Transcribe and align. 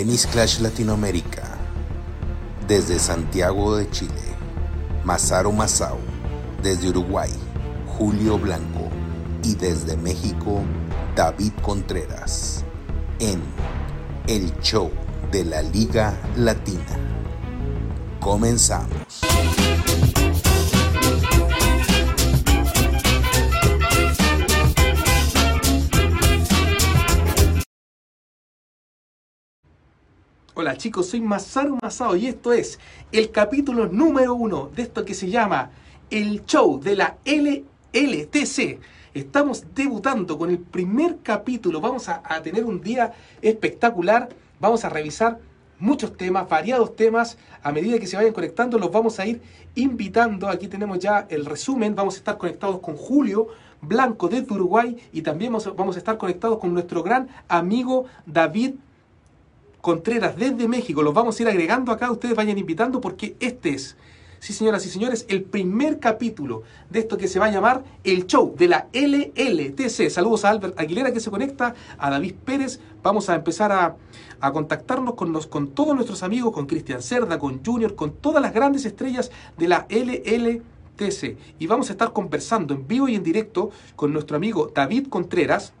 Tennis 0.00 0.26
Clash 0.26 0.60
Latinoamérica. 0.60 1.58
Desde 2.66 2.98
Santiago 2.98 3.76
de 3.76 3.90
Chile. 3.90 4.34
Masaru 5.04 5.52
Masao. 5.52 5.98
Desde 6.62 6.88
Uruguay. 6.88 7.28
Julio 7.98 8.38
Blanco. 8.38 8.88
Y 9.42 9.56
desde 9.56 9.98
México. 9.98 10.62
David 11.14 11.52
Contreras. 11.60 12.64
En 13.18 13.42
El 14.26 14.58
Show 14.62 14.90
de 15.30 15.44
la 15.44 15.60
Liga 15.60 16.18
Latina. 16.34 16.96
Comenzamos. 18.20 19.20
Hola 30.60 30.76
chicos, 30.76 31.06
soy 31.06 31.22
Masaru 31.22 31.78
Masao 31.80 32.16
y 32.16 32.26
esto 32.26 32.52
es 32.52 32.78
el 33.12 33.30
capítulo 33.30 33.86
número 33.86 34.34
uno 34.34 34.70
de 34.76 34.82
esto 34.82 35.06
que 35.06 35.14
se 35.14 35.30
llama 35.30 35.70
El 36.10 36.44
Show 36.44 36.78
de 36.78 36.96
la 36.96 37.16
LLTC. 37.24 38.78
Estamos 39.14 39.64
debutando 39.74 40.36
con 40.36 40.50
el 40.50 40.58
primer 40.58 41.20
capítulo, 41.22 41.80
vamos 41.80 42.10
a, 42.10 42.20
a 42.22 42.42
tener 42.42 42.66
un 42.66 42.82
día 42.82 43.14
espectacular, 43.40 44.28
vamos 44.60 44.84
a 44.84 44.90
revisar 44.90 45.38
muchos 45.78 46.14
temas, 46.18 46.46
variados 46.46 46.94
temas, 46.94 47.38
a 47.62 47.72
medida 47.72 47.98
que 47.98 48.06
se 48.06 48.18
vayan 48.18 48.34
conectando 48.34 48.78
los 48.78 48.92
vamos 48.92 49.18
a 49.18 49.24
ir 49.24 49.40
invitando, 49.76 50.46
aquí 50.46 50.68
tenemos 50.68 50.98
ya 50.98 51.26
el 51.30 51.46
resumen, 51.46 51.94
vamos 51.94 52.16
a 52.16 52.18
estar 52.18 52.36
conectados 52.36 52.80
con 52.80 52.96
Julio 52.96 53.48
Blanco 53.80 54.28
desde 54.28 54.52
Uruguay 54.52 54.94
y 55.10 55.22
también 55.22 55.52
vamos, 55.52 55.74
vamos 55.74 55.96
a 55.96 56.00
estar 56.00 56.18
conectados 56.18 56.58
con 56.58 56.74
nuestro 56.74 57.02
gran 57.02 57.28
amigo 57.48 58.04
David 58.26 58.74
Contreras 59.80 60.36
desde 60.36 60.68
México. 60.68 61.02
Los 61.02 61.14
vamos 61.14 61.38
a 61.38 61.42
ir 61.42 61.48
agregando 61.48 61.92
acá, 61.92 62.10
ustedes 62.10 62.34
vayan 62.34 62.58
invitando 62.58 63.00
porque 63.00 63.36
este 63.40 63.70
es, 63.70 63.96
sí 64.38 64.52
señoras 64.52 64.84
y 64.86 64.90
señores, 64.90 65.24
el 65.28 65.42
primer 65.42 65.98
capítulo 65.98 66.62
de 66.90 67.00
esto 67.00 67.16
que 67.16 67.28
se 67.28 67.38
va 67.38 67.46
a 67.46 67.50
llamar 67.50 67.84
El 68.04 68.26
Show 68.26 68.54
de 68.56 68.68
la 68.68 68.88
LLTC. 68.92 70.10
Saludos 70.10 70.44
a 70.44 70.50
Albert 70.50 70.78
Aguilera 70.78 71.12
que 71.12 71.20
se 71.20 71.30
conecta, 71.30 71.74
a 71.98 72.10
David 72.10 72.34
Pérez. 72.44 72.80
Vamos 73.02 73.28
a 73.30 73.34
empezar 73.34 73.72
a, 73.72 73.96
a 74.40 74.52
contactarnos 74.52 75.14
con, 75.14 75.32
los, 75.32 75.46
con 75.46 75.68
todos 75.68 75.94
nuestros 75.94 76.22
amigos, 76.22 76.52
con 76.52 76.66
Cristian 76.66 77.02
Cerda, 77.02 77.38
con 77.38 77.64
Junior, 77.64 77.94
con 77.94 78.12
todas 78.12 78.42
las 78.42 78.52
grandes 78.52 78.84
estrellas 78.84 79.30
de 79.56 79.68
la 79.68 79.86
LLTC. 79.88 81.36
Y 81.58 81.66
vamos 81.66 81.88
a 81.88 81.92
estar 81.92 82.12
conversando 82.12 82.74
en 82.74 82.86
vivo 82.86 83.08
y 83.08 83.14
en 83.14 83.22
directo 83.22 83.70
con 83.96 84.12
nuestro 84.12 84.36
amigo 84.36 84.70
David 84.74 85.08
Contreras 85.08 85.72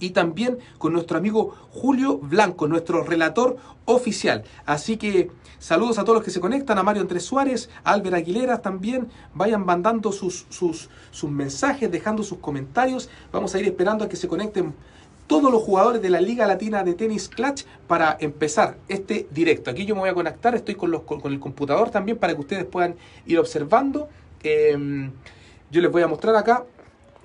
y 0.00 0.10
también 0.10 0.58
con 0.78 0.92
nuestro 0.92 1.18
amigo 1.18 1.54
Julio 1.70 2.18
Blanco, 2.18 2.66
nuestro 2.66 3.04
relator 3.04 3.56
oficial. 3.84 4.42
Así 4.66 4.96
que 4.96 5.30
saludos 5.58 5.98
a 5.98 6.04
todos 6.04 6.16
los 6.16 6.24
que 6.24 6.30
se 6.30 6.40
conectan, 6.40 6.78
a 6.78 6.82
Mario 6.82 7.02
Andrés 7.02 7.24
Suárez, 7.24 7.70
a 7.84 7.92
Albert 7.92 8.16
Aguilera 8.16 8.62
también, 8.62 9.08
vayan 9.34 9.64
mandando 9.64 10.10
sus, 10.10 10.46
sus, 10.48 10.88
sus 11.10 11.30
mensajes, 11.30 11.90
dejando 11.90 12.22
sus 12.22 12.38
comentarios. 12.38 13.08
Vamos 13.30 13.54
a 13.54 13.60
ir 13.60 13.66
esperando 13.66 14.04
a 14.04 14.08
que 14.08 14.16
se 14.16 14.26
conecten 14.26 14.74
todos 15.26 15.52
los 15.52 15.62
jugadores 15.62 16.02
de 16.02 16.10
la 16.10 16.20
Liga 16.20 16.44
Latina 16.44 16.82
de 16.82 16.94
Tenis 16.94 17.28
Clutch 17.28 17.64
para 17.86 18.16
empezar 18.18 18.78
este 18.88 19.28
directo. 19.30 19.70
Aquí 19.70 19.86
yo 19.86 19.94
me 19.94 20.00
voy 20.00 20.10
a 20.10 20.14
conectar, 20.14 20.56
estoy 20.56 20.74
con, 20.74 20.90
los, 20.90 21.02
con, 21.02 21.20
el 21.32 21.38
computador 21.38 21.90
también 21.90 22.18
para 22.18 22.34
que 22.34 22.40
ustedes 22.40 22.64
puedan 22.64 22.96
ir 23.26 23.38
observando. 23.38 24.08
Eh, 24.42 25.08
yo 25.70 25.80
les 25.80 25.92
voy 25.92 26.02
a 26.02 26.08
mostrar 26.08 26.34
acá 26.34 26.64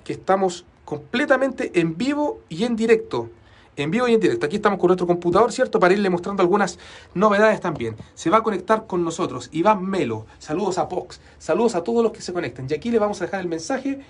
que 0.04 0.12
estamos 0.12 0.64
completamente 0.86 1.78
en 1.78 1.98
vivo 1.98 2.40
y 2.48 2.64
en 2.64 2.74
directo. 2.76 3.28
En 3.76 3.90
vivo 3.90 4.08
y 4.08 4.14
en 4.14 4.20
directo. 4.20 4.46
Aquí 4.46 4.56
estamos 4.56 4.78
con 4.78 4.88
nuestro 4.88 5.06
computador, 5.06 5.52
¿cierto? 5.52 5.78
Para 5.78 5.92
irle 5.92 6.08
mostrando 6.08 6.42
algunas 6.42 6.78
novedades 7.12 7.60
también. 7.60 7.94
Se 8.14 8.30
va 8.30 8.38
a 8.38 8.42
conectar 8.42 8.86
con 8.86 9.04
nosotros 9.04 9.50
Iván 9.52 9.84
Melo. 9.84 10.24
Saludos 10.38 10.78
a 10.78 10.88
Pox. 10.88 11.20
Saludos 11.38 11.74
a 11.74 11.84
todos 11.84 12.02
los 12.02 12.12
que 12.12 12.22
se 12.22 12.32
conectan. 12.32 12.66
Y 12.70 12.74
aquí 12.74 12.90
le 12.90 12.98
vamos 12.98 13.20
a 13.20 13.26
dejar 13.26 13.40
el 13.40 13.48
mensaje. 13.48 14.00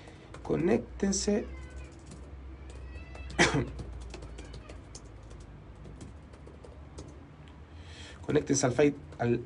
Conéctense. 0.43 1.45
Conéctense 8.25 8.65
al, 8.67 8.93
al 9.17 9.41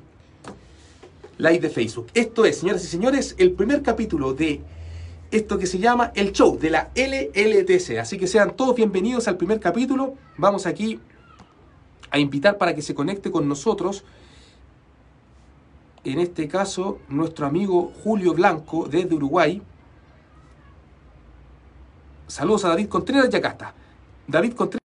live 1.38 1.60
de 1.60 1.70
Facebook. 1.70 2.08
Esto 2.14 2.44
es, 2.44 2.58
señoras 2.58 2.84
y 2.84 2.88
señores, 2.88 3.34
el 3.38 3.52
primer 3.52 3.82
capítulo 3.82 4.34
de 4.34 4.60
esto 5.32 5.58
que 5.58 5.66
se 5.66 5.78
llama 5.78 6.12
el 6.14 6.32
show 6.32 6.58
de 6.58 6.68
la 6.68 6.90
LLTC. 6.94 7.98
Así 7.98 8.18
que 8.18 8.26
sean 8.26 8.54
todos 8.54 8.76
bienvenidos 8.76 9.26
al 9.28 9.38
primer 9.38 9.58
capítulo. 9.58 10.14
Vamos 10.36 10.66
aquí 10.66 11.00
a 12.10 12.18
invitar 12.18 12.58
para 12.58 12.74
que 12.74 12.82
se 12.82 12.94
conecte 12.94 13.30
con 13.30 13.48
nosotros. 13.48 14.04
En 16.04 16.20
este 16.20 16.48
caso, 16.48 17.00
nuestro 17.08 17.46
amigo 17.46 17.92
Julio 18.04 18.34
Blanco 18.34 18.86
desde 18.86 19.14
Uruguay. 19.14 19.62
Saludos 22.26 22.66
a 22.66 22.68
David 22.68 22.88
Contreras 22.88 23.30
y 23.32 23.36
acá 23.36 23.48
está. 23.48 23.74
David 24.26 24.52
Contreras. 24.52 24.82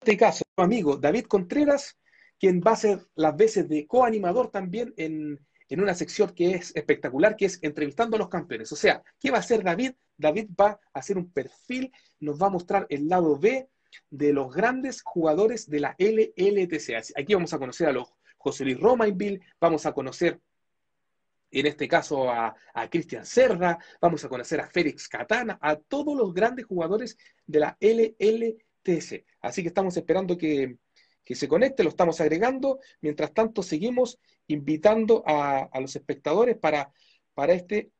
En 0.00 0.12
este 0.12 0.16
caso, 0.16 0.44
amigo 0.56 0.96
David 0.96 1.24
Contreras, 1.24 1.98
quien 2.38 2.60
va 2.64 2.72
a 2.72 2.76
ser 2.76 3.04
las 3.16 3.36
veces 3.36 3.68
de 3.68 3.88
coanimador 3.88 4.48
también 4.50 4.94
en, 4.96 5.40
en 5.68 5.80
una 5.80 5.94
sección 5.94 6.30
que 6.34 6.52
es 6.52 6.74
espectacular, 6.74 7.36
que 7.36 7.46
es 7.46 7.58
entrevistando 7.62 8.16
a 8.16 8.18
los 8.18 8.28
campeones. 8.28 8.72
O 8.72 8.76
sea, 8.76 9.02
¿qué 9.20 9.30
va 9.30 9.38
a 9.38 9.40
hacer 9.40 9.62
David? 9.62 9.92
David 10.16 10.50
va 10.58 10.80
a 10.92 10.98
hacer 10.98 11.18
un 11.18 11.30
perfil, 11.30 11.92
nos 12.20 12.40
va 12.40 12.46
a 12.46 12.50
mostrar 12.50 12.86
el 12.88 13.08
lado 13.08 13.38
B 13.38 13.68
de 14.10 14.32
los 14.32 14.52
grandes 14.52 15.02
jugadores 15.02 15.68
de 15.68 15.80
la 15.80 15.96
LLTC. 15.98 17.12
Aquí 17.16 17.34
vamos 17.34 17.52
a 17.52 17.58
conocer 17.58 17.88
a 17.88 17.92
los 17.92 18.12
José 18.36 18.64
Luis 18.64 18.80
Romainville, 18.80 19.40
vamos 19.60 19.84
a 19.86 19.92
conocer 19.92 20.40
en 21.50 21.66
este 21.66 21.88
caso 21.88 22.30
a, 22.30 22.54
a 22.74 22.90
Cristian 22.90 23.24
Cerda, 23.24 23.78
vamos 24.00 24.24
a 24.24 24.28
conocer 24.28 24.60
a 24.60 24.68
Félix 24.68 25.08
Catana, 25.08 25.58
a 25.60 25.76
todos 25.76 26.16
los 26.16 26.32
grandes 26.34 26.66
jugadores 26.66 27.16
de 27.46 27.60
la 27.60 27.76
LLTC. 27.80 29.24
Así 29.40 29.62
que 29.62 29.68
estamos 29.68 29.96
esperando 29.96 30.36
que, 30.36 30.76
que 31.28 31.34
se 31.34 31.46
conecte, 31.46 31.82
lo 31.82 31.90
estamos 31.90 32.22
agregando. 32.22 32.80
Mientras 33.02 33.34
tanto, 33.34 33.62
seguimos 33.62 34.18
invitando 34.46 35.22
a, 35.26 35.68
a 35.70 35.78
los 35.78 35.94
espectadores 35.94 36.56
para, 36.56 36.90
para, 37.34 37.52
este 37.52 37.90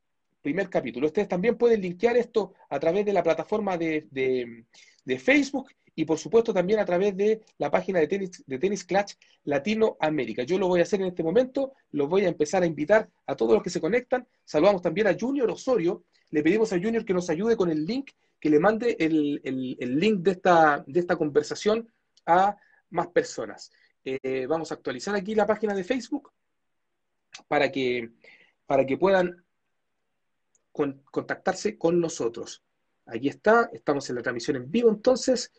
primer 0.40 0.70
capítulo. 0.70 1.08
Ustedes 1.08 1.28
también 1.28 1.58
pueden 1.58 1.82
linkear 1.82 2.16
esto 2.16 2.54
a 2.70 2.80
través 2.80 3.04
de 3.04 3.12
la 3.12 3.22
plataforma 3.22 3.76
de, 3.76 4.06
de, 4.10 5.18
Facebook 5.18 5.68
y 5.94 6.06
por 6.06 6.18
supuesto 6.18 6.54
también 6.54 6.78
a 6.78 6.86
través 6.86 7.14
de 7.18 7.42
la 7.58 7.70
página 7.70 7.98
de 7.98 8.06
Tenis, 8.06 8.42
de 8.46 8.58
Tenis 8.58 8.82
Clutch 8.82 9.16
Latinoamérica. 9.44 10.44
Yo 10.44 10.58
lo 10.58 10.68
voy 10.68 10.80
a 10.80 10.84
hacer 10.84 11.02
en 11.02 11.08
este 11.08 11.22
momento, 11.22 11.74
los 11.90 12.08
voy 12.08 12.24
a 12.24 12.28
empezar 12.28 12.62
a 12.62 12.66
invitar 12.66 13.10
a 13.26 13.36
todos 13.36 13.52
los 13.52 13.62
que 13.62 13.68
se 13.68 13.80
conectan. 13.80 14.26
Saludamos 14.46 14.80
también 14.80 15.06
a 15.06 15.16
Junior 15.20 15.50
Osorio. 15.50 16.02
Le 16.30 16.42
pedimos 16.42 16.72
a 16.72 16.80
Junior 16.80 17.04
que 17.04 17.12
nos 17.12 17.28
ayude 17.28 17.58
con 17.58 17.68
el 17.68 17.84
link, 17.84 18.12
que 18.40 18.48
le 18.48 18.58
mande 18.58 18.96
el, 18.98 19.42
el, 19.44 19.76
el 19.78 20.00
link 20.00 20.20
de 20.20 20.30
esta, 20.30 20.82
de 20.86 21.00
esta 21.00 21.16
conversación 21.16 21.86
a 22.24 22.56
más 22.90 23.08
personas. 23.08 23.70
Eh, 24.04 24.46
vamos 24.46 24.70
a 24.70 24.74
actualizar 24.74 25.14
aquí 25.14 25.34
la 25.34 25.46
página 25.46 25.74
de 25.74 25.84
Facebook 25.84 26.32
para 27.46 27.70
que, 27.70 28.10
para 28.66 28.86
que 28.86 28.96
puedan 28.96 29.44
con, 30.72 31.02
contactarse 31.10 31.76
con 31.76 32.00
nosotros. 32.00 32.62
Aquí 33.06 33.28
está, 33.28 33.70
estamos 33.72 34.08
en 34.08 34.16
la 34.16 34.22
transmisión 34.22 34.56
en 34.56 34.70
vivo, 34.70 34.90
entonces 34.90 35.52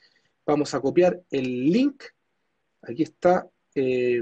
vamos 0.45 0.73
a 0.73 0.81
copiar 0.81 1.21
el 1.29 1.69
link. 1.71 2.03
Aquí 2.81 3.03
está, 3.03 3.47
eh, 3.75 4.21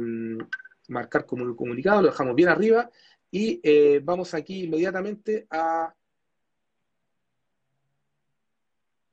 marcar 0.87 1.25
como 1.25 1.55
comunicado, 1.55 2.01
lo 2.01 2.09
dejamos 2.09 2.35
bien 2.35 2.49
arriba 2.49 2.89
y 3.29 3.59
eh, 3.63 3.99
vamos 4.03 4.33
aquí 4.33 4.63
inmediatamente 4.63 5.47
a, 5.49 5.93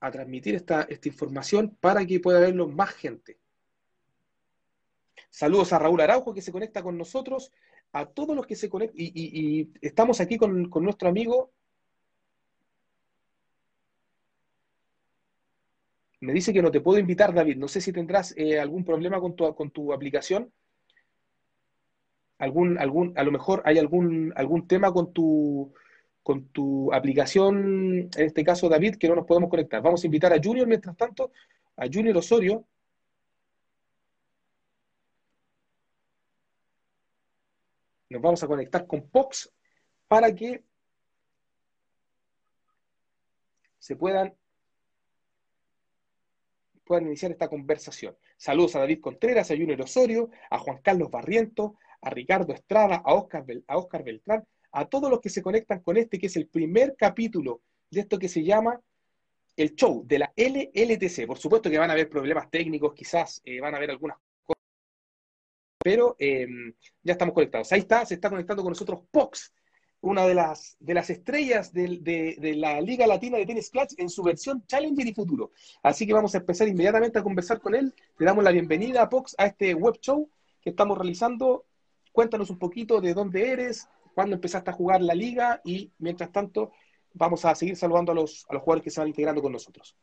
a 0.01 0.11
transmitir 0.11 0.55
esta, 0.55 0.83
esta 0.83 1.09
información 1.09 1.77
para 1.81 2.05
que 2.07 2.21
pueda 2.21 2.41
verlo 2.41 2.69
más 2.69 2.93
gente. 2.95 3.39
Saludos 5.35 5.73
a 5.73 5.81
Raúl 5.81 6.01
Araujo 6.01 6.33
que 6.33 6.41
se 6.41 6.53
conecta 6.53 6.81
con 6.81 6.97
nosotros, 6.97 7.51
a 7.91 8.07
todos 8.07 8.37
los 8.37 8.47
que 8.47 8.55
se 8.55 8.69
conectan. 8.69 8.95
Y, 8.97 9.69
estamos 9.81 10.21
aquí 10.21 10.39
con, 10.39 10.71
con, 10.71 10.85
nuestro 10.85 11.09
amigo. 11.09 11.51
Me 16.21 16.33
dice 16.33 16.53
que 16.53 16.63
no 16.63 16.71
te 16.71 16.81
puedo 16.81 17.01
invitar, 17.01 17.35
David. 17.35 17.57
No 17.57 17.67
sé 17.67 17.81
si 17.81 17.93
tendrás 17.93 18.33
eh, 18.37 18.61
algún 18.61 18.85
problema 18.85 19.19
con 19.21 19.35
tu, 19.35 19.53
con 19.57 19.73
tu 19.73 19.93
aplicación. 19.93 20.53
Algún, 22.39 22.79
algún, 22.79 23.13
a 23.19 23.25
lo 23.25 23.33
mejor 23.33 23.61
hay 23.65 23.81
algún, 23.81 24.33
algún 24.37 24.69
tema 24.69 24.93
con 24.93 25.13
tu, 25.13 25.75
con 26.23 26.47
tu 26.51 26.93
aplicación, 26.93 28.09
en 28.17 28.25
este 28.25 28.45
caso 28.45 28.69
David, 28.69 28.99
que 28.99 29.09
no 29.09 29.17
nos 29.17 29.27
podemos 29.27 29.51
conectar. 29.51 29.83
Vamos 29.83 30.05
a 30.05 30.07
invitar 30.07 30.33
a 30.33 30.41
Junior, 30.41 30.69
mientras 30.69 30.97
tanto, 30.97 31.33
a 31.77 31.87
Junior 31.93 32.17
Osorio, 32.19 32.65
nos 38.15 38.23
vamos 38.23 38.43
a 38.43 38.47
conectar 38.47 38.87
con 38.87 39.09
Pox 39.09 39.53
para 40.07 40.33
que 40.33 40.63
se 43.79 43.97
puedan 43.97 44.35
puedan 46.85 47.07
iniciar 47.07 47.33
esta 47.33 47.49
conversación. 47.49 48.17
Saludos 48.37 48.77
a 48.77 48.81
David 48.81 49.01
Contreras, 49.01 49.51
a 49.51 49.57
Junior 49.57 49.81
Osorio, 49.81 50.31
a 50.51 50.59
Juan 50.59 50.81
Carlos 50.83 51.11
Barriento, 51.11 51.77
a 52.03 52.11
Ricardo 52.11 52.53
Estrada, 52.53 53.03
a 53.05 53.15
Oscar, 53.15 53.45
a 53.67 53.79
Oscar 53.79 54.05
Beltrán, 54.05 54.47
a 54.71 54.85
todos 54.85 55.11
los 55.11 55.21
que 55.21 55.31
se 55.31 55.43
conectan 55.43 55.81
con 55.81 55.97
este, 55.97 56.19
que 56.19 56.27
es 56.27 56.37
el 56.37 56.47
primer 56.47 56.95
capítulo 56.97 57.63
de 57.91 58.01
esto 58.01 58.19
que 58.19 58.29
se 58.29 58.45
llama 58.45 58.81
el 59.57 59.75
show 59.75 60.05
de 60.07 60.19
la 60.19 60.33
LLTC. 60.37 61.27
Por 61.27 61.39
supuesto 61.39 61.71
que 61.71 61.79
van 61.79 61.91
a 61.91 61.95
haber 61.95 62.11
problemas 62.11 62.51
técnicos, 62.51 62.93
quizás 62.95 63.41
eh, 63.45 63.61
van 63.61 63.75
a 63.75 63.79
haber 63.79 63.91
algunas 63.91 64.19
pero 65.85 66.17
em, 66.19 66.73
ya 67.03 67.13
estamos 67.13 67.35
conectados. 67.35 67.71
Ahí 67.71 67.81
está, 67.81 68.07
se 68.07 68.15
está 68.15 68.31
conectando 68.31 68.63
con 68.63 68.71
nosotros 68.71 69.01
Pox, 69.11 69.53
una 70.01 70.27
de 70.27 70.35
las, 70.35 70.79
de 70.81 70.95
las 70.95 71.11
estrellas 71.11 71.75
de, 71.75 72.55
la 72.57 72.81
Liga 72.81 73.07
Latina 73.07 73.37
de 73.37 73.45
Tennis 73.45 73.69
Clutch 73.69 73.93
en 73.99 74.09
su 74.09 74.23
versión 74.23 74.65
Challenger 74.67 75.07
y 75.07 75.13
Futuro. 75.13 75.51
Así 75.83 76.07
que 76.07 76.15
vamos 76.15 76.35
a 76.35 76.39
empezar 76.39 76.69
inmediatamente 76.69 77.19
a 77.19 77.23
conversar 77.23 77.61
con 77.61 77.75
él. 77.75 77.93
Le 78.17 78.25
damos 78.25 78.43
la 78.43 78.51
bienvenida 78.51 79.03
a 79.03 79.11
Pox 79.11 79.35
a 79.37 79.45
este 79.45 79.75
web 79.75 79.99
show 80.01 80.27
que 80.63 80.71
estamos 80.71 80.97
realizando. 80.97 81.67
Cuéntanos 82.13 82.49
un 82.49 82.59
poquito 82.59 83.03
de 83.03 83.13
dónde 83.13 83.51
eres, 83.51 83.87
cuándo 84.15 84.37
empezaste 84.37 84.71
a 84.71 84.73
jugar 84.73 85.03
la 85.03 85.15
liga 85.15 85.61
y 85.67 85.93
mientras 85.99 86.33
tanto 86.33 86.73
vamos 87.13 87.45
a 87.45 87.55
seguir 87.55 87.77
saludando 87.77 88.13
a 88.13 88.15
los, 88.15 88.47
a 88.49 88.55
los 88.55 88.63
jugadores 88.63 88.85
que 88.85 88.91
se 88.91 89.01
van 89.01 89.09
integrando 89.09 89.43
con 89.43 89.53
nosotros. 89.53 89.95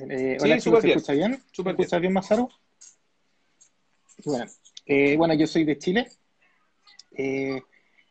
Eh, 0.00 0.38
hola, 0.40 0.60
¿se 0.60 0.70
escucha 0.70 1.12
bien? 1.12 1.42
¿Se 1.50 1.62
escucha 1.62 1.98
bien, 1.98 2.12
Mazaro? 2.12 2.48
Bueno, 4.24 4.44
eh, 4.86 5.16
bueno, 5.16 5.34
yo 5.34 5.44
soy 5.48 5.64
de 5.64 5.76
Chile. 5.76 6.08
Eh, 7.16 7.56
en 7.56 7.62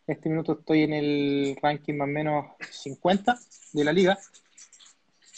este 0.05 0.27
minuto 0.27 0.59
estoy 0.59 0.83
en 0.83 0.93
el 0.93 1.57
ranking 1.61 1.93
más 1.93 2.09
o 2.09 2.11
menos 2.11 2.45
50 2.69 3.39
de 3.71 3.83
la 3.85 3.93
liga. 3.93 4.19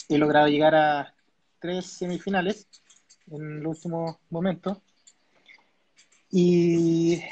He 0.08 0.18
logrado 0.18 0.48
llegar 0.48 0.74
a 0.74 1.14
tres 1.60 1.86
semifinales 1.86 2.66
en 3.30 3.62
los 3.62 3.76
últimos 3.76 4.16
momentos. 4.30 4.78
Y 6.32 7.22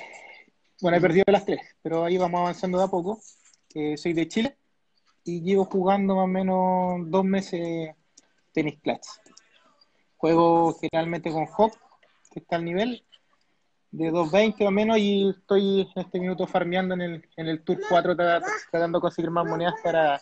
bueno, 0.81 0.97
he 0.97 1.01
perdido 1.01 1.25
las 1.27 1.45
tres, 1.45 1.61
pero 1.83 2.05
ahí 2.05 2.17
vamos 2.19 2.41
avanzando 2.41 2.79
de 2.79 2.85
a 2.85 2.89
poco. 2.89 3.21
soy 3.97 4.13
de 4.13 4.29
Chile 4.29 4.57
y 5.25 5.41
llevo 5.41 5.65
jugando 5.65 6.15
más 6.15 6.25
o 6.25 6.29
menos 6.29 7.11
dos 7.11 7.25
meses 7.25 7.98
tenis 8.59 8.81
clutch. 8.83 9.07
Juego 10.17 10.77
generalmente 10.81 11.31
con 11.31 11.47
Hop, 11.57 11.73
que 12.33 12.41
está 12.41 12.57
al 12.57 12.65
nivel 12.65 13.05
de 13.93 14.11
2.20 14.11 14.67
o 14.67 14.71
menos, 14.73 14.99
y 14.99 15.31
estoy 15.31 15.89
en 15.95 16.03
este 16.03 16.19
minuto 16.19 16.47
farmeando 16.47 16.95
en 16.95 17.03
el, 17.03 17.29
en 17.37 17.47
el 17.47 17.63
Tour 17.63 17.79
4, 17.89 18.17
tratando 18.17 18.99
de 18.99 19.01
conseguir 19.01 19.31
más 19.31 19.47
monedas 19.47 19.75
para, 19.83 20.21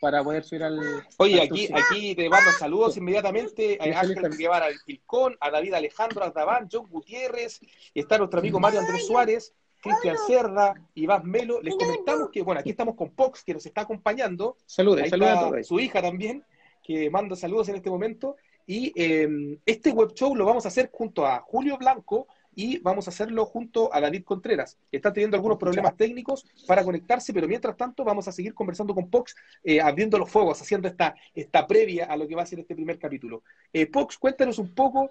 para 0.00 0.22
poder 0.22 0.44
subir 0.44 0.62
al. 0.62 1.04
Oye, 1.18 1.42
aquí, 1.42 1.68
aquí 1.74 2.14
te 2.14 2.28
mando 2.28 2.52
saludos 2.52 2.96
inmediatamente 2.96 3.76
a 3.80 4.00
Ángel 4.00 4.36
Guevara 4.38 4.66
del 4.66 4.78
Pilcón, 4.86 5.36
a 5.40 5.50
David 5.50 5.74
Alejandro 5.74 6.22
Aldabán, 6.22 6.68
John 6.70 6.86
Gutiérrez, 6.88 7.60
y 7.92 8.00
está 8.00 8.18
nuestro 8.18 8.38
amigo 8.38 8.60
Mario 8.60 8.80
Andrés 8.80 9.06
Suárez. 9.06 9.52
Cristian 9.84 10.16
Cerda, 10.26 10.74
Iván 10.94 11.26
Melo. 11.26 11.60
Les 11.60 11.74
comentamos 11.74 12.30
que, 12.30 12.40
bueno, 12.40 12.60
aquí 12.60 12.70
estamos 12.70 12.94
con 12.94 13.10
Pox, 13.10 13.44
que 13.44 13.52
nos 13.52 13.66
está 13.66 13.82
acompañando. 13.82 14.56
Saludos, 14.64 15.10
saludos 15.10 15.32
a 15.32 15.40
todos. 15.40 15.66
Su 15.66 15.78
hija 15.78 16.00
también, 16.00 16.42
que 16.84 17.10
manda 17.10 17.34
saludos 17.34 17.68
en 17.70 17.76
este 17.76 17.90
momento. 17.90 18.36
Y 18.66 18.92
em, 18.94 19.58
este 19.66 19.90
web 19.90 20.12
show 20.14 20.36
lo 20.36 20.44
vamos 20.44 20.64
a 20.64 20.68
hacer 20.68 20.90
junto 20.92 21.26
a 21.26 21.40
Julio 21.40 21.76
Blanco 21.76 22.28
y 22.54 22.78
vamos 22.78 23.06
a 23.06 23.10
hacerlo 23.10 23.44
junto 23.46 23.92
a 23.92 24.00
David 24.00 24.24
Contreras. 24.24 24.78
Está 24.92 25.12
teniendo 25.12 25.36
algunos 25.36 25.58
problemas 25.58 25.96
técnicos 25.96 26.46
para 26.66 26.84
conectarse, 26.84 27.32
pero 27.32 27.48
mientras 27.48 27.76
tanto 27.76 28.04
vamos 28.04 28.28
a 28.28 28.32
seguir 28.32 28.54
conversando 28.54 28.94
con 28.94 29.10
Pox, 29.10 29.34
eh, 29.64 29.80
abriendo 29.80 30.18
los 30.18 30.30
fuegos, 30.30 30.60
haciendo 30.62 30.88
esta, 30.88 31.14
esta 31.34 31.66
previa 31.66 32.06
a 32.06 32.16
lo 32.16 32.28
que 32.28 32.36
va 32.36 32.42
a 32.42 32.46
ser 32.46 32.60
este 32.60 32.74
primer 32.74 32.98
capítulo. 32.98 33.42
Eh, 33.72 33.86
Pox, 33.86 34.16
cuéntanos 34.18 34.58
un 34.58 34.72
poco 34.74 35.10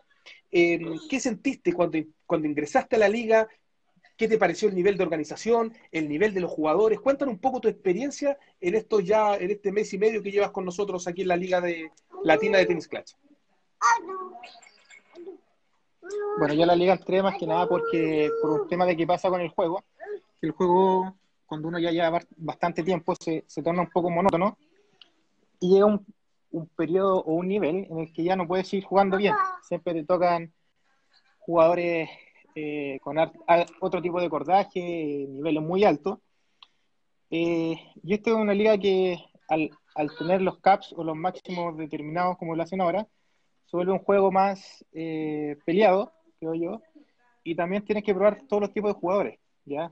em, 0.51 0.97
qué 1.09 1.19
sentiste 1.19 1.73
cuando, 1.73 1.99
cuando 2.25 2.47
ingresaste 2.47 2.95
a 2.95 2.99
la 2.99 3.09
liga, 3.09 3.47
¿Qué 4.15 4.27
te 4.27 4.37
pareció 4.37 4.67
el 4.69 4.75
nivel 4.75 4.95
de 4.95 5.03
organización, 5.03 5.73
el 5.91 6.07
nivel 6.07 6.33
de 6.33 6.41
los 6.41 6.51
jugadores? 6.51 6.99
Cuéntanos 6.99 7.33
un 7.33 7.39
poco 7.39 7.59
tu 7.59 7.67
experiencia 7.67 8.37
en 8.61 8.75
esto 8.75 8.99
ya, 8.99 9.35
en 9.35 9.49
este 9.49 9.71
mes 9.71 9.91
y 9.93 9.97
medio 9.97 10.21
que 10.21 10.31
llevas 10.31 10.51
con 10.51 10.65
nosotros 10.65 11.07
aquí 11.07 11.23
en 11.23 11.29
la 11.29 11.35
Liga 11.35 11.59
de 11.59 11.91
Latina 12.23 12.59
de 12.59 12.65
Tenis 12.67 12.87
Clutch. 12.87 13.13
Bueno, 16.37 16.53
yo 16.53 16.65
la 16.65 16.75
liga 16.75 16.93
entré 16.93 17.21
más 17.23 17.37
que 17.37 17.47
nada 17.47 17.67
porque 17.67 18.29
por 18.41 18.61
un 18.61 18.67
tema 18.67 18.85
de 18.85 18.95
qué 18.95 19.05
pasa 19.05 19.29
con 19.29 19.41
el 19.41 19.49
juego, 19.49 19.83
el 20.41 20.51
juego 20.51 21.15
cuando 21.45 21.67
uno 21.67 21.79
ya 21.79 21.91
lleva 21.91 22.19
bastante 22.37 22.83
tiempo 22.83 23.13
se, 23.15 23.43
torna 23.63 23.81
un 23.81 23.89
poco 23.89 24.09
monótono 24.09 24.57
y 25.59 25.73
llega 25.73 25.85
un, 25.85 26.05
un 26.51 26.67
periodo 26.67 27.19
o 27.19 27.33
un 27.33 27.47
nivel 27.47 27.87
en 27.89 27.99
el 27.99 28.13
que 28.13 28.23
ya 28.23 28.35
no 28.35 28.47
puedes 28.47 28.71
ir 28.73 28.83
jugando 28.83 29.17
bien. 29.17 29.35
Siempre 29.61 29.93
te 29.93 30.03
tocan 30.03 30.51
jugadores 31.39 32.09
eh, 32.55 32.99
con 33.01 33.17
otro 33.79 34.01
tipo 34.01 34.21
de 34.21 34.29
cordaje, 34.29 35.25
niveles 35.29 35.63
muy 35.63 35.83
altos. 35.83 36.19
Eh, 37.29 37.75
y 38.03 38.13
esta 38.13 38.29
es 38.29 38.35
una 38.35 38.53
liga 38.53 38.77
que 38.77 39.17
al, 39.49 39.71
tener 40.17 40.41
los 40.41 40.59
caps 40.59 40.93
o 40.95 41.03
los 41.03 41.15
máximos 41.15 41.77
determinados 41.77 42.37
como 42.37 42.55
lo 42.55 42.63
hacen 42.63 42.81
ahora, 42.81 43.07
se 43.65 43.77
vuelve 43.77 43.93
un 43.93 43.99
juego 43.99 44.31
más 44.31 44.85
eh, 44.93 45.57
peleado, 45.65 46.11
creo 46.39 46.53
yo, 46.53 46.81
y 47.43 47.55
también 47.55 47.83
tienes 47.83 48.03
que 48.03 48.13
probar 48.13 48.43
todos 48.47 48.61
los 48.61 48.73
tipos 48.73 48.93
de 48.93 48.99
jugadores, 48.99 49.39
¿ya? 49.65 49.91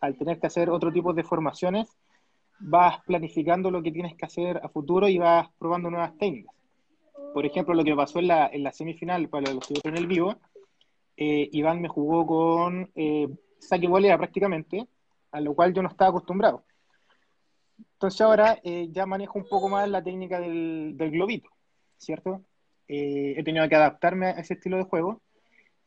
Al, 0.00 0.16
tener 0.16 0.38
que 0.38 0.46
hacer 0.46 0.70
otro 0.70 0.92
tipo 0.92 1.12
de 1.12 1.24
formaciones, 1.24 1.88
vas 2.60 3.02
planificando 3.04 3.70
lo 3.70 3.82
que 3.82 3.90
tienes 3.90 4.14
que 4.14 4.26
hacer 4.26 4.60
a 4.62 4.68
futuro 4.68 5.08
y 5.08 5.18
vas 5.18 5.48
probando 5.58 5.90
nuevas 5.90 6.16
técnicas. 6.18 6.54
Por 7.32 7.44
ejemplo, 7.44 7.74
lo 7.74 7.82
que 7.82 7.96
pasó 7.96 8.20
en 8.20 8.28
la, 8.28 8.46
en 8.46 8.62
la 8.62 8.70
semifinal, 8.70 9.28
para 9.28 9.52
los 9.52 9.66
que 9.66 9.74
en 9.82 9.96
el 9.96 10.06
vivo, 10.06 10.36
eh, 11.16 11.48
Iván 11.52 11.80
me 11.80 11.88
jugó 11.88 12.26
con 12.26 12.90
eh, 12.94 13.28
saque 13.58 13.86
volea 13.88 14.18
prácticamente, 14.18 14.86
a 15.30 15.40
lo 15.40 15.54
cual 15.54 15.72
yo 15.72 15.82
no 15.82 15.88
estaba 15.88 16.10
acostumbrado. 16.10 16.64
Entonces 17.94 18.20
ahora 18.20 18.58
eh, 18.62 18.88
ya 18.90 19.06
manejo 19.06 19.38
un 19.38 19.48
poco 19.48 19.68
más 19.68 19.88
la 19.88 20.02
técnica 20.02 20.40
del, 20.40 20.96
globito, 20.96 21.50
¿cierto? 21.96 22.42
he 22.86 23.42
tenido 23.42 23.66
que 23.66 23.76
adaptarme 23.76 24.26
a 24.26 24.30
ese 24.32 24.54
estilo 24.54 24.76
de 24.76 24.84
juego 24.84 25.22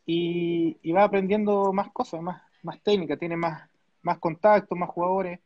y, 0.03 0.91
va 0.91 1.03
aprendiendo 1.03 1.71
más 1.71 1.91
cosas, 1.91 2.21
más, 2.21 2.41
más 2.63 2.81
técnica, 2.81 3.17
tiene 3.17 3.37
más, 3.37 3.69
más 4.01 4.17
contactos, 4.17 4.75
más 4.75 4.89
jugadores, 4.89 5.39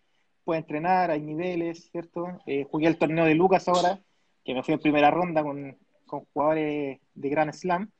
puede 0.46 0.62
entrenar, 0.62 1.12
hay 1.12 1.22
niveles, 1.22 1.90
¿cierto? 1.92 2.40
jugué 2.70 2.88
el 2.88 2.98
torneo 2.98 3.26
de 3.26 3.36
Lucas 3.36 3.68
ahora, 3.68 4.00
que 4.46 4.54
me 4.54 4.64
fui 4.64 4.74
en 4.74 4.80
primera 4.80 5.12
ronda 5.12 5.44
con, 5.44 5.78
con 6.12 6.26
jugadores 6.34 7.00
de 7.14 7.30
Grand 7.30 7.54
Slam. 7.54 7.92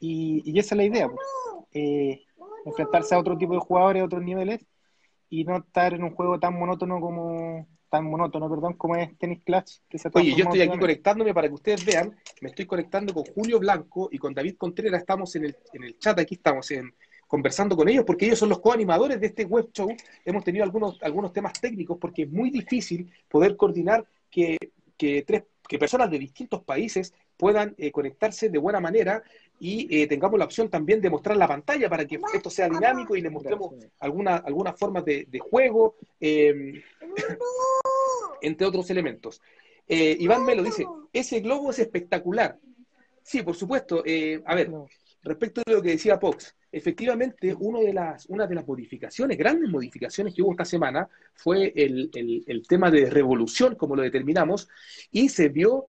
Y, 0.00 0.58
esa 0.58 0.74
es 0.74 0.76
la 0.78 0.84
idea, 0.84 1.08
pues. 1.08 1.26
eh, 1.72 2.24
enfrentarse 2.64 3.14
a 3.14 3.18
otro 3.18 3.36
tipo 3.36 3.52
de 3.52 3.60
jugadores, 3.60 4.02
a 4.02 4.06
otros 4.06 4.22
niveles, 4.22 4.66
y 5.28 5.44
no 5.44 5.58
estar 5.58 5.94
en 5.94 6.02
un 6.02 6.14
juego 6.14 6.40
tan 6.40 6.58
monótono 6.58 7.00
como 7.00 7.68
tan 7.90 8.04
monótono, 8.04 8.48
perdón, 8.48 8.74
como 8.74 8.96
es 8.96 9.16
Tennis 9.18 9.42
Clutch. 9.44 9.80
Oye, 10.14 10.34
yo 10.34 10.44
estoy 10.44 10.62
aquí 10.62 10.78
conectándome 10.78 11.34
para 11.34 11.48
que 11.48 11.54
ustedes 11.54 11.84
vean, 11.84 12.16
me 12.40 12.48
estoy 12.48 12.64
conectando 12.64 13.12
con 13.12 13.24
Julio 13.24 13.58
Blanco 13.58 14.08
y 14.12 14.18
con 14.18 14.32
David 14.32 14.56
Contreras, 14.56 15.00
estamos 15.00 15.34
en 15.34 15.46
el, 15.46 15.56
en 15.72 15.84
el 15.84 15.98
chat, 15.98 16.18
aquí 16.18 16.36
estamos 16.36 16.70
en, 16.70 16.94
conversando 17.26 17.76
con 17.76 17.88
ellos, 17.88 18.04
porque 18.04 18.26
ellos 18.26 18.38
son 18.38 18.48
los 18.48 18.60
coanimadores 18.60 19.20
de 19.20 19.26
este 19.26 19.44
web 19.44 19.70
show. 19.72 19.88
Hemos 20.24 20.44
tenido 20.44 20.64
algunos, 20.64 21.02
algunos 21.02 21.32
temas 21.32 21.52
técnicos, 21.60 21.98
porque 22.00 22.22
es 22.22 22.30
muy 22.30 22.50
difícil 22.50 23.08
poder 23.28 23.56
coordinar 23.56 24.04
que, 24.30 24.56
que, 24.96 25.22
tres, 25.22 25.44
que 25.68 25.78
personas 25.78 26.10
de 26.10 26.18
distintos 26.18 26.62
países 26.62 27.12
puedan 27.36 27.74
eh, 27.78 27.90
conectarse 27.90 28.50
de 28.50 28.58
buena 28.58 28.80
manera 28.80 29.22
y 29.60 29.86
eh, 29.94 30.06
tengamos 30.06 30.38
la 30.38 30.46
opción 30.46 30.70
también 30.70 31.02
de 31.02 31.10
mostrar 31.10 31.36
la 31.36 31.46
pantalla 31.46 31.88
para 31.90 32.06
que 32.06 32.18
esto 32.32 32.48
sea 32.48 32.66
dinámico 32.66 33.14
y 33.14 33.20
le 33.20 33.28
mostremos 33.28 33.74
algunas 33.98 34.42
alguna 34.42 34.72
formas 34.72 35.04
de, 35.04 35.38
juego, 35.38 35.96
em, 36.18 36.82
entre 38.40 38.66
otros 38.66 38.88
elementos. 38.88 39.42
Eh, 39.86 40.16
Iván 40.18 40.46
Melo 40.46 40.62
dice, 40.62 40.86
ese 41.12 41.40
globo 41.40 41.70
es 41.70 41.78
espectacular. 41.78 42.58
Sí, 43.22 43.42
por 43.42 43.54
supuesto. 43.54 44.02
a 44.46 44.54
ver, 44.54 44.70
respecto 45.22 45.60
de 45.66 45.74
lo 45.74 45.82
que 45.82 45.90
decía 45.90 46.18
Pox, 46.18 46.56
efectivamente 46.72 47.54
uno 47.58 47.80
de 47.80 47.92
las, 47.92 48.24
una 48.26 48.46
de 48.46 48.54
las 48.54 48.66
modificaciones, 48.66 49.36
grandes 49.36 49.68
modificaciones 49.68 50.34
que 50.34 50.40
hubo 50.40 50.52
esta 50.52 50.64
semana 50.64 51.06
fue 51.34 51.70
el, 51.76 52.10
el 52.14 52.66
tema 52.66 52.90
de 52.90 53.10
revolución, 53.10 53.74
como 53.74 53.94
lo 53.94 54.02
determinamos, 54.02 54.68
y 55.12 55.28
se 55.28 55.50
vio 55.50 55.90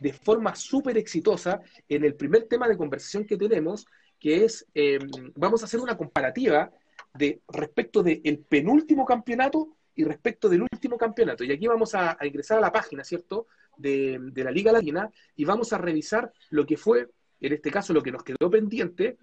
de 0.00 0.12
forma 0.12 0.54
súper 0.54 0.98
exitosa 0.98 1.60
en 1.88 2.04
el 2.04 2.14
primer 2.14 2.44
tema 2.44 2.68
de 2.68 2.76
conversación 2.76 3.24
que 3.24 3.36
tenemos, 3.36 3.86
que 4.18 4.44
es, 4.44 4.66
em, 4.74 5.00
vamos 5.34 5.62
a 5.62 5.66
hacer 5.66 5.80
una 5.80 5.96
comparativa 5.96 6.70
de 7.12 7.42
respecto 7.48 8.02
del 8.02 8.44
penúltimo 8.48 9.04
campeonato 9.04 9.76
y 9.94 10.04
respecto 10.04 10.48
del 10.48 10.62
último 10.62 10.96
campeonato. 10.96 11.44
Y 11.44 11.52
aquí 11.52 11.66
vamos 11.66 11.94
a, 11.94 12.16
ingresar 12.22 12.58
a 12.58 12.62
la 12.62 12.72
página, 12.72 13.04
¿cierto?, 13.04 13.46
de, 13.76 14.18
la 14.36 14.50
Liga 14.50 14.72
Latina 14.72 15.10
y 15.36 15.44
vamos 15.44 15.72
a 15.72 15.78
revisar 15.78 16.32
lo 16.50 16.64
que 16.64 16.76
fue, 16.76 17.08
en 17.40 17.52
este 17.52 17.70
caso, 17.70 17.92
lo 17.92 18.02
que 18.02 18.12
nos 18.12 18.22
quedó 18.22 18.50
pendiente, 18.50 19.18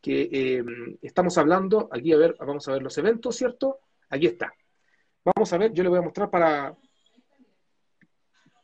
que 0.00 0.28
em, 0.32 0.98
estamos 1.00 1.38
hablando, 1.38 1.88
aquí 1.92 2.12
a 2.12 2.16
ver, 2.16 2.36
vamos 2.38 2.66
a 2.68 2.72
ver 2.72 2.82
los 2.82 2.96
eventos, 2.98 3.36
¿cierto? 3.36 3.78
Aquí 4.10 4.26
está. 4.26 4.52
Vamos 5.24 5.52
a 5.52 5.58
ver, 5.58 5.72
yo 5.72 5.82
le 5.84 5.88
voy 5.88 5.98
a 5.98 6.02
mostrar 6.02 6.28
para, 6.28 6.76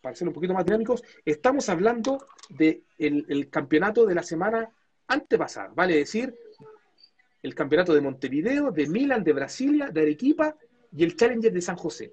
para 0.09 0.17
ser 0.17 0.29
un 0.29 0.33
poquito 0.33 0.55
más 0.55 0.65
dinámicos. 0.65 1.05
Estamos 1.23 1.69
hablando 1.69 2.25
del 2.49 2.83
de 2.99 3.25
el 3.29 3.51
campeonato 3.51 4.07
de 4.07 4.15
la 4.15 4.23
semana 4.23 4.71
antepasada, 5.07 5.71
vale 5.75 5.97
decir, 5.97 6.35
el 7.43 7.55
campeonato 7.55 7.93
de 7.93 8.01
Montevideo, 8.01 8.71
de 8.71 8.87
Milan, 8.87 9.23
de 9.23 9.35
Brasilia, 9.35 9.91
de 9.91 10.01
Arequipa 10.01 10.57
y 10.97 11.05
el 11.05 11.15
Challenger 11.15 11.53
de 11.53 11.61
San 11.61 11.77
José. 11.77 12.11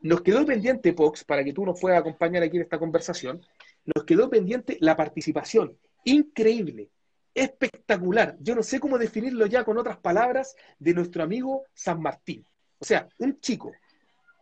Nos 0.00 0.22
quedó 0.22 0.46
pendiente, 0.46 0.94
Pox, 0.94 1.22
para 1.24 1.44
que 1.44 1.52
tú 1.52 1.66
nos 1.66 1.78
puedas 1.78 2.00
acompañar 2.00 2.42
aquí 2.42 2.56
en 2.56 2.62
esta 2.62 2.78
conversación, 2.78 3.42
nos 3.84 4.04
quedó 4.04 4.30
pendiente 4.30 4.78
la 4.80 4.96
participación. 4.96 5.76
Increíble, 6.04 6.88
espectacular. 7.34 8.38
Yo 8.40 8.54
no 8.54 8.62
sé 8.62 8.80
cómo 8.80 8.96
definirlo 8.96 9.44
ya 9.44 9.64
con 9.64 9.76
otras 9.76 9.98
palabras 9.98 10.56
de 10.78 10.94
nuestro 10.94 11.22
amigo 11.22 11.64
San 11.74 12.00
Martín. 12.00 12.42
O 12.78 12.86
sea, 12.86 13.06
un 13.18 13.38
chico, 13.38 13.72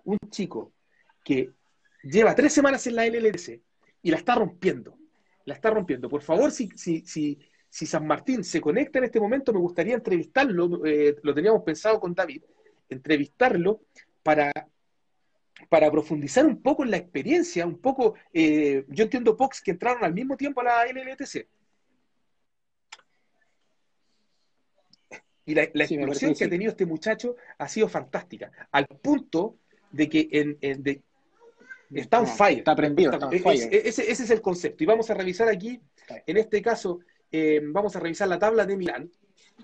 un 0.04 0.18
chico 0.30 0.72
que 1.24 1.50
lleva 2.06 2.34
tres 2.34 2.52
semanas 2.52 2.86
en 2.86 2.96
la 2.96 3.06
LLDC 3.06 3.60
y 4.02 4.10
la 4.10 4.16
está 4.16 4.34
rompiendo. 4.34 4.98
La 5.44 5.54
está 5.54 5.70
rompiendo. 5.70 6.08
Por 6.08 6.22
favor, 6.22 6.50
si, 6.50 6.68
si, 6.76 7.00
si, 7.06 7.38
si 7.68 7.86
San 7.86 8.06
Martín 8.06 8.44
se 8.44 8.60
conecta 8.60 8.98
en 8.98 9.04
este 9.04 9.20
momento, 9.20 9.52
me 9.52 9.60
gustaría 9.60 9.94
entrevistarlo. 9.94 10.84
Eh, 10.84 11.16
lo 11.22 11.34
teníamos 11.34 11.62
pensado 11.62 12.00
con 12.00 12.14
David, 12.14 12.42
entrevistarlo 12.88 13.82
para, 14.22 14.52
para 15.68 15.90
profundizar 15.90 16.46
un 16.46 16.60
poco 16.62 16.84
en 16.84 16.90
la 16.90 16.96
experiencia, 16.96 17.66
un 17.66 17.78
poco. 17.78 18.14
Eh, 18.32 18.84
yo 18.88 19.04
entiendo 19.04 19.36
Pox 19.36 19.60
que 19.60 19.72
entraron 19.72 20.04
al 20.04 20.14
mismo 20.14 20.36
tiempo 20.36 20.60
a 20.60 20.64
la 20.64 20.86
LLTC. 20.86 21.48
Y 25.48 25.54
la, 25.54 25.62
explosión 25.62 26.34
que, 26.34 26.44
ha 26.44 26.50
tenido 26.50 26.70
este 26.72 26.86
muchacho 26.86 27.36
ha 27.58 27.68
sido 27.68 27.88
fantástica, 27.88 28.50
al 28.72 28.86
punto 28.86 29.60
de 29.92 30.08
que 30.08 30.28
en, 30.32 30.82
está 31.92 32.20
on 32.20 32.26
fire. 32.26 32.58
Está 32.58 32.74
prendido. 32.74 33.12
ese, 33.30 34.10
es 34.10 34.30
el 34.30 34.40
concepto. 34.40 34.82
Y 34.84 34.86
vamos 34.86 35.10
a 35.10 35.14
revisar 35.14 35.48
aquí, 35.48 35.80
en 36.26 36.36
este 36.36 36.62
caso, 36.62 37.00
eh, 37.30 37.60
vamos 37.62 37.96
a 37.96 38.00
revisar 38.00 38.28
la 38.28 38.38
tabla 38.38 38.64
de 38.64 38.76
Milán, 38.76 39.10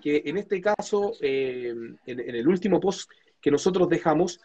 que 0.01 0.23
en 0.25 0.37
este 0.37 0.61
caso, 0.61 1.13
eh, 1.21 1.73
en, 2.05 2.19
el 2.19 2.47
último 2.47 2.79
post 2.79 3.09
que 3.41 3.51
nosotros 3.51 3.89
dejamos, 3.89 4.39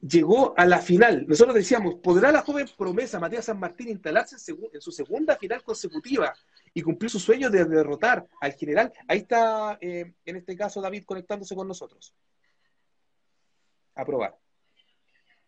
llegó 0.00 0.54
a 0.56 0.66
la 0.66 0.78
final. 0.78 1.26
Nosotros 1.26 1.54
decíamos, 1.54 1.96
¿podrá 1.96 2.32
la 2.32 2.42
joven 2.42 2.66
promesa 2.76 3.20
Matías 3.20 3.44
San 3.44 3.58
Martín 3.58 3.88
instalarse 3.88 4.36
en, 4.72 4.80
su 4.80 4.92
segunda 4.92 5.36
final 5.36 5.62
consecutiva 5.62 6.32
y 6.72 6.82
cumplir 6.82 7.10
su 7.10 7.20
sueño 7.20 7.50
de 7.50 7.64
derrotar 7.64 8.26
al 8.40 8.52
general? 8.54 8.92
Ahí 9.08 9.18
está, 9.18 9.78
eh, 9.80 10.12
en 10.24 10.36
este 10.36 10.56
caso, 10.56 10.80
David 10.80 11.04
conectándose 11.04 11.54
con 11.54 11.68
nosotros. 11.68 12.14
Aprobar. 13.94 14.36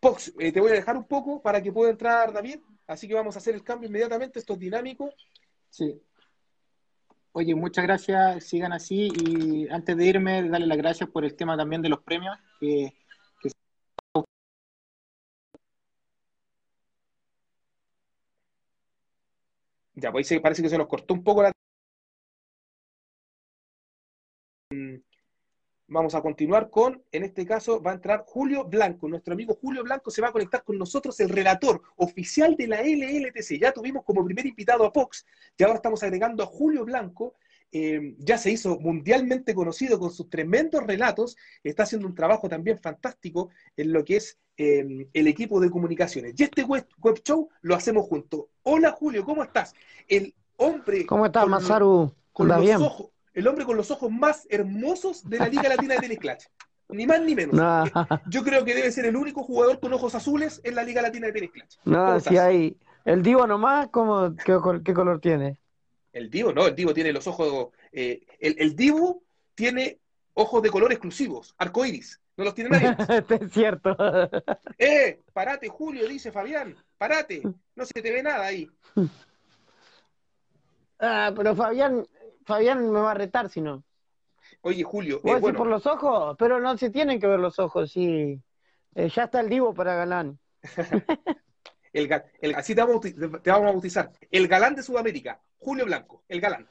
Pox, 0.03 0.33
te 0.35 0.59
voy 0.59 0.71
a 0.71 0.75
dejar 0.75 0.97
un 0.97 1.05
poco 1.05 1.41
para 1.41 1.61
que 1.63 1.71
pueda 1.71 1.89
entrar 1.89 2.33
David, 2.33 2.59
así 2.87 3.07
que 3.07 3.13
vamos 3.13 3.35
a 3.35 3.39
hacer 3.39 3.55
el 3.55 3.63
cambio 3.63 3.87
inmediatamente, 3.87 4.37
esto 4.37 4.53
es 4.53 4.59
dinámico. 4.59 5.09
Sí, 5.69 5.99
Oye, 7.35 7.55
muchas 7.55 7.83
gracias, 7.83 8.43
sigan 8.43 8.73
así 8.73 9.09
y 9.11 9.67
antes 9.69 9.97
de 9.97 10.05
irme, 10.05 10.47
darle 10.47 10.67
las 10.67 10.77
gracias 10.77 11.09
por 11.09 11.25
el 11.25 11.35
tema 11.35 11.57
también 11.57 11.81
de 11.81 11.89
los 11.89 12.03
premios. 12.03 12.37
Que, 12.59 12.93
Ya, 19.95 20.11
pues 20.11 20.27
parece 20.41 20.61
que 20.61 20.69
se 20.69 20.77
nos 20.77 20.87
cortó 20.87 21.13
un 21.13 21.23
poco 21.23 21.43
la... 21.43 21.51
Vamos 25.87 26.15
a 26.15 26.21
continuar 26.21 26.69
con, 26.69 27.03
en 27.11 27.23
este 27.23 27.45
caso, 27.45 27.81
va 27.81 27.91
a 27.91 27.95
entrar 27.95 28.23
Julio 28.25 28.63
Blanco. 28.63 29.09
Nuestro 29.09 29.33
amigo 29.33 29.57
Julio 29.61 29.83
Blanco 29.83 30.11
se 30.11 30.21
va 30.21 30.29
a 30.29 30.31
conectar 30.31 30.63
con 30.63 30.77
nosotros, 30.77 31.19
el 31.19 31.29
relator 31.29 31.81
oficial 31.97 32.55
de 32.55 32.67
la 32.67 32.81
LLTC. 32.81 33.59
Ya 33.59 33.73
tuvimos 33.73 34.03
como 34.05 34.23
primer 34.23 34.45
invitado 34.45 34.85
a 34.85 34.91
Fox, 34.91 35.25
y 35.57 35.63
ahora 35.63 35.75
estamos 35.75 36.01
agregando 36.01 36.41
a 36.41 36.47
Julio 36.47 36.85
Blanco. 36.85 37.35
Eh, 37.71 38.15
ya 38.19 38.37
se 38.37 38.51
hizo 38.51 38.79
mundialmente 38.79 39.53
conocido 39.53 39.99
con 39.99 40.11
sus 40.11 40.29
tremendos 40.29 40.85
relatos. 40.85 41.35
Está 41.63 41.83
haciendo 41.83 42.07
un 42.07 42.15
trabajo 42.15 42.47
también 42.47 42.79
fantástico 42.79 43.49
en 43.75 43.91
lo 43.91 44.05
que 44.05 44.17
es 44.17 44.37
eh, 44.57 45.07
el 45.11 45.27
equipo 45.27 45.59
de 45.59 45.69
comunicaciones. 45.69 46.33
Y 46.37 46.43
este 46.43 46.63
web, 46.63 46.87
show 47.25 47.49
lo 47.61 47.75
hacemos 47.75 48.07
juntos. 48.07 48.45
Hola 48.61 48.91
Julio, 48.91 49.25
¿cómo 49.25 49.43
estás? 49.43 49.73
El 50.07 50.33
hombre. 50.55 51.05
¿Cómo 51.05 51.25
estás, 51.25 51.47
Masaru? 51.47 52.13
Con 52.31 52.47
los 52.47 52.81
ojos 52.81 53.12
el 53.33 53.47
hombre 53.47 53.65
con 53.65 53.77
los 53.77 53.91
ojos 53.91 54.11
más 54.11 54.47
hermosos 54.49 55.27
de 55.29 55.39
la 55.39 55.47
Liga 55.47 55.69
Latina 55.69 55.95
de 55.95 56.01
Tenis 56.01 56.19
Clutch. 56.19 56.43
Ni 56.89 57.07
más 57.07 57.21
ni 57.21 57.33
menos. 57.33 57.55
Yo 58.27 58.43
creo 58.43 58.63
que 58.63 58.75
debe 58.75 58.91
ser 58.91 59.05
el 59.05 59.15
único 59.15 59.43
jugador 59.43 59.79
con 59.79 59.93
ojos 59.93 60.13
azules 60.15 60.61
en 60.63 60.75
la 60.75 60.83
Liga 60.83 61.01
Latina 61.01 61.27
de 61.27 61.33
Tenis 61.33 61.51
Clutch. 61.51 61.77
No, 61.85 62.19
si 62.19 62.37
hay. 62.37 62.77
El 63.05 63.21
Divo 63.21 63.45
nomás, 63.47 63.89
¿cómo, 63.89 64.35
qué, 64.35 64.53
color 64.93 65.19
tiene? 65.19 65.57
El 66.13 66.29
Divo, 66.29 66.53
no, 66.53 66.67
el 66.67 66.75
Divo 66.75 66.93
tiene 66.93 67.11
los 67.11 67.27
ojos. 67.27 67.69
Eh, 67.91 68.25
el, 68.39 68.55
el, 68.59 68.75
Divo 68.75 69.23
tiene 69.55 69.99
ojos 70.33 70.61
de 70.61 70.69
color 70.69 70.91
exclusivos, 70.91 71.53
arcoiris. 71.57 72.21
No 72.35 72.45
los 72.45 72.55
tiene 72.55 72.69
nadie. 72.69 72.95
es 73.41 73.51
cierto. 73.51 73.95
¡Eh! 74.77 75.19
Parate, 75.33 75.67
Julio, 75.67 76.07
dice 76.07 76.31
Fabián. 76.31 76.75
Parate. 76.97 77.43
No 77.75 77.85
se 77.85 78.01
te 78.01 78.11
ve 78.11 78.23
nada 78.23 78.45
ahí. 78.45 78.69
Ah, 81.05 81.33
pero 81.35 81.53
Fabián, 81.53 82.07
Fabián 82.45 82.91
me 82.91 82.99
va 82.99 83.11
a 83.11 83.15
retar 83.15 83.49
si 83.49 83.61
no. 83.61 83.83
Oye, 84.61 84.83
Julio. 84.83 85.17
Eh, 85.23 85.35
bueno. 85.39 85.57
por 85.57 85.67
los 85.67 85.85
ojos? 85.85 86.35
Pero 86.37 86.59
no 86.59 86.77
se 86.77 86.89
tienen 86.89 87.19
que 87.19 87.27
ver 87.27 87.39
los 87.39 87.59
ojos, 87.59 87.91
sí. 87.91 88.41
Eh, 88.95 89.09
ya 89.09 89.23
está 89.23 89.41
el 89.41 89.49
divo 89.49 89.73
para 89.73 89.95
galán. 89.95 90.39
el, 91.93 92.55
así 92.55 92.75
te 92.75 92.81
vamos, 92.81 93.01
te 93.01 93.11
vamos, 93.51 93.67
a 93.67 93.71
bautizar. 93.71 94.11
El 94.29 94.47
galán 94.47 94.75
de 94.75 94.83
Sudamérica, 94.83 95.39
Julio 95.57 95.85
Blanco, 95.85 96.23
el 96.27 96.39
galán. 96.39 96.67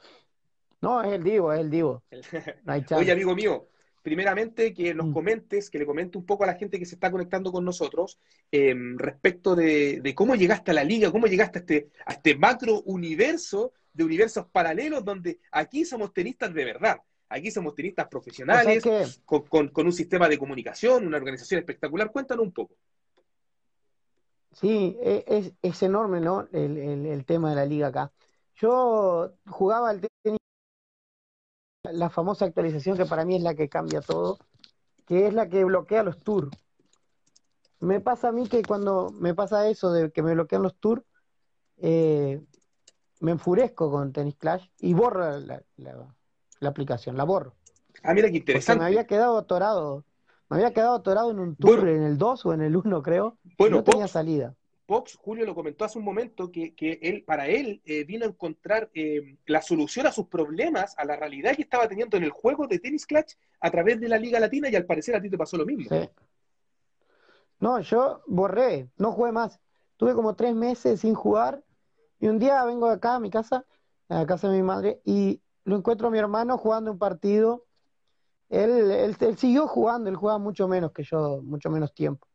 No, 0.81 1.01
es 1.01 1.13
el 1.13 1.23
divo, 1.23 1.53
es 1.53 1.59
el 1.59 1.69
divo. 1.69 2.03
Oye, 2.95 3.11
amigo 3.11 3.35
mío, 3.35 3.67
primeramente 4.01 4.73
que 4.73 4.93
nos 4.93 5.07
mm. 5.07 5.13
comentes, 5.13 5.69
que 5.69 5.79
le 5.79 5.85
comente 5.85 6.17
un 6.17 6.25
poco 6.25 6.43
a 6.43 6.47
la 6.47 6.55
gente 6.55 6.79
que 6.79 6.85
se 6.85 6.95
está 6.95 7.11
conectando 7.11 7.51
con 7.51 7.63
nosotros 7.63 8.19
em, 8.51 8.97
respecto 8.97 9.55
de, 9.55 10.01
de, 10.01 10.15
cómo 10.15 10.35
llegaste 10.35 10.71
a 10.71 10.73
la 10.73 10.83
liga, 10.83 11.11
cómo 11.11 11.27
llegaste 11.27 11.59
a 11.59 11.61
este, 11.61 11.89
a 12.05 12.13
este 12.13 12.35
macro 12.35 12.81
universo 12.81 13.73
de 13.93 14.03
universos 14.03 14.47
paralelos 14.47 15.05
donde 15.05 15.39
aquí 15.51 15.85
somos 15.85 16.11
tenistas 16.13 16.53
de 16.53 16.65
verdad. 16.65 16.97
Aquí 17.29 17.49
somos 17.49 17.73
tenistas 17.73 18.07
profesionales, 18.07 18.83
con, 19.25 19.71
un 19.75 19.93
sistema 19.93 20.29
de 20.29 20.37
comunicación, 20.37 21.07
una 21.07 21.17
organización 21.17 21.59
espectacular. 21.59 22.11
Cuéntanos 22.11 22.45
un 22.45 22.51
poco. 22.51 22.75
Sí, 24.51 24.95
e, 25.01 25.55
es, 25.61 25.81
enorme, 25.81 26.19
¿no? 26.21 26.47
El, 26.51 27.25
tema 27.25 27.49
de 27.49 27.55
la 27.55 27.65
liga 27.65 27.87
acá. 27.87 28.11
Yo 28.55 29.33
jugaba 29.47 29.89
al 29.89 30.01
tenis, 30.01 30.37
la 31.83 32.11
famosa 32.11 32.45
actualización 32.45 32.97
que 32.97 33.05
para 33.05 33.25
mí 33.25 33.37
es 33.37 33.41
la 33.41 33.55
que 33.55 33.67
cambia 33.67 34.01
todo, 34.01 34.37
que 35.07 35.25
es 35.25 35.33
la 35.33 35.49
que 35.49 35.63
bloquea 35.63 36.03
los 36.03 36.19
tours. 36.19 36.55
Me 37.79 37.99
pasa 37.99 38.27
a 38.27 38.31
mí 38.31 38.47
que 38.47 38.61
cuando 38.61 39.09
me 39.09 39.33
pasa 39.33 39.67
eso 39.67 39.91
de 39.91 40.11
que 40.11 40.21
me 40.21 40.33
bloquean 40.35 40.61
los 40.61 40.75
tours, 40.75 41.03
eh, 41.77 42.41
me 43.23 43.31
enfurezco 43.31 43.89
con 43.89 44.11
Tennis 44.11 44.35
Clash 44.35 44.67
y 44.81 44.93
borro 44.93 45.39
la, 45.39 45.63
aplicación, 46.61 47.15
la 47.15 47.23
borro. 47.23 47.55
Ah, 48.03 48.13
mira 48.13 48.29
qué 48.29 48.37
interesante. 48.37 48.81
me 48.81 48.85
había 48.87 49.07
quedado 49.07 49.37
atorado, 49.37 50.03
me 50.49 50.57
había 50.57 50.73
quedado 50.73 50.95
atorado 50.95 51.31
en 51.31 51.39
un 51.39 51.55
tour, 51.55 51.87
en 51.87 52.03
el 52.03 52.17
2 52.17 52.45
o 52.45 52.53
en 52.53 52.61
el 52.61 52.75
1 52.75 53.01
creo, 53.01 53.37
bueno, 53.57 53.77
no 53.77 53.83
tenía 53.85 54.09
salida. 54.09 54.55
Pox, 54.85 55.15
Julio 55.15 55.45
lo 55.45 55.55
comentó 55.55 55.85
hace 55.85 55.97
un 55.97 56.03
momento, 56.03 56.51
que, 56.51 56.73
él, 57.01 57.23
para 57.23 57.47
él 57.47 57.81
eh, 57.85 58.03
vino 58.03 58.25
a 58.25 58.27
encontrar 58.27 58.91
eh, 58.93 59.37
la 59.45 59.61
solución 59.61 60.05
a 60.05 60.11
sus 60.11 60.27
problemas, 60.27 60.93
a 60.97 61.05
la 61.05 61.15
realidad 61.15 61.55
que 61.55 61.61
estaba 61.61 61.87
teniendo 61.87 62.17
en 62.17 62.23
el 62.23 62.31
juego 62.31 62.67
de 62.67 62.79
Tennis 62.79 63.05
Clash 63.05 63.35
a 63.61 63.71
través 63.71 64.01
de 64.01 64.09
la 64.09 64.17
Liga 64.17 64.37
Latina 64.41 64.67
y 64.67 64.75
al 64.75 64.85
parecer 64.85 65.15
a 65.15 65.21
ti 65.21 65.29
te 65.29 65.37
pasó 65.37 65.55
lo 65.55 65.65
mismo. 65.65 65.85
Sí. 65.87 66.09
No, 67.61 67.79
yo 67.79 68.21
borré, 68.27 68.89
no 68.97 69.13
jugué 69.13 69.31
más. 69.31 69.61
Tuve 69.95 70.13
como 70.13 70.35
tres 70.35 70.53
meses 70.53 70.99
sin 70.99 71.13
jugar 71.13 71.63
y 72.23 72.27
un 72.29 72.39
día 72.39 72.63
vengo 72.63 72.87
acá 72.87 73.15
a 73.15 73.19
mi 73.19 73.29
casa, 73.29 73.65
a 74.07 74.19
la 74.19 74.25
casa 74.25 74.47
de 74.47 74.55
mi 74.55 74.63
madre, 74.63 75.01
y 75.03 75.41
lo 75.65 75.75
encuentro 75.75 76.07
a 76.07 76.09
mi 76.09 76.19
hermano 76.19 76.57
jugando 76.57 76.89
un 76.89 76.97
partido. 76.97 77.65
Él, 78.47 78.91
él, 78.91 79.37
siguió 79.37 79.67
jugando, 79.67 80.09
él 80.09 80.15
juega 80.15 80.37
mucho 80.37 80.69
menos 80.69 80.93
que 80.93 81.03
yo, 81.03 81.41
mucho 81.43 81.69
menos 81.69 81.93
tiempo. 81.93 82.25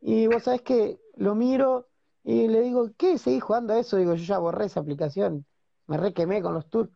Y 0.00 0.26
vos 0.26 0.44
sabés 0.44 0.62
que 0.62 1.02
lo 1.16 1.34
miro 1.34 1.90
y 2.24 2.48
le 2.48 2.62
digo, 2.62 2.92
¿qué? 2.96 3.18
¿Seguís 3.18 3.42
jugando 3.42 3.74
a 3.74 3.78
eso? 3.78 3.98
Digo, 3.98 4.14
yo 4.14 4.24
ya 4.24 4.38
borré 4.38 4.64
esa 4.64 4.80
aplicación, 4.80 5.44
me 5.86 5.98
requemé 5.98 6.40
con 6.40 6.54
los 6.54 6.70
tours. 6.70 6.90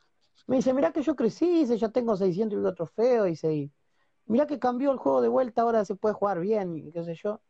Me 0.46 0.56
dice, 0.56 0.72
mirá 0.72 0.92
que 0.92 1.02
yo 1.02 1.16
crecí, 1.16 1.46
dice, 1.46 1.76
ya 1.76 1.90
tengo 1.90 2.16
600 2.16 2.56
y 2.56 2.58
pico 2.58 2.74
trofeos, 2.74 3.26
dice, 3.26 3.70
mirá 4.24 4.46
que 4.46 4.58
cambió 4.58 4.92
el 4.92 4.96
juego 4.96 5.20
de 5.20 5.28
vuelta, 5.28 5.60
ahora 5.60 5.84
se 5.84 5.94
puede 5.94 6.14
jugar 6.14 6.40
bien, 6.40 6.74
y 6.74 6.90
qué 6.90 7.04
sé 7.04 7.16
yo. 7.16 7.42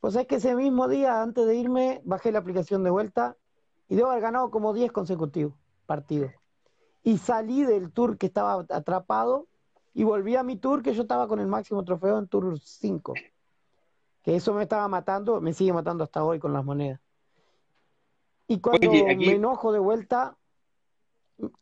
Pues 0.00 0.16
es 0.16 0.26
que 0.26 0.36
ese 0.36 0.54
mismo 0.54 0.88
día, 0.88 1.20
antes 1.20 1.46
de 1.46 1.54
irme, 1.54 2.00
bajé 2.06 2.32
la 2.32 2.38
aplicación 2.38 2.82
de 2.82 2.88
vuelta 2.88 3.36
y 3.88 3.96
debo 3.96 4.10
haber 4.10 4.22
ganado 4.22 4.50
como 4.50 4.72
10 4.72 4.92
consecutivos 4.92 5.54
partidos. 5.86 6.32
Y 7.02 7.18
salí 7.18 7.62
del 7.62 7.92
tour 7.92 8.18
que 8.18 8.26
estaba 8.26 8.66
atrapado 8.70 9.46
y 9.94 10.04
volví 10.04 10.36
a 10.36 10.42
mi 10.42 10.56
tour 10.56 10.82
que 10.82 10.94
yo 10.94 11.02
estaba 11.02 11.28
con 11.28 11.40
el 11.40 11.46
máximo 11.46 11.84
trofeo 11.84 12.18
en 12.18 12.28
tour 12.28 12.58
5. 12.58 13.14
que 14.22 14.34
eso 14.34 14.52
me 14.52 14.64
estaba 14.64 14.88
matando, 14.88 15.40
me 15.40 15.52
sigue 15.52 15.72
matando 15.72 16.02
hasta 16.02 16.24
hoy 16.24 16.40
con 16.40 16.52
las 16.52 16.64
monedas. 16.64 17.00
Y 18.48 18.58
cuando 18.58 18.90
me 18.90 19.32
enojo 19.32 19.70
de 19.70 19.78
vuelta, 19.78 20.36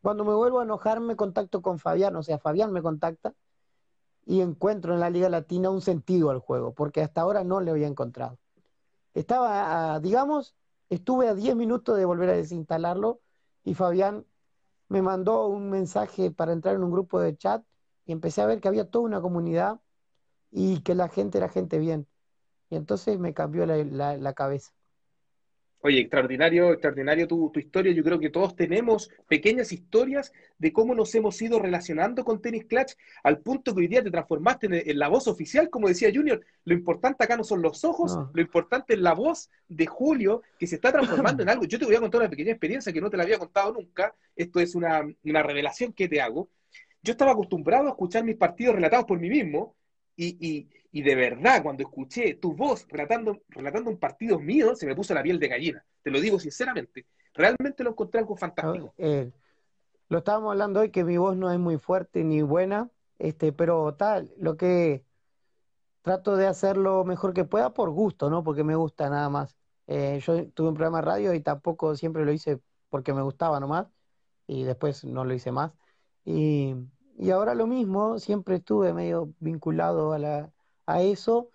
cuando 0.01 0.25
me 0.25 0.35
vuelvo 0.35 0.61
a 0.61 0.65
enojar, 0.65 1.01
me 1.01 1.15
contacto 1.15 1.61
con 1.61 1.79
Fabián, 1.79 2.17
o 2.17 2.23
sea, 2.23 2.39
Fabián 2.39 2.73
me 2.73 2.81
contacta 2.81 3.35
y 4.25 4.41
encuentro 4.41 4.95
en 4.95 5.01
la 5.01 5.11
Liga 5.11 5.29
Latina 5.29 5.69
un 5.69 5.83
sentido 5.83 6.31
al 6.31 6.39
juego, 6.39 6.73
porque 6.73 7.03
hasta 7.03 7.21
ahora 7.21 7.45
no 7.45 7.61
le 7.61 7.71
había 7.71 7.87
encontrado. 7.87 8.39
Estaba, 9.13 10.01
digamos, 10.01 10.57
estuve 10.95 11.29
a 11.29 11.35
10 11.35 11.57
minutos 11.57 11.97
de 11.97 12.05
volver 12.05 12.31
a 12.31 12.35
desinstalarlo 12.35 13.21
y 13.65 13.75
Fabián 13.75 14.27
me 14.89 15.03
mandó 15.03 15.47
un 15.49 15.71
mensaje 15.71 16.31
para 16.31 16.53
entrar 16.53 16.77
en 16.77 16.85
un 16.85 16.93
grupo 16.93 17.21
de 17.21 17.37
chat 17.37 17.65
y 18.07 18.13
empecé 18.13 18.43
a 18.43 18.47
ver 18.47 18.61
que 18.61 18.69
había 18.69 18.91
toda 18.91 19.05
una 19.07 19.21
comunidad 19.21 19.81
y 20.51 20.81
que 20.83 20.95
la 20.95 21.09
gente 21.09 21.39
era 21.39 21.49
gente 21.49 21.79
bien. 21.79 22.09
Y 22.71 22.77
entonces 22.77 23.19
me 23.19 23.35
cambió 23.35 23.67
la 23.67 24.35
cabeza. 24.35 24.73
Oye, 25.87 26.01
extraordinario, 26.01 26.73
extraordinario 26.73 27.29
tu, 27.29 27.53
historia. 27.57 27.93
Yo 27.93 28.03
creo 28.03 28.19
que 28.19 28.31
todos 28.31 28.57
tenemos 28.57 29.11
pequeñas 29.29 29.71
historias 29.71 30.33
de 30.57 30.73
cómo 30.73 30.95
nos 30.95 31.15
hemos 31.15 31.43
ido 31.43 31.59
relacionando 31.59 32.25
con 32.25 32.41
Tennis 32.41 32.65
Clutch 32.65 32.95
al 33.23 33.41
punto 33.41 33.75
que 33.75 33.81
hoy 33.81 33.89
día 33.89 34.03
te 34.03 34.11
transformaste 34.11 34.91
en, 34.91 34.99
la 34.99 35.09
voz 35.09 35.29
oficial, 35.29 35.69
como 35.69 35.89
decía 35.89 36.11
Junior. 36.11 36.41
Lo 36.65 36.73
importante 36.73 37.23
acá 37.23 37.37
no 37.37 37.45
son 37.45 37.61
los 37.61 37.85
ojos, 37.85 38.17
lo 38.33 38.41
importante 38.41 38.95
es 38.95 39.01
la 39.01 39.13
voz 39.13 39.51
de 39.69 39.85
Julio 39.85 40.41
que 40.59 40.67
se 40.67 40.77
está 40.77 40.91
transformando 40.91 41.43
en 41.43 41.51
algo. 41.51 41.67
Yo 41.67 41.79
te 41.79 41.85
voy 41.85 41.97
a 41.97 42.01
contar 42.01 42.23
una 42.23 42.31
pequeña 42.31 42.53
experiencia 42.53 42.91
que 42.91 43.03
no 43.03 43.11
te 43.11 43.19
la 43.19 43.25
había 43.25 43.39
contado 43.39 43.75
nunca. 43.75 44.15
Esto 44.35 44.61
es 44.61 44.75
una, 44.75 45.03
una 45.23 45.43
revelación 45.43 45.93
que 45.93 46.09
te 46.09 46.19
hago. 46.19 46.49
Yo 47.03 47.13
estaba 47.13 47.33
acostumbrado 47.33 47.89
a 47.89 47.91
escuchar 47.91 48.25
mis 48.25 48.37
partidos 48.37 48.75
relatados 48.75 49.05
por 49.05 49.21
mí 49.21 49.29
mismo 49.29 49.77
y, 50.17 50.67
de 51.03 51.15
verdad, 51.15 51.63
cuando 51.63 51.83
escuché 51.83 52.35
tu 52.35 52.55
voz 52.55 52.87
relatando, 52.89 53.43
relatando 53.49 53.91
un 53.91 53.99
partido 53.99 54.39
mío, 54.39 54.77
se 54.77 54.87
me 54.87 54.95
puso 54.95 55.15
la 55.15 55.23
piel 55.23 55.39
de 55.39 55.49
gallina. 55.49 55.85
Te 56.03 56.11
lo 56.11 56.21
digo 56.21 56.39
sinceramente. 56.39 57.07
Realmente 57.35 57.83
lo 57.83 57.91
encontré 57.91 58.21
algo 58.21 58.37
fantástico. 58.37 58.95
Eh, 58.97 59.33
lo 60.09 60.19
estábamos 60.19 60.53
hablando 60.53 60.81
hoy 60.81 60.91
que 60.91 61.05
mi 61.05 61.17
voz 61.17 61.37
no 61.37 61.51
es 61.51 61.59
muy 61.59 61.79
fuerte 61.79 62.23
ni 62.23 62.43
buena, 62.43 62.91
este, 63.19 63.53
pero 63.53 63.95
tal, 63.95 64.33
lo 64.39 64.57
que 64.57 65.05
trato 66.03 66.37
de 66.37 66.47
hacer 66.47 66.77
lo 66.77 67.05
mejor 67.05 67.35
que 67.35 67.45
pueda 67.45 67.75
por 67.75 67.91
gusto, 67.91 68.31
¿no? 68.31 68.45
Porque 68.45 68.63
me 68.63 68.77
gusta 68.77 69.09
nada 69.11 69.29
más. 69.29 69.57
Eh, 69.87 70.21
yo 70.23 70.49
tuve 70.51 70.69
un 70.69 70.75
programa 70.75 70.99
de 70.99 71.07
radio 71.07 71.35
y 71.35 71.41
tampoco 71.41 71.97
siempre 71.97 72.25
lo 72.25 72.33
hice 72.33 72.61
porque 72.89 73.13
me 73.13 73.23
gustaba 73.23 73.59
nomás 73.59 73.89
y 74.47 74.65
después 74.65 75.05
no 75.05 75.25
lo 75.25 75.35
hice 75.35 75.51
más. 75.51 75.73
Y 76.25 76.77
y 77.17 77.31
ahora 77.31 77.55
lo 77.55 77.67
mismo, 77.67 78.19
siempre 78.19 78.57
estuve 78.57 78.93
medio 78.93 79.33
vinculado 79.39 80.13
a, 80.13 80.19
la, 80.19 80.53
a 80.87 81.03
eso. 81.03 81.51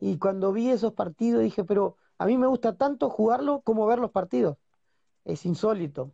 Y 0.00 0.18
cuando 0.18 0.52
vi 0.52 0.70
esos 0.70 0.92
partidos 0.94 1.42
dije, 1.42 1.64
pero 1.64 1.96
a 2.18 2.26
mí 2.26 2.38
me 2.38 2.46
gusta 2.46 2.76
tanto 2.76 3.10
jugarlo 3.10 3.62
como 3.62 3.86
ver 3.86 3.98
los 3.98 4.10
partidos. 4.10 4.58
Es 5.24 5.44
insólito. 5.46 6.12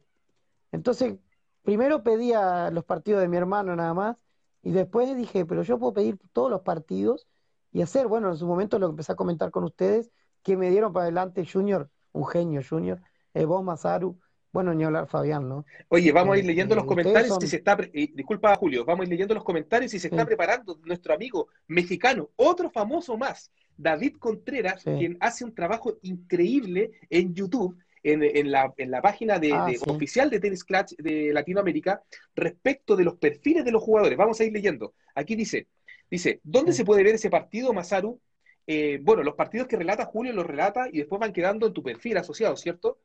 Entonces, 0.73 1.19
primero 1.63 2.03
pedía 2.03 2.71
los 2.71 2.85
partidos 2.85 3.23
de 3.23 3.29
mi 3.29 3.37
hermano 3.37 3.77
nada 3.77 3.95
más. 3.95 4.17
Y 4.63 4.73
después 4.73 5.15
dije, 5.17 5.47
pero 5.47 5.63
yo 5.63 5.79
puedo 5.79 5.93
pedir 5.95 6.19
todos 6.33 6.51
los 6.51 6.63
partidos 6.63 7.29
y 7.73 7.83
hacer, 7.83 8.07
bueno, 8.09 8.31
en 8.31 8.37
su 8.37 8.47
momento 8.47 8.79
lo 8.79 8.89
empecé 8.89 9.13
a 9.13 9.17
comentar 9.17 9.51
con 9.51 9.65
ustedes, 9.65 10.11
que 10.43 10.57
me 10.57 10.71
dieron 10.71 10.93
para 10.93 11.05
adelante 11.05 11.45
Junior, 11.51 11.91
un 12.13 12.27
genio 12.27 12.63
Junior, 12.69 13.03
eh, 13.35 13.45
vos 13.47 13.65
Masaru, 13.65 14.21
bueno, 14.55 14.73
ni 14.73 14.85
hablar 14.85 15.09
Fabián, 15.09 15.49
¿no? 15.49 15.67
Oye, 15.89 16.13
vamos 16.13 16.37
a 16.37 16.39
ir 16.39 16.45
leyendo 16.45 16.77
los 16.77 16.85
comentarios 16.85 17.37
si 17.41 17.49
se 17.49 17.57
está, 17.57 17.77
eh, 17.93 18.13
disculpa 18.15 18.55
Julio, 18.55 18.85
vamos 18.85 19.01
a 19.01 19.05
ir 19.05 19.11
leyendo 19.11 19.35
los 19.35 19.43
comentarios 19.43 19.91
si 19.91 19.99
se 19.99 20.07
está 20.07 20.25
preparando 20.25 20.79
nuestro 20.85 21.13
amigo 21.13 21.49
mexicano, 21.67 22.31
otro 22.37 22.71
famoso 22.71 23.17
más, 23.19 23.51
David 23.77 24.15
Contreras, 24.21 24.85
quien 24.85 25.17
hace 25.19 25.45
un 25.45 25.53
trabajo 25.53 25.99
increíble 26.03 26.93
en 27.11 27.35
YouTube, 27.35 27.77
en, 28.05 28.53
la, 28.53 29.03
página 29.03 29.41
de, 29.41 29.53
ah, 29.53 29.67
oficial 29.89 30.31
de 30.31 30.39
Tennis 30.39 30.63
Clutch 30.63 30.95
de 30.99 31.33
Latinoamérica, 31.33 32.05
respecto 32.37 32.95
de 32.95 33.03
los 33.03 33.17
perfiles 33.17 33.65
de 33.65 33.73
los 33.73 33.83
jugadores. 33.83 34.17
Vamos 34.17 34.39
a 34.39 34.45
ir 34.45 34.53
leyendo. 34.53 34.95
Aquí 35.17 35.35
dice, 35.35 35.67
dice, 36.09 36.39
¿dónde 36.45 36.73
se 36.73 36.85
puede 36.85 37.03
ver 37.03 37.17
ese 37.17 37.29
partido, 37.29 37.73
Masaru? 37.73 38.21
Eh, 38.69 39.01
bueno, 39.03 39.25
los 39.25 39.35
partidos 39.35 39.67
que 39.67 39.77
relata 39.77 40.05
Julio 40.05 40.33
los 40.33 40.47
relata 40.47 40.87
y 40.93 40.99
después 40.99 41.19
van 41.19 41.33
quedando 41.33 41.67
en 41.67 41.73
tu 41.73 41.83
perfil 41.83 42.19
asociado, 42.19 42.57
¿cierto? 42.57 42.99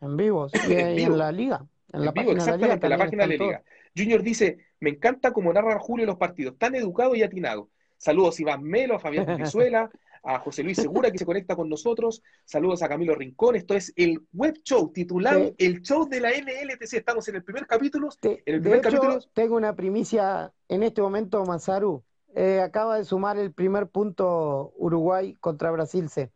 En 0.00 0.16
vivo, 0.16 0.48
sí, 0.48 0.58
en, 0.68 1.18
la 1.18 1.32
liga. 1.32 1.64
En, 1.92 2.04
la 2.04 2.12
vivo, 2.12 2.32
exactamente, 2.32 2.86
en 2.86 2.90
la 2.90 2.98
página 2.98 3.26
de 3.26 3.38
la 3.38 3.44
liga. 3.44 3.62
Junior 3.96 4.22
dice, 4.22 4.58
me 4.80 4.90
encanta 4.90 5.32
cómo 5.32 5.52
narra 5.52 5.78
Julio 5.78 6.06
los 6.06 6.16
partidos, 6.16 6.58
tan 6.58 6.74
educado 6.74 7.14
y 7.14 7.22
atinado. 7.22 7.70
Saludos 7.96 8.38
a 8.38 8.42
Iván 8.42 8.62
Melo, 8.62 8.96
a 8.96 8.98
Fabián 8.98 9.26
Venezuela, 9.26 9.90
a 10.24 10.38
José 10.38 10.62
Luis 10.62 10.78
Segura 10.78 11.10
que 11.10 11.18
se 11.18 11.26
conecta 11.26 11.54
con 11.54 11.68
nosotros. 11.68 12.22
Saludos 12.44 12.82
a 12.82 12.88
Camilo 12.88 13.14
Rincón. 13.14 13.56
Esto 13.56 13.74
es 13.74 13.92
el 13.96 14.20
web 14.32 14.60
show 14.64 14.90
titulado 14.92 15.54
El 15.58 15.82
Show 15.82 16.08
de 16.08 16.20
la 16.20 16.30
NLTC. 16.30 16.94
Estamos 16.94 17.28
en 17.28 17.36
el 17.36 17.44
primer 17.44 17.66
capítulo. 17.66 18.08
en 18.22 18.40
el 18.46 18.60
primer 18.60 18.80
capítulo. 18.80 19.18
Tengo 19.32 19.56
una 19.56 19.76
primicia 19.76 20.52
en 20.68 20.82
este 20.82 21.02
momento, 21.02 21.44
Mazaru. 21.44 22.02
Eh, 22.34 22.60
acaba 22.60 22.98
de 22.98 23.04
sumar 23.04 23.38
el 23.38 23.52
primer 23.52 23.86
punto 23.86 24.72
Uruguay 24.76 25.34
contra 25.40 25.70
Brasil 25.70 26.08
C. 26.08 26.32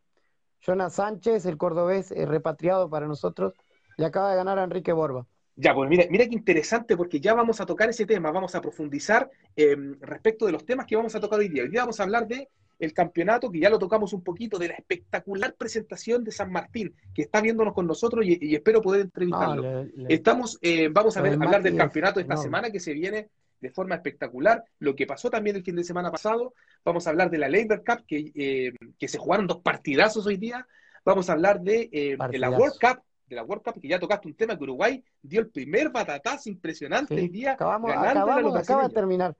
Jonas 0.61 0.94
Sánchez, 0.94 1.47
el 1.47 1.57
cordobés 1.57 2.11
eh, 2.11 2.27
repatriado 2.27 2.88
para 2.88 3.07
nosotros, 3.07 3.55
le 3.97 4.07
acaba 4.07 4.31
de 4.31 4.37
ganar 4.37 4.59
a 4.59 4.64
Enrique 4.64 4.92
Borba. 4.92 5.27
Ya, 5.57 5.75
pues 5.75 5.90
mira, 5.90 6.05
mira 6.09 6.25
qué 6.27 6.35
interesante 6.35 6.97
porque 6.97 7.21
ya 7.21 7.35
vamos 7.35 7.61
a 7.61 7.66
tocar 7.66 7.88
ese 7.88 8.07
tema, 8.07 8.31
vamos 8.31 8.55
a 8.55 8.61
profundizar 8.61 9.29
em, 9.57 9.99
respecto 10.01 10.47
de 10.47 10.53
los 10.53 10.64
temas 10.64 10.87
que 10.87 10.94
vamos 10.94 11.14
a 11.16 11.21
tocar 11.21 11.40
hoy 11.40 11.49
día. 11.49 11.64
Hoy 11.64 11.68
día 11.68 11.81
vamos 11.81 11.99
a 11.99 12.05
hablar 12.05 12.29
de 12.29 12.49
el 12.79 12.92
campeonato, 12.92 13.51
que 13.51 13.59
ya 13.59 13.71
lo 13.71 13.79
tocamos 13.79 14.12
un 14.12 14.23
poquito, 14.23 14.57
de 14.57 14.68
la 14.68 14.75
espectacular 14.75 15.55
presentación 15.57 16.23
de 16.23 16.31
San 16.31 16.53
Martín, 16.53 16.94
que 17.12 17.23
está 17.23 17.40
viéndonos 17.40 17.75
con 17.75 17.88
nosotros 17.88 18.25
y, 18.25 18.55
espero 18.55 18.81
poder 18.81 19.01
entrevistarlo. 19.01 19.87
Estamos, 20.09 20.59
eh, 20.62 20.88
vamos 20.88 21.16
a 21.16 21.23
ver, 21.23 21.33
hablar 21.33 21.61
del 21.61 21.77
campeonato 21.77 22.21
de 22.21 22.23
esta 22.23 22.37
semana 22.37 22.71
que 22.71 22.79
se 22.79 22.92
viene 22.92 23.29
de 23.61 23.71
forma 23.71 23.94
espectacular. 23.94 24.64
Lo 24.79 24.94
que 24.94 25.07
pasó 25.07 25.31
también 25.31 25.57
el 25.57 25.64
fin 25.64 25.77
de 25.77 25.85
semana 25.85 26.11
pasado. 26.11 26.55
Vamos 26.85 27.07
a 27.07 27.11
hablar 27.11 27.31
de 27.31 27.38
la 27.38 27.49
Labor 27.49 27.85
Cup, 27.85 28.05
que, 28.07 28.33
eh, 28.35 28.73
que 28.99 29.09
se 29.09 29.18
jugaron 29.18 29.47
dos 29.47 29.59
partidazos 29.59 30.27
hoy 30.27 30.37
día. 30.37 30.66
Vamos 31.05 31.29
a 31.31 31.33
hablar 31.33 31.61
de, 31.61 31.88
eh, 31.92 32.16
la 32.38 32.51
World 32.51 32.79
Cup, 32.81 33.03
de 33.27 33.37
la 33.37 33.42
World 33.42 33.64
Cup, 33.64 33.81
que 33.81 33.88
ya 33.88 33.99
tocaste 33.99 34.29
un 34.29 34.35
tema 34.35 34.57
que 34.57 34.64
Uruguay 34.64 35.03
dio 35.23 35.40
el 35.40 35.49
primer 35.49 35.90
batatazo 35.90 36.49
impresionante 36.49 37.14
hoy 37.14 37.29
día. 37.29 37.53
Acabamos, 37.53 37.90
acabamos 37.92 38.57
acaba 38.57 38.88
de 38.88 38.94
terminar. 38.94 39.35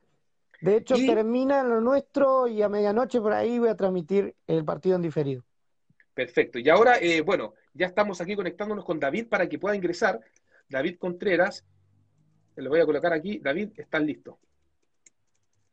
De 0.61 0.77
hecho, 0.77 0.97
termina 0.97 1.63
lo 1.63 1.81
nuestro 1.81 2.49
y 2.49 2.63
a 2.63 2.69
medianoche 2.69 3.21
por 3.21 3.33
ahí 3.33 3.59
voy 3.59 3.69
a 3.69 3.77
transmitir 3.77 4.35
el 4.47 4.65
partido 4.65 4.97
en 4.97 5.03
diferido. 5.03 5.45
Perfecto. 6.15 6.59
Y 6.59 6.69
ahora, 6.69 6.97
eh, 7.01 7.21
bueno, 7.21 7.55
ya 7.75 7.87
estamos 7.87 8.21
aquí 8.21 8.35
conectándonos 8.35 8.85
con 8.85 8.99
David 8.99 9.29
para 9.29 9.49
que 9.49 9.59
pueda 9.59 9.77
ingresar. 9.77 10.19
David 10.69 10.97
Contreras, 10.99 11.65
lo 12.63 12.71
voy 12.71 12.81
a 12.81 12.87
colocar 12.87 13.13
aquí. 13.13 13.39
David, 13.39 13.71
estás 13.77 14.03
listo. 14.03 14.39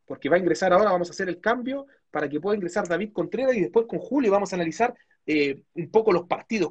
Porque 0.06 0.28
va 0.28 0.36
a 0.36 0.38
ingresar 0.38 0.72
ahora, 0.72 0.92
vamos 0.92 1.08
a 1.08 1.12
hacer 1.12 1.28
el 1.28 1.40
cambio 1.40 1.86
para 2.10 2.28
que 2.28 2.40
pueda 2.40 2.56
ingresar 2.56 2.86
David 2.86 3.12
Contreras 3.12 3.54
y 3.56 3.60
después 3.60 3.86
con 3.86 3.98
Julio 3.98 4.30
vamos 4.30 4.52
a 4.52 4.56
analizar 4.56 4.94
eh, 5.26 5.62
un 5.74 5.90
poco 5.90 6.12
los 6.12 6.26
partidos, 6.26 6.70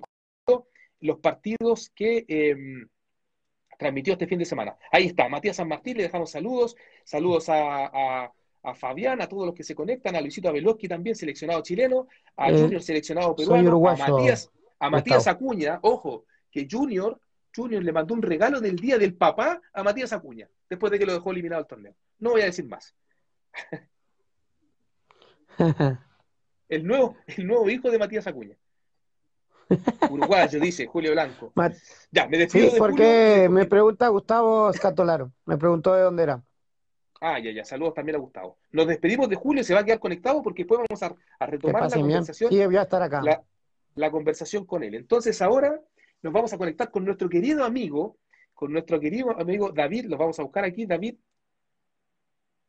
los 1.01 1.19
partidos 1.19 1.91
que 1.93 2.25
em, 2.27 2.87
transmitió 3.77 4.13
este 4.13 4.27
fin 4.27 4.39
de 4.39 4.45
semana. 4.45 4.77
Ahí 4.91 5.07
está, 5.07 5.27
Matías 5.27 5.57
San 5.57 5.67
Martín, 5.67 5.97
le 5.97 6.03
dejamos 6.03 6.31
saludos, 6.31 6.75
saludos 7.03 7.47
a, 7.49 8.31
Fabián, 8.75 9.21
a 9.21 9.27
todos 9.27 9.45
los 9.45 9.53
que 9.53 9.63
se 9.63 9.75
conectan, 9.75 10.15
a 10.15 10.21
Luisito 10.21 10.49
Abeloski 10.49 10.87
también, 10.87 11.15
seleccionado 11.15 11.61
chileno, 11.61 12.07
a 12.35 12.49
eh, 12.49 12.59
Junior, 12.59 12.81
seleccionado 12.81 13.35
peruano, 13.35 13.87
a 13.87 13.95
Matías, 13.95 14.49
a 14.79 14.89
Matías 14.89 15.27
Acuña, 15.27 15.77
ojo, 15.83 16.25
que 16.49 16.67
Junior 16.69 17.19
Junior 17.55 17.83
le 17.83 17.91
mandó 17.91 18.13
un 18.13 18.21
regalo 18.21 18.59
del 18.59 18.75
día 18.75 18.97
del 18.97 19.15
papá 19.15 19.61
a 19.73 19.83
Matías 19.83 20.13
Acuña, 20.13 20.49
después 20.69 20.91
de 20.91 20.99
que 20.99 21.05
lo 21.05 21.13
dejó 21.13 21.31
eliminado 21.31 21.61
el 21.61 21.67
torneo. 21.67 21.95
No 22.19 22.31
voy 22.31 22.41
a 22.41 22.45
decir 22.45 22.67
más. 22.67 22.95
el, 26.69 26.85
nuevo, 26.85 27.17
el 27.27 27.47
nuevo 27.47 27.69
hijo 27.69 27.89
de 27.89 27.99
Matías 27.99 28.27
Acuña. 28.27 28.57
Uruguayo, 30.09 30.59
dice 30.59 30.85
Julio 30.85 31.11
Blanco. 31.13 31.51
ya, 32.11 32.27
me 32.27 32.37
despido. 32.37 32.69
Sí, 32.69 32.75
porque 32.77 33.47
me 33.49 33.65
pregunta 33.65 34.07
Gustavo 34.09 34.71
Scatolaro. 34.73 35.31
Me 35.45 35.57
preguntó 35.57 35.93
de 35.93 36.03
dónde 36.03 36.23
era. 36.23 36.43
Ah, 37.21 37.39
ya, 37.39 37.51
ya. 37.51 37.65
Saludos 37.65 37.95
también 37.95 38.17
a 38.17 38.19
Gustavo. 38.19 38.57
Nos 38.71 38.87
despedimos 38.87 39.29
de 39.29 39.35
Julio, 39.35 39.63
se 39.63 39.73
va 39.73 39.79
a 39.79 39.85
quedar 39.85 39.99
conectado 39.99 40.43
porque 40.43 40.63
después 40.63 40.81
vamos 40.87 41.01
a, 41.01 41.15
retomar 41.45 41.89
la 41.89 41.89
conversación. 41.89 42.51
Sí, 42.51 42.65
voy 42.65 42.77
a 42.77 42.83
estar 42.83 43.01
acá. 43.01 43.21
la 43.95 44.11
conversación 44.11 44.65
con 44.65 44.83
él. 44.83 44.95
Entonces, 44.95 45.41
ahora 45.41 45.81
nos 46.25 46.33
vamos 46.33 46.51
a 46.53 46.57
conectar 46.57 46.89
con 46.89 47.05
nuestro 47.05 47.29
querido 47.29 47.63
amigo, 47.63 48.17
con 48.55 48.73
nuestro 48.73 48.99
querido 48.99 49.39
amigo 49.39 49.71
David, 49.71 50.05
los 50.05 50.17
vamos 50.17 50.39
a 50.39 50.41
buscar 50.41 50.63
aquí, 50.65 50.87
David. 50.87 51.17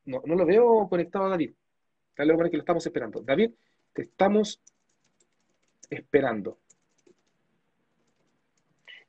No, 0.04 0.20
no 0.26 0.34
lo 0.34 0.44
veo 0.44 0.86
conectado 0.90 1.24
a 1.24 1.30
David. 1.30 1.54
Dale 2.14 2.34
lo 2.34 2.50
que 2.50 2.58
lo 2.58 2.62
estamos 2.62 2.84
esperando. 2.84 3.22
David, 3.22 3.52
te 3.94 4.02
estamos 4.02 4.60
esperando. 5.88 6.58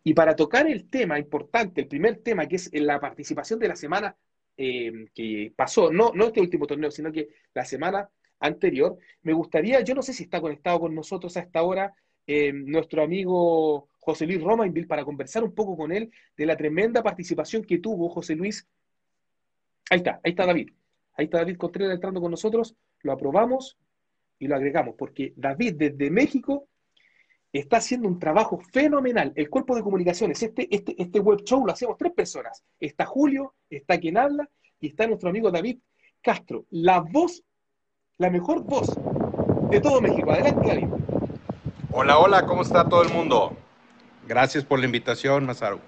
Y 0.01 0.13
para 0.13 0.33
tocar 0.33 0.65
el 0.65 0.89
tema 0.89 1.19
importante, 1.19 1.81
el 1.81 1.87
primer 1.89 2.19
tema, 2.19 2.47
que 2.47 2.55
es 2.55 2.69
la 2.71 3.01
participación 3.01 3.59
de 3.59 3.67
la 3.67 3.75
semana 3.75 4.15
eh, 4.55 5.09
que 5.13 5.51
pasó, 5.57 5.91
no, 5.91 6.13
no 6.13 6.27
este 6.27 6.39
último 6.39 6.65
torneo, 6.67 6.89
sino 6.89 7.11
que 7.11 7.27
la 7.53 7.65
semana 7.65 8.09
anterior. 8.39 8.97
Me 9.23 9.33
gustaría, 9.33 9.81
yo 9.81 9.93
no 9.93 10.01
sé 10.01 10.13
si 10.13 10.23
está 10.23 10.39
conectado 10.39 10.79
con 10.79 10.95
nosotros 10.95 11.35
a 11.35 11.41
esta 11.41 11.63
hora, 11.63 11.93
eh, 12.25 12.53
nuestro 12.53 13.03
amigo 13.03 13.89
José 14.07 14.25
Luis 14.25 14.41
Romainville 14.41 14.87
para 14.87 15.03
conversar 15.03 15.43
un 15.43 15.53
poco 15.53 15.75
con 15.75 15.91
él 15.91 16.09
de 16.37 16.45
la 16.45 16.55
tremenda 16.55 17.03
participación 17.03 17.65
que 17.65 17.79
tuvo 17.79 18.07
José 18.07 18.37
Luis. 18.37 18.65
Ahí 19.89 19.97
está, 19.97 20.21
ahí 20.23 20.31
está 20.31 20.45
David. 20.45 20.69
Ahí 21.17 21.25
está 21.25 21.39
David 21.39 21.57
Contreras 21.57 21.95
entrando 21.95 22.21
con 22.21 22.31
nosotros. 22.31 22.73
Lo 23.01 23.11
aprobamos 23.11 23.77
y 24.39 24.47
lo 24.47 24.55
agregamos, 24.55 24.95
porque 24.97 25.33
David 25.35 25.75
desde 25.75 26.09
México 26.09 26.69
está 27.51 27.77
haciendo 27.77 28.07
un 28.07 28.17
trabajo 28.17 28.61
fenomenal. 28.71 29.33
El 29.35 29.49
cuerpo 29.49 29.75
de 29.75 29.81
comunicaciones, 29.81 30.41
este, 30.41 30.73
este, 30.73 30.95
este 30.97 31.19
web 31.19 31.43
show 31.43 31.65
lo 31.65 31.73
hacemos 31.73 31.97
tres 31.97 32.13
personas. 32.13 32.63
Está 32.79 33.05
Julio, 33.05 33.55
está 33.69 33.99
quien 33.99 34.17
habla 34.17 34.49
y 34.79 34.87
está 34.87 35.05
nuestro 35.05 35.31
amigo 35.31 35.51
David 35.51 35.79
Castro. 36.21 36.63
La 36.69 37.01
voz, 37.01 37.43
la 38.19 38.29
mejor 38.29 38.63
voz 38.63 38.87
de 39.69 39.81
todo 39.81 39.99
México. 39.99 40.31
Adelante, 40.31 40.65
David. 40.65 40.87
Hola, 41.91 42.19
hola, 42.19 42.45
¿cómo 42.45 42.61
está 42.61 42.87
todo 42.87 43.03
el 43.03 43.11
mundo? 43.11 43.66
Gracias 44.27 44.65
por 44.65 44.79
la 44.79 44.85
invitación, 44.85 45.45
Masaru. 45.45 45.79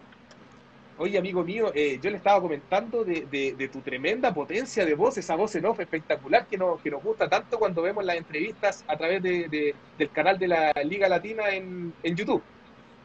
Oye, 0.98 1.18
amigo 1.18 1.44
mío, 1.44 1.72
eh, 1.74 2.00
yo 2.02 2.10
le 2.10 2.18
estaba 2.18 2.42
comentando 2.42 3.06
de, 3.06 3.70
tu 3.72 3.80
tremenda 3.80 4.34
potencia 4.34 4.86
de 4.86 4.96
voz, 4.96 5.18
esa 5.18 5.36
voz 5.36 5.56
en 5.56 5.66
off 5.66 5.80
espectacular 5.80 6.46
que 6.46 6.58
nos, 6.58 6.82
que 6.82 6.92
nos 6.92 7.02
gusta 7.02 7.30
tanto 7.30 7.58
cuando 7.58 7.82
vemos 7.82 8.04
las 8.04 8.18
entrevistas 8.18 8.84
a 8.88 8.98
través 8.98 9.24
del 9.24 9.76
canal 10.12 10.38
de 10.38 10.48
la 10.50 10.74
Liga 10.84 11.08
Latina 11.08 11.50
en, 11.52 11.94
YouTube. 12.04 12.42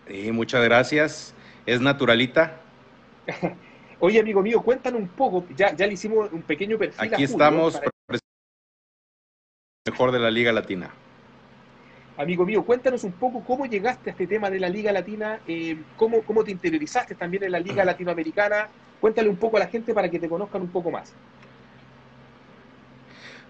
Sí, 0.08 0.32
muchas 0.32 0.64
gracias. 0.64 1.34
Es 1.66 1.80
naturalita. 1.80 2.60
Oye, 4.00 4.20
amigo 4.20 4.42
mío, 4.42 4.60
cuéntanos 4.60 5.00
un 5.00 5.08
poco, 5.08 5.46
ya, 5.56 5.74
ya 5.74 5.86
le 5.86 5.94
hicimos 5.94 6.32
un 6.32 6.42
pequeño 6.42 6.76
perfil. 6.76 7.14
Aquí 7.14 7.22
estamos, 7.22 7.80
mejor 9.86 10.10
de 10.10 10.18
la 10.18 10.30
Liga 10.30 10.52
Latina. 10.52 10.90
Amigo 12.16 12.46
mío, 12.46 12.64
cuéntanos 12.64 13.02
un 13.02 13.10
poco 13.10 13.42
cómo 13.44 13.66
llegaste 13.66 14.10
a 14.10 14.12
este 14.12 14.28
tema 14.28 14.48
de 14.48 14.60
la 14.60 14.68
Liga 14.68 14.92
Latina, 14.92 15.40
eh, 15.48 15.76
cómo, 15.96 16.22
cómo 16.22 16.44
te 16.44 16.52
interiorizaste 16.52 17.16
también 17.16 17.42
en 17.42 17.50
la 17.50 17.58
Liga 17.58 17.84
Latinoamericana. 17.84 18.68
Cuéntale 19.00 19.28
un 19.28 19.36
poco 19.36 19.56
a 19.56 19.60
la 19.60 19.66
gente 19.66 19.92
para 19.92 20.08
que 20.08 20.20
te 20.20 20.28
conozcan 20.28 20.62
un 20.62 20.68
poco 20.68 20.92
más. 20.92 21.12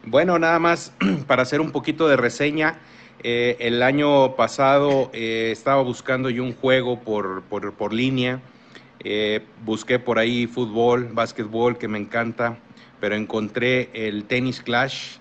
Bueno, 0.06 0.38
nada 0.38 0.58
más 0.58 0.94
para 1.26 1.42
hacer 1.42 1.60
un 1.60 1.72
poquito 1.72 2.08
de 2.08 2.16
reseña. 2.16 2.78
Eh, 3.22 3.56
el 3.60 3.82
año 3.82 4.34
pasado 4.34 5.10
eh, 5.12 5.50
estaba 5.52 5.82
buscando 5.82 6.30
yo 6.30 6.42
un 6.42 6.54
juego 6.54 7.00
por, 7.00 7.42
por, 7.42 7.74
por 7.74 7.92
línea. 7.92 8.40
busqué 9.62 9.98
por 9.98 10.18
ahí 10.18 10.46
fútbol, 10.46 11.10
básquetbol, 11.12 11.76
que 11.76 11.86
me 11.86 11.98
encanta, 11.98 12.56
pero 12.98 13.14
encontré 13.14 13.90
el 13.92 14.24
tenis 14.24 14.62
Clash 14.62 15.18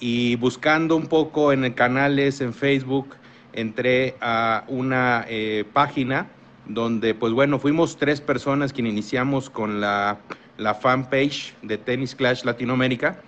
y 0.00 0.36
buscando 0.36 0.96
un 0.96 1.06
poco 1.06 1.52
en 1.52 1.72
canales 1.72 2.40
en 2.40 2.52
Facebook, 2.52 3.16
entré 3.52 4.16
a 4.20 4.64
una 4.68 5.24
eh, 5.28 5.64
página 5.72 6.28
donde, 6.66 7.14
pues 7.14 7.32
bueno, 7.32 7.58
fuimos 7.58 7.96
tres 7.96 8.20
personas 8.20 8.72
quienes 8.72 8.92
iniciamos 8.92 9.48
con 9.50 9.80
la, 9.80 10.18
la 10.58 10.74
fanpage 10.74 11.54
de 11.62 11.78
Tennis 11.78 12.14
Clash 12.14 12.44
Latinoamérica. 12.44 13.20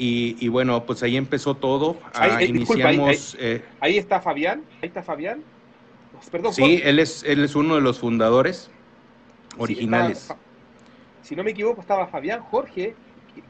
Y, 0.00 0.46
bueno, 0.46 0.84
pues 0.86 1.02
ahí 1.02 1.16
empezó 1.16 1.56
todo. 1.56 1.98
Ahí, 2.14 2.30
ah, 2.32 2.42
iniciamos, 2.44 3.36
eh, 3.40 3.64
ahí, 3.80 3.98
está 3.98 4.20
Fabián. 4.20 4.62
Ahí 4.80 4.86
está 4.86 5.02
Fabián. 5.02 5.42
Perdón, 6.30 6.54
sí, 6.54 6.80
él 6.84 7.00
es, 7.00 7.24
él 7.24 7.44
es 7.44 7.56
uno 7.56 7.74
de 7.74 7.80
los 7.80 7.98
fundadores 7.98 8.70
originales. 9.56 10.32
si 11.22 11.34
no 11.34 11.42
me 11.42 11.50
equivoco, 11.50 11.80
estaba 11.80 12.06
Fabián, 12.06 12.42
Jorge, 12.42 12.94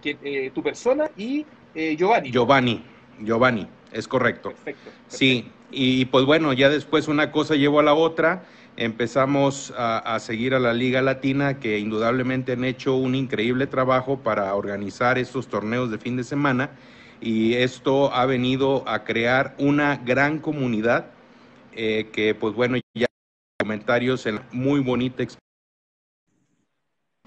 que, 0.01 0.17
eh, 0.23 0.51
tu 0.55 0.63
persona 0.63 1.11
y 1.19 1.45
eh, 1.79 1.97
Giovanni. 1.97 2.31
Giovanni, 2.31 2.85
Giovanni, 3.21 3.67
es 3.93 4.09
correcto. 4.09 4.51
Perfecto, 4.51 4.91
Sí, 5.07 5.51
y 5.71 6.07
pues 6.07 6.25
bueno, 6.25 6.53
ya 6.53 6.69
después 6.69 7.09
una 7.09 7.31
cosa 7.31 7.55
llevó 7.55 7.81
a 7.81 7.85
la 7.85 7.95
otra. 7.95 8.45
Empezamos 8.77 9.73
a, 9.77 10.19
seguir 10.21 10.55
a 10.55 10.61
la 10.61 10.73
Liga 10.73 11.03
Latina, 11.03 11.59
que 11.59 11.79
indudablemente 11.79 12.53
han 12.53 12.65
hecho 12.65 12.95
un 12.95 13.15
increíble 13.15 13.67
trabajo 13.67 14.21
para 14.21 14.55
organizar 14.55 15.19
estos 15.19 15.49
torneos 15.49 15.91
de 15.91 15.99
fin 15.99 16.17
de 16.17 16.23
semana. 16.23 16.71
Y 17.21 17.55
esto 17.55 18.15
ha 18.15 18.25
venido 18.27 18.85
a 18.89 19.03
crear 19.03 19.57
una 19.59 19.97
gran 19.97 20.39
comunidad 20.39 21.07
eh, 21.73 22.09
que, 22.13 22.37
pues 22.37 22.55
bueno, 22.55 22.79
ya 22.95 23.07
comentarios 23.59 24.27
en 24.27 24.41
muy 24.53 24.81
bonita 24.81 25.25
experiencia 25.25 25.48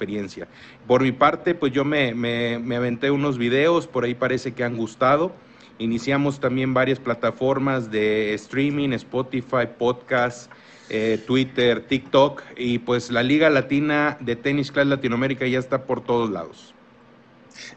experiencia. 0.01 0.47
Por 0.87 1.03
mi 1.03 1.11
parte, 1.11 1.53
pues 1.53 1.71
yo 1.71 1.85
me, 1.85 2.13
me, 2.15 2.75
aventé 2.75 3.11
unos 3.11 3.37
videos, 3.37 3.85
por 3.85 4.03
ahí 4.03 4.15
parece 4.15 4.53
que 4.53 4.63
han 4.63 4.75
gustado. 4.75 5.31
Iniciamos 5.77 6.39
también 6.39 6.73
varias 6.73 6.99
plataformas 6.99 7.91
de 7.91 8.33
streaming, 8.33 8.89
Spotify, 8.93 9.67
podcast, 9.77 10.51
eh, 10.89 11.19
Twitter, 11.25 11.85
TikTok 11.87 12.41
y 12.57 12.79
pues 12.79 13.11
la 13.11 13.21
Liga 13.21 13.49
Latina 13.49 14.17
de 14.19 14.35
Tenis 14.35 14.71
Class 14.71 14.87
Latinoamérica 14.87 15.45
ya 15.47 15.59
está 15.59 15.85
por 15.85 16.03
todos 16.03 16.29
lados. 16.29 16.73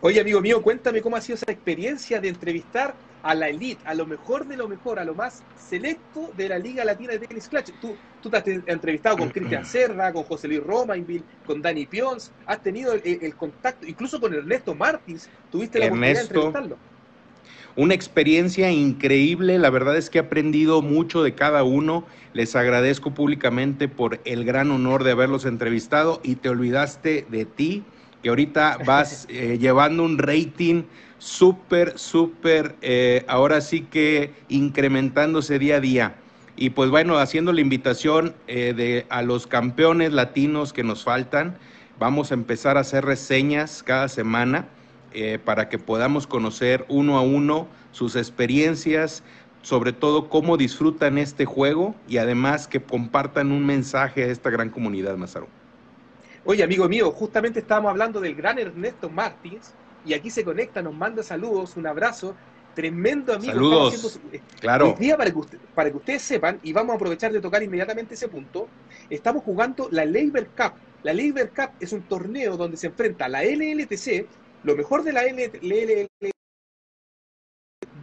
Oye, 0.01 0.21
amigo 0.21 0.41
mío, 0.41 0.63
cuéntame 0.63 1.03
cómo 1.03 1.17
ha 1.17 1.21
sido 1.21 1.37
esa 1.37 1.53
experiencia 1.53 2.21
de 2.21 2.29
entrevistar 2.29 2.95
a 3.25 3.35
la 3.35 3.49
elite, 3.49 3.81
a 3.85 3.95
lo 3.95 4.07
mejor 4.07 4.47
de 4.47 4.57
lo 4.57 4.69
mejor, 4.69 4.99
a 4.99 5.05
lo 5.05 5.15
más 5.15 5.43
selecto 5.59 6.31
de 6.37 6.49
la 6.51 6.59
Liga 6.59 6.85
Latina 6.85 7.15
de 7.15 7.21
Tennis 7.21 7.49
Clutch. 7.49 7.71
Tú, 7.81 7.97
tú 8.23 8.31
te 8.31 8.37
has 8.37 8.47
entrevistado 8.47 9.17
con 9.17 9.31
Cristian 9.31 9.65
Serra, 9.65 10.13
con 10.13 10.25
José 10.25 10.47
Luis 10.47 10.63
Romainville, 10.63 11.25
con 11.47 11.63
Dani 11.63 11.87
Pions, 11.87 12.31
has 12.47 12.63
tenido 12.63 12.93
el, 12.93 13.35
contacto, 13.35 13.87
incluso 13.87 14.21
con 14.21 14.35
Ernesto 14.35 14.75
Martins, 14.75 15.29
tuviste 15.51 15.79
la 15.79 15.87
oportunidad 15.87 16.15
de 16.15 16.21
entrevistarlo. 16.21 16.79
Una 17.77 17.95
experiencia 17.95 18.71
increíble, 18.71 19.59
la 19.59 19.71
verdad 19.71 19.97
es 19.97 20.09
que 20.09 20.19
he 20.19 20.21
aprendido 20.21 20.81
mucho 20.81 21.25
de 21.25 21.35
cada 21.35 21.65
uno. 21.65 22.07
Les 22.33 22.55
agradezco 22.55 23.15
públicamente 23.15 23.89
por 23.89 24.21
el 24.25 24.45
gran 24.45 24.71
honor 24.71 25.03
de 25.03 25.11
haberlos 25.11 25.45
entrevistado 25.45 26.21
y 26.23 26.37
te 26.37 26.51
olvidaste 26.51 27.27
de 27.29 27.45
ti, 27.47 27.83
que 28.23 28.29
ahorita 28.29 28.79
vas 28.87 29.27
eh, 29.29 29.59
llevando 29.59 30.05
un 30.05 30.19
rating 30.19 30.85
súper, 31.25 31.99
súper, 31.99 32.77
eh, 32.83 33.25
ahora 33.29 33.63
sí 33.63 33.81
que 33.81 34.35
incrementándose 34.51 35.59
día 35.59 35.77
a 35.77 35.81
día. 35.81 36.15
Y 36.55 36.71
pues 36.71 36.91
bueno, 36.91 37.17
haciendo 37.17 37.55
la 37.55 37.63
invitación 37.63 38.35
eh, 38.47 38.75
de, 38.77 39.07
a 39.09 39.23
los 39.23 39.47
campeones 39.47 40.13
latinos 40.13 40.75
que 40.75 40.85
nos 40.85 41.03
faltan, 41.03 41.57
vamos 41.99 42.31
a 42.31 42.35
empezar 42.35 42.77
a 42.77 42.81
hacer 42.81 43.07
reseñas 43.07 43.83
cada 43.83 44.09
semana 44.09 44.69
eh, 45.15 45.39
para 45.43 45.71
que 45.71 45.79
podamos 45.79 46.27
conocer 46.27 46.85
uno 46.89 47.17
a 47.17 47.23
uno 47.23 47.69
sus 47.91 48.17
experiencias, 48.17 49.23
sobre 49.63 49.95
todo 49.95 50.29
cómo 50.29 50.59
disfrutan 50.59 51.17
este 51.17 51.47
juego 51.47 51.95
y 52.07 52.19
además 52.19 52.69
que 52.69 52.83
compartan 52.83 53.51
un 53.51 53.65
mensaje 53.65 54.25
a 54.25 54.27
esta 54.27 54.51
gran 54.51 54.69
comunidad, 54.69 55.17
Mazaru. 55.17 55.47
Oye, 56.45 56.63
amigo 56.63 56.87
mío, 56.87 57.11
justamente 57.13 57.61
estábamos 57.61 57.89
hablando 57.89 58.21
del 58.21 58.35
gran 58.35 58.59
Ernesto 58.59 59.09
Martins, 59.09 59.73
y 60.05 60.15
aquí 60.15 60.31
se 60.31 60.45
conecta, 60.45 60.83
nos 60.83 60.95
manda 60.95 61.23
saludos, 61.23 61.77
un 61.77 61.87
abrazo. 61.87 62.35
Tremendo 62.75 63.33
amigo. 63.33 63.53
Saludos. 63.53 64.21
Eh, 64.33 64.41
claro. 64.61 64.97
día, 64.99 65.17
para 65.17 65.31
que, 65.31 65.41
para 65.75 65.91
que 65.91 65.97
ustedes 65.97 66.23
sepan, 66.23 66.59
y 66.63 66.73
vamos 66.73 66.95
a 66.95 66.97
aprovechar 66.97 67.33
de 67.33 67.41
tocar 67.41 67.63
inmediatamente 67.63 68.15
ese 68.15 68.27
punto, 68.27 68.69
estamos 69.09 69.45
jugando 69.45 69.89
la 69.93 70.05
Labor 70.05 70.49
Cup. 70.49 70.73
La 71.05 71.13
Labor 71.13 71.51
Cup 71.51 71.71
es 71.79 71.93
un 71.93 72.03
torneo 72.03 72.57
donde 72.57 72.77
se 72.77 72.89
enfrenta 72.89 73.29
la 73.29 73.45
LLTC, 73.45 74.27
lo 74.65 74.75
mejor 74.75 75.05
de 75.05 75.13
la 75.13 75.23
LLTC 75.23 76.33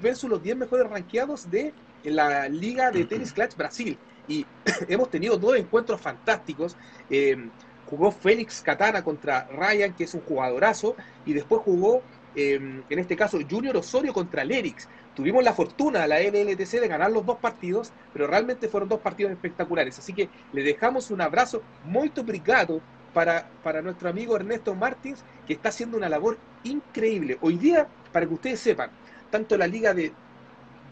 versus 0.01 0.29
los 0.29 0.41
10 0.41 0.57
mejores 0.57 0.89
rankeados 0.89 1.49
de 1.51 1.73
la 2.03 2.47
Liga 2.47 2.91
de 2.91 3.05
Tenis 3.05 3.33
Clutch 3.33 3.55
Brasil. 3.55 3.97
Y 4.27 4.45
hemos 4.87 5.09
tenido 5.09 5.37
dos 5.37 5.57
encuentros 5.57 5.99
fantásticos. 5.99 6.75
Eh, 7.09 7.49
jugó 7.91 8.09
Félix 8.09 8.61
Catana 8.61 9.03
contra 9.03 9.49
Ryan, 9.51 9.93
que 9.93 10.05
es 10.05 10.13
un 10.13 10.21
jugadorazo, 10.21 10.95
y 11.25 11.33
después 11.33 11.61
jugó, 11.61 12.01
em, 12.35 12.81
en 12.89 12.99
este 12.99 13.17
caso, 13.17 13.37
Junior 13.47 13.75
Osorio 13.75 14.13
contra 14.13 14.45
Lerix. 14.45 14.87
Tuvimos 15.13 15.43
la 15.43 15.53
fortuna, 15.53 16.07
la 16.07 16.21
LLTC, 16.21 16.79
de 16.79 16.87
ganar 16.87 17.11
los 17.11 17.25
dos 17.25 17.37
partidos, 17.39 17.91
pero 18.13 18.27
realmente 18.27 18.69
fueron 18.69 18.87
dos 18.87 19.01
partidos 19.01 19.33
espectaculares. 19.33 19.99
Así 19.99 20.13
que 20.13 20.29
le 20.53 20.63
dejamos 20.63 21.11
un 21.11 21.19
abrazo 21.19 21.63
muy 21.83 22.09
obrigado 22.17 22.79
para, 23.13 23.49
para 23.61 23.81
nuestro 23.81 24.07
amigo 24.07 24.37
Ernesto 24.37 24.73
Martins, 24.73 25.25
que 25.45 25.53
está 25.53 25.67
haciendo 25.67 25.97
una 25.97 26.07
labor 26.07 26.37
increíble. 26.63 27.37
Hoy 27.41 27.57
día, 27.57 27.89
para 28.13 28.25
que 28.25 28.33
ustedes 28.33 28.61
sepan, 28.61 28.89
tanto 29.29 29.57
la 29.57 29.67
liga 29.67 29.93
de, 29.93 30.13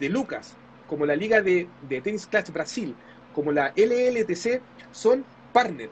de 0.02 0.10
Lucas 0.10 0.58
como 0.86 1.06
la 1.06 1.16
liga 1.16 1.42
de, 1.42 1.70
de 1.88 2.02
Tennis 2.02 2.28
Clash 2.28 2.52
Brasil, 2.52 2.94
como 3.34 3.54
la 3.54 3.72
LLTC, 3.78 4.62
son 4.92 5.24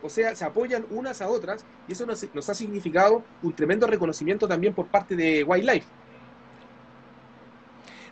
o 0.01 0.09
sea, 0.09 0.35
se 0.35 0.45
apoyan 0.45 0.85
unas 0.89 1.21
a 1.21 1.27
otras 1.27 1.65
y 1.87 1.93
eso 1.93 2.05
nos, 2.05 2.49
ha 2.49 2.53
significado 2.53 3.23
un 3.41 3.53
tremendo 3.53 3.87
reconocimiento 3.87 4.47
también 4.47 4.73
por 4.73 4.87
parte 4.87 5.15
de 5.15 5.43
Wildlife. 5.43 5.85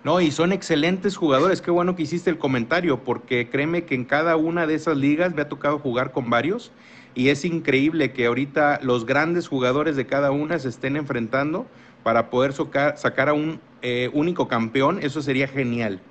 No, 0.04 0.22
y 0.22 0.32
son 0.32 0.52
excelentes 0.52 1.16
jugadores. 1.16 1.62
Qué 1.62 1.72
bueno 1.72 1.96
que 1.96 2.04
hiciste 2.04 2.30
el 2.30 2.38
comentario, 2.38 3.04
porque 3.04 3.50
créeme 3.50 3.86
que 3.86 3.96
en 3.96 4.06
cada 4.06 4.36
una 4.36 4.68
de 4.68 4.76
esas 4.76 4.98
ligas 4.98 5.34
me 5.34 5.42
ha 5.42 5.50
tocado 5.50 5.80
jugar 5.80 6.12
con 6.12 6.30
varios 6.30 6.72
y 7.16 7.30
es 7.30 7.46
increíble 7.46 8.12
que 8.12 8.26
ahorita 8.26 8.80
los 8.84 9.06
grandes 9.06 9.48
jugadores 9.48 9.96
de 9.96 10.06
cada 10.06 10.32
una 10.32 10.60
se 10.60 10.70
estén 10.70 10.98
enfrentando 10.98 11.66
para 12.04 12.30
poder 12.30 12.54
sacar 12.54 13.30
a 13.30 13.34
un 13.34 13.60
eh, 13.82 14.12
único 14.14 14.48
campeón, 14.48 15.00
eso 15.02 15.22
sería 15.22 15.48
genial. 15.48 16.02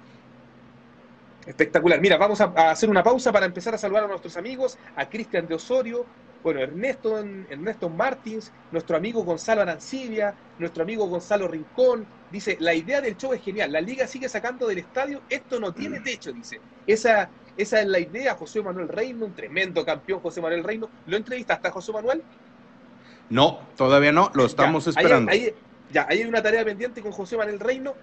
Espectacular. 1.46 2.00
Mira, 2.00 2.16
vamos 2.16 2.40
a, 2.40 2.46
hacer 2.70 2.88
una 2.88 3.02
pausa 3.02 3.33
para 3.33 3.46
empezar 3.46 3.74
a 3.74 3.78
saludar 3.78 4.04
a 4.04 4.09
nuestros 4.09 4.37
amigos, 4.37 4.78
a 4.96 5.09
Cristian 5.09 5.46
de 5.46 5.54
Osorio, 5.54 6.07
bueno, 6.42 6.61
Ernesto, 6.61 7.18
Ernesto 7.18 7.88
Martins, 7.88 8.52
nuestro 8.70 8.96
amigo 8.96 9.24
Gonzalo 9.24 9.62
Arancibia, 9.62 10.35
nuestro 10.59 10.83
amigo 10.83 11.07
Gonzalo 11.07 11.48
Rincón, 11.48 12.07
dice, 12.30 12.59
la 12.61 12.74
idea 12.74 13.00
del 13.00 13.16
show 13.16 13.33
es 13.33 13.42
genial, 13.42 13.72
la 13.72 13.80
liga 13.80 14.07
sigue 14.07 14.28
sacando 14.28 14.66
del 14.66 14.78
estadio, 14.78 15.22
esto 15.30 15.59
no 15.59 15.72
tiene 15.72 16.00
techo, 16.00 16.33
dice. 16.33 16.61
Esa, 16.87 17.30
esa 17.57 17.80
es 17.80 17.87
la 17.87 17.98
idea, 17.98 18.35
José 18.35 18.62
Manuel 18.62 18.88
Reino, 18.88 19.24
un 19.24 19.35
tremendo 19.35 19.85
campeón 19.87 20.20
José 20.20 20.42
Manuel 20.42 20.64
Reino. 20.64 20.90
¿Lo 21.07 21.16
entrevistaste 21.16 21.68
a 21.68 21.70
José 21.70 21.92
Manuel? 21.92 22.22
No, 23.30 23.61
todavía 23.76 24.12
no, 24.12 24.30
lo 24.35 24.44
estamos 24.44 24.87
esperando. 24.87 25.33
ya, 25.90 26.07
hay 26.09 26.24
una 26.24 26.42
tarea 26.42 26.62
pendiente 26.62 27.00
con 27.00 27.12
José 27.12 27.38
Manuel 27.38 27.59
Reino 27.59 27.94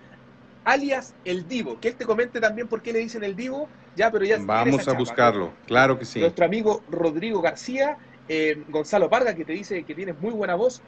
alias 0.64 1.14
el 1.26 1.48
Divo. 1.48 1.80
Que 1.80 1.90
él 1.90 1.96
te 1.96 2.06
comente 2.06 2.40
también 2.40 2.68
por 2.68 2.82
qué 2.82 2.94
le 2.94 3.00
dicen 3.00 3.24
el 3.24 3.36
Divo, 3.36 3.68
ya, 3.96 4.12
pero 4.12 4.26
ya 4.26 4.38
Vamos 4.40 4.88
a 4.88 4.94
buscarlo, 4.94 5.54
claro 5.68 5.98
que 5.98 6.06
sí. 6.06 6.20
Nuestro 6.20 6.46
amigo 6.46 6.84
Rodrigo 6.90 7.42
García, 7.42 7.98
eh, 8.28 8.64
Gonzalo 8.70 9.10
Parga, 9.10 9.36
que 9.36 9.46
te 9.46 9.54
dice 9.54 9.84
que 9.84 9.96
tienes 9.96 10.20
muy 10.20 10.32
buena 10.32 10.56
voz. 10.56 10.82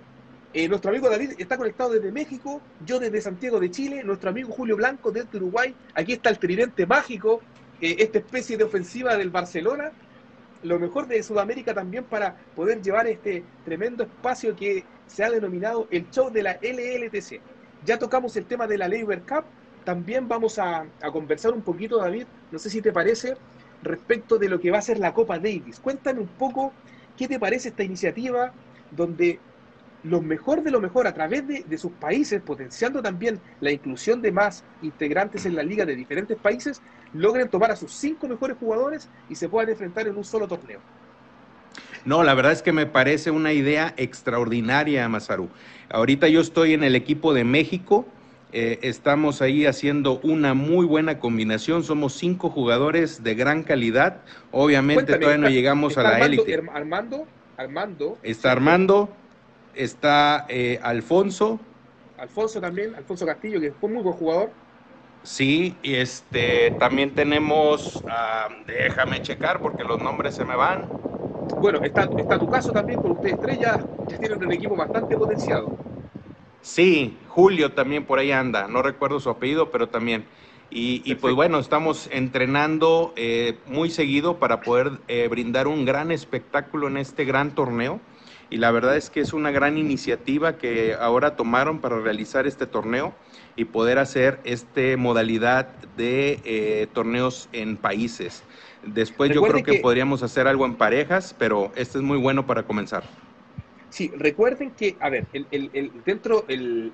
Eh, 0.54 0.68
nuestro 0.70 0.92
amigo 0.92 1.10
David 1.10 1.32
está 1.40 1.58
conectado 1.58 1.92
desde 1.92 2.12
México, 2.12 2.62
yo 2.86 3.00
desde 3.00 3.22
Santiago 3.22 3.60
de 3.60 3.72
Chile, 3.72 4.04
nuestro 4.04 4.30
amigo 4.30 4.52
Julio 4.52 4.76
Blanco 4.76 5.12
desde 5.12 5.38
Uruguay, 5.38 5.76
aquí 5.96 6.14
está 6.14 6.30
el 6.30 6.38
tridente 6.38 6.86
mágico, 6.86 7.42
eh, 7.82 7.96
esta 7.98 8.20
especie 8.20 8.56
de 8.56 8.64
ofensiva 8.64 9.18
del 9.18 9.32
Barcelona, 9.32 9.92
lo 10.62 10.80
mejor 10.80 11.08
de 11.08 11.24
Sudamérica 11.24 11.74
también 11.74 12.04
para 12.04 12.36
poder 12.56 12.82
llevar 12.84 13.08
este 13.08 13.44
tremendo 13.66 14.04
espacio 14.04 14.56
que 14.56 14.84
se 15.08 15.24
ha 15.24 15.30
denominado 15.32 15.88
el 15.90 16.10
show 16.12 16.32
de 16.32 16.44
la 16.44 16.60
LLTC. 16.62 17.42
Ya 17.84 17.98
tocamos 18.00 18.38
el 18.38 18.46
tema 18.46 18.68
de 18.68 18.78
la 18.78 18.88
Labor 18.88 19.22
Cup, 19.24 19.44
también 19.84 20.28
vamos 20.28 20.60
a, 20.60 20.86
conversar 21.12 21.54
un 21.54 21.62
poquito, 21.62 21.98
David, 21.98 22.26
no 22.52 22.60
sé 22.60 22.69
si 22.69 22.82
te 22.82 22.91
parece, 22.91 23.36
respecto 23.82 24.38
de 24.38 24.50
lo 24.50 24.60
que 24.60 24.72
va 24.72 24.80
a 24.80 24.82
ser 24.82 25.00
la 25.00 25.13
Copa 25.13 25.38
Davis. 25.38 25.80
Cuéntame 25.80 26.19
un 26.22 26.28
poco 26.28 26.74
qué 27.17 27.28
te 27.28 27.39
parece 27.39 27.69
esta 27.69 27.84
iniciativa 27.84 28.54
donde 28.91 29.39
lo 30.04 30.22
mejor 30.22 30.63
de 30.63 30.72
lo 30.72 30.82
mejor 30.82 31.08
a 31.08 31.13
través 31.13 31.48
de, 31.48 31.78
sus 31.78 31.91
países, 31.93 32.41
potenciando 32.41 33.02
también 33.02 33.39
la 33.62 33.72
inclusión 33.72 34.22
de 34.22 34.32
más 34.32 34.63
integrantes 34.82 35.46
en 35.46 35.56
la 35.56 35.63
liga 35.63 35.86
de 35.86 35.96
diferentes 35.96 36.38
países, 36.38 36.82
logren 37.13 37.50
tomar 37.50 37.72
a 37.72 37.76
sus 37.76 37.93
cinco 37.93 38.28
mejores 38.28 38.58
jugadores 38.58 39.10
y 39.30 39.36
se 39.36 39.48
puedan 39.48 39.69
enfrentar 39.69 40.08
en 40.08 40.17
un 40.17 40.24
solo 40.24 40.48
torneo. 40.48 40.80
No, 42.06 42.24
la 42.24 42.34
verdad 42.34 42.52
es 42.52 42.62
que 42.62 42.74
me 42.74 42.86
parece 42.86 43.32
una 43.32 43.54
idea 43.54 43.93
extraordinaria, 43.96 45.08
Mazaru. 45.08 45.50
Ahorita 45.89 46.28
yo 46.28 46.41
estoy 46.41 46.74
en 46.74 46.84
el 46.84 46.96
equipo 46.96 47.34
de 47.34 47.46
México 47.46 48.06
eh, 48.56 48.78
estamos 48.84 49.42
ahí 49.42 49.66
haciendo 49.66 50.20
una 50.20 50.54
muy 50.54 50.86
buena 50.86 51.18
combinación. 51.18 51.84
Somos 51.84 52.13
cinco 52.13 52.52
jugadores 52.52 53.24
de 53.24 53.34
gran 53.34 53.63
calidad. 53.63 54.22
Obviamente 54.52 55.18
todavía 55.18 55.39
no 55.39 55.50
llegamos 55.50 55.98
a 55.98 56.04
la 56.04 56.20
élite. 56.20 56.62
Armando, 56.72 57.26
Armando. 57.58 58.20
Está 58.22 58.52
Armando, 58.52 59.10
está 59.74 60.46
eh, 60.50 60.80
Alfonso. 60.84 61.60
Alfonso 62.20 62.62
también, 62.62 62.94
Alfonso 62.94 63.26
Castillo, 63.26 63.60
que 63.60 63.72
fue 63.72 63.89
muy 63.89 64.04
buen 64.04 64.16
jugador. 64.16 64.52
Sí, 65.24 65.76
y 65.82 65.96
este 65.96 66.76
también 66.78 67.16
tenemos, 67.16 68.04
ah, 68.08 68.50
déjame 68.68 69.22
checar 69.24 69.62
porque 69.62 69.84
los 69.84 70.00
nombres 70.00 70.36
se 70.36 70.46
me 70.46 70.56
van. 70.56 70.88
Bueno, 71.60 71.84
está, 71.84 72.08
está 72.20 72.38
tu 72.38 72.48
caso 72.48 72.72
también, 72.72 73.02
con 73.02 73.12
ustedes 73.12 73.39
tres 73.42 73.60
ya, 73.60 73.80
ya 74.08 74.18
tienen 74.20 74.44
un 74.44 74.52
equipo 74.52 74.76
bastante 74.76 75.18
potenciado. 75.18 75.76
Sí, 76.63 77.17
Julio 77.28 77.73
también 77.73 78.06
por 78.06 78.19
ahí 78.19 78.32
anda, 78.32 78.69
no 78.69 78.82
recuerdo 78.82 79.19
su 79.19 79.30
apellido, 79.30 79.69
pero 79.69 79.89
también. 79.89 80.26
Y, 80.76 81.13
pues 81.15 81.36
bueno, 81.36 81.60
estamos 81.60 82.10
entrenando 82.12 83.13
eh, 83.15 83.60
muy 83.67 83.91
seguido 83.91 84.39
para 84.39 84.62
poder 84.62 84.93
eh, 85.08 85.28
brindar 85.30 85.67
un 85.67 85.86
gran 85.86 86.12
espectáculo 86.12 86.88
en 86.88 86.97
este 86.97 87.26
gran 87.26 87.54
torneo. 87.54 87.99
Y 88.49 88.58
la 88.58 88.71
verdad 88.71 88.97
es 88.97 89.12
que 89.12 89.19
es 89.19 89.34
una 89.34 89.52
gran 89.52 89.78
iniciativa 89.78 90.58
que 90.58 90.95
ahora 90.99 91.36
tomaron 91.36 91.80
para 91.80 91.99
realizar 91.99 92.47
este 92.47 92.65
torneo 92.65 93.13
y 93.56 93.65
poder 93.65 93.99
hacer 93.99 94.39
esta 94.45 94.97
modalidad 94.97 95.67
de 95.95 96.39
eh, 96.43 96.88
torneos 96.91 97.49
en 97.52 97.78
países. 97.78 98.43
Después 98.84 99.32
yo 99.32 99.43
creo 99.43 99.63
que 99.63 99.80
podríamos 99.80 100.23
hacer 100.23 100.47
algo 100.47 100.65
en 100.65 100.73
parejas, 100.73 101.36
pero 101.38 101.71
este 101.76 101.99
es 101.99 102.04
muy 102.04 102.17
bueno 102.17 102.47
para 102.47 102.63
comenzar. 102.63 103.04
Sí, 103.93 104.12
recuerden 104.17 104.73
que, 104.73 104.97
a 104.99 105.08
ver, 105.12 105.29
el, 105.32 106.01
dentro, 106.03 106.47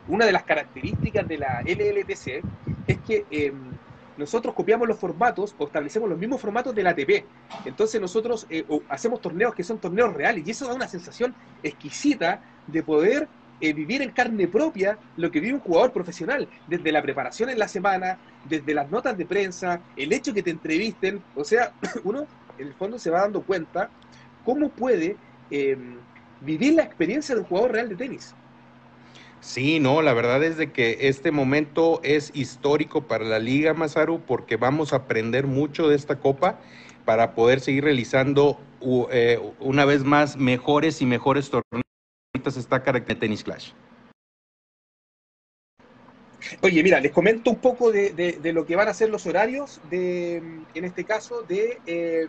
una 0.05 0.25
de 0.25 0.33
las 0.33 0.43
características 0.43 1.25
de 1.29 1.37
la 1.37 1.61
LLTC 1.65 2.45
es 2.85 2.99
que 2.99 3.25
em, 3.29 3.79
nosotros 4.17 4.53
copiamos 4.53 4.85
los 4.85 4.99
formatos 4.99 5.55
o 5.57 5.67
establecemos 5.67 6.09
los 6.09 6.19
mismos 6.19 6.41
formatos 6.41 6.75
de 6.75 6.83
la 6.83 6.89
ATP. 6.89 7.29
Entonces 7.63 8.01
nosotros 8.01 8.45
eh, 8.49 8.65
hacemos 8.89 9.21
torneos 9.21 9.55
que 9.55 9.63
son 9.63 9.79
torneos 9.79 10.13
reales 10.13 10.45
y 10.45 10.51
eso 10.51 10.67
da 10.67 10.73
una 10.73 10.89
sensación 10.89 11.37
exquisita 11.63 12.41
de 12.65 12.83
poder 12.83 13.29
eh, 13.61 13.71
vivir 13.71 14.01
en 14.01 14.11
carne 14.11 14.49
propia 14.49 14.99
lo 15.15 15.31
que 15.31 15.39
vive 15.39 15.53
un 15.53 15.61
jugador 15.61 15.93
profesional, 15.93 16.49
desde 16.65 16.91
la 16.91 17.01
preparación 17.01 17.49
en 17.49 17.59
la 17.59 17.69
semana, 17.69 18.19
desde 18.43 18.73
las 18.73 18.89
notas 18.89 19.15
de 19.17 19.25
prensa, 19.25 19.85
el 19.95 20.11
hecho 20.11 20.33
que 20.33 20.43
te 20.43 20.51
entrevisten, 20.51 21.23
o 21.33 21.45
sea, 21.45 21.73
uno 22.03 22.27
en 22.57 22.67
el 22.67 22.75
fondo 22.75 22.99
se 22.99 23.09
va 23.09 23.21
dando 23.21 23.45
cuenta 23.45 23.93
cómo 24.43 24.75
puede 24.75 25.21
em, 25.49 26.08
vivir 26.41 26.73
la 26.73 26.83
experiencia 26.83 27.35
de 27.35 27.41
un 27.41 27.47
jugador 27.47 27.71
real 27.71 27.89
de 27.89 27.95
tenis. 27.95 28.35
Sí, 29.41 29.79
no, 29.79 30.01
la 30.01 30.13
verdad 30.13 30.43
es 30.43 30.57
de 30.57 30.71
que 30.71 30.97
este 31.07 31.31
momento 31.31 32.01
es 32.03 32.31
histórico 32.33 33.07
para 33.07 33.23
la 33.23 33.39
Liga 33.39 33.73
Mazaru 33.73 34.19
porque 34.19 34.57
vamos 34.57 34.91
a 34.91 34.97
aprender 34.97 35.47
mucho 35.47 35.87
de 35.87 35.95
esta 35.95 36.19
copa 36.19 36.59
para 37.05 37.33
poder 37.35 37.61
seguir 37.61 37.85
realizando 37.85 38.59
eh, 39.11 39.39
una 39.59 39.85
vez 39.85 40.03
más 40.03 40.35
mejores 40.35 41.01
y 41.01 41.05
mejores 41.05 41.49
torneos. 41.49 41.83
Se 42.49 42.59
está 42.59 42.83
caracterizando 42.83 43.19
Tennis 43.19 43.43
Clash. 43.43 43.71
Oye, 46.61 46.83
mira, 46.83 46.99
les 46.99 47.11
comento 47.11 47.51
un 47.51 47.57
poco 47.57 47.91
de, 47.91 48.39
lo 48.53 48.65
que 48.65 48.75
van 48.75 48.87
a 48.87 48.93
ser 48.93 49.09
los 49.09 49.25
horarios 49.25 49.79
de, 49.89 50.37
en 50.73 50.85
este 50.85 51.03
caso, 51.03 51.43
de 51.43 51.79
eh, 51.85 52.27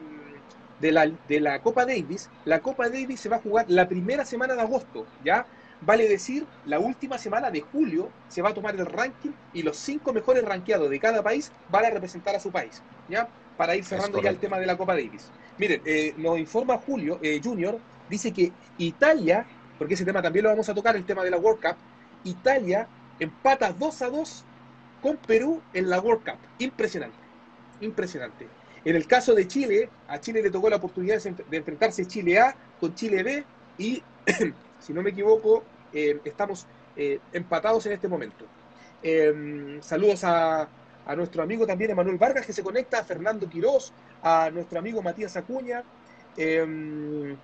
de 0.81 0.93
la, 0.93 1.11
de 1.29 1.41
la 1.41 1.61
Copa 1.61 1.85
Davis, 1.85 2.29
la 2.45 2.61
Copa 2.61 2.89
Davis 2.89 3.21
se 3.21 3.29
va 3.29 3.37
a 3.37 3.41
jugar 3.41 3.67
la 3.69 3.89
primera 3.89 4.25
semana 4.25 4.55
de 4.55 4.63
agosto, 4.63 5.07
¿ya? 5.25 5.47
Vale 5.83 6.09
decir, 6.09 6.47
la 6.67 6.79
última 6.79 7.17
semana 7.17 7.51
de 7.51 7.63
julio 7.63 8.11
se 8.29 8.43
va 8.43 8.51
a 8.51 8.55
tomar 8.55 8.75
el 8.77 8.85
ranking 8.87 9.31
y 9.55 9.63
los 9.63 9.77
cinco 9.77 10.13
mejores 10.13 10.45
rankeados 10.45 10.91
de 10.91 11.01
cada 11.01 11.23
país 11.23 11.51
van 11.71 11.87
a 11.87 11.91
representar 11.91 12.35
a 12.35 12.41
su 12.41 12.51
país, 12.51 12.83
¿ya? 13.09 13.29
Para 13.57 13.77
ir 13.77 13.85
cerrando 13.85 14.21
ya 14.23 14.31
el 14.31 14.39
tema 14.39 14.59
de 14.59 14.67
la 14.67 14.77
Copa 14.77 14.95
Davis. 14.95 15.31
Miren, 15.59 15.83
eh, 15.85 16.15
nos 16.17 16.39
informa 16.39 16.79
Julio 16.79 17.19
eh, 17.23 17.41
Junior, 17.43 17.79
dice 18.09 18.33
que 18.33 18.53
Italia, 18.79 19.47
porque 19.79 19.95
ese 19.95 20.05
tema 20.05 20.23
también 20.23 20.45
lo 20.45 20.51
vamos 20.51 20.69
a 20.69 20.75
tocar, 20.75 20.97
el 20.97 21.05
tema 21.05 21.23
de 21.23 21.31
la 21.31 21.39
World 21.39 21.61
Cup, 21.63 21.77
Italia 22.25 22.87
empata 23.19 23.73
2 23.73 24.03
a 24.03 24.11
2 24.11 24.45
con 25.03 25.17
Perú 25.17 25.63
en 25.73 25.89
la 25.89 26.01
World 26.01 26.25
Cup. 26.25 26.39
Impresionante, 26.59 27.17
impresionante. 27.81 28.49
En 28.85 28.97
el 28.97 29.07
caso 29.07 29.35
de 29.35 29.47
Chile, 29.47 29.89
a 30.09 30.21
Chile 30.21 30.43
le 30.43 30.51
tocó 30.51 30.71
la 30.71 30.77
oportunidad 30.77 31.21
de 31.23 31.57
enfrentarse 31.57 32.07
Chile 32.07 32.39
A 32.39 32.55
con 32.79 32.95
Chile 32.95 33.23
B 33.23 33.45
y, 33.79 34.03
si 34.81 34.93
no 34.93 35.03
me 35.03 35.11
equivoco, 35.11 35.65
eh, 35.93 36.19
estamos 36.25 36.67
eh, 36.97 37.21
empatados 37.33 37.85
en 37.87 37.93
este 37.93 38.09
momento. 38.09 38.47
Em, 39.03 39.81
saludos 39.83 40.25
a, 40.25 40.69
nuestro 41.17 41.43
amigo 41.43 41.67
también 41.67 41.91
Emanuel 41.91 42.19
Vargas 42.19 42.47
que 42.47 42.53
se 42.53 42.63
conecta, 42.63 43.01
a 43.01 43.05
Fernando 43.05 43.49
Quirós, 43.49 43.93
a 44.23 44.49
nuestro 44.51 44.79
amigo 44.79 45.03
Matías 45.03 45.37
Acuña. 45.37 45.83
Em, 46.37 47.37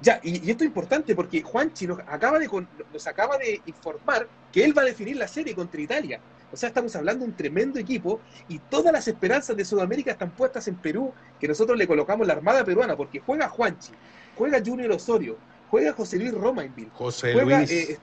ya, 0.00 0.18
y, 0.22 0.50
esto 0.50 0.64
es 0.64 0.68
importante 0.68 1.14
porque 1.14 1.42
Juanchi 1.42 1.86
nos 1.86 1.98
acaba, 2.00 2.38
de, 2.38 2.48
nos 2.92 3.06
acaba 3.06 3.36
de 3.36 3.60
informar 3.66 4.26
que 4.50 4.64
él 4.64 4.76
va 4.76 4.82
a 4.82 4.86
definir 4.86 5.16
la 5.16 5.28
serie 5.28 5.54
contra 5.54 5.80
Italia. 5.80 6.18
O 6.52 6.56
sea, 6.56 6.68
estamos 6.68 6.94
hablando 6.96 7.24
de 7.24 7.30
un 7.30 7.36
tremendo 7.36 7.78
equipo 7.78 8.20
y 8.48 8.58
todas 8.58 8.92
las 8.92 9.06
esperanzas 9.06 9.56
de 9.56 9.64
Sudamérica 9.64 10.12
están 10.12 10.30
puestas 10.30 10.66
en 10.68 10.76
Perú, 10.76 11.12
que 11.38 11.46
nosotros 11.46 11.76
le 11.76 11.86
colocamos 11.86 12.26
la 12.26 12.34
Armada 12.34 12.64
Peruana, 12.64 12.96
porque 12.96 13.20
juega 13.20 13.48
Juanchi, 13.48 13.92
juega 14.34 14.62
Junior 14.64 14.92
Osorio, 14.92 15.36
juega 15.70 15.92
José 15.92 16.18
Luis 16.18 16.32
Romainville, 16.32 16.90
José 16.94 17.34
Luis. 17.34 17.70
Eh, 17.70 17.98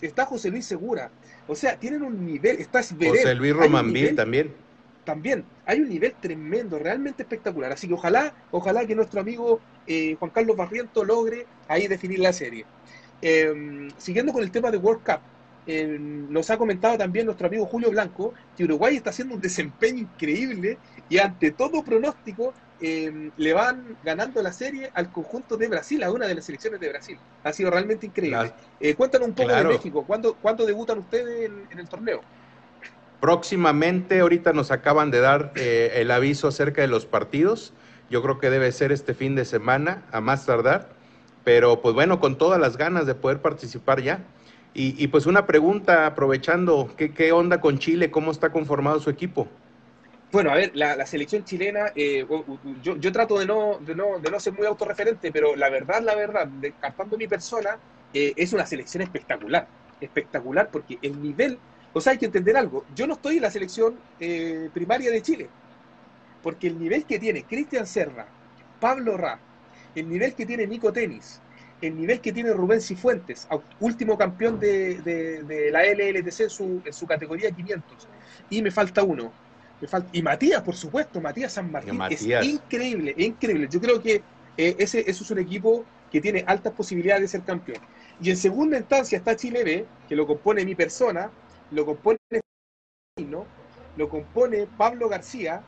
está 0.00 0.26
José 0.26 0.50
Luis 0.50 0.66
Segura. 0.66 1.10
O 1.46 1.54
sea, 1.54 1.78
tienen 1.78 2.02
un 2.02 2.24
nivel, 2.24 2.58
está 2.58 2.82
José 2.82 3.34
Luis 3.34 3.54
Romainville 3.54 4.14
también. 4.14 4.52
También, 5.04 5.44
hay 5.66 5.80
un 5.80 5.88
nivel 5.90 6.14
tremendo, 6.18 6.78
realmente 6.78 7.22
espectacular. 7.24 7.70
Así 7.70 7.86
que 7.86 7.92
ojalá, 7.92 8.32
ojalá 8.50 8.86
que 8.86 8.94
nuestro 8.94 9.20
amigo 9.20 9.60
eh, 9.86 10.16
Juan 10.18 10.30
Carlos 10.30 10.56
Barriento 10.56 11.04
logre 11.04 11.46
ahí 11.68 11.86
definir 11.86 12.20
la 12.20 12.32
serie. 12.32 12.64
Em, 13.20 13.90
siguiendo 13.98 14.32
con 14.32 14.42
el 14.42 14.50
tema 14.50 14.70
de 14.70 14.78
World 14.78 15.02
Cup, 15.04 15.20
nos 15.66 16.50
ha 16.50 16.58
comentado 16.58 16.98
también 16.98 17.26
nuestro 17.26 17.46
amigo 17.46 17.64
Julio 17.66 17.90
Blanco 17.90 18.34
que 18.56 18.64
Uruguay 18.64 18.96
está 18.96 19.10
haciendo 19.10 19.34
un 19.34 19.40
desempeño 19.40 20.00
increíble 20.00 20.78
y 21.08 21.18
ante 21.18 21.52
todo 21.52 21.82
pronóstico 21.82 22.52
em, 22.80 23.30
le 23.36 23.52
van 23.52 23.96
ganando 24.04 24.42
la 24.42 24.52
serie 24.52 24.90
al 24.94 25.10
conjunto 25.10 25.56
de 25.56 25.68
Brasil, 25.68 26.02
a 26.02 26.10
una 26.10 26.26
de 26.26 26.34
las 26.34 26.44
selecciones 26.44 26.80
de 26.80 26.88
Brasil. 26.90 27.18
Ha 27.42 27.52
sido 27.52 27.70
realmente 27.70 28.06
increíble. 28.06 28.52
Eh, 28.78 28.94
cuéntanos 28.94 29.28
un 29.28 29.34
poco 29.34 29.54
de 29.54 29.64
México, 29.64 30.04
¿Cuándo, 30.06 30.34
¿cuándo, 30.34 30.66
debutan 30.66 30.98
ustedes 30.98 31.50
en, 31.70 31.78
el 31.78 31.88
torneo? 31.88 32.20
Próximamente, 33.20 34.20
ahorita 34.20 34.52
nos 34.52 34.70
acaban 34.70 35.10
de 35.10 35.20
dar 35.20 35.52
eh, 35.56 35.92
el 35.96 36.10
aviso 36.10 36.48
acerca 36.48 36.82
de 36.82 36.88
los 36.88 37.06
partidos. 37.06 37.72
Yo 38.10 38.22
creo 38.22 38.38
que 38.38 38.50
debe 38.50 38.70
ser 38.72 38.92
este 38.92 39.14
fin 39.14 39.34
de 39.34 39.46
semana, 39.46 40.02
a 40.12 40.20
más 40.20 40.44
tardar. 40.44 40.90
Pero 41.42 41.80
pues 41.80 41.94
bueno, 41.94 42.20
con 42.20 42.36
todas 42.36 42.60
las 42.60 42.76
ganas 42.76 43.06
de 43.06 43.14
poder 43.14 43.40
participar 43.40 44.02
ya. 44.02 44.24
Y, 44.76 45.06
pues 45.06 45.26
una 45.26 45.46
pregunta, 45.46 46.04
aprovechando, 46.04 46.92
¿qué, 46.96 47.30
onda 47.30 47.60
con 47.60 47.78
Chile? 47.78 48.10
¿Cómo 48.10 48.32
está 48.32 48.50
conformado 48.50 48.98
su 48.98 49.08
equipo? 49.08 49.46
Bueno, 50.32 50.50
a 50.50 50.56
ver, 50.56 50.72
la, 50.74 51.06
selección 51.06 51.44
chilena, 51.44 51.92
eh, 51.94 52.26
yo, 52.82 53.12
trato 53.12 53.38
de 53.38 53.46
no, 53.46 53.78
de, 53.78 53.94
no, 53.94 54.18
de 54.18 54.32
no 54.32 54.40
ser 54.40 54.52
muy 54.52 54.66
autorreferente, 54.66 55.30
pero 55.30 55.54
la 55.54 55.70
verdad, 55.70 56.02
la 56.02 56.16
verdad, 56.16 56.48
descartando 56.48 57.16
mi 57.16 57.28
persona, 57.28 57.78
eh, 58.12 58.32
es 58.34 58.52
una 58.52 58.66
selección 58.66 59.04
espectacular. 59.04 59.68
Espectacular 60.00 60.68
porque 60.72 60.98
el 61.02 61.22
nivel, 61.22 61.56
o 61.92 62.00
sea, 62.00 62.12
hay 62.12 62.18
que 62.18 62.26
entender 62.26 62.56
algo. 62.56 62.84
Yo 62.96 63.06
no 63.06 63.14
estoy 63.14 63.36
en 63.36 63.42
la 63.42 63.52
selección 63.52 63.96
eh, 64.18 64.70
primaria 64.74 65.12
de 65.12 65.22
Chile, 65.22 65.48
porque 66.42 66.66
el 66.66 66.80
nivel 66.80 67.04
que 67.04 67.20
tiene 67.20 67.44
Cristian 67.44 67.86
Serra, 67.86 68.26
Pablo 68.80 69.16
Ra, 69.16 69.38
el 69.94 70.08
nivel 70.08 70.34
que 70.34 70.46
tiene 70.46 70.66
Nico 70.66 70.92
Tenis, 70.92 71.40
el 71.84 71.96
nivel 71.96 72.20
que 72.20 72.32
tiene 72.32 72.52
Rubén 72.52 72.80
Cifuentes, 72.80 73.46
último 73.80 74.16
campeón 74.16 74.58
de, 74.58 75.70
la 75.72 75.84
LLTC 75.84 76.40
en 76.40 76.50
su, 76.50 76.82
en 76.84 76.92
su, 76.92 77.06
categoría 77.06 77.50
500. 77.50 78.08
Y 78.50 78.62
me 78.62 78.70
falta 78.70 79.02
uno. 79.02 79.32
Me 79.80 79.88
falta, 79.88 80.08
y 80.12 80.22
Matías, 80.22 80.62
por 80.62 80.76
supuesto, 80.76 81.20
Matías 81.20 81.52
San 81.52 81.70
Martín. 81.70 82.00
Es 82.10 82.22
increíble, 82.22 83.14
es 83.16 83.26
increíble. 83.26 83.68
Yo 83.70 83.80
creo 83.80 84.00
que 84.00 84.22
eh, 84.56 84.76
ese, 84.78 85.00
eso 85.08 85.24
es 85.24 85.30
un 85.30 85.38
equipo 85.38 85.84
que 86.10 86.20
tiene 86.20 86.44
altas 86.46 86.72
posibilidades 86.72 87.22
de 87.22 87.28
ser 87.28 87.42
campeón. 87.42 87.78
Y 88.20 88.30
en 88.30 88.36
segunda 88.36 88.78
instancia 88.78 89.18
está 89.18 89.36
Chile 89.36 89.64
B, 89.64 89.86
que 90.08 90.16
lo 90.16 90.26
compone 90.26 90.64
mi 90.64 90.74
persona, 90.74 91.30
lo 91.70 91.84
compone 91.84 92.18
lo 93.96 94.08
compone 94.08 94.66
Pablo 94.76 95.08
García, 95.08 95.62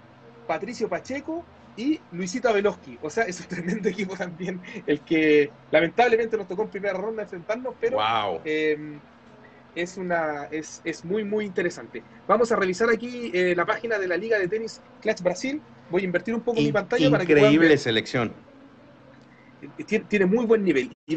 Patricio 0.47 0.89
Pacheco 0.89 1.45
y 1.77 2.01
Luisito 2.13 2.53
Veloski. 2.53 2.99
O 3.03 3.11
sea, 3.11 3.25
es 3.25 3.41
un 3.41 3.47
tremendo 3.49 3.89
equipo 3.89 4.17
también, 4.17 4.61
el 4.87 5.01
que 5.01 5.51
lamentablemente 5.71 6.37
nos 6.37 6.49
tocó 6.49 6.63
en 6.63 6.69
primera 6.71 6.95
ronda 6.95 7.23
enfrentarnos, 7.23 7.75
pero 7.81 7.99
em, 8.45 8.99
es, 9.75 9.97
una, 9.97 10.45
es, 10.45 10.81
es, 10.85 11.05
muy, 11.05 11.25
muy 11.25 11.45
interesante. 11.45 12.03
Vamos 12.27 12.51
a 12.53 12.57
revisar 12.57 12.91
aquí 12.91 13.31
eh, 13.35 13.55
la 13.55 13.67
página 13.67 13.99
de 13.99 14.09
la 14.09 14.17
Liga 14.17 14.39
de 14.39 14.49
Tenis 14.49 14.81
Clutch 15.01 15.23
Brasil. 15.23 15.61
Voy 15.91 16.03
a 16.03 16.05
invertir 16.05 16.35
un 16.35 16.41
poco 16.41 16.61
mi 16.61 16.73
pantalla 16.73 17.11
para 17.11 17.25
que 17.25 17.33
Increíble 17.33 17.77
selección. 17.79 18.33
Tiene, 19.87 20.05
tiene, 20.07 20.27
muy 20.27 20.45
buen 20.45 20.65
nivel. 20.65 20.93
Y, 21.07 21.17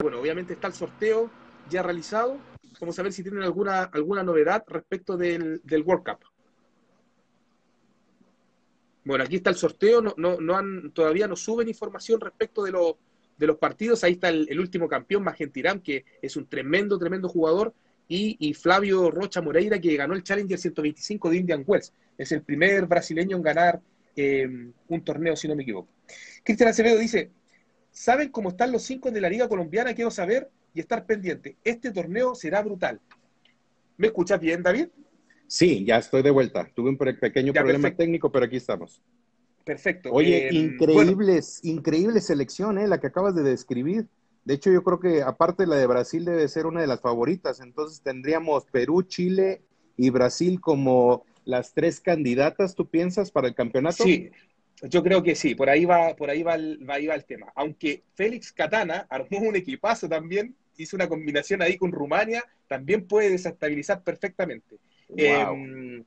bueno, 0.00 0.20
obviamente 0.20 0.54
está 0.54 0.68
el 0.68 0.74
sorteo 0.74 1.30
ya 1.70 1.82
realizado. 1.82 2.38
Vamos 2.80 2.98
a 2.98 3.02
ver 3.02 3.12
si 3.12 3.22
tienen 3.22 3.42
alguna, 3.42 3.84
alguna 3.84 4.22
novedad 4.22 4.64
respecto 4.66 5.16
del, 5.16 5.60
del 5.64 5.82
World 5.82 6.04
Cup. 6.04 6.33
Bueno, 9.04 9.24
aquí 9.24 9.36
está 9.36 9.50
el 9.50 9.56
sorteo, 9.56 10.00
no, 10.00 10.14
no, 10.16 10.40
no 10.40 10.56
han, 10.56 10.90
todavía 10.92 11.28
no 11.28 11.36
suben 11.36 11.68
información 11.68 12.20
respecto 12.20 12.62
de, 12.62 12.72
de 13.36 13.46
los 13.46 13.58
partidos. 13.58 14.02
Ahí 14.02 14.12
está 14.12 14.28
el, 14.30 14.58
último 14.58 14.88
campeón, 14.88 15.22
Magentirán, 15.22 15.80
que 15.80 16.04
es 16.22 16.36
un 16.36 16.46
tremendo, 16.46 16.98
tremendo 16.98 17.28
jugador, 17.28 17.74
y, 18.06 18.52
Flavio 18.54 19.10
Rocha 19.10 19.40
Moreira, 19.40 19.78
que 19.78 19.96
ganó 19.96 20.14
el 20.14 20.22
Challenger 20.22 20.58
125 20.58 21.30
de 21.30 21.36
Indian 21.36 21.64
Wells. 21.66 21.92
Es 22.18 22.32
el 22.32 22.42
primer 22.42 22.86
brasileño 22.86 23.36
en 23.36 23.42
ganar 23.42 23.80
eh, 24.14 24.46
un 24.88 25.04
torneo, 25.04 25.34
si 25.36 25.48
no 25.48 25.56
me 25.56 25.62
equivoco. 25.62 25.88
Cristian 26.42 26.68
Acevedo 26.68 26.98
dice, 26.98 27.30
¿saben 27.90 28.28
cómo 28.28 28.50
están 28.50 28.72
los 28.72 28.82
cinco 28.82 29.10
de 29.10 29.20
la 29.20 29.30
Liga 29.30 29.48
Colombiana? 29.48 29.94
Quiero 29.94 30.10
saber 30.10 30.50
y 30.74 30.80
estar 30.80 31.06
pendiente. 31.06 31.56
Este 31.64 31.90
torneo 31.92 32.34
será 32.34 32.62
brutal. 32.62 33.00
¿Me 33.96 34.08
escuchas 34.08 34.38
bien, 34.38 34.62
David? 34.62 34.88
Sí, 35.46 35.84
ya 35.84 35.98
estoy 35.98 36.22
de 36.22 36.30
vuelta. 36.30 36.68
Tuve 36.74 36.90
un 36.90 36.96
pequeño 36.96 37.52
problema 37.52 37.90
técnico, 37.94 38.30
pero 38.30 38.46
aquí 38.46 38.56
estamos. 38.56 39.02
Perfecto. 39.64 40.10
Oye, 40.12 40.48
eh, 40.48 40.54
increíbles, 40.54 41.60
increíble 41.62 42.20
selección, 42.20 42.78
¿eh? 42.78 42.86
La 42.86 43.00
que 43.00 43.06
acabas 43.06 43.34
de 43.34 43.42
describir. 43.42 44.06
De 44.44 44.54
hecho, 44.54 44.70
yo 44.70 44.82
creo 44.82 45.00
que 45.00 45.22
aparte 45.22 45.66
la 45.66 45.76
de 45.76 45.86
Brasil 45.86 46.24
debe 46.24 46.46
ser 46.48 46.66
una 46.66 46.82
de 46.82 46.86
las 46.86 47.00
favoritas. 47.00 47.60
Entonces 47.60 48.02
tendríamos 48.02 48.66
Perú, 48.66 49.02
Chile 49.02 49.62
y 49.96 50.10
Brasil 50.10 50.60
como 50.60 51.24
las 51.44 51.72
tres 51.72 52.00
candidatas, 52.00 52.74
¿tú 52.74 52.88
piensas, 52.88 53.30
para 53.30 53.48
el 53.48 53.54
campeonato? 53.54 54.04
Sí, 54.04 54.30
yo 54.82 55.02
creo 55.02 55.22
que 55.22 55.34
sí, 55.34 55.54
por 55.54 55.70
ahí 55.70 55.84
va, 55.84 56.14
por 56.16 56.30
ahí 56.30 56.42
va 56.42 56.54
el, 56.54 56.84
ahí 56.88 57.06
va 57.06 57.14
el 57.14 57.24
tema. 57.24 57.52
Aunque 57.54 58.02
Félix 58.14 58.52
Catana 58.52 59.06
armó 59.10 59.38
un 59.40 59.56
equipazo 59.56 60.08
también, 60.08 60.54
hizo 60.76 60.96
una 60.96 61.08
combinación 61.08 61.62
ahí 61.62 61.76
con 61.76 61.92
Rumania, 61.92 62.44
también 62.66 63.06
puede 63.06 63.30
desestabilizar 63.30 64.02
perfectamente. 64.02 64.76
Em, 65.16 66.04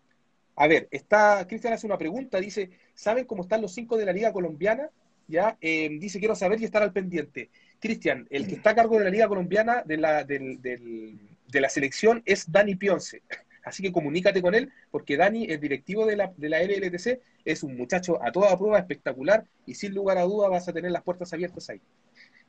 a 0.56 0.68
ver, 0.68 0.88
está, 0.92 1.46
Cristian 1.48 1.74
hace 1.74 1.86
una 1.86 1.98
pregunta, 1.98 2.40
dice, 2.40 2.72
¿saben 2.96 3.26
cómo 3.26 3.44
están 3.44 3.62
los 3.62 3.74
cinco 3.74 3.96
de 3.96 4.06
la 4.06 4.12
Liga 4.12 4.34
Colombiana? 4.34 4.90
Ya, 5.28 5.58
em, 5.62 6.00
dice, 6.00 6.20
quiero 6.20 6.36
saber 6.36 6.60
y 6.60 6.66
estar 6.66 6.82
al 6.82 6.94
pendiente. 6.94 7.50
Cristian, 7.80 8.26
el 8.30 8.48
que 8.48 8.56
está 8.56 8.72
a 8.72 8.76
cargo 8.76 8.98
de 8.98 9.04
la 9.04 9.12
Liga 9.12 9.28
Colombiana 9.28 9.84
de 9.86 9.98
la, 9.98 10.24
de 10.24 11.62
la 11.62 11.70
selección 11.70 12.24
es 12.26 12.52
Dani 12.52 12.76
Pionce. 12.76 13.22
Así 13.64 13.84
que 13.84 13.92
comunícate 13.92 14.42
con 14.42 14.56
él, 14.56 14.72
porque 14.90 15.18
Dani, 15.18 15.46
el 15.46 15.60
directivo 15.60 16.06
de 16.06 16.16
la, 16.16 16.34
de 16.38 16.50
la 16.50 16.64
LLTC, 16.64 17.20
es 17.44 17.64
un 17.64 17.76
muchacho 17.76 18.18
a 18.24 18.32
toda 18.32 18.58
prueba 18.58 18.80
espectacular 18.80 19.46
y 19.66 19.76
sin 19.76 19.94
lugar 19.94 20.18
a 20.18 20.24
duda 20.24 20.48
vas 20.48 20.68
a 20.70 20.74
tener 20.74 20.90
las 20.90 21.04
puertas 21.04 21.34
abiertas 21.34 21.70
ahí. 21.70 21.82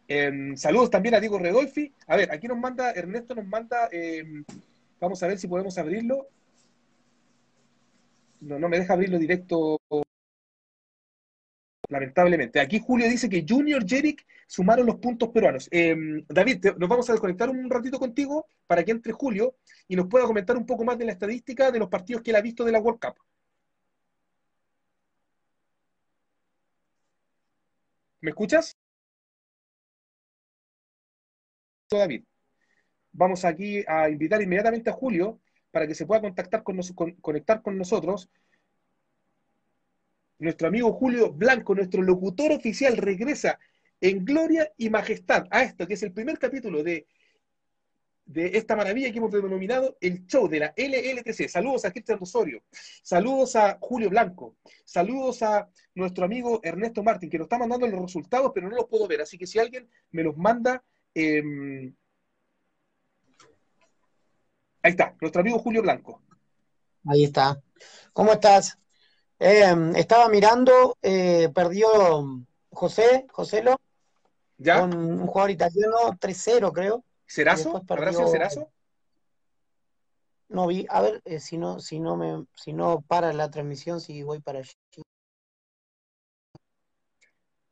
Em, 0.06 0.56
saludos 0.56 0.90
también 0.90 1.16
a 1.16 1.20
Diego 1.20 1.38
Redolfi. 1.38 1.92
A 2.06 2.16
ver, 2.16 2.32
aquí 2.32 2.46
nos 2.46 2.56
manda, 2.56 2.92
Ernesto 2.92 3.34
nos 3.34 3.46
manda, 3.46 3.90
vamos 5.00 5.22
a 5.22 5.26
ver 5.26 5.38
si 5.38 5.48
podemos 5.48 5.76
abrirlo 5.76 6.28
no, 8.40 8.58
no 8.58 8.68
me 8.68 8.78
deja 8.78 8.94
abrirlo 8.94 9.18
directo, 9.18 9.80
lamentablemente. 11.88 12.60
Aquí 12.60 12.78
Julio 12.80 13.08
dice 13.08 13.28
que 13.28 13.44
Junior 13.48 13.84
Jerick 13.86 14.26
sumaron 14.46 14.86
los 14.86 14.96
puntos 14.96 15.30
peruanos. 15.30 15.68
Em, 15.70 16.24
David, 16.28 16.66
nos 16.78 16.88
vamos 16.88 17.08
a 17.08 17.12
desconectar 17.12 17.48
un 17.50 17.68
ratito 17.70 17.98
contigo 17.98 18.46
para 18.66 18.84
que 18.84 18.92
entre 18.92 19.12
Julio 19.12 19.56
y 19.88 19.96
nos 19.96 20.06
pueda 20.08 20.26
comentar 20.26 20.56
un 20.56 20.66
poco 20.66 20.84
más 20.84 20.98
de 20.98 21.06
la 21.06 21.12
estadística 21.12 21.70
de 21.70 21.78
los 21.78 21.88
partidos 21.88 22.22
que 22.22 22.30
él 22.30 22.36
ha 22.36 22.40
visto 22.42 22.64
de 22.64 22.72
la 22.72 22.80
World 22.80 23.00
Cup. 23.00 23.14
¿Me 28.20 28.30
escuchas? 28.30 28.76
David. 31.90 32.24
Vamos 33.12 33.44
aquí 33.44 33.84
a 33.86 34.08
invitar 34.10 34.40
inmediatamente 34.42 34.90
a 34.90 34.92
Julio 34.92 35.40
para 35.70 35.86
que 35.86 35.94
se 35.94 36.06
pueda 36.06 36.20
contactar 36.20 36.62
con 36.62 36.78
conectar 37.20 37.62
con 37.62 37.76
nosotros. 37.76 38.30
Nuestro 40.38 40.68
amigo 40.68 40.92
Julio 40.92 41.32
Blanco, 41.32 41.74
nuestro 41.74 42.02
locutor 42.02 42.52
oficial, 42.52 42.96
regresa 42.96 43.58
en 44.00 44.24
gloria 44.24 44.72
y 44.76 44.90
majestad 44.90 45.46
a 45.50 45.62
esto, 45.62 45.86
que 45.86 45.94
es 45.94 46.02
el 46.02 46.12
primer 46.12 46.38
capítulo 46.38 46.82
de, 46.82 47.06
de 48.28 48.58
esta 48.58 48.76
maravilla 48.76 49.10
que 49.10 49.18
hemos 49.18 49.32
denominado 49.32 49.96
el 50.00 50.26
show 50.26 50.48
de 50.48 50.60
la 50.60 50.74
LLTC. 50.76 51.48
Saludos 51.48 51.84
a 51.84 51.90
Cristian 51.90 52.18
Osorio, 52.20 52.62
saludos 53.02 53.56
a 53.56 53.78
Julio 53.80 54.10
Blanco, 54.10 54.56
saludos 54.84 55.42
a 55.42 55.68
nuestro 55.94 56.26
amigo 56.26 56.60
Ernesto 56.62 57.02
Martín, 57.02 57.30
que 57.30 57.38
nos 57.38 57.46
está 57.46 57.58
mandando 57.58 57.86
los 57.86 58.02
resultados, 58.02 58.52
pero 58.54 58.68
no 58.68 58.76
los 58.76 58.86
puedo 58.86 59.08
ver. 59.08 59.22
Así 59.22 59.38
que 59.38 59.46
si 59.46 59.58
alguien 59.58 59.88
me 60.10 60.22
los 60.22 60.36
manda, 60.36 60.84
em, 61.14 61.94
Ahí 64.82 64.92
está, 64.92 65.16
nuestro 65.20 65.40
amigo 65.40 65.58
Julio 65.58 65.82
Blanco. 65.82 66.22
Ahí 67.06 67.24
está. 67.24 67.60
¿Cómo 68.12 68.32
estás? 68.32 68.78
Eh, 69.38 69.74
estaba 69.96 70.28
mirando, 70.28 70.96
eh, 71.02 71.48
perdió 71.54 71.88
José, 72.70 73.26
Joselo, 73.30 73.76
¿Ya? 74.56 74.80
con 74.80 74.94
un 74.94 75.26
jugador 75.26 75.50
italiano 75.50 76.16
3-0, 76.18 76.72
creo. 76.72 77.04
¿Serazo? 77.26 77.84
¿Habrá 77.88 78.12
sido 78.12 78.28
Serazo? 78.28 78.70
No 80.48 80.66
vi, 80.66 80.86
a 80.88 81.02
ver 81.02 81.20
eh, 81.24 81.40
si 81.40 81.58
no, 81.58 81.78
si 81.78 82.00
no 82.00 82.16
me, 82.16 82.46
si 82.54 82.72
no 82.72 83.02
para 83.02 83.32
la 83.32 83.50
transmisión, 83.50 84.00
si 84.00 84.22
voy 84.22 84.40
para 84.40 84.60
allí. 84.60 84.72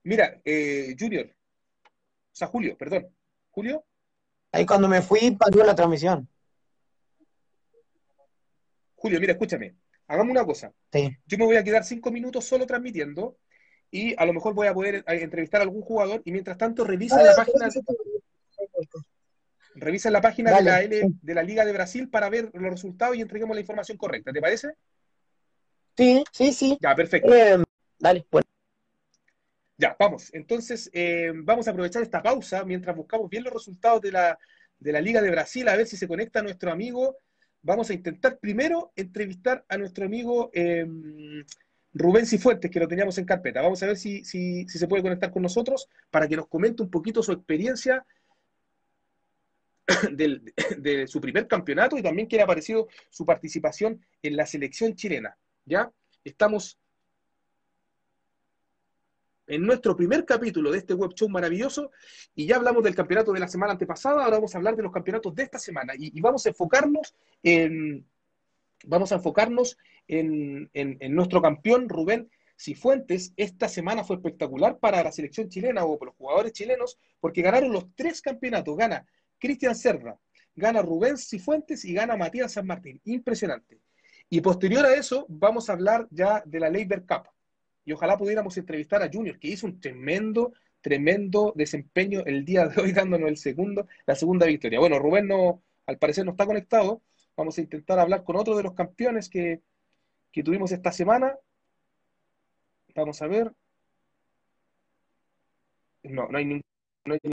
Mira, 0.03 0.41
Junior, 0.45 1.27
o 1.27 2.39
sea, 2.39 2.47
Julio, 2.49 2.77
perdón. 2.77 3.09
Julio. 3.51 3.85
Ahí 4.53 4.67
cuando 4.67 4.87
me 4.87 5.03
fui, 5.03 5.33
paró 5.33 5.65
la 5.65 5.75
transmisión. 5.75 6.29
Julio, 9.07 9.21
mira, 9.21 9.35
escúchame, 9.35 9.77
hagamos 10.09 10.33
una 10.33 10.45
cosa. 10.45 10.73
Yo 10.93 11.39
me 11.39 11.45
voy 11.45 11.55
a 11.55 11.63
quedar 11.63 11.85
cinco 11.85 12.11
minutos 12.11 12.45
solo 12.45 12.67
transmitiendo 12.67 13.39
y 13.89 14.21
a 14.21 14.27
lo 14.27 14.33
mejor 14.33 14.53
voy 14.53 14.67
a 14.67 14.75
poder 14.75 14.97
eh, 14.97 15.23
entrevistar 15.23 15.61
a 15.61 15.65
algún 15.65 15.83
jugador 15.83 16.23
y 16.25 16.33
mientras 16.33 16.59
tanto 16.59 16.83
revisa 16.83 17.23
la 17.23 17.37
página. 17.37 17.69
Revisa 19.77 20.11
la 20.11 20.21
página 20.21 20.57
de 20.57 20.63
la, 20.65 20.81
de 20.81 21.35
la 21.35 21.43
Liga 21.45 21.65
de 21.65 21.73
Brasil 21.73 22.09
para 22.09 22.29
ver 22.29 22.51
los 22.53 22.71
resultados 22.73 23.17
y 23.17 23.21
entreguemos 23.21 23.55
la 23.55 23.61
información 23.61 23.97
correcta. 23.97 24.33
¿Te 24.33 24.41
parece? 24.41 24.73
Sí, 25.97 26.25
sí, 26.33 26.53
sí. 26.53 26.77
Ya, 26.81 26.93
perfecto. 26.97 27.33
Eh, 27.33 27.63
dale, 28.01 28.27
bueno. 28.29 28.45
Ya, 29.77 29.95
vamos. 30.01 30.35
Entonces, 30.35 30.91
eh, 30.93 31.31
vamos 31.33 31.69
a 31.69 31.71
aprovechar 31.71 32.03
esta 32.03 32.25
pausa 32.25 32.65
mientras 32.65 32.97
buscamos 32.97 33.31
bien 33.31 33.45
los 33.45 33.53
resultados 33.53 34.01
de 34.01 34.11
la, 34.11 34.37
de 34.81 34.93
la 34.93 35.01
Liga 35.01 35.23
de 35.23 35.31
Brasil, 35.31 35.69
a 35.69 35.77
ver 35.77 35.87
si 35.87 35.97
se 35.97 36.09
conecta 36.09 36.43
nuestro 36.43 36.73
amigo 36.73 37.19
vamos 37.67 37.91
a 37.91 37.95
intentar 37.95 38.39
primero 38.39 38.93
entrevistar 38.95 39.65
a 39.69 39.77
nuestro 39.77 40.07
amigo 40.07 40.51
eh, 40.55 40.87
Rubén 41.93 42.25
Cifuentes, 42.25 42.71
que 42.71 42.79
lo 42.79 42.87
teníamos 42.87 43.19
en 43.19 43.25
carpeta. 43.25 43.61
Vamos 43.61 43.83
a 43.83 43.87
ver 43.87 43.97
si, 43.97 44.25
se 44.25 44.89
puede 44.89 45.03
conectar 45.03 45.33
con 45.33 45.43
nosotros 45.43 45.89
para 46.11 46.29
que 46.29 46.37
nos 46.37 46.47
comente 46.47 46.83
un 46.83 46.91
poquito 46.91 47.23
su 47.23 47.33
experiencia 47.33 48.07
de 50.13 51.07
su 51.09 51.21
primer 51.21 51.49
campeonato 51.49 51.99
y 51.99 52.03
también 52.03 52.29
que 52.29 52.41
ha 52.41 52.47
parecido 52.47 52.87
su 53.11 53.27
participación 53.27 54.01
en 54.23 54.37
la 54.37 54.47
selección 54.47 54.95
chilena. 54.95 55.37
¿Ya? 55.65 55.91
Estamos 56.23 56.79
en 59.47 59.63
nuestro 59.63 59.97
primer 59.97 60.25
capítulo 60.25 60.71
de 60.73 60.79
este 60.79 60.95
web 60.95 61.13
show 61.15 61.29
maravilloso 61.29 61.91
y 62.35 62.47
ya 62.47 62.57
hablamos 62.57 62.83
del 62.83 62.95
campeonato 62.95 63.33
de 63.33 63.41
la 63.41 63.49
semana 63.49 63.73
antepasada, 63.73 64.25
ahora 64.25 64.37
vamos 64.37 64.55
a 64.55 64.59
hablar 64.59 64.77
de 64.77 64.83
los 64.83 64.93
campeonatos 64.93 65.35
de 65.35 65.43
esta 65.45 65.59
semana 65.59 65.93
y, 65.97 66.21
vamos 66.21 66.45
a 66.47 66.49
enfocarnos 66.49 67.15
en 67.43 68.05
vamos 68.85 69.13
a 69.13 69.17
enfocarnos 69.17 69.79
en, 70.09 70.69
en, 70.75 70.97
en, 71.01 71.15
nuestro 71.15 71.41
campeón 71.41 71.89
Rubén 71.89 72.31
Cifuentes. 72.59 73.33
Esta 73.37 73.69
semana 73.69 74.05
fue 74.05 74.17
espectacular 74.17 74.79
para 74.79 75.03
la 75.03 75.13
selección 75.13 75.49
chilena 75.49 75.85
o 75.85 75.99
para 75.99 76.11
los 76.11 76.17
jugadores 76.17 76.53
chilenos 76.53 76.99
porque 77.21 77.43
ganaron 77.43 77.73
los 77.73 77.87
tres 77.95 78.21
campeonatos. 78.21 78.77
Gana 78.77 79.07
Cristian 79.39 79.75
Serra, 79.75 80.19
gana 80.55 80.83
Rubén 80.83 81.17
Cifuentes 81.17 81.85
y 81.85 81.95
gana 81.95 82.17
Matías 82.17 82.53
San 82.53 82.67
Martín. 82.67 83.01
Impresionante. 83.05 83.81
Y 84.29 84.41
posterior 84.41 84.85
a 84.85 84.95
eso 84.95 85.25
vamos 85.29 85.69
a 85.69 85.73
hablar 85.73 86.07
ya 86.11 86.43
de 86.45 86.61
la 86.61 86.71
Labor 86.71 87.07
Cup 87.07 87.36
y 87.87 87.93
ojalá 87.93 88.19
pudiéramos 88.19 88.59
entrevistar 88.59 89.01
a 89.03 89.09
Junior, 89.11 89.39
que 89.39 89.49
hizo 89.49 89.65
un 89.65 89.81
tremendo, 89.81 90.53
tremendo 90.81 91.53
desempeño 91.55 92.25
el 92.27 92.45
día 92.45 92.67
de 92.67 92.83
hoy, 92.83 92.93
dándonos 92.93 93.29
el 93.31 93.37
segundo, 93.39 93.87
la 94.05 94.17
segunda 94.17 94.45
victoria. 94.47 94.81
Bueno, 94.81 94.99
Rubén 94.99 95.29
no, 95.29 95.63
al 95.87 95.97
parecer 95.97 96.25
no 96.25 96.33
está 96.33 96.45
conectado. 96.45 97.01
Vamos 97.37 97.57
a 97.57 97.61
intentar 97.61 97.99
hablar 98.01 98.25
con 98.25 98.37
otro 98.37 98.57
de 98.57 98.65
los 98.65 98.75
campeones 98.75 99.29
que, 99.31 99.63
que 100.33 100.43
tuvimos 100.43 100.73
esta 100.73 100.91
semana. 100.91 101.39
Vamos 102.95 103.23
a 103.23 103.29
ver. 103.29 103.53
No, 106.03 106.29
no 106.29 106.39
hay 106.39 106.45
ningún. 106.45 106.63
Ningún... 107.05 107.33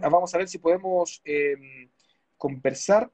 Vamos 0.00 0.34
a 0.34 0.38
ver 0.38 0.48
si 0.48 0.58
podemos 0.58 1.20
eh, 1.24 1.90
conversar. 2.36 3.08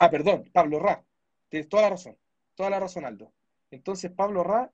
Ah, 0.00 0.10
perdón, 0.10 0.50
Pablo 0.52 0.78
Ra. 0.80 1.02
Tienes 1.48 1.68
toda 1.68 1.84
la 1.84 1.90
razón. 1.90 2.18
Toda 2.54 2.68
la 2.68 2.80
razón, 2.80 3.06
Aldo. 3.06 3.32
Entonces 3.70 4.10
Pablo 4.10 4.42
Ra, 4.42 4.70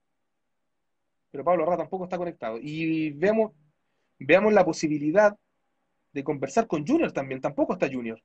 pero 1.31 1.45
Pablo 1.45 1.65
Ra 1.67 1.77
tampoco 1.77 2.05
está 2.05 2.17
conectado. 2.17 2.59
Y 2.61 3.11
veamos, 3.11 3.53
veamos 4.19 4.53
la 4.53 4.65
posibilidad 4.65 5.37
de 6.13 6.25
conversar 6.25 6.67
con 6.67 6.87
Junior 6.87 7.13
también. 7.13 7.41
Tampoco 7.41 7.75
está 7.75 7.91
Junior. 7.91 8.23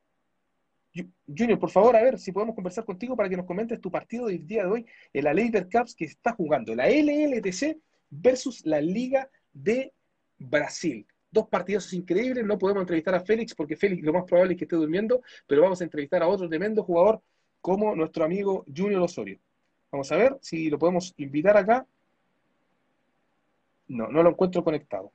Junior, 1.28 1.59
por 1.59 1.70
favor, 1.70 1.95
a 1.95 2.01
ver 2.01 2.20
si 2.20 2.32
podemos 2.32 2.55
conversar 2.55 2.84
contigo 2.84 3.15
para 3.15 3.30
que 3.30 3.38
nos 3.38 3.45
comentes 3.45 3.80
tu 3.80 3.91
partido 3.91 4.28
del 4.28 4.45
día 4.45 4.63
de 4.63 4.70
hoy 4.70 4.86
en 5.13 5.24
la 5.24 5.34
Labor 5.34 5.70
Cups 5.70 5.95
que 5.95 6.05
está 6.05 6.34
jugando, 6.34 6.74
la 6.74 6.89
LLTC 6.89 7.78
versus 8.09 8.65
la 8.65 8.82
Liga 8.82 9.30
de 9.53 9.93
Brasil. 10.38 11.05
Dos 11.32 11.47
partidos 11.47 11.93
increíbles, 11.93 12.43
no 12.43 12.57
podemos 12.57 12.82
entrevistar 12.82 13.13
a 13.13 13.22
Félix 13.22 13.53
porque 13.53 13.76
Félix 13.76 14.03
lo 14.03 14.13
más 14.13 14.24
probable 14.24 14.53
es 14.53 14.57
que 14.57 14.65
esté 14.65 14.76
durmiendo, 14.76 15.22
pero 15.45 15.61
vamos 15.61 15.80
a 15.80 15.84
entrevistar 15.84 16.24
a 16.24 16.28
otro 16.28 16.49
tremendo 16.49 16.84
jugador 16.84 17.22
como 17.61 17.95
nuestro 17.95 18.26
amigo 18.26 18.65
Junior 18.76 19.01
Osorio. 19.03 19.39
Vamos 19.91 20.11
a 20.11 20.17
ver 20.17 20.37
si 20.41 20.69
lo 20.69 20.77
podemos 20.77 21.13
invitar 21.17 21.57
acá. 21.57 21.85
No, 23.87 24.07
no 24.07 24.21
lo 24.21 24.29
encuentro 24.29 24.63
conectado. 24.63 25.11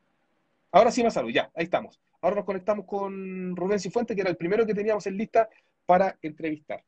Ahora 0.72 0.90
sí 0.90 1.02
me 1.04 1.10
salgo, 1.10 1.30
ya, 1.30 1.50
ahí 1.54 1.64
estamos. 1.64 2.00
Ahora 2.20 2.36
nos 2.36 2.44
conectamos 2.44 2.84
con 2.86 3.54
Rubén 3.54 3.78
Cifuentes, 3.78 4.16
que 4.16 4.22
era 4.22 4.30
el 4.30 4.36
primero 4.36 4.66
que 4.66 4.74
teníamos 4.74 5.06
en 5.06 5.16
lista 5.16 5.48
para 5.86 6.18
entrevistar. 6.22 6.82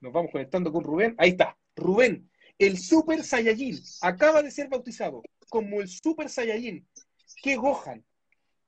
Nos 0.00 0.12
vamos 0.12 0.30
conectando 0.30 0.70
con 0.70 0.84
Rubén. 0.84 1.14
Ahí 1.18 1.30
está. 1.30 1.56
Rubén, 1.74 2.30
el 2.58 2.78
Super 2.78 3.24
Saiyajin, 3.24 3.80
acaba 4.02 4.42
de 4.42 4.50
ser 4.50 4.68
bautizado 4.68 5.22
como 5.48 5.80
el 5.80 5.88
Super 5.88 6.28
Saiyajin. 6.28 6.86
¡Qué 7.42 7.56
Gohan! 7.56 8.04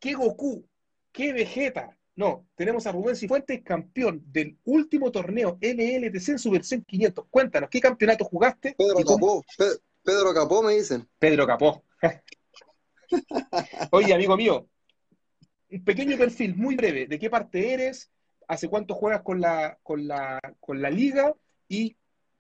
¡Qué 0.01 0.15
Goku! 0.15 0.67
¡Qué 1.13 1.33
Vegeta! 1.33 1.97
No, 2.21 2.47
tenemos 2.55 2.87
a 2.87 2.93
Rubén 2.93 3.17
Cifuentes, 3.17 3.63
campeón 3.63 4.23
del 4.27 4.59
último 4.65 5.11
torneo 5.11 5.57
LLTC 5.59 6.29
en 6.29 6.39
su 6.39 6.51
versión 6.51 6.83
500. 6.83 7.25
Cuéntanos, 7.31 7.71
¿qué 7.71 7.81
campeonato 7.81 8.27
jugaste? 8.27 8.75
Pedro 8.77 8.97
Capó, 8.99 9.43
Pedro, 9.57 9.79
Pedro 10.03 10.35
Capó 10.35 10.63
me 10.63 10.75
dicen. 10.75 11.09
Pedro 11.19 11.47
Capó. 11.47 11.83
Oye, 13.93 14.13
amigo 14.13 14.37
mío, 14.37 14.69
un 15.71 15.83
pequeño 15.83 16.19
perfil 16.19 16.55
muy 16.57 16.77
breve. 16.77 17.07
¿De 17.07 17.19
qué 17.19 17.31
parte 17.31 17.73
eres? 17.73 18.11
¿Hace 18.47 18.69
cuánto 18.69 18.95
juegas 18.95 19.23
con 19.23 19.41
la, 19.41 19.79
con 19.83 20.07
la, 20.07 20.39
con 20.61 20.83
la 20.83 20.91
liga? 20.91 21.35
Y 21.69 21.97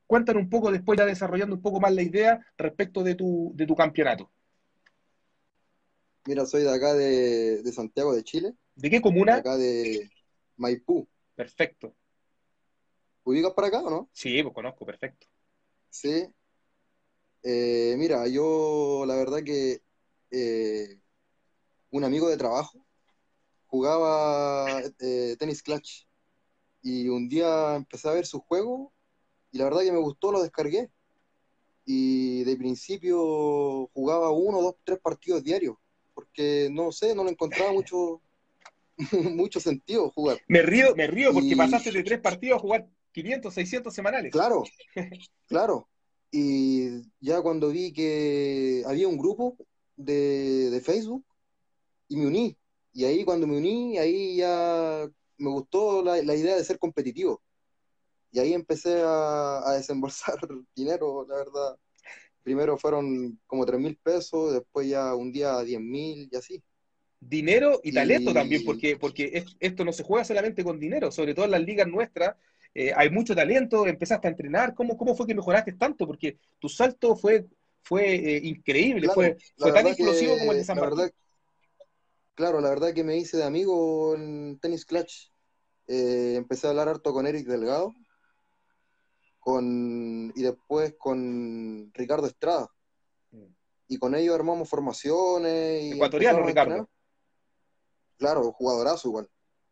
cuéntanos 0.06 0.42
un 0.42 0.50
poco, 0.50 0.70
después 0.70 0.98
ya 0.98 1.06
desarrollando 1.06 1.56
un 1.56 1.62
poco 1.62 1.80
más 1.80 1.94
la 1.94 2.02
idea 2.02 2.38
respecto 2.58 3.02
de 3.02 3.14
tu, 3.14 3.52
de 3.54 3.66
tu 3.66 3.74
campeonato. 3.74 4.30
Mira, 6.26 6.44
soy 6.44 6.64
de 6.64 6.74
acá 6.74 6.92
de, 6.92 7.62
de 7.62 7.72
Santiago 7.72 8.14
de 8.14 8.24
Chile. 8.24 8.52
¿De 8.80 8.88
qué 8.88 9.00
comuna? 9.02 9.34
De 9.34 9.40
acá 9.40 9.56
de 9.58 10.10
Maipú. 10.56 11.06
Perfecto. 11.34 11.94
¿Ubicas 13.24 13.52
para 13.52 13.68
acá 13.68 13.82
o 13.82 13.90
no? 13.90 14.10
Sí, 14.12 14.42
pues 14.42 14.54
conozco, 14.54 14.86
perfecto. 14.86 15.26
Sí. 15.90 16.26
Eh, 17.42 17.94
mira, 17.98 18.26
yo 18.26 19.04
la 19.06 19.16
verdad 19.16 19.42
que 19.44 19.82
eh, 20.30 20.98
un 21.90 22.04
amigo 22.04 22.28
de 22.28 22.38
trabajo 22.38 22.86
jugaba 23.66 24.80
eh, 24.98 25.36
tenis 25.38 25.62
clutch 25.62 26.06
y 26.82 27.08
un 27.08 27.28
día 27.28 27.76
empecé 27.76 28.08
a 28.08 28.12
ver 28.12 28.24
su 28.24 28.40
juego 28.40 28.92
y 29.52 29.58
la 29.58 29.64
verdad 29.64 29.82
que 29.82 29.92
me 29.92 29.98
gustó, 29.98 30.32
lo 30.32 30.42
descargué. 30.42 30.90
Y 31.84 32.44
de 32.44 32.56
principio 32.56 33.88
jugaba 33.92 34.30
uno, 34.30 34.62
dos, 34.62 34.76
tres 34.84 35.00
partidos 35.00 35.42
diarios, 35.42 35.76
porque 36.14 36.68
no 36.70 36.92
sé, 36.92 37.14
no 37.14 37.24
le 37.24 37.30
encontraba 37.30 37.72
mucho, 37.72 38.22
mucho 39.34 39.61
sentido 39.61 40.11
jugar. 40.11 40.38
Me 40.48 40.62
río, 40.62 40.94
me 40.94 41.07
río 41.07 41.32
porque 41.32 41.48
y... 41.48 41.57
pasaste 41.57 41.90
de 41.92 42.03
tres 42.03 42.20
partidos 42.20 42.59
a 42.59 42.61
jugar 42.61 42.88
500, 43.12 43.53
600 43.55 43.94
semanales. 43.94 44.32
Claro, 44.32 44.64
claro. 45.48 45.88
Y 46.30 47.03
ya 47.18 47.42
cuando 47.42 47.70
vi 47.70 47.92
que 47.92 48.82
había 48.86 49.09
un 49.09 49.18
grupo 49.18 49.57
de, 49.96 50.70
de, 50.70 50.80
Facebook 50.80 51.24
y 52.09 52.16
me 52.16 52.26
uní. 52.26 52.57
Y 52.92 53.05
ahí 53.05 53.24
cuando 53.24 53.46
me 53.46 53.57
uní, 53.57 53.98
ahí 53.98 54.36
ya 54.36 55.09
me 55.38 55.51
gustó 55.51 56.03
la, 56.05 56.22
la 56.22 56.34
idea 56.36 56.57
de 56.57 56.64
ser 56.64 56.78
competitivo. 56.78 57.42
Y 58.30 58.38
ahí 58.38 58.53
empecé 58.53 59.03
a, 59.03 59.68
a 59.68 59.72
desembolsar 59.72 60.38
dinero, 60.76 61.26
la 61.28 61.36
verdad. 61.36 61.76
Primero 62.44 62.78
fueron 62.78 63.40
como 63.46 63.66
3 63.66 63.80
mil 63.80 63.96
pesos, 63.96 64.53
después 64.53 64.88
ya 64.88 65.14
un 65.14 65.32
día 65.32 65.61
10 65.61 65.80
mil 65.80 66.28
y 66.30 66.36
así 66.36 66.62
dinero 67.20 67.80
y 67.84 67.92
talento 67.92 68.30
y... 68.30 68.34
también, 68.34 68.64
porque, 68.64 68.96
porque 68.96 69.44
esto 69.60 69.84
no 69.84 69.92
se 69.92 70.02
juega 70.02 70.24
solamente 70.24 70.64
con 70.64 70.80
dinero, 70.80 71.12
sobre 71.12 71.34
todo 71.34 71.44
en 71.44 71.50
las 71.52 71.62
ligas 71.62 71.86
nuestras. 71.86 72.36
Eh, 72.74 72.92
hay 72.96 73.10
mucho 73.10 73.34
talento, 73.34 73.86
empezaste 73.86 74.26
a 74.26 74.30
entrenar. 74.30 74.74
¿Cómo, 74.74 74.96
¿Cómo 74.96 75.14
fue 75.14 75.26
que 75.26 75.34
mejoraste 75.34 75.72
tanto? 75.74 76.06
Porque 76.06 76.38
tu 76.58 76.68
salto 76.68 77.14
fue, 77.16 77.46
fue 77.82 78.14
eh, 78.14 78.40
increíble, 78.44 79.02
claro, 79.02 79.14
fue, 79.14 79.36
fue 79.56 79.72
tan 79.72 79.86
explosivo 79.86 80.34
que, 80.34 80.38
como 80.40 80.52
el 80.52 80.58
de 80.58 80.64
San 80.64 80.78
Martín. 80.78 80.96
Verdad, 80.96 81.12
claro, 82.34 82.60
la 82.60 82.70
verdad 82.70 82.94
que 82.94 83.04
me 83.04 83.16
hice 83.16 83.36
de 83.36 83.44
amigo 83.44 84.14
en 84.14 84.58
tenis 84.60 84.86
clutch. 84.86 85.30
Eh, 85.88 86.34
empecé 86.36 86.66
a 86.66 86.70
hablar 86.70 86.88
harto 86.88 87.12
con 87.12 87.26
Eric 87.26 87.46
Delgado 87.46 87.92
con, 89.40 90.32
y 90.36 90.42
después 90.42 90.94
con 90.96 91.90
Ricardo 91.92 92.26
Estrada. 92.26 92.68
Y 93.88 93.98
con 93.98 94.14
ellos 94.14 94.36
armamos 94.36 94.68
formaciones. 94.68 95.82
Y 95.82 95.92
Ecuatoriano, 95.94 96.46
Ricardo 96.46 96.88
claro, 98.20 98.52
jugadorazo 98.52 99.08
igual. 99.08 99.28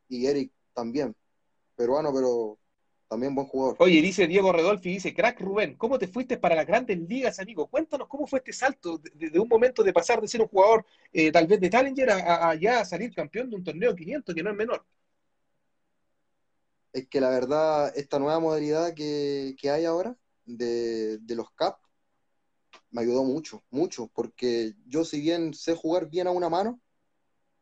Y 0.09 0.27
Eric 0.27 0.51
también. 0.73 1.15
Peruano, 1.77 2.13
pero 2.13 2.59
también 3.09 3.35
buen 3.35 3.47
jugador. 3.47 3.77
Oye, 3.79 4.03
dice 4.03 4.27
Diego 4.27 4.53
Redolfi, 4.53 4.91
dice, 4.91 5.15
crack 5.15 5.41
Rubén, 5.41 5.77
¿cómo 5.77 5.99
te 5.99 6.09
fuiste 6.09 6.39
para 6.39 6.57
las 6.57 6.67
grandes 6.67 6.99
ligas, 6.99 7.39
amigo? 7.39 7.67
Cuéntanos 7.69 8.09
cómo 8.09 8.27
fue 8.27 8.41
este 8.41 8.53
salto 8.53 8.99
de, 8.99 9.31
de 9.31 9.39
un 9.39 9.49
momento 9.49 9.83
de 9.83 9.93
pasar 9.93 10.21
de 10.21 10.29
ser 10.29 10.41
un 10.41 10.49
jugador 10.49 10.85
eh, 11.13 11.31
tal 11.31 11.47
vez 11.47 11.61
de 11.61 11.71
Challenger 11.71 12.11
a, 12.11 12.17
a, 12.17 12.51
a, 12.51 12.55
ya 12.55 12.85
salir 12.85 13.15
campeón 13.15 13.49
de 13.49 13.57
un 13.57 13.65
torneo 13.65 13.95
500, 13.95 14.35
que 14.35 14.43
no 14.43 14.51
es 14.51 14.57
menor. 14.57 14.85
Es 16.93 17.07
que 17.07 17.21
la 17.21 17.31
verdad, 17.31 17.93
esta 17.97 18.19
nueva 18.19 18.41
modalidad 18.41 18.95
que, 18.95 19.55
que 19.59 19.71
hay 19.71 19.85
ahora 19.85 20.17
de, 20.45 21.19
de 21.19 21.35
los 21.37 21.51
CAP 21.53 21.79
me 22.91 23.03
ayudó 23.03 23.25
mucho, 23.25 23.63
mucho, 23.71 24.09
porque 24.09 24.75
yo 24.87 25.05
si 25.05 25.21
bien 25.21 25.55
sé 25.55 25.75
jugar 25.75 26.09
bien 26.09 26.27
a 26.27 26.31
una 26.31 26.49
mano, 26.49 26.81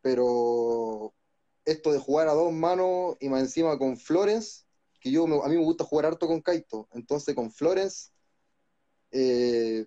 pero 0.07 1.13
esto 1.65 1.91
de 1.91 1.99
jugar 1.99 2.29
a 2.29 2.33
dos 2.33 2.53
manos 2.53 3.17
y 3.19 3.29
más 3.29 3.41
encima 3.41 3.77
con 3.77 3.97
Florence, 3.97 4.63
que 5.01 5.11
yo 5.11 5.25
a 5.25 5.49
mí 5.49 5.57
me 5.57 5.65
gusta 5.65 5.83
jugar 5.83 6.07
harto 6.07 6.29
con 6.29 6.41
Kaito, 6.41 6.87
entonces 6.93 7.35
con 7.35 7.51
Florence 7.51 8.11
eh, 9.11 9.85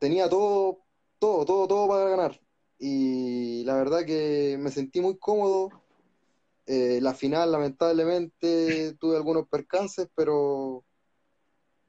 tenía 0.00 0.28
todo, 0.28 0.80
todo, 1.20 1.44
todo, 1.44 1.68
todo 1.68 1.86
para 1.86 2.10
ganar. 2.10 2.40
Y 2.80 3.62
la 3.62 3.76
verdad 3.76 4.04
que 4.04 4.56
me 4.58 4.72
sentí 4.72 5.00
muy 5.00 5.16
cómodo 5.18 5.68
Eh, 6.66 7.00
la 7.00 7.14
final, 7.14 7.52
lamentablemente, 7.52 8.94
tuve 9.00 9.16
algunos 9.16 9.48
percances, 9.48 10.08
pero, 10.16 10.84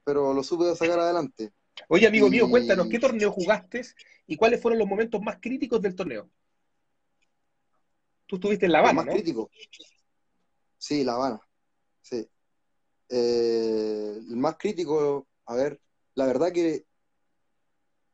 pero 0.03 0.33
lo 0.33 0.43
supe 0.43 0.75
sacar 0.75 0.99
adelante. 0.99 1.51
Oye, 1.87 2.07
amigo 2.07 2.29
mío, 2.29 2.47
cuéntanos, 2.49 2.87
¿qué 2.89 2.99
torneo 2.99 3.31
jugaste 3.31 3.81
y 4.27 4.35
cuáles 4.35 4.61
fueron 4.61 4.79
los 4.79 4.87
momentos 4.87 5.21
más 5.21 5.37
críticos 5.41 5.81
del 5.81 5.95
torneo? 5.95 6.29
Tú 8.31 8.37
estuviste 8.37 8.65
en 8.65 8.71
La 8.71 8.79
Habana, 8.79 9.03
más 9.03 9.13
crítico? 9.13 9.51
Sí, 10.77 11.03
La 11.03 11.15
Habana, 11.15 11.41
sí. 12.01 12.25
Eh, 13.09 14.21
el 14.29 14.37
más 14.37 14.55
crítico, 14.57 15.27
a 15.47 15.55
ver, 15.55 15.81
la 16.15 16.27
verdad 16.27 16.49
que 16.53 16.85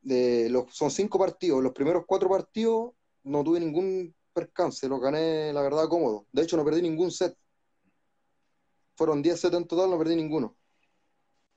de 0.01 0.49
los, 0.49 0.75
son 0.75 0.89
cinco 0.89 1.19
partidos, 1.19 1.61
los 1.61 1.71
primeros 1.71 2.03
cuatro 2.07 2.29
partidos 2.29 2.93
no 3.25 3.43
tuve 3.43 3.59
ningún 3.59 4.15
percance, 4.33 4.87
los 4.87 4.99
gané, 4.99 5.53
la 5.53 5.61
verdad, 5.61 5.87
cómodo. 5.87 6.25
De 6.31 6.41
hecho, 6.41 6.57
no 6.57 6.65
perdí 6.65 6.81
ningún 6.81 7.11
set. 7.11 7.37
Fueron 8.95 9.21
10 9.21 9.39
sets 9.39 9.55
en 9.55 9.67
total, 9.67 9.91
no 9.91 9.99
perdí 9.99 10.15
ninguno. 10.15 10.57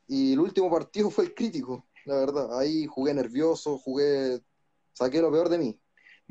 Y 0.07 0.35
el 0.35 0.41
último 0.41 0.71
partido 0.71 1.09
fue 1.11 1.25
el 1.25 1.35
crítico, 1.35 1.89
la 2.05 2.17
verdad. 2.17 2.59
Ahí 2.59 2.85
jugué 2.85 3.15
nervioso, 3.15 3.79
jugué, 3.79 4.43
saqué 4.93 5.23
lo 5.23 5.33
peor 5.33 5.49
de 5.49 5.57
mí. 5.57 5.81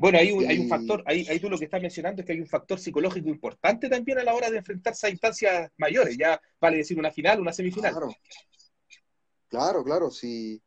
Bueno, 0.00 0.16
ahí 0.16 0.30
hay 0.48 0.58
un 0.58 0.66
factor, 0.66 1.02
ahí, 1.04 1.26
ahí, 1.28 1.38
tú 1.38 1.50
lo 1.50 1.58
que 1.58 1.66
estás 1.66 1.82
mencionando 1.82 2.22
es 2.22 2.26
que 2.26 2.32
hay 2.32 2.40
un 2.40 2.46
factor 2.46 2.80
psicológico 2.80 3.28
importante 3.28 3.86
también 3.86 4.18
a 4.18 4.24
la 4.24 4.34
hora 4.34 4.50
de 4.50 4.56
enfrentarse 4.56 5.06
a 5.06 5.10
instancias 5.10 5.70
mayores, 5.76 6.16
ya 6.16 6.40
vale 6.58 6.78
decir 6.78 6.98
una 6.98 7.10
final, 7.10 7.38
una 7.38 7.52
semifinal. 7.52 7.92
Claro, 7.92 8.10
claro, 9.48 9.84
claro 9.84 10.10
sí. 10.10 10.62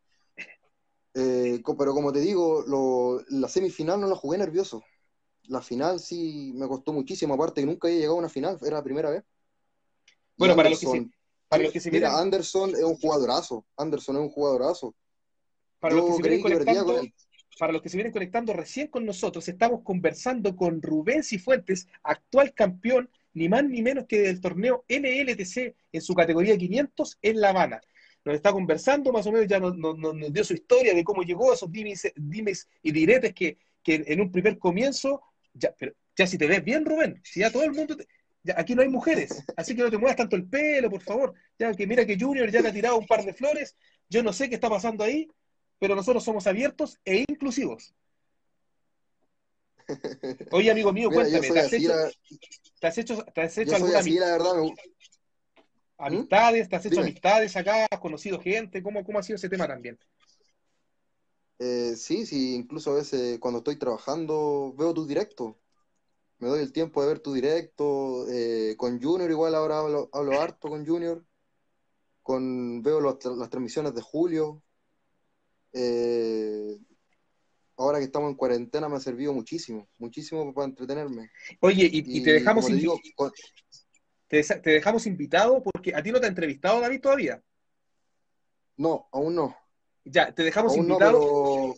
Eh, 1.16 1.64
pero 1.80 1.96
como 1.96 2.14
te 2.14 2.20
digo, 2.20 2.64
lo, 2.68 3.26
la 3.30 3.48
semifinal 3.48 4.00
no 4.00 4.08
la 4.08 4.16
jugué 4.16 4.38
nervioso. 4.38 4.84
La 5.46 5.64
final 5.64 6.00
sí 6.00 6.52
me 6.54 6.68
costó 6.68 6.94
muchísimo, 6.94 7.34
aparte 7.34 7.62
que 7.62 7.66
nunca 7.66 7.88
había 7.88 8.02
llegado 8.02 8.18
a 8.18 8.20
una 8.20 8.30
final, 8.30 8.60
era 8.62 8.78
la 8.78 8.84
primera 8.84 9.10
vez. 9.10 9.24
Bueno, 10.38 10.56
para 10.56 10.70
los, 10.70 10.80
que 10.80 10.86
se, 10.86 11.10
para 11.48 11.64
los 11.64 11.74
que 11.74 11.80
se 11.80 11.90
Mira, 11.90 12.20
Anderson 12.20 12.70
es 12.76 12.84
un 12.84 12.98
jugadorazo. 12.98 13.66
Anderson 13.78 14.18
es 14.18 14.22
un 14.22 14.30
jugadorazo. 14.30 14.94
Para 15.80 15.96
los 15.96 16.18
que 16.18 16.24
se 16.24 16.40
conectando, 16.40 17.02
para 17.58 17.74
los 17.74 17.82
que 17.82 17.90
se 17.90 17.98
vienen 17.98 18.14
conectando 18.14 18.54
recién 18.54 18.88
con 18.88 19.06
nosotros, 19.06 19.48
estamos 19.48 19.82
conversando 19.84 20.56
con 20.56 20.82
Rubén 20.82 21.24
Cifuentes, 21.24 21.88
actual 22.04 22.54
campeón, 22.54 23.10
ni 23.34 23.50
más 23.50 23.64
ni 23.64 23.82
menos 23.82 24.06
que 24.08 24.22
del 24.22 24.42
torneo 24.42 24.86
NLTC 24.90 25.76
en 25.92 26.02
su 26.02 26.14
categoría 26.14 26.58
500 26.58 27.20
en 27.22 27.42
La 27.42 27.50
Habana. 27.50 27.82
Nos 28.26 28.36
está 28.36 28.52
conversando, 28.52 29.12
más 29.12 29.28
o 29.28 29.32
menos 29.32 29.48
ya 29.48 29.60
nos, 29.60 29.76
dio 30.32 30.44
su 30.44 30.54
historia 30.54 30.94
de 30.94 31.04
cómo 31.04 31.24
llegó 31.24 31.52
a 31.52 31.56
esos 31.56 31.72
dimes, 31.72 32.68
y 32.82 32.92
diretes 32.92 33.34
que, 33.34 33.58
en 33.86 34.22
un 34.22 34.32
primer 34.32 34.58
comienzo, 34.58 35.22
ya, 35.54 35.74
pero 35.78 35.94
ya 36.16 36.26
si 36.26 36.38
te 36.38 36.48
ves 36.48 36.64
bien, 36.64 36.86
Rubén, 36.86 37.20
si 37.24 37.42
ya 37.42 37.52
todo 37.52 37.64
el 37.64 37.74
mundo, 37.74 37.98
aquí 38.56 38.76
no 38.76 38.82
hay 38.82 38.88
mujeres, 38.88 39.44
así 39.58 39.76
que 39.76 39.82
no 39.82 39.92
te 39.92 39.98
muevas 39.98 40.16
tanto 40.16 40.36
el 40.36 40.46
pelo, 40.46 40.90
por 40.90 41.02
favor, 41.02 41.34
ya 41.60 41.74
que 41.74 41.86
mira 41.86 42.06
que 42.06 42.18
Junior 42.18 42.50
ya 42.50 42.62
te 42.62 42.70
ha 42.70 42.74
tirado 42.74 42.98
un 42.98 43.08
par 43.08 43.26
de 43.26 43.34
flores, 43.34 43.76
yo 44.10 44.24
no 44.24 44.32
sé 44.32 44.48
qué 44.48 44.56
está 44.56 44.70
pasando 44.70 45.04
ahí, 45.04 45.28
pero 45.84 45.98
nosotros 45.98 46.24
somos 46.24 46.48
abiertos 46.48 46.98
e 47.04 47.26
inclusivos. 47.28 47.94
Oye, 50.52 50.72
amigo 50.72 50.94
mío, 50.94 51.10
cuéntame, 51.12 51.52
¿te 51.52 51.60
has, 51.60 51.74
hecho, 51.74 51.92
¿te 52.80 52.88
has, 52.88 53.58
hecho, 53.58 53.76
alguna 53.76 54.00
amistades? 55.98 56.70
¿Te 56.70 56.76
has 56.78 56.86
hecho 56.86 57.02
amistades 57.02 57.58
acá? 57.58 57.86
¿Has 57.92 58.00
conocido 58.00 58.40
gente? 58.40 58.82
¿Cómo, 58.82 59.04
cómo 59.04 59.20
ha 59.20 59.24
sido 59.24 59.36
ese 59.36 59.50
tema 59.50 59.68
también? 59.68 60.00
Eh, 61.60 61.98
sí, 61.98 62.26
sí, 62.26 62.56
incluso 62.56 62.92
a 62.92 62.96
veces 62.96 63.38
cuando 63.40 63.58
estoy 63.58 63.76
trabajando 63.76 64.74
veo 64.78 64.94
tu 64.94 65.06
directo. 65.06 65.60
Me 66.38 66.48
doy 66.48 66.62
el 66.62 66.72
tiempo 66.72 67.02
de 67.02 67.08
ver 67.10 67.20
tu 67.20 67.34
directo. 67.34 68.26
Eh, 68.30 68.76
con 68.78 69.02
Junior 69.02 69.30
igual 69.30 69.54
ahora 69.54 69.80
hablo, 69.80 70.10
harto 70.40 70.70
con 70.70 70.86
Junior. 70.86 71.26
Con, 72.22 72.82
veo 72.82 73.02
las 73.02 73.20
transmisiones 73.50 73.94
de 73.94 74.02
Julio. 74.02 74.64
Eh, 75.74 76.78
ahora 77.78 77.98
que 77.98 78.06
estamos 78.06 78.30
en 78.30 78.36
cuarentena 78.36 78.88
me 78.88 78.98
ha 78.98 79.00
servido 79.00 79.34
muchísimo, 79.34 79.88
muchísimo 79.98 80.54
para 80.54 80.68
entretenerme. 80.68 81.32
Oye, 81.60 81.90
y, 81.92 82.24
te 82.24 82.34
dejamos 82.34 82.68
te, 84.28 84.62
dejamos 84.64 85.06
invitado 85.06 85.62
porque 85.62 85.96
a 85.96 86.02
ti 86.02 86.12
no 86.12 86.20
te 86.20 86.26
ha 86.26 86.30
entrevistado 86.30 86.80
David 86.80 87.02
todavía. 87.02 87.44
No, 88.78 89.08
aún 89.12 89.36
no. 89.36 89.56
Ya, 90.06 90.34
te 90.34 90.44
dejamos 90.44 90.76
invitado. 90.76 91.76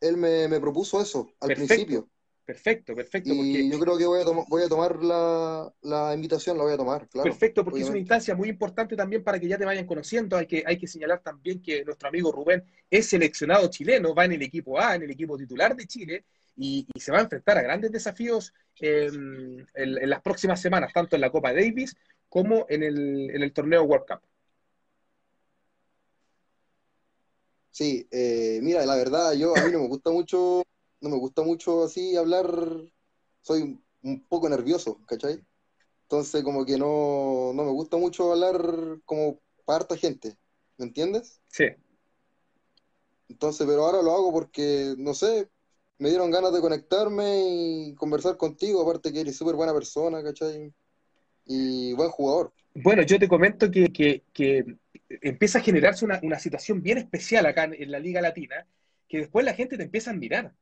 él 0.00 0.16
me, 0.16 0.60
propuso 0.60 1.00
eso 1.00 1.32
al 1.40 1.54
principio. 1.54 2.08
Perfecto, 2.50 2.96
perfecto. 2.96 3.32
Y 3.32 3.70
yo 3.70 3.78
creo 3.78 3.96
que 3.96 4.06
voy 4.06 4.22
a, 4.22 4.24
voy 4.24 4.62
a 4.64 4.68
tomar 4.68 4.96
la, 5.04 6.12
invitación, 6.12 6.58
la 6.58 6.64
voy 6.64 6.72
a 6.72 6.76
tomar, 6.76 7.06
claro. 7.06 7.30
Perfecto, 7.30 7.62
porque 7.62 7.80
es 7.80 7.88
una 7.88 7.98
instancia 7.98 8.34
muy 8.34 8.48
importante 8.48 8.96
también 8.96 9.22
para 9.22 9.38
que 9.38 9.46
ya 9.46 9.56
te 9.56 9.64
vayan 9.64 9.86
conociendo. 9.86 10.36
Hay 10.36 10.48
que, 10.48 10.64
hay 10.66 10.76
que 10.76 10.88
señalar 10.88 11.20
también 11.22 11.62
que 11.62 11.84
nuestro 11.84 12.08
amigo 12.08 12.32
Rubén 12.32 12.64
es 12.90 13.08
seleccionado 13.08 13.68
chileno, 13.70 14.16
va 14.16 14.24
en 14.24 14.32
el 14.32 14.42
equipo 14.42 14.80
A, 14.80 14.96
en 14.96 15.04
el 15.04 15.12
equipo 15.12 15.38
titular 15.38 15.76
de 15.76 15.86
Chile, 15.86 16.24
y, 16.56 16.88
se 16.98 17.12
va 17.12 17.18
a 17.18 17.22
enfrentar 17.22 17.56
a 17.56 17.62
grandes 17.62 17.92
desafíos 17.92 18.52
en, 18.80 19.64
las 19.76 20.20
próximas 20.20 20.60
semanas, 20.60 20.92
tanto 20.92 21.14
en 21.14 21.22
la 21.22 21.30
Copa 21.30 21.52
Davis 21.52 21.94
como 22.28 22.66
en 22.68 22.82
el, 22.82 23.30
en 23.30 23.42
el 23.44 23.52
torneo 23.52 23.84
World 23.84 24.06
Cup. 24.08 24.22
Sí, 27.70 28.08
eh, 28.10 28.58
mira, 28.60 28.84
la 28.84 28.96
verdad, 28.96 29.34
yo 29.34 29.56
a 29.56 29.64
mí 29.64 29.70
no 29.70 29.82
me 29.82 29.86
gusta 29.86 30.10
mucho 30.10 30.64
no 31.00 31.08
me 31.08 31.16
gusta 31.16 31.42
mucho 31.42 31.84
así 31.84 32.16
hablar, 32.16 32.46
soy 33.42 33.78
un 34.02 34.24
poco 34.26 34.48
nervioso, 34.48 35.00
¿cachai? 35.06 35.44
Entonces 36.02 36.42
como 36.42 36.64
que 36.64 36.76
no, 36.76 37.52
no 37.54 37.64
me 37.64 37.70
gusta 37.70 37.96
mucho 37.96 38.32
hablar 38.32 39.00
como 39.04 39.40
para 39.64 39.80
harta 39.80 39.96
gente, 39.96 40.36
¿me 40.76 40.86
entiendes? 40.86 41.40
Sí. 41.48 41.66
Entonces, 43.28 43.66
pero 43.66 43.84
ahora 43.84 44.02
lo 44.02 44.12
hago 44.12 44.32
porque, 44.32 44.94
no 44.98 45.14
sé, 45.14 45.48
me 45.98 46.08
dieron 46.08 46.30
ganas 46.30 46.52
de 46.52 46.60
conectarme 46.60 47.40
y 47.46 47.94
conversar 47.94 48.36
contigo, 48.36 48.82
aparte 48.82 49.12
que 49.12 49.20
eres 49.20 49.36
súper 49.36 49.54
buena 49.54 49.72
persona, 49.72 50.22
¿cachai? 50.22 50.72
Y 51.46 51.92
buen 51.92 52.10
jugador. 52.10 52.52
Bueno, 52.74 53.02
yo 53.02 53.18
te 53.18 53.28
comento 53.28 53.70
que, 53.70 53.92
que, 53.92 54.24
que 54.32 54.64
empieza 55.08 55.58
a 55.58 55.62
generarse 55.62 56.04
una, 56.04 56.18
una, 56.22 56.38
situación 56.38 56.82
bien 56.82 56.98
especial 56.98 57.46
acá 57.46 57.64
en, 57.64 57.74
en 57.74 57.90
la 57.90 57.98
Liga 57.98 58.20
Latina, 58.20 58.66
que 59.08 59.18
después 59.18 59.44
la 59.44 59.54
gente 59.54 59.76
te 59.76 59.84
empieza 59.84 60.10
a 60.10 60.14
admirar. 60.14 60.54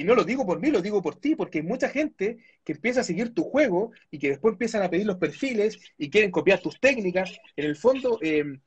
Y 0.00 0.04
no 0.04 0.14
lo 0.14 0.24
digo 0.24 0.46
por 0.46 0.58
mí, 0.60 0.70
lo 0.70 0.80
digo 0.80 1.02
por 1.02 1.20
ti, 1.20 1.34
porque 1.34 1.58
hay 1.58 1.64
mucha 1.64 1.90
gente 1.90 2.38
que 2.64 2.72
empieza 2.72 3.02
a 3.02 3.04
seguir 3.04 3.34
tu 3.34 3.42
juego 3.42 3.92
y 4.10 4.18
que 4.18 4.30
después 4.30 4.52
empiezan 4.52 4.82
a 4.82 4.88
pedir 4.88 5.04
los 5.04 5.18
perfiles 5.18 5.78
y 5.98 6.08
quieren 6.08 6.30
copiar 6.30 6.58
tus 6.58 6.80
técnicas. 6.80 7.38
En 7.54 7.66
el 7.66 7.76
fondo, 7.76 8.18
em, 8.22 8.62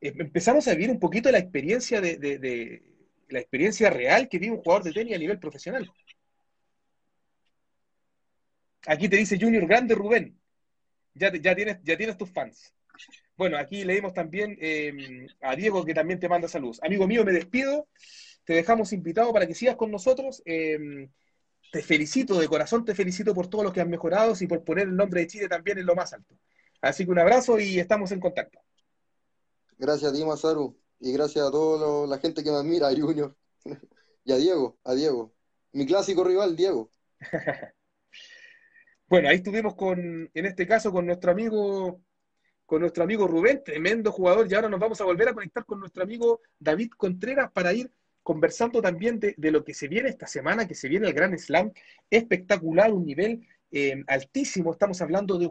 em, 0.00 0.20
empezamos 0.22 0.66
a 0.66 0.70
vivir 0.70 0.90
un 0.90 0.98
poquito 0.98 1.30
la 1.30 1.36
experiencia 1.36 2.00
de, 2.00 2.82
la 3.28 3.40
experiencia 3.40 3.90
real 3.90 4.26
que 4.26 4.38
vive 4.38 4.54
un 4.54 4.62
jugador 4.62 4.84
de 4.84 4.92
tenis 4.92 5.14
a 5.14 5.18
nivel 5.18 5.38
profesional. 5.38 5.92
Aquí 8.86 9.06
te 9.10 9.18
dice 9.18 9.38
Junior 9.38 9.66
Grande 9.66 9.94
Rubén. 9.94 10.40
Ya, 11.12 11.30
tienes, 11.30 12.16
tus 12.16 12.30
fans. 12.30 12.72
Bueno, 13.36 13.58
aquí 13.58 13.84
leemos 13.84 14.14
también 14.14 14.56
em, 14.62 15.26
a 15.42 15.54
Diego 15.56 15.84
que 15.84 15.92
también 15.92 16.18
te 16.18 16.28
manda 16.30 16.48
saludos. 16.48 16.80
Amigo 16.82 17.06
mío, 17.06 17.22
me 17.22 17.32
despido 17.32 17.86
te 18.44 18.54
dejamos 18.54 18.92
invitado 18.92 19.32
para 19.32 19.46
que 19.46 19.54
sigas 19.54 19.76
con 19.76 19.90
nosotros. 19.90 20.42
Eh, 20.44 21.08
te 21.72 21.82
felicito, 21.82 22.38
de 22.38 22.46
corazón 22.46 22.84
te 22.84 22.94
felicito 22.94 23.34
por 23.34 23.48
todo 23.48 23.64
lo 23.64 23.72
que 23.72 23.80
has 23.80 23.88
mejorado 23.88 24.34
y 24.38 24.46
por 24.46 24.62
poner 24.62 24.86
el 24.86 24.96
nombre 24.96 25.22
de 25.22 25.26
Chile 25.26 25.48
también 25.48 25.78
en 25.78 25.86
lo 25.86 25.94
más 25.94 26.12
alto. 26.12 26.36
Así 26.80 27.04
que 27.04 27.10
un 27.10 27.18
abrazo 27.18 27.58
y 27.58 27.78
estamos 27.80 28.12
en 28.12 28.20
contacto. 28.20 28.60
Gracias 29.78 30.12
a 30.12 30.14
ti, 30.14 30.24
Masaru, 30.24 30.78
y 31.00 31.12
gracias 31.12 31.46
a 31.46 31.50
toda 31.50 32.06
la 32.06 32.18
gente 32.18 32.44
que 32.44 32.50
me 32.50 32.58
admira, 32.58 32.88
a 32.88 32.94
Junior, 32.94 33.34
y 34.24 34.32
a 34.32 34.36
Diego, 34.36 34.78
a 34.84 34.94
Diego. 34.94 35.34
Mi 35.72 35.86
clásico 35.86 36.22
rival, 36.22 36.54
Diego. 36.54 36.90
bueno, 39.08 39.28
ahí 39.28 39.36
estuvimos 39.36 39.74
con, 39.74 40.30
en 40.32 40.46
este 40.46 40.66
caso, 40.66 40.92
con 40.92 41.06
nuestro 41.06 41.32
amigo 41.32 42.00
con 42.66 42.80
nuestro 42.80 43.04
amigo 43.04 43.26
Rubén, 43.26 43.62
tremendo 43.62 44.10
jugador, 44.10 44.46
y 44.50 44.54
ahora 44.54 44.68
nos 44.68 44.80
vamos 44.80 45.00
a 45.00 45.04
volver 45.04 45.28
a 45.28 45.34
conectar 45.34 45.66
con 45.66 45.80
nuestro 45.80 46.02
amigo 46.02 46.40
David 46.58 46.92
Contreras 46.96 47.50
para 47.52 47.72
ir 47.74 47.92
conversando 48.24 48.80
también 48.80 49.20
de, 49.20 49.50
lo 49.52 49.62
que 49.62 49.74
se 49.74 49.86
viene 49.86 50.08
esta 50.08 50.26
semana, 50.26 50.66
que 50.66 50.74
se 50.74 50.88
viene 50.88 51.06
el 51.06 51.12
Gran 51.12 51.38
Slam, 51.38 51.70
espectacular, 52.10 52.90
un 52.90 53.04
nivel 53.04 53.46
eh, 53.70 54.02
altísimo, 54.06 54.72
estamos 54.72 55.00
hablando 55.02 55.38
de, 55.38 55.46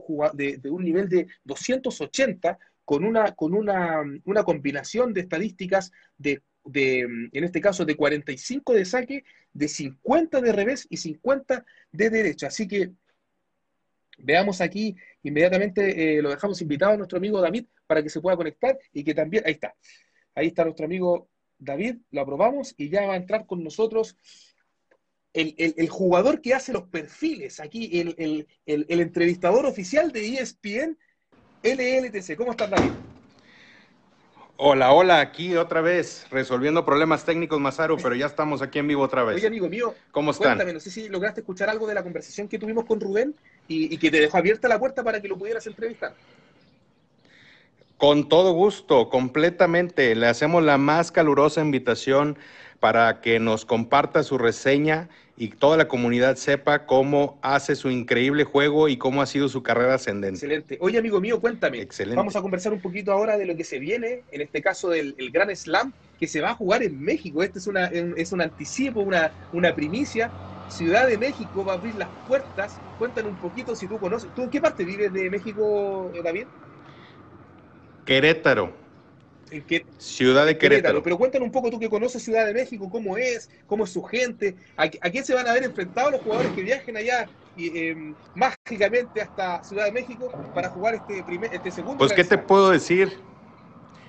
un 0.70 0.84
nivel 0.84 1.08
de 1.08 1.28
280 1.44 2.58
con 2.84 3.06
una, 3.06 3.34
con 3.34 3.54
una, 3.54 4.02
una 4.26 4.44
combinación 4.44 5.14
de 5.14 5.22
estadísticas 5.22 5.92
de, 6.18 6.42
en 6.74 7.44
este 7.44 7.62
caso, 7.62 7.86
de 7.86 7.96
45 7.96 8.74
de 8.74 8.86
saque, 8.86 9.24
de 9.54 9.68
50 9.68 10.42
de 10.42 10.52
revés 10.52 10.88
y 10.90 10.98
50 10.98 11.64
de 11.92 12.10
derecha. 12.10 12.48
Así 12.48 12.68
que 12.68 12.92
veamos 14.18 14.62
aquí, 14.62 14.96
inmediatamente 15.22 16.18
eh, 16.18 16.22
lo 16.24 16.32
dejamos 16.32 16.60
invitado 16.60 16.94
a 16.94 16.98
nuestro 16.98 17.20
amigo 17.20 17.40
David 17.40 17.66
para 17.86 18.02
que 18.02 18.10
se 18.10 18.20
pueda 18.20 18.36
conectar 18.36 18.80
y 18.92 19.04
que 19.04 19.14
también, 19.14 19.44
ahí 19.46 19.54
está, 19.54 19.76
ahí 20.34 20.48
está 20.48 20.64
nuestro 20.64 20.86
amigo 20.86 21.30
David, 21.64 21.98
lo 22.12 22.22
aprobamos 22.22 22.74
y 22.78 22.90
ya 22.90 23.06
va 23.08 23.14
a 23.14 23.18
entrar 23.18 23.46
con 23.46 23.64
nosotros 23.64 24.18
el, 25.34 25.56
el- 25.58 25.74
el 25.78 25.90
jugador 25.90 26.42
que 26.42 26.54
hace 26.54 26.74
los 26.74 26.84
perfiles, 26.84 27.60
aquí 27.60 28.00
el, 28.00 28.48
el- 28.66 28.86
entrevistador 28.90 29.66
oficial 29.66 30.12
de 30.12 30.28
ESPN 30.36 30.98
LLTC. 31.64 32.36
¿Cómo 32.36 32.52
estás, 32.52 32.70
David? 32.70 32.92
Hola, 34.56 34.94
hola, 34.94 35.20
aquí 35.20 35.56
otra 35.56 35.82
vez, 35.82 36.28
resolviendo 36.30 36.86
problemas 36.86 37.26
técnicos, 37.26 37.60
Masaru, 37.60 37.98
pero 37.98 38.16
ya 38.16 38.28
estamos 38.28 38.62
aquí 38.62 38.80
en 38.80 38.88
vivo 38.88 39.02
otra 39.02 39.24
Oye, 39.24 39.36
vez. 39.36 39.46
amigo 39.46 39.68
mío, 39.68 39.96
¿Cómo 40.12 40.32
están? 40.32 40.50
cuéntame, 40.50 40.74
no 40.74 40.80
sé 40.80 40.92
si 40.92 41.10
lograste 41.10 41.42
escuchar 41.42 41.70
algo 41.70 41.88
de 41.88 41.96
la 41.96 42.04
conversación 42.04 42.48
que 42.48 42.60
tuvimos 42.60 42.86
con 42.86 43.00
Rubén 43.02 43.36
y, 43.68 43.94
y 43.94 43.98
que 43.98 44.12
te 44.12 44.20
dejó 44.22 44.38
abierta 44.38 44.68
la 44.68 44.80
puerta 44.80 45.04
para 45.04 45.20
que 45.22 45.28
lo 45.28 45.38
pudieras 45.38 45.66
entrevistar. 45.66 46.16
Con 48.04 48.28
todo 48.28 48.52
gusto, 48.52 49.08
completamente. 49.10 50.14
Le 50.16 50.28
hacemos 50.28 50.62
la 50.62 50.78
más 50.78 51.10
calurosa 51.14 51.62
invitación 51.62 52.38
para 52.82 53.22
que 53.22 53.40
nos 53.40 53.64
comparta 53.64 54.24
su 54.24 54.38
reseña 54.38 55.08
y 55.38 55.48
toda 55.52 55.78
la 55.78 55.88
comunidad 55.88 56.36
sepa 56.36 56.86
cómo 56.86 57.40
hace 57.42 57.78
su 57.78 57.90
increíble 57.90 58.44
juego 58.44 58.90
y 58.90 58.98
cómo 58.98 59.22
ha 59.22 59.26
sido 59.26 59.48
su 59.48 59.64
carrera 59.64 59.94
ascendente. 59.94 60.36
Excelente. 60.36 60.78
Oye, 60.82 60.98
amigo 60.98 61.22
mío, 61.22 61.40
cuéntame. 61.40 61.80
Excelente. 61.80 62.18
Vamos 62.18 62.36
a 62.36 62.42
conversar 62.42 62.74
un 62.74 62.82
poquito 62.82 63.14
ahora 63.14 63.38
de 63.38 63.46
lo 63.46 63.56
que 63.56 63.64
se 63.64 63.80
viene, 63.80 64.26
en 64.28 64.42
este 64.42 64.62
caso 64.62 64.90
del 64.90 65.16
el 65.18 65.32
Gran 65.32 65.56
Slam, 65.56 65.94
que 66.18 66.28
se 66.28 66.42
va 66.42 66.50
a 66.52 66.56
jugar 66.56 66.84
en 66.84 67.00
México. 67.00 67.42
Este 67.42 67.60
es, 67.60 67.68
una, 67.68 67.90
un- 67.94 68.16
es 68.18 68.34
un 68.34 68.42
anticipo, 68.42 69.00
una, 69.00 69.34
una 69.52 69.74
primicia. 69.76 70.36
Ciudad 70.68 71.08
de 71.08 71.18
México 71.18 71.64
va 71.64 71.74
a 71.74 71.76
abrir 71.78 71.96
las 71.96 72.12
puertas. 72.26 72.84
Cuéntame 72.98 73.30
un 73.30 73.40
poquito 73.40 73.76
si 73.78 73.88
tú 73.88 73.98
conoces. 73.98 74.34
¿Tú 74.34 74.44
en 74.44 74.50
qué 74.50 74.60
parte 74.60 74.84
vives 74.84 75.14
de 75.14 75.30
México, 75.30 76.12
David? 76.22 76.48
Querétaro, 78.06 78.74
¿En 79.52 79.62
qué, 79.62 79.86
ciudad 80.00 80.46
de 80.48 80.58
Querétaro. 80.58 81.04
Pero 81.04 81.18
cuéntanos 81.18 81.46
un 81.46 81.52
poco 81.52 81.70
tú 81.70 81.80
que 81.80 81.90
conoces 81.90 82.24
Ciudad 82.24 82.46
de 82.46 82.54
México, 82.54 82.90
cómo 82.90 83.18
es, 83.18 83.50
cómo 83.68 83.84
es 83.84 83.92
su 83.92 84.02
gente, 84.02 84.56
a, 84.76 84.84
a 84.84 85.10
quién 85.12 85.24
se 85.24 85.36
van 85.36 85.48
a 85.48 85.54
ver 85.54 85.64
enfrentados 85.64 86.12
los 86.12 86.22
jugadores 86.22 86.52
que 86.54 86.64
viajen 86.64 86.98
allá 86.98 87.28
y, 87.56 87.78
eh, 87.78 88.14
mágicamente 88.34 89.22
hasta 89.22 89.64
Ciudad 89.64 89.86
de 89.86 89.92
México 89.92 90.32
para 90.56 90.70
jugar 90.70 90.96
este 90.96 91.24
primer, 91.24 91.54
este 91.54 91.70
segundo. 91.70 92.00
Pues, 92.00 92.14
¿qué 92.14 92.24
te 92.24 92.38
puedo 92.38 92.72
decir? 92.72 93.12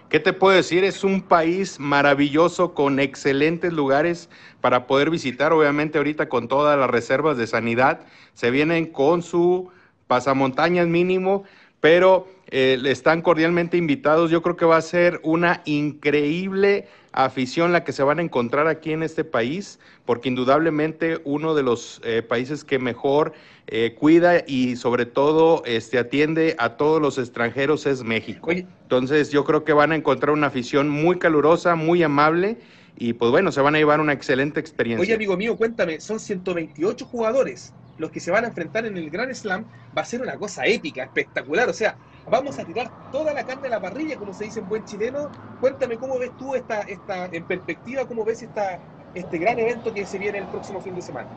¿Qué 0.08 0.20
te 0.20 0.32
puedo 0.32 0.56
decir? 0.56 0.84
Es 0.84 1.04
un 1.04 1.20
país 1.20 1.78
maravilloso 1.78 2.72
con 2.72 3.00
excelentes 3.00 3.72
lugares 3.72 4.30
para 4.60 4.86
poder 4.86 5.10
visitar. 5.10 5.52
Obviamente 5.52 5.98
ahorita 5.98 6.28
con 6.28 6.48
todas 6.48 6.78
las 6.78 6.88
reservas 6.88 7.36
de 7.36 7.46
sanidad 7.46 8.00
se 8.32 8.50
vienen 8.50 8.86
con 8.86 9.22
su 9.22 9.70
pasamontañas 10.06 10.86
mínimo, 10.86 11.44
pero 11.80 12.28
eh, 12.48 12.80
están 12.84 13.22
cordialmente 13.22 13.76
invitados. 13.76 14.30
Yo 14.30 14.42
creo 14.42 14.56
que 14.56 14.64
va 14.64 14.76
a 14.76 14.82
ser 14.82 15.20
una 15.22 15.62
increíble 15.64 16.86
afición 17.12 17.72
la 17.72 17.84
que 17.84 17.92
se 17.92 18.02
van 18.02 18.18
a 18.18 18.22
encontrar 18.22 18.66
aquí 18.66 18.92
en 18.92 19.02
este 19.02 19.24
país, 19.24 19.78
porque 20.04 20.28
indudablemente 20.28 21.20
uno 21.24 21.54
de 21.54 21.62
los 21.62 22.00
eh, 22.04 22.22
países 22.22 22.64
que 22.64 22.78
mejor 22.78 23.32
eh, 23.68 23.94
cuida 23.98 24.42
y 24.46 24.76
sobre 24.76 25.06
todo 25.06 25.62
este, 25.64 25.98
atiende 25.98 26.56
a 26.58 26.70
todos 26.76 27.00
los 27.00 27.18
extranjeros 27.18 27.86
es 27.86 28.02
México. 28.02 28.50
Entonces 28.50 29.30
yo 29.30 29.44
creo 29.44 29.64
que 29.64 29.72
van 29.72 29.92
a 29.92 29.96
encontrar 29.96 30.32
una 30.32 30.48
afición 30.48 30.88
muy 30.88 31.18
calurosa, 31.18 31.76
muy 31.76 32.02
amable 32.02 32.58
y 32.96 33.14
pues 33.14 33.30
bueno, 33.30 33.50
se 33.52 33.60
van 33.60 33.74
a 33.74 33.78
llevar 33.78 34.00
una 34.00 34.12
excelente 34.12 34.60
experiencia. 34.60 35.02
Oye, 35.02 35.14
amigo 35.14 35.36
mío, 35.36 35.56
cuéntame, 35.56 36.00
son 36.00 36.20
128 36.20 37.06
jugadores 37.06 37.74
los 37.96 38.10
que 38.10 38.20
se 38.20 38.30
van 38.30 38.44
a 38.44 38.48
enfrentar 38.48 38.86
en 38.86 38.96
el 38.96 39.10
Grand 39.10 39.32
Slam. 39.34 39.68
Va 39.96 40.02
a 40.02 40.04
ser 40.04 40.20
una 40.20 40.36
cosa 40.36 40.66
épica, 40.66 41.04
espectacular. 41.04 41.68
O 41.68 41.72
sea, 41.72 41.98
vamos 42.26 42.58
a 42.58 42.64
tirar 42.64 42.92
toda 43.10 43.32
la 43.32 43.44
carne 43.44 43.68
a 43.68 43.70
la 43.70 43.80
parrilla, 43.80 44.18
como 44.18 44.32
se 44.32 44.44
dice 44.44 44.60
en 44.60 44.68
buen 44.68 44.84
chileno. 44.84 45.34
Cuéntame 45.58 45.98
cómo 45.98 46.18
ves 46.18 46.36
tú 46.36 46.54
esta, 46.54 46.82
esta 46.82 47.26
en 47.26 47.46
perspectiva, 47.46 48.06
cómo 48.06 48.24
ves 48.24 48.42
esta, 48.42 48.82
este 49.12 49.38
gran 49.38 49.58
evento 49.58 49.92
que 49.92 50.06
se 50.06 50.18
viene 50.18 50.38
el 50.38 50.48
próximo 50.48 50.80
fin 50.80 50.94
de 50.94 51.02
semana. 51.02 51.32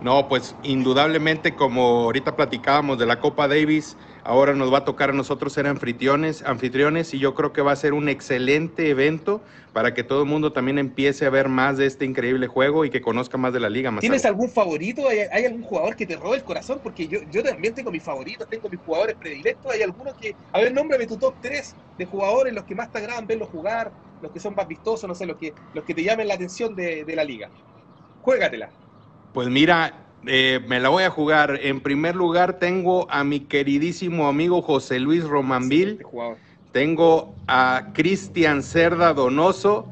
No, 0.00 0.26
pues 0.28 0.58
indudablemente 0.62 1.54
como 1.54 2.04
ahorita 2.04 2.34
platicábamos 2.34 2.98
de 2.98 3.06
la 3.06 3.20
Copa 3.20 3.46
Davis, 3.46 3.96
ahora 4.24 4.54
nos 4.54 4.72
va 4.72 4.78
a 4.78 4.84
tocar 4.84 5.10
a 5.10 5.12
nosotros 5.12 5.52
ser 5.52 5.66
anfitriones, 5.66 6.42
anfitriones 6.42 7.12
y 7.14 7.18
yo 7.18 7.34
creo 7.34 7.52
que 7.52 7.62
va 7.62 7.72
a 7.72 7.76
ser 7.76 7.92
un 7.92 8.08
excelente 8.08 8.88
evento 8.88 9.42
para 9.72 9.94
que 9.94 10.04
todo 10.04 10.22
el 10.22 10.28
mundo 10.28 10.52
también 10.52 10.78
empiece 10.78 11.26
a 11.26 11.30
ver 11.30 11.48
más 11.48 11.76
de 11.78 11.86
este 11.86 12.04
increíble 12.04 12.46
juego 12.46 12.84
y 12.84 12.90
que 12.90 13.00
conozca 13.00 13.38
más 13.38 13.52
de 13.52 13.60
la 13.60 13.70
liga. 13.70 13.90
Masaru. 13.90 14.00
¿Tienes 14.02 14.24
algún 14.24 14.50
favorito? 14.50 15.08
¿Hay, 15.08 15.20
hay 15.30 15.44
algún 15.46 15.62
jugador 15.62 15.96
que 15.96 16.06
te 16.06 16.16
robe 16.16 16.36
el 16.36 16.44
corazón? 16.44 16.80
Porque 16.82 17.08
yo, 17.08 17.20
yo 17.26 17.42
también 17.42 17.74
tengo 17.74 17.90
mis 17.90 18.04
favoritos, 18.04 18.48
tengo 18.48 18.68
mis 18.68 18.80
jugadores 18.80 19.16
predilectos. 19.16 19.72
Hay 19.72 19.82
algunos 19.82 20.14
que, 20.14 20.36
a 20.52 20.60
ver, 20.60 20.72
nómbrame 20.72 21.06
tu 21.06 21.18
top 21.18 21.38
3 21.40 21.76
de 21.96 22.04
jugadores, 22.04 22.52
los 22.52 22.64
que 22.64 22.74
más 22.74 22.90
te 22.90 22.98
agradan 22.98 23.26
verlos 23.26 23.48
jugar, 23.48 23.94
los 24.20 24.30
que 24.30 24.40
son 24.40 24.54
más 24.54 24.68
vistosos, 24.68 25.08
no 25.08 25.14
sé, 25.14 25.26
los 25.26 25.36
que, 25.36 25.54
los 25.72 25.84
que 25.84 25.94
te 25.94 26.02
llamen 26.04 26.28
la 26.28 26.34
atención 26.34 26.74
de, 26.74 27.04
de 27.04 27.16
la 27.16 27.24
liga. 27.24 27.50
Juégatela. 28.20 28.74
Pues 29.32 29.48
mira, 29.48 30.11
eh, 30.26 30.60
me 30.66 30.80
la 30.80 30.88
voy 30.88 31.04
a 31.04 31.10
jugar. 31.10 31.58
En 31.62 31.80
primer 31.80 32.16
lugar 32.16 32.58
tengo 32.58 33.10
a 33.10 33.24
mi 33.24 33.40
queridísimo 33.40 34.28
amigo 34.28 34.62
José 34.62 35.00
Luis 35.00 35.24
Romanville. 35.24 36.02
Jugador. 36.02 36.36
Tengo 36.72 37.34
a 37.48 37.90
Cristian 37.92 38.62
Cerda 38.62 39.12
Donoso 39.12 39.88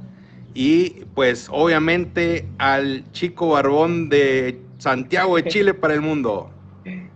y 0.54 1.04
pues 1.14 1.48
obviamente 1.50 2.48
al 2.58 3.10
chico 3.12 3.50
barbón 3.50 4.08
de 4.08 4.60
Santiago 4.78 5.36
de 5.36 5.44
Chile 5.44 5.74
para 5.74 5.94
el 5.94 6.00
mundo, 6.00 6.50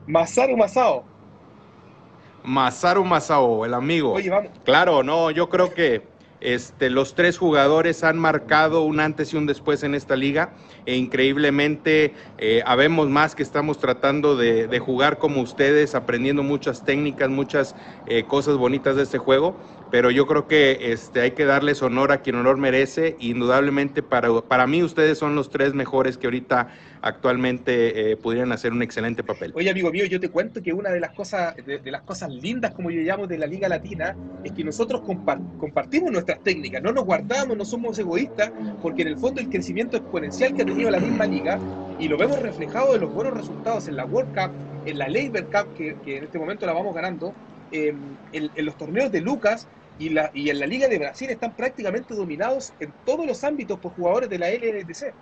Masaru 0.07 0.57
Masao. 0.57 1.05
Masaru 2.43 3.05
Masao, 3.05 3.65
el 3.65 3.73
amigo. 3.73 4.13
Oye, 4.13 4.29
vamos. 4.29 4.51
Claro, 4.65 5.03
no, 5.03 5.31
yo 5.31 5.49
creo 5.49 5.73
que 5.73 6.03
este, 6.41 6.91
los 6.91 7.15
tres 7.15 7.39
jugadores 7.39 8.05
han 8.05 8.19
marcado 8.19 8.83
un 8.83 9.01
antes 9.01 9.33
y 9.33 9.39
un 9.39 9.47
después 9.47 9.83
en 9.83 9.95
esta 9.95 10.15
liga 10.15 10.53
e 10.87 10.97
increíblemente 10.97 12.15
eh, 12.39 12.63
habemos 12.67 13.09
más 13.09 13.35
que 13.35 13.43
estamos 13.43 13.79
tratando 13.79 14.37
de, 14.37 14.69
de 14.69 14.79
jugar 14.79 15.19
como 15.19 15.41
ustedes, 15.41 15.95
aprendiendo 15.95 16.43
muchas 16.43 16.85
técnicas, 16.85 17.31
muchas 17.31 17.75
eh, 18.07 18.27
cosas 18.27 18.57
bonitas 18.57 18.97
de 18.97 19.03
este 19.05 19.19
juego, 19.19 19.61
pero 19.91 20.11
yo 20.11 20.27
creo 20.27 20.49
que 20.49 20.93
este, 20.93 21.21
hay 21.21 21.33
que 21.33 21.45
darles 21.45 21.81
honor 21.83 22.11
a 22.11 22.21
quien 22.21 22.37
honor 22.37 22.57
merece. 22.57 23.17
Indudablemente 23.21 24.03
para, 24.03 24.29
para 24.43 24.67
mí 24.67 24.83
ustedes 24.83 25.19
son 25.19 25.37
los 25.37 25.51
tres 25.51 25.73
mejores 25.73 26.19
que 26.19 26.27
ahorita 26.27 26.69
actualmente 27.01 28.11
eh, 28.13 28.17
pudieran 28.17 28.51
hacer 28.53 28.73
un 28.73 28.83
excelente 28.83 29.23
papel. 29.23 29.53
Oye, 29.55 29.71
amigo 29.71 29.93
mío, 29.93 30.05
yo 30.07 30.19
te 30.19 30.31
cuento 30.31 30.63
que 30.63 30.73
una 30.73 30.91
de 30.91 31.01
las 31.01 31.13
cosas, 31.13 31.55
de, 31.57 31.79
de 31.79 31.91
las 31.91 32.03
cosas 32.03 32.31
lindas, 32.33 32.73
como 32.73 32.91
yo 32.91 33.03
llamo, 33.03 33.27
de 33.27 33.39
la 33.39 33.47
Liga 33.47 33.69
Latina, 33.69 34.17
es 34.43 34.53
que 34.53 34.65
nosotros 34.65 35.01
compar- 35.03 35.41
compartimos 35.57 36.11
nuestras 36.11 36.43
técnicas, 36.43 36.83
no 36.83 36.93
nos 36.93 37.05
guardamos, 37.05 37.57
no 37.57 37.65
somos 37.65 37.99
egoístas, 37.99 38.53
porque 38.81 39.03
en 39.03 39.09
el 39.09 39.19
fondo 39.19 39.41
el 39.41 39.49
crecimiento 39.49 39.97
exponencial 39.97 40.55
que 40.55 40.65
la 40.83 40.99
misma 40.99 41.27
liga, 41.27 41.59
y 41.99 42.09
lo 42.09 42.17
vemos 42.19 42.41
reflejado 42.41 42.95
en 42.95 43.03
los 43.03 43.13
buenos 43.13 43.35
resultados 43.35 43.89
en 43.89 43.97
la 43.97 44.05
World 44.05 44.35
Cup, 44.35 44.51
en 44.87 44.99
la 44.99 45.09
Labor 45.09 45.45
Cup, 45.45 45.75
que, 45.77 45.97
que 46.05 46.19
en 46.19 46.25
este 46.25 46.39
momento 46.39 46.67
la 46.67 46.73
vamos 46.73 46.95
ganando, 46.95 47.33
en, 47.73 48.17
los 48.57 48.77
torneos 48.77 49.11
de 49.11 49.21
Lucas 49.21 49.67
y, 49.99 50.09
en 50.09 50.59
la 50.61 50.67
Liga 50.67 50.89
de 50.89 50.99
Brasil 50.99 51.31
están 51.31 51.55
prácticamente 51.55 52.15
dominados 52.15 52.73
en 52.81 52.93
todos 53.05 53.27
los 53.27 53.43
ámbitos 53.45 53.79
por 53.79 53.93
jugadores 53.93 54.29
de 54.29 54.39
la 54.39 54.51
LNTC. 54.51 55.13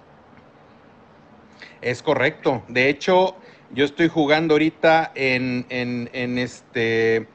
Es 1.80 2.02
correcto. 2.02 2.62
De 2.68 2.88
hecho, 2.88 3.36
yo 3.72 3.84
estoy 3.84 4.08
jugando 4.08 4.54
ahorita 4.54 5.12
en, 5.14 5.66
en 5.68 6.38
este 6.38 7.26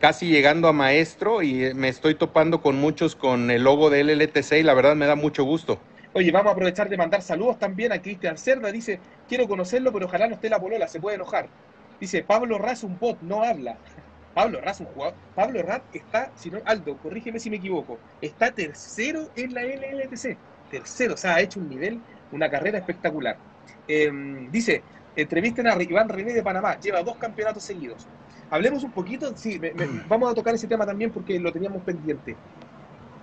casi 0.00 0.28
llegando 0.28 0.68
a 0.68 0.72
maestro 0.72 1.42
y 1.42 1.74
me 1.74 1.88
estoy 1.88 2.14
topando 2.14 2.62
con 2.62 2.76
muchos 2.76 3.16
con 3.16 3.50
el 3.50 3.64
logo 3.64 3.90
de 3.90 4.04
LLTC 4.04 4.52
y 4.58 4.62
la 4.62 4.74
verdad 4.74 4.94
me 4.94 5.06
da 5.06 5.16
mucho 5.16 5.44
gusto. 5.44 5.78
Oye, 6.12 6.30
vamos 6.32 6.50
a 6.50 6.52
aprovechar 6.52 6.88
de 6.88 6.96
mandar 6.96 7.22
saludos 7.22 7.58
también 7.58 7.92
a 7.92 8.00
Cristian 8.02 8.36
Cerda. 8.38 8.72
Dice, 8.72 9.02
quiero 9.26 9.46
conocerlo, 9.46 9.92
pero 9.92 10.06
ojalá 10.06 10.26
no 10.28 10.34
esté 10.34 10.48
la 10.48 10.60
polola, 10.60 10.88
se 10.88 11.00
puede 11.00 11.16
enojar. 11.16 11.52
Dice, 12.00 12.22
Pablo 12.24 12.58
Raz 12.58 12.82
un 12.82 12.98
bot, 12.98 13.20
no 13.22 13.42
habla. 13.44 13.80
Pablo 14.32 14.60
Raz 14.60 14.80
un 14.80 14.86
jugador. 14.86 15.18
Pablo 15.34 15.62
Raz 15.62 15.82
está, 15.92 16.32
si 16.34 16.50
no, 16.50 16.60
Aldo, 16.64 16.98
corrígeme 16.98 17.38
si 17.40 17.50
me 17.50 17.56
equivoco, 17.56 18.02
está 18.20 18.52
tercero 18.54 19.30
en 19.34 19.52
la 19.54 19.62
LLTC. 19.62 20.40
Tercero, 20.68 21.14
o 21.14 21.16
sea, 21.16 21.36
ha 21.36 21.40
hecho 21.40 21.60
un 21.60 21.68
nivel, 21.68 22.04
una 22.30 22.50
carrera 22.50 22.78
espectacular. 22.78 23.40
Eh, 23.86 24.10
dice, 24.50 24.84
entrevisten 25.14 25.66
a 25.66 25.80
Iván 25.82 26.08
René 26.08 26.32
de 26.34 26.42
Panamá, 26.42 26.78
lleva 26.78 27.02
dos 27.02 27.16
campeonatos 27.18 27.64
seguidos. 27.64 28.10
Hablemos 28.50 28.82
un 28.84 28.92
poquito, 28.92 29.34
sí, 29.36 29.58
me- 29.58 29.72
me- 29.74 29.88
vamos 30.06 30.30
a 30.30 30.34
tocar 30.34 30.54
ese 30.54 30.68
tema 30.68 30.86
también 30.86 31.12
porque 31.12 31.38
lo 31.38 31.52
teníamos 31.52 31.82
pendiente. 31.84 32.40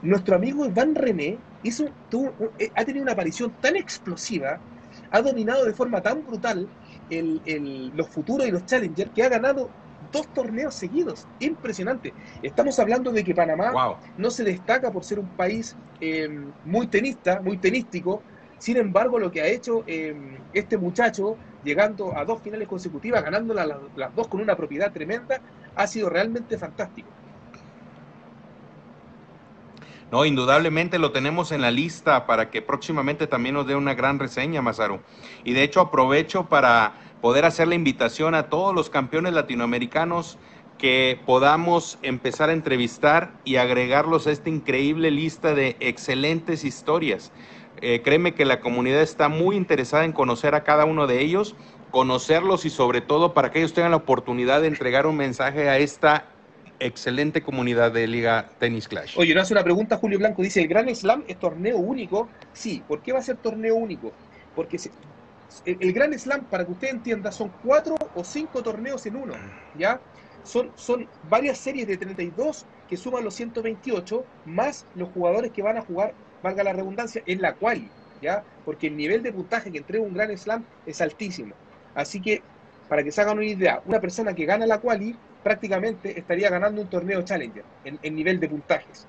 Nuestro 0.02 0.36
amigo 0.36 0.66
Iván 0.66 0.96
René 0.96 1.44
hizo, 1.62 1.86
tuvo- 2.10 2.54
eh, 2.58 2.72
ha 2.76 2.86
tenido 2.86 3.04
una 3.04 3.14
aparición 3.14 3.56
tan 3.60 3.76
explosiva, 3.76 4.64
ha 5.10 5.22
dominado 5.22 5.66
de 5.66 5.74
forma 5.74 6.02
tan 6.02 6.24
brutal 6.26 6.72
el- 7.10 7.42
el- 7.46 7.90
los 7.96 8.10
futuros 8.10 8.48
y 8.48 8.52
los 8.52 8.66
challengers 8.66 9.12
que 9.12 9.24
ha 9.24 9.30
ganado 9.30 9.76
dos 10.00 10.32
torneos 10.32 10.76
seguidos. 10.76 11.30
Impresionante. 11.40 12.16
Estamos 12.42 12.78
hablando 12.80 13.12
de 13.12 13.24
que 13.24 13.34
Panamá 13.34 13.72
Wow. 13.72 13.98
no 14.18 14.30
se 14.30 14.44
destaca 14.44 14.92
por 14.92 15.04
ser 15.06 15.20
un 15.20 15.34
país 15.34 15.78
eh, 16.02 16.28
muy 16.64 16.88
tenista, 16.90 17.42
muy 17.42 17.58
tenístico. 17.60 18.26
Sin 18.58 18.78
embargo, 18.78 19.18
lo 19.20 19.32
que 19.32 19.42
ha 19.42 19.48
hecho 19.48 19.84
eh, 19.88 20.44
este 20.52 20.78
muchacho, 20.78 21.40
llegando 21.62 22.16
a 22.18 22.26
dos 22.26 22.42
finales 22.42 22.68
consecutivas, 22.68 23.24
ganándolas 23.24 23.68
las, 23.68 23.78
las 23.96 24.14
dos 24.14 24.28
con 24.28 24.42
una 24.42 24.56
propiedad 24.58 24.92
tremenda, 24.92 25.42
ha 25.74 25.88
sido 25.88 26.10
realmente 26.10 26.58
fantástico. 26.58 27.15
No, 30.12 30.26
indudablemente 30.26 31.00
lo 31.00 31.12
tenemos 31.12 31.52
en 31.52 31.62
la 31.62 31.72
lista 31.72 32.28
para 32.28 32.50
que 32.52 32.62
próximamente 32.62 33.28
también 33.28 33.56
nos 33.56 33.68
dé 33.68 33.76
una 33.76 33.96
gran 33.96 34.20
reseña, 34.20 34.62
Mazaru. 34.62 35.00
Y 35.44 35.54
de 35.54 35.64
hecho 35.64 35.82
aprovecho 35.82 36.48
para 36.48 36.94
poder 37.22 37.46
hacer 37.46 37.68
la 37.68 37.76
invitación 37.76 38.36
a 38.36 38.50
todos 38.50 38.74
los 38.76 38.90
campeones 38.90 39.34
latinoamericanos 39.34 40.38
que 40.78 41.20
podamos 41.26 41.98
empezar 42.02 42.50
a 42.50 42.54
entrevistar 42.54 43.32
y 43.46 43.56
agregarlos 43.56 44.28
a 44.28 44.32
esta 44.32 44.50
increíble 44.50 45.10
lista 45.10 45.56
de 45.56 45.78
excelentes 45.80 46.64
historias. 46.64 47.32
Eh, 47.82 48.02
créeme 48.04 48.34
que 48.34 48.46
la 48.46 48.60
comunidad 48.60 49.02
está 49.02 49.28
muy 49.28 49.56
interesada 49.56 50.06
en 50.06 50.12
conocer 50.12 50.56
a 50.56 50.64
cada 50.64 50.86
uno 50.86 51.08
de 51.08 51.22
ellos, 51.22 51.56
conocerlos 51.92 52.66
y 52.66 52.70
sobre 52.70 53.02
todo 53.02 53.34
para 53.34 53.52
que 53.52 53.60
ellos 53.60 53.74
tengan 53.74 53.92
la 53.92 53.98
oportunidad 53.98 54.62
de 54.62 54.68
entregar 54.68 55.08
un 55.08 55.18
mensaje 55.18 55.70
a 55.70 55.78
esta 55.78 56.35
excelente 56.80 57.42
comunidad 57.42 57.92
de 57.92 58.08
Liga 58.08 58.50
Tennis 58.60 58.88
Clash. 58.88 59.18
Oye, 59.18 59.34
no 59.34 59.42
hace 59.42 59.54
una 59.54 59.64
pregunta 59.64 59.98
Julio 59.98 60.20
Blanco, 60.20 60.42
dice, 60.42 60.62
¿el 60.62 60.68
Gran 60.68 60.94
Slam 60.96 61.24
es 61.28 61.40
torneo 61.40 61.78
único? 61.78 62.30
Sí, 62.54 62.84
¿por 62.88 63.02
qué 63.02 63.14
va 63.14 63.20
a 63.20 63.24
ser 63.24 63.38
torneo 63.38 63.76
único? 63.76 64.12
Porque 64.54 64.78
el, 65.66 65.78
el 65.80 65.94
Gran 65.94 66.18
Slam, 66.18 66.46
para 66.46 66.66
que 66.66 66.72
usted 66.72 66.90
entienda, 66.90 67.32
son 67.32 67.52
cuatro 67.64 67.96
o 68.14 68.24
cinco 68.24 68.62
torneos 68.62 69.06
en 69.06 69.16
uno, 69.16 69.34
¿ya? 69.78 70.00
son, 70.46 70.72
son 70.76 71.10
varias 71.24 71.58
series 71.58 71.88
de 71.88 71.98
32 71.98 72.66
que 72.88 72.98
suman 72.98 73.24
los 73.24 73.34
128, 73.34 74.26
más 74.46 74.86
los 74.94 75.10
jugadores 75.10 75.52
que 75.52 75.64
van 75.64 75.78
a 75.78 75.82
jugar, 75.82 76.14
valga 76.42 76.64
la 76.64 76.74
redundancia, 76.74 77.24
en 77.26 77.42
la 77.42 77.56
quali, 77.56 77.90
¿ya? 78.22 78.44
Porque 78.64 78.88
el 78.88 78.96
nivel 78.96 79.24
de 79.24 79.34
puntaje 79.34 79.72
que 79.72 79.80
entrega 79.80 80.04
un 80.04 80.14
gran 80.14 80.36
slam 80.38 80.64
es 80.86 81.02
altísimo. 81.02 81.56
Así 81.96 82.22
que, 82.22 82.44
para 82.88 83.04
que 83.04 83.12
se 83.12 83.22
hagan 83.22 83.38
una 83.38 83.48
idea, 83.48 83.82
una 83.86 84.00
persona 84.00 84.36
que 84.36 84.46
gana 84.46 84.68
la 84.68 84.80
quali 84.80 85.18
prácticamente 85.46 86.18
estaría 86.18 86.50
ganando 86.50 86.82
un 86.82 86.90
torneo 86.90 87.22
Challenger 87.22 87.64
en, 87.84 88.16
nivel 88.16 88.40
de 88.40 88.50
puntajes. 88.50 89.06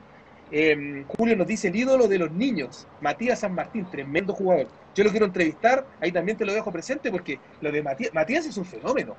Em, 0.50 1.06
Julio 1.06 1.34
nos 1.34 1.46
dice 1.46 1.68
el 1.68 1.76
ídolo 1.76 2.08
de 2.08 2.18
los 2.18 2.30
niños, 2.30 2.86
Matías 3.00 3.40
San 3.40 3.54
Martín, 3.54 3.86
tremendo 3.90 4.34
jugador. 4.34 4.66
Yo 4.94 5.02
lo 5.02 5.10
quiero 5.10 5.24
entrevistar, 5.24 5.86
ahí 5.98 6.12
también 6.12 6.36
te 6.36 6.44
lo 6.44 6.52
dejo 6.52 6.70
presente 6.70 7.10
porque 7.10 7.38
lo 7.62 7.72
de 7.72 7.82
Matías, 7.82 8.12
Matías 8.12 8.44
es 8.44 8.58
un 8.58 8.66
fenómeno. 8.66 9.16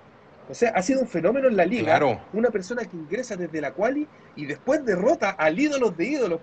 O 0.47 0.53
sea, 0.53 0.70
ha 0.76 0.82
sido 0.84 1.01
un 1.01 1.07
fenómeno 1.07 1.47
en 1.47 1.57
la 1.57 1.65
liga. 1.65 1.99
Una 2.34 2.51
persona 2.51 2.86
que 2.86 2.95
ingresa 2.95 3.36
desde 3.36 3.61
la 3.61 3.72
quali 3.72 4.07
y 4.36 4.45
después 4.45 4.86
derrota 4.86 5.32
al 5.32 5.57
ídolo 5.57 5.89
de 5.89 6.05
ídolos. 6.05 6.41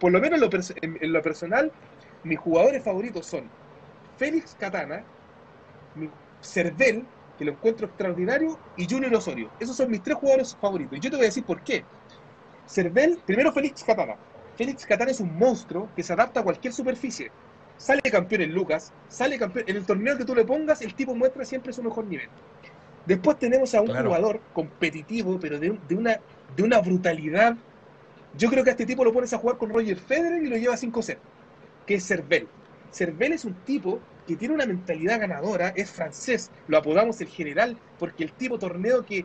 por 0.00 0.10
lo 0.10 0.18
menos 0.18 0.40
en 0.80 1.12
lo, 1.12 1.22
personal, 1.22 1.70
mis 2.24 2.38
jugadores 2.38 2.82
favoritos 2.82 3.26
son 3.26 3.44
Félix 4.16 4.56
Catana, 4.58 5.04
Cervel, 6.40 7.04
que 7.38 7.44
lo 7.44 7.52
encuentro 7.52 7.86
extraordinario, 7.86 8.58
y 8.76 8.88
Junior 8.88 9.14
Osorio. 9.14 9.50
Esos 9.60 9.76
son 9.76 9.90
mis 9.90 10.02
tres 10.02 10.16
jugadores 10.16 10.56
favoritos. 10.60 10.98
Y 10.98 11.00
yo 11.00 11.10
te 11.10 11.16
voy 11.16 11.24
a 11.24 11.28
decir 11.28 11.44
por 11.44 11.62
qué. 11.62 11.84
Cervel, 12.66 13.18
primero 13.24 13.52
Félix 13.52 13.84
Catana. 13.84 14.16
Félix 14.56 14.84
Catana 14.84 15.12
es 15.12 15.20
un 15.20 15.38
monstruo 15.38 15.88
que 15.94 16.02
se 16.02 16.12
adapta 16.12 16.40
a 16.40 16.42
cualquier 16.42 16.72
superficie. 16.72 17.30
Sale 17.76 18.02
campeón 18.02 18.42
en 18.42 18.52
Lucas, 18.52 18.92
sale 19.08 19.38
campeón. 19.38 19.64
En 19.68 19.76
el 19.76 19.86
torneo 19.86 20.18
que 20.18 20.24
tú 20.24 20.34
le 20.34 20.44
pongas, 20.44 20.82
el 20.82 20.94
tipo 20.94 21.14
muestra 21.14 21.44
siempre 21.44 21.72
su 21.72 21.82
mejor 21.82 22.06
nivel. 22.06 22.28
Después 23.06 23.38
tenemos 23.38 23.74
a 23.74 23.80
un 23.80 23.88
jugador 23.88 24.40
competitivo, 24.52 25.38
pero 25.40 25.58
de, 25.58 25.70
una, 25.94 26.20
de 26.56 26.62
una 26.62 26.80
brutalidad. 26.80 27.56
Yo 28.36 28.50
creo 28.50 28.64
que 28.64 28.70
a 28.70 28.72
este 28.72 28.84
tipo 28.84 29.04
lo 29.04 29.12
pones 29.12 29.32
a 29.32 29.38
jugar 29.38 29.56
con 29.56 29.70
Roger 29.70 29.96
Federer 29.96 30.42
y 30.42 30.48
lo 30.48 30.56
lleva 30.56 30.74
5-0, 30.74 31.16
que 31.86 31.94
es 31.94 32.06
Cervel. 32.06 32.48
Cervel 32.90 33.32
es 33.32 33.44
un 33.44 33.54
tipo 33.64 34.00
que 34.28 34.36
tiene 34.36 34.54
una 34.54 34.66
mentalidad 34.66 35.20
ganadora, 35.20 35.72
es 35.74 35.90
francés, 35.90 36.50
lo 36.66 36.76
apodamos 36.76 37.18
el 37.22 37.28
general, 37.28 37.78
porque 37.98 38.24
el 38.24 38.32
tipo 38.32 38.58
torneo 38.58 39.02
que, 39.02 39.24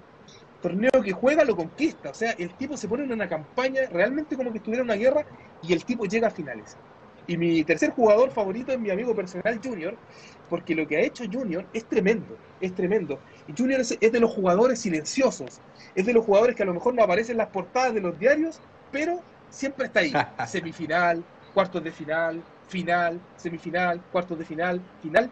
torneo 0.61 0.91
que 1.03 1.11
juega 1.11 1.43
lo 1.43 1.57
conquista. 1.57 2.11
O 2.11 2.13
sea, 2.13 2.31
el 2.31 2.53
tipo 2.55 2.77
se 2.77 2.87
pone 2.87 3.03
en 3.03 3.11
una 3.11 3.27
campaña 3.27 3.81
realmente 3.91 4.37
como 4.37 4.53
que 4.53 4.59
estuviera 4.59 4.81
en 4.81 4.89
una 4.89 4.95
guerra 4.95 5.25
y 5.61 5.73
el 5.73 5.83
tipo 5.83 6.05
llega 6.05 6.27
a 6.27 6.31
finales. 6.31 6.77
Y 7.27 7.35
mi 7.35 7.65
tercer 7.65 7.91
jugador 7.91 8.31
favorito 8.31 8.71
es 8.71 8.79
mi 8.79 8.91
amigo 8.91 9.13
personal 9.13 9.59
Junior, 9.61 9.93
porque 10.49 10.73
lo 10.73 10.87
que 10.87 10.95
ha 10.95 11.01
hecho 11.01 11.25
Junior 11.29 11.65
es 11.73 11.83
tremendo, 11.83 12.37
es 12.61 12.73
tremendo. 12.73 13.19
Y 13.45 13.53
Junior 13.57 13.81
es, 13.81 13.99
de 13.99 14.19
los 14.21 14.31
jugadores 14.31 14.79
silenciosos, 14.79 15.59
es 15.95 16.05
de 16.05 16.13
los 16.13 16.25
jugadores 16.25 16.55
que 16.55 16.63
a 16.63 16.65
lo 16.65 16.73
mejor 16.73 16.93
no 16.93 17.03
aparecen 17.03 17.33
en 17.33 17.39
las 17.39 17.49
portadas 17.49 17.93
de 17.93 17.99
los 17.99 18.17
diarios, 18.17 18.61
pero 18.89 19.19
siempre 19.49 19.87
está 19.87 19.99
ahí. 19.99 20.13
Semifinal, 20.47 21.21
cuartos 21.53 21.83
de 21.83 21.91
final, 21.91 22.41
final, 22.73 23.21
semifinal, 23.37 24.01
cuartos 24.11 24.39
de 24.39 24.45
final, 24.45 24.81
final. 25.01 25.29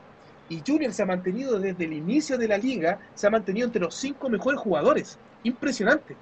Y 0.48 0.62
Junior 0.66 0.94
se 0.94 1.02
ha 1.02 1.06
mantenido 1.06 1.60
desde 1.60 1.86
el 1.86 1.94
inicio 1.94 2.38
de 2.38 2.48
la 2.48 2.58
liga, 2.58 3.00
se 3.16 3.26
ha 3.26 3.30
mantenido 3.30 3.66
entre 3.66 3.82
los 3.82 3.96
cinco 3.96 4.30
mejores 4.30 4.60
jugadores. 4.60 5.18
Impresionante. 5.44 6.16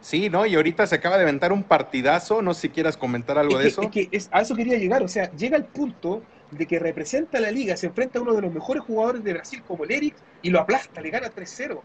Sí, 0.00 0.28
¿no? 0.28 0.44
Y 0.44 0.54
ahorita 0.56 0.86
se 0.86 0.96
acaba 0.96 1.16
de 1.16 1.22
aventar 1.22 1.52
un 1.52 1.62
partidazo, 1.62 2.42
no 2.42 2.52
sé 2.52 2.62
si 2.62 2.68
quieras 2.70 2.96
comentar 2.96 3.38
algo 3.38 3.58
de 3.58 3.68
eso. 3.68 3.82
Es 3.82 3.90
que 3.90 4.08
a 4.30 4.40
eso 4.40 4.54
quería 4.54 4.78
llegar, 4.78 5.02
o 5.02 5.08
sea, 5.08 5.30
llega 5.32 5.56
el 5.56 5.64
punto 5.64 6.22
de 6.50 6.66
que 6.66 6.78
representa 6.78 7.38
a 7.38 7.40
la 7.40 7.50
liga, 7.50 7.76
se 7.76 7.86
enfrenta 7.86 8.18
a 8.18 8.22
uno 8.22 8.34
de 8.34 8.42
los 8.42 8.52
mejores 8.52 8.82
jugadores 8.82 9.22
de 9.22 9.32
Brasil 9.32 9.62
como 9.66 9.84
el 9.84 9.92
Eric 9.92 10.14
y 10.42 10.50
lo 10.50 10.60
aplasta, 10.60 11.00
le 11.00 11.10
gana 11.10 11.30
3-0 11.30 11.80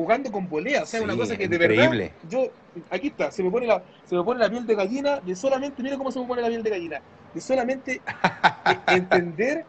jugando 0.00 0.32
con 0.32 0.48
volea, 0.48 0.84
o 0.84 0.86
sea, 0.86 1.02
una 1.02 1.14
cosa 1.14 1.36
que 1.36 1.46
de 1.46 1.58
verdad 1.58 2.10
yo 2.26 2.48
aquí 2.88 3.08
está, 3.08 3.30
se 3.30 3.42
me 3.42 3.50
pone 3.50 3.66
la 3.66 3.82
se 4.06 4.16
me 4.16 4.24
pone 4.24 4.40
la 4.40 4.48
piel 4.48 4.66
de 4.66 4.74
gallina 4.74 5.20
de 5.20 5.36
solamente, 5.36 5.82
mira 5.82 5.98
cómo 5.98 6.10
se 6.10 6.18
me 6.18 6.26
pone 6.26 6.40
la 6.40 6.48
piel 6.48 6.62
de 6.62 6.70
gallina, 6.70 7.02
de 7.34 7.40
solamente 7.42 8.00
entender 8.86 9.66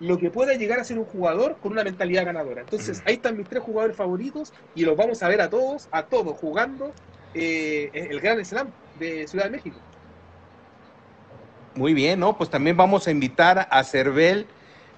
lo 0.00 0.18
que 0.18 0.28
pueda 0.30 0.54
llegar 0.54 0.80
a 0.80 0.84
ser 0.84 0.98
un 0.98 1.04
jugador 1.04 1.56
con 1.62 1.70
una 1.70 1.84
mentalidad 1.84 2.24
ganadora. 2.24 2.62
Entonces, 2.62 3.02
ahí 3.04 3.14
están 3.14 3.36
mis 3.36 3.46
tres 3.46 3.62
jugadores 3.62 3.96
favoritos 3.96 4.52
y 4.74 4.84
los 4.84 4.96
vamos 4.96 5.22
a 5.22 5.28
ver 5.28 5.40
a 5.42 5.50
todos, 5.50 5.88
a 5.92 6.02
todos 6.04 6.36
jugando 6.38 6.92
eh, 7.34 7.90
el 7.92 8.18
Gran 8.20 8.44
Slam 8.44 8.68
de 8.98 9.28
Ciudad 9.28 9.44
de 9.44 9.50
México. 9.50 9.76
Muy 11.74 11.94
bien, 11.94 12.18
¿no? 12.18 12.36
Pues 12.36 12.50
también 12.50 12.76
vamos 12.76 13.06
a 13.06 13.10
invitar 13.10 13.68
a 13.70 13.84
Cervel 13.84 14.46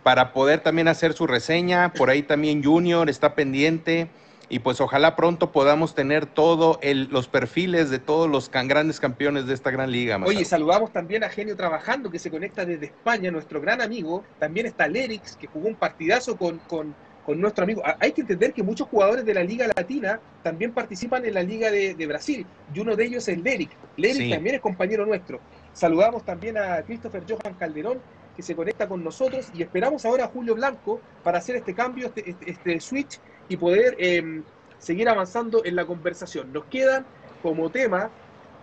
para 0.03 0.33
poder 0.33 0.61
también 0.61 0.89
hacer 0.89 1.13
su 1.13 1.27
reseña. 1.27 1.93
Por 1.93 2.09
ahí 2.09 2.23
también 2.23 2.63
Junior 2.63 3.11
está 3.11 3.35
pendiente. 3.35 4.09
Y 4.49 4.59
pues 4.59 4.81
ojalá 4.81 5.17
pronto 5.17 5.53
podamos 5.53 5.95
tener 5.95 6.27
todos 6.27 6.79
los 7.11 7.29
perfiles 7.29 7.91
de 7.91 7.99
todos 7.99 8.29
los 8.29 8.51
grandes 8.51 9.01
campeones 9.01 9.47
de 9.47 9.55
esta 9.55 9.71
gran 9.71 9.91
liga. 9.91 10.21
Oye, 10.25 10.45
saludamos 10.45 10.93
también 10.93 11.25
a 11.25 11.29
Genio 11.29 11.57
Trabajando, 11.57 12.11
que 12.11 12.19
se 12.19 12.31
conecta 12.31 12.65
desde 12.65 12.87
España, 12.87 13.31
nuestro 13.31 13.61
gran 13.61 13.81
amigo. 13.81 14.25
También 14.39 14.67
está 14.67 14.89
Lerix, 14.89 15.37
que 15.37 15.47
jugó 15.47 15.69
un 15.69 15.75
partidazo 15.75 16.37
con, 16.37 16.59
con, 16.69 16.95
nuestro 17.41 17.65
amigo. 17.65 17.83
Ah, 17.85 17.97
hay 18.01 18.13
que 18.13 18.23
entender 18.23 18.53
que 18.53 18.63
muchos 18.63 18.89
jugadores 18.89 19.25
de 19.25 19.33
la 19.33 19.43
Liga 19.43 19.67
Latina 19.75 20.21
también 20.43 20.73
participan 20.73 21.25
en 21.25 21.35
la 21.35 21.43
Liga 21.43 21.71
de, 21.71 22.07
Brasil. 22.07 22.45
Y 22.75 22.81
uno 22.81 22.97
de 22.97 23.05
ellos 23.05 23.27
es 23.29 23.39
Leric. 23.39 23.71
Leric 23.97 24.35
también 24.35 24.57
es 24.57 24.61
compañero 24.61 25.07
nuestro. 25.07 25.41
Saludamos 25.73 26.25
también 26.25 26.59
a 26.59 26.83
Christopher 26.83 27.23
Johan 27.27 27.55
Calderón, 27.55 28.01
que 28.37 28.43
se 28.43 28.55
conecta 28.55 28.89
con 28.89 29.05
nosotros, 29.05 29.49
y 29.55 29.63
esperamos 29.63 30.05
ahora 30.05 30.25
a 30.25 30.29
Julio 30.29 30.55
Blanco 30.55 31.01
para 31.23 31.39
hacer 31.39 31.57
este 31.57 31.75
cambio, 31.75 32.09
este, 32.09 32.31
este, 32.31 32.51
este 32.51 32.81
switch 32.81 33.21
y 33.49 33.57
poder 33.57 33.97
em, 33.99 34.43
seguir 34.79 35.09
avanzando 35.09 35.65
en 35.65 35.77
la 35.77 35.85
conversación. 35.85 36.53
Nos 36.53 36.65
quedan 36.67 37.05
como 37.43 37.71
tema, 37.71 38.11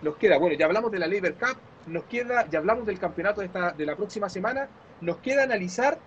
nos 0.02 0.16
queda, 0.16 0.38
bueno, 0.38 0.56
ya 0.56 0.66
hablamos 0.66 0.90
de 0.90 0.98
la 0.98 1.06
Labor 1.06 1.34
Cup, 1.34 1.56
nos 1.86 2.04
queda, 2.04 2.46
ya 2.50 2.58
hablamos 2.58 2.86
del 2.86 2.98
campeonato 2.98 3.40
de, 3.40 3.46
esta, 3.46 3.72
de 3.72 3.86
la 3.86 3.96
próxima 3.96 4.28
semana, 4.28 4.68
nos 5.00 5.18
queda 5.18 5.44
analizar 5.44 5.98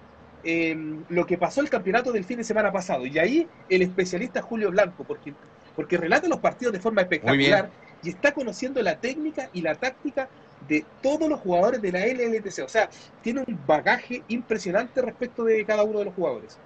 em, 0.43 1.03
lo 1.09 1.25
que 1.25 1.37
pasó 1.37 1.61
el 1.61 1.69
campeonato 1.69 2.11
del 2.11 2.23
fin 2.23 2.37
de 2.37 2.43
semana 2.43 2.71
pasado. 2.71 3.05
Y 3.05 3.17
ahí 3.19 3.47
el 3.69 3.81
especialista 3.81 4.41
Julio 4.41 4.71
Blanco, 4.71 5.03
porque, 5.03 5.33
porque 5.75 5.97
relata 5.97 6.27
los 6.27 6.39
partidos 6.39 6.73
de 6.73 6.79
forma 6.79 7.01
espectacular 7.01 7.69
y 8.03 8.09
está 8.09 8.33
conociendo 8.33 8.81
la 8.81 8.99
técnica 8.99 9.49
y 9.53 9.61
la 9.61 9.75
táctica 9.75 10.27
de 10.67 10.85
todos 11.01 11.29
los 11.29 11.39
jugadores 11.39 11.81
de 11.81 11.91
la 11.91 12.05
LLTC. 12.05 12.63
O 12.63 12.69
sea, 12.69 12.89
tiene 13.21 13.43
un 13.45 13.59
bagaje 13.65 14.23
impresionante 14.27 15.01
respecto 15.01 15.43
de 15.43 15.65
cada 15.65 15.83
uno 15.83 15.99
de 15.99 16.05
los 16.05 16.13
jugadores. 16.13 16.57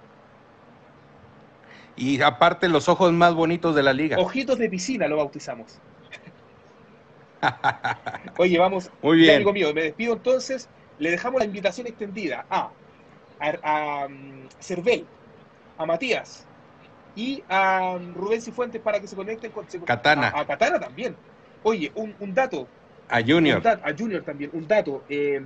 Y 1.98 2.22
aparte 2.22 2.68
los 2.68 2.88
ojos 2.88 3.12
más 3.12 3.34
bonitos 3.34 3.74
de 3.74 3.82
la 3.82 3.92
liga. 3.92 4.18
Ojitos 4.18 4.56
de 4.58 4.70
piscina 4.70 5.08
lo 5.08 5.16
bautizamos. 5.16 5.80
Oye, 8.38 8.58
vamos. 8.58 8.90
Muy 9.02 9.18
bien. 9.18 9.36
Amigo 9.36 9.52
mío, 9.52 9.74
me 9.74 9.82
despido 9.82 10.14
entonces. 10.14 10.68
Le 10.98 11.10
dejamos 11.10 11.40
la 11.40 11.44
invitación 11.44 11.86
extendida 11.86 12.46
a, 12.50 12.70
a, 13.40 14.06
um, 14.06 14.48
Cervel, 14.60 15.06
a 15.76 15.86
Matías 15.86 16.46
y 17.14 17.42
a 17.48 17.96
um, 17.96 18.14
Rubén 18.14 18.42
Cifuentes 18.42 18.80
para 18.80 19.00
que 19.00 19.08
se 19.08 19.16
conecten 19.16 19.50
con 19.50 19.66
Katana. 19.84 20.32
A, 20.34 20.44
Katana 20.44 20.78
también. 20.78 21.16
Oye, 21.64 21.90
un, 21.96 22.14
un 22.20 22.32
dato. 22.32 22.68
A 23.08 23.20
Junior. 23.22 23.66
a 23.66 23.92
Junior 23.96 24.22
también. 24.22 24.50
Un 24.52 24.68
dato. 24.68 25.02
Eh, 25.08 25.40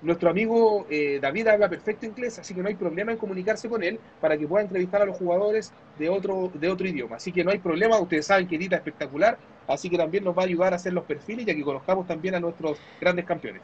nuestro 0.00 0.30
amigo 0.30 0.86
eh, 0.88 1.18
David 1.20 1.48
habla 1.48 1.68
perfecto 1.68 2.06
inglés, 2.06 2.38
así 2.38 2.54
que 2.54 2.62
no 2.62 2.68
hay 2.68 2.76
problema 2.76 3.12
en 3.12 3.18
comunicarse 3.18 3.68
con 3.68 3.82
él 3.82 4.00
para 4.20 4.38
que 4.38 4.46
pueda 4.46 4.62
entrevistar 4.62 5.02
a 5.02 5.06
los 5.06 5.16
jugadores 5.16 5.72
de 5.94 6.08
otro, 6.08 6.50
de 6.54 6.68
otro 6.68 6.86
idioma. 6.86 7.16
Así 7.16 7.32
que 7.32 7.44
no 7.44 7.50
hay 7.50 7.58
problema, 7.58 7.98
ustedes 7.98 8.26
saben 8.26 8.46
que 8.46 8.56
edita 8.56 8.76
espectacular, 8.76 9.38
así 9.66 9.90
que 9.90 9.96
también 9.98 10.24
nos 10.24 10.36
va 10.36 10.42
a 10.42 10.46
ayudar 10.46 10.72
a 10.72 10.76
hacer 10.76 10.92
los 10.92 11.04
perfiles 11.04 11.46
y 11.46 11.50
a 11.50 11.54
que 11.54 11.62
conozcamos 11.62 12.06
también 12.06 12.34
a 12.34 12.40
nuestros 12.40 12.78
grandes 13.00 13.24
campeones. 13.24 13.62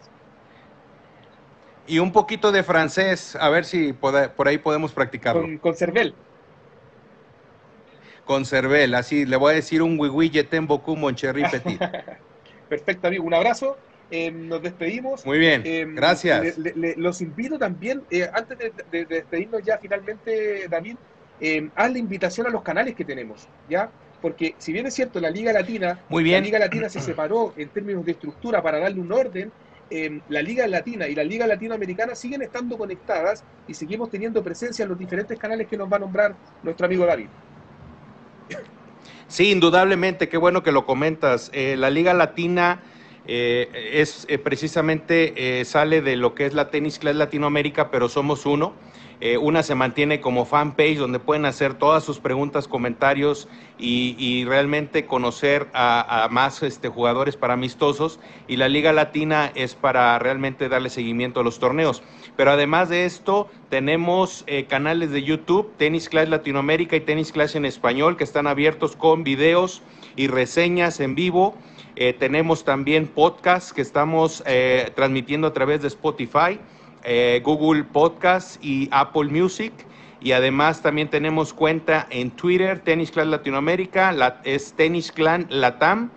Y 1.87 1.99
un 1.99 2.13
poquito 2.13 2.51
de 2.51 2.63
francés, 2.63 3.37
a 3.37 3.51
ver 3.51 3.65
si 3.65 3.93
por 3.93 4.49
ahí 4.49 4.59
podemos 4.59 4.93
practicarlo. 4.93 5.43
Con, 5.43 5.59
con 5.59 5.75
Cervel. 5.75 6.15
Con 8.25 8.47
Cervel, 8.47 8.95
así 8.95 9.27
le 9.27 9.37
voy 9.37 9.53
a 9.53 9.55
decir 9.57 9.83
un 9.83 9.99
t'aime 9.99 10.67
beaucoup 10.67 10.97
mon 10.97 11.15
petit. 11.15 11.79
Perfecto, 12.69 13.07
amigo. 13.07 13.25
Un 13.25 13.35
abrazo. 13.35 13.77
Eh, 14.11 14.31
nos 14.31 14.63
despedimos. 14.63 15.25
Muy 15.25 15.39
bien, 15.39 15.63
Eh, 15.65 15.87
gracias. 15.89 16.59
le- 16.59 16.75
le- 16.75 16.95
los 16.97 17.21
invito 17.21 17.59
también, 17.59 18.05
eh, 18.11 18.29
antes 18.33 18.59
de, 18.59 18.73
de- 18.91 19.07
de 19.07 19.15
despedirnos 19.17 19.63
ya 19.63 19.79
finalmente, 19.79 20.69
David, 20.69 20.97
haz 21.75 21.93
la 21.93 21.99
invitación 21.99 22.47
a 22.47 22.51
los 22.51 22.63
canales 22.63 22.95
que 22.95 23.05
tenemos, 23.05 23.49
¿ya? 23.67 23.93
Porque 24.21 24.57
si 24.59 24.73
bien 24.73 24.87
es 24.87 24.95
cierto, 24.95 25.21
la 25.21 25.31
Liga 25.31 25.53
Latina, 25.53 26.05
Muy 26.09 26.23
bien. 26.23 26.41
la 26.41 26.47
Liga 26.47 26.59
Latina 26.59 26.89
se 26.89 27.01
separó 27.01 27.53
en 27.57 27.71
términos 27.71 28.05
de 28.05 28.13
estructura 28.13 28.63
para 28.63 28.79
darle 28.79 29.01
un 29.01 29.13
orden, 29.13 29.53
la 30.29 30.43
Liga 30.43 30.67
Latina 30.67 31.07
y 31.09 31.15
la 31.15 31.25
Liga 31.25 31.47
Latinoamericana 31.47 32.15
siguen 32.15 32.43
estando 32.43 32.79
conectadas 32.79 33.45
y 33.67 33.75
seguimos 33.75 34.11
teniendo 34.11 34.43
presencia 34.43 34.83
en 34.85 34.89
los 34.89 34.99
diferentes 34.99 35.39
canales 35.39 35.67
que 35.69 35.77
nos 35.77 35.93
va 35.93 35.97
a 35.97 36.01
nombrar 36.01 36.37
nuestro 36.63 36.87
amigo 36.87 37.05
David. 37.05 37.29
Sí, 39.27 39.51
indudablemente, 39.51 40.29
qué 40.29 40.37
bueno 40.37 40.63
que 40.63 40.73
lo 40.73 40.87
comentas. 40.87 41.51
La 41.55 41.91
Liga 41.91 42.15
Latina 42.15 42.83
eh, 43.27 43.91
es 43.95 44.27
eh, 44.29 44.39
precisamente 44.39 45.61
eh, 45.61 45.65
sale 45.65 46.03
de 46.03 46.17
lo 46.17 46.35
que 46.35 46.45
es 46.45 46.53
la 46.53 46.69
Tennis 46.71 46.99
Class 46.99 47.17
Latinoamérica, 47.17 47.91
pero 47.91 48.09
somos 48.09 48.47
uno. 48.47 48.75
Una 49.41 49.63
se 49.63 49.75
mantiene 49.75 50.21
como 50.21 50.45
fanpage 50.45 50.99
donde 50.99 51.19
pueden 51.19 51.47
hacer 51.47 51.73
todas 51.73 52.05
sus 52.05 52.19
preguntas, 52.19 52.69
comentarios 52.69 53.49
y, 53.79 54.45
realmente 54.45 55.07
conocer 55.07 55.67
a, 55.73 56.29
más 56.31 56.63
este, 56.63 56.91
jugadores 56.91 57.35
para 57.35 57.55
amistosos. 57.55 58.21
Y 58.49 58.57
la 58.57 58.69
Liga 58.69 58.93
Latina 58.93 59.51
es 59.55 59.75
para 59.77 60.19
realmente 60.19 60.69
darle 60.69 60.91
seguimiento 60.91 61.41
a 61.41 61.43
los 61.43 61.59
torneos. 61.59 62.03
Pero 62.37 62.51
además 62.51 62.91
de 62.91 63.07
esto, 63.07 63.49
tenemos 63.71 64.45
canales 64.69 65.11
de 65.11 65.23
YouTube, 65.23 65.73
Tennis 65.79 66.11
Class 66.11 66.29
Latinoamérica 66.29 66.95
y 66.95 67.01
Tennis 67.01 67.33
Class 67.33 67.55
en 67.55 67.65
español, 67.65 68.19
que 68.19 68.25
están 68.25 68.47
abiertos 68.47 68.95
con 68.95 69.25
videos 69.25 69.81
y 70.17 70.27
reseñas 70.27 71.01
en 71.01 71.15
vivo. 71.15 71.57
Eh, 71.97 72.13
tenemos 72.13 72.65
también 72.65 73.07
podcasts 73.07 73.73
que 73.73 73.83
estamos 73.83 74.43
eh, 74.47 74.91
transmitiendo 74.95 75.47
a 75.47 75.53
través 75.53 75.81
de 75.83 75.89
Spotify, 75.89 76.59
eh, 77.05 77.41
Google 77.45 77.85
Podcasts 77.85 78.59
y 78.63 78.89
Apple 78.91 79.31
Music. 79.31 79.73
Y 80.21 80.33
además 80.33 80.81
también 80.83 81.09
tenemos 81.09 81.53
cuenta 81.53 82.07
en 82.11 82.31
Twitter, 82.31 82.81
Tennis 82.81 83.11
Clan 83.11 83.31
Latinoamérica, 83.31 84.11
la- 84.13 84.41
es 84.45 84.73
Tennis 84.73 85.13
Clan 85.13 85.47
Latam. 85.51 86.11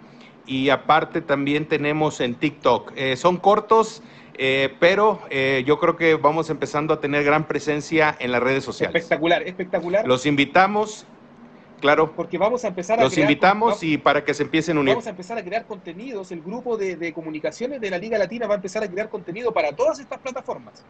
Y 0.45 0.69
aparte 0.69 1.19
también 1.21 1.65
tenemos 1.67 2.21
en 2.21 2.35
TikTok. 2.35 2.93
Son 3.17 3.35
cortos, 3.35 4.01
eh, 4.39 4.73
pero 4.79 5.19
eh, 5.29 5.63
yo 5.65 5.77
creo 5.77 5.97
que 5.97 6.15
vamos 6.15 6.49
empezando 6.49 6.93
a 6.93 7.01
tener 7.01 7.23
gran 7.25 7.47
presencia 7.47 8.15
en 8.19 8.31
las 8.31 8.41
redes 8.41 8.63
sociales. 8.63 8.95
Espectacular, 8.95 9.43
espectacular. 9.43 10.07
Los 10.07 10.25
invitamos, 10.25 11.05
claro, 11.79 12.13
porque 12.15 12.37
vamos 12.37 12.63
a 12.65 12.67
empezar 12.69 12.99
a 12.99 13.03
los 13.03 13.13
crear- 13.13 13.29
invitamos 13.29 13.69
vamos- 13.69 13.83
y 13.83 13.97
para 13.97 14.23
que 14.23 14.33
se 14.33 14.43
empiecen 14.43 14.77
a 14.77 14.79
unir. 14.81 14.93
Vamos 14.95 15.07
a 15.07 15.11
empezar 15.11 15.37
a 15.37 15.43
crear 15.43 15.65
contenidos. 15.65 16.31
El 16.31 16.41
grupo 16.41 16.77
de, 16.77 16.95
de 16.95 17.13
comunicaciones 17.13 17.79
de 17.81 17.89
la 17.89 17.97
Liga 17.97 18.17
Latina 18.17 18.47
va 18.47 18.53
a 18.53 18.57
empezar 18.57 18.83
a 18.83 18.87
crear 18.89 19.09
contenido 19.09 19.51
para 19.53 19.71
todas 19.73 19.99
estas 19.99 20.19
plataformas. 20.19 20.83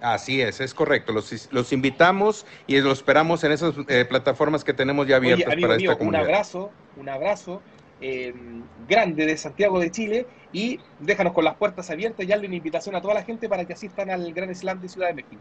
Así 0.00 0.40
es, 0.42 0.60
es 0.60 0.74
correcto. 0.74 1.12
Los, 1.12 1.48
los 1.52 1.72
invitamos 1.72 2.44
y 2.66 2.78
los 2.80 2.98
esperamos 2.98 3.42
en 3.44 3.52
esas 3.52 3.74
eh, 3.88 4.04
plataformas 4.04 4.62
que 4.62 4.74
tenemos 4.74 5.06
ya 5.06 5.16
Oye, 5.18 5.32
abiertas 5.32 5.52
amigo 5.54 5.68
para 5.68 5.78
mío, 5.78 5.90
esta 5.90 5.94
un 5.94 5.98
comunidad. 6.10 6.22
abrazo, 6.24 6.70
un 6.96 7.08
abrazo 7.08 7.62
eh, 8.02 8.34
grande 8.86 9.24
de 9.24 9.36
Santiago 9.38 9.80
de 9.80 9.90
Chile 9.90 10.26
y 10.52 10.78
déjanos 11.00 11.32
con 11.32 11.44
las 11.44 11.56
puertas 11.56 11.88
abiertas 11.90 12.24
y 12.24 12.28
darle 12.28 12.46
una 12.46 12.56
invitación 12.56 12.94
a 12.94 13.00
toda 13.00 13.14
la 13.14 13.22
gente 13.22 13.48
para 13.48 13.64
que 13.64 13.72
asistan 13.72 14.10
al 14.10 14.32
Gran 14.34 14.54
Slam 14.54 14.80
de 14.82 14.88
Ciudad 14.90 15.08
de 15.08 15.14
México. 15.14 15.40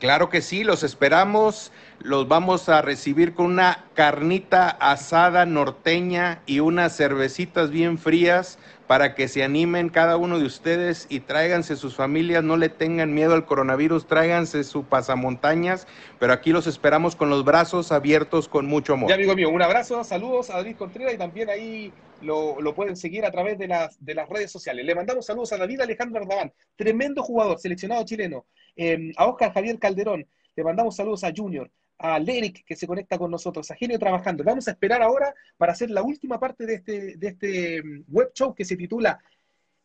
Claro 0.00 0.28
que 0.28 0.42
sí, 0.42 0.64
los 0.64 0.82
esperamos. 0.82 1.70
Los 2.00 2.26
vamos 2.26 2.68
a 2.68 2.82
recibir 2.82 3.34
con 3.34 3.46
una 3.46 3.84
carnita 3.94 4.68
asada 4.68 5.46
norteña 5.46 6.42
y 6.46 6.58
unas 6.58 6.96
cervecitas 6.96 7.70
bien 7.70 7.98
frías 7.98 8.58
para 8.92 9.14
que 9.14 9.26
se 9.28 9.42
animen 9.42 9.88
cada 9.88 10.16
uno 10.16 10.38
de 10.38 10.44
ustedes 10.44 11.06
y 11.08 11.20
tráiganse 11.20 11.76
sus 11.76 11.94
familias, 11.94 12.44
no 12.44 12.58
le 12.58 12.68
tengan 12.68 13.14
miedo 13.14 13.32
al 13.32 13.46
coronavirus, 13.46 14.06
tráiganse 14.06 14.64
su 14.64 14.84
pasamontañas, 14.84 15.86
pero 16.18 16.34
aquí 16.34 16.52
los 16.52 16.66
esperamos 16.66 17.16
con 17.16 17.30
los 17.30 17.42
brazos 17.42 17.90
abiertos 17.90 18.48
con 18.48 18.66
mucho 18.66 18.92
amor. 18.92 19.08
Ya, 19.08 19.14
amigo 19.14 19.34
mío, 19.34 19.48
un 19.48 19.62
abrazo, 19.62 20.04
saludos 20.04 20.50
a 20.50 20.56
David 20.56 20.76
Contreras 20.76 21.14
y 21.14 21.16
también 21.16 21.48
ahí 21.48 21.92
lo, 22.22 22.74
pueden 22.74 22.96
seguir 22.96 23.24
a 23.24 23.30
través 23.30 23.58
de 23.58 23.68
las, 23.68 24.02
de 24.04 24.14
las 24.14 24.28
redes 24.28 24.50
sociales. 24.50 24.84
Le 24.84 24.94
mandamos 24.94 25.26
saludos 25.26 25.52
a 25.52 25.58
David 25.58 25.80
Alejandro 25.80 26.20
Ardaván, 26.22 26.52
tremendo 26.76 27.22
jugador, 27.22 27.58
seleccionado 27.58 28.04
chileno, 28.04 28.46
eh, 28.76 29.12
a 29.16 29.26
Oscar 29.26 29.52
Javier 29.52 29.78
Calderón, 29.78 30.26
le 30.54 30.64
mandamos 30.64 30.96
saludos 30.96 31.24
a 31.24 31.32
Junior, 31.34 31.70
a 31.98 32.18
Leric 32.18 32.64
que 32.64 32.76
se 32.76 32.86
conecta 32.86 33.16
con 33.18 33.30
nosotros, 33.30 33.70
a 33.70 33.74
Genio 33.74 33.98
Trabajando. 33.98 34.42
Vamos 34.44 34.68
a 34.68 34.72
esperar 34.72 35.02
ahora 35.02 35.34
para 35.56 35.72
hacer 35.72 35.90
la 35.90 36.02
última 36.02 36.38
parte 36.38 36.66
de 36.66 36.74
este, 36.74 37.16
de 37.16 37.28
este 37.28 37.82
mm, 37.82 38.04
web 38.08 38.32
show 38.34 38.54
que 38.54 38.64
se 38.64 38.76
titula 38.76 39.18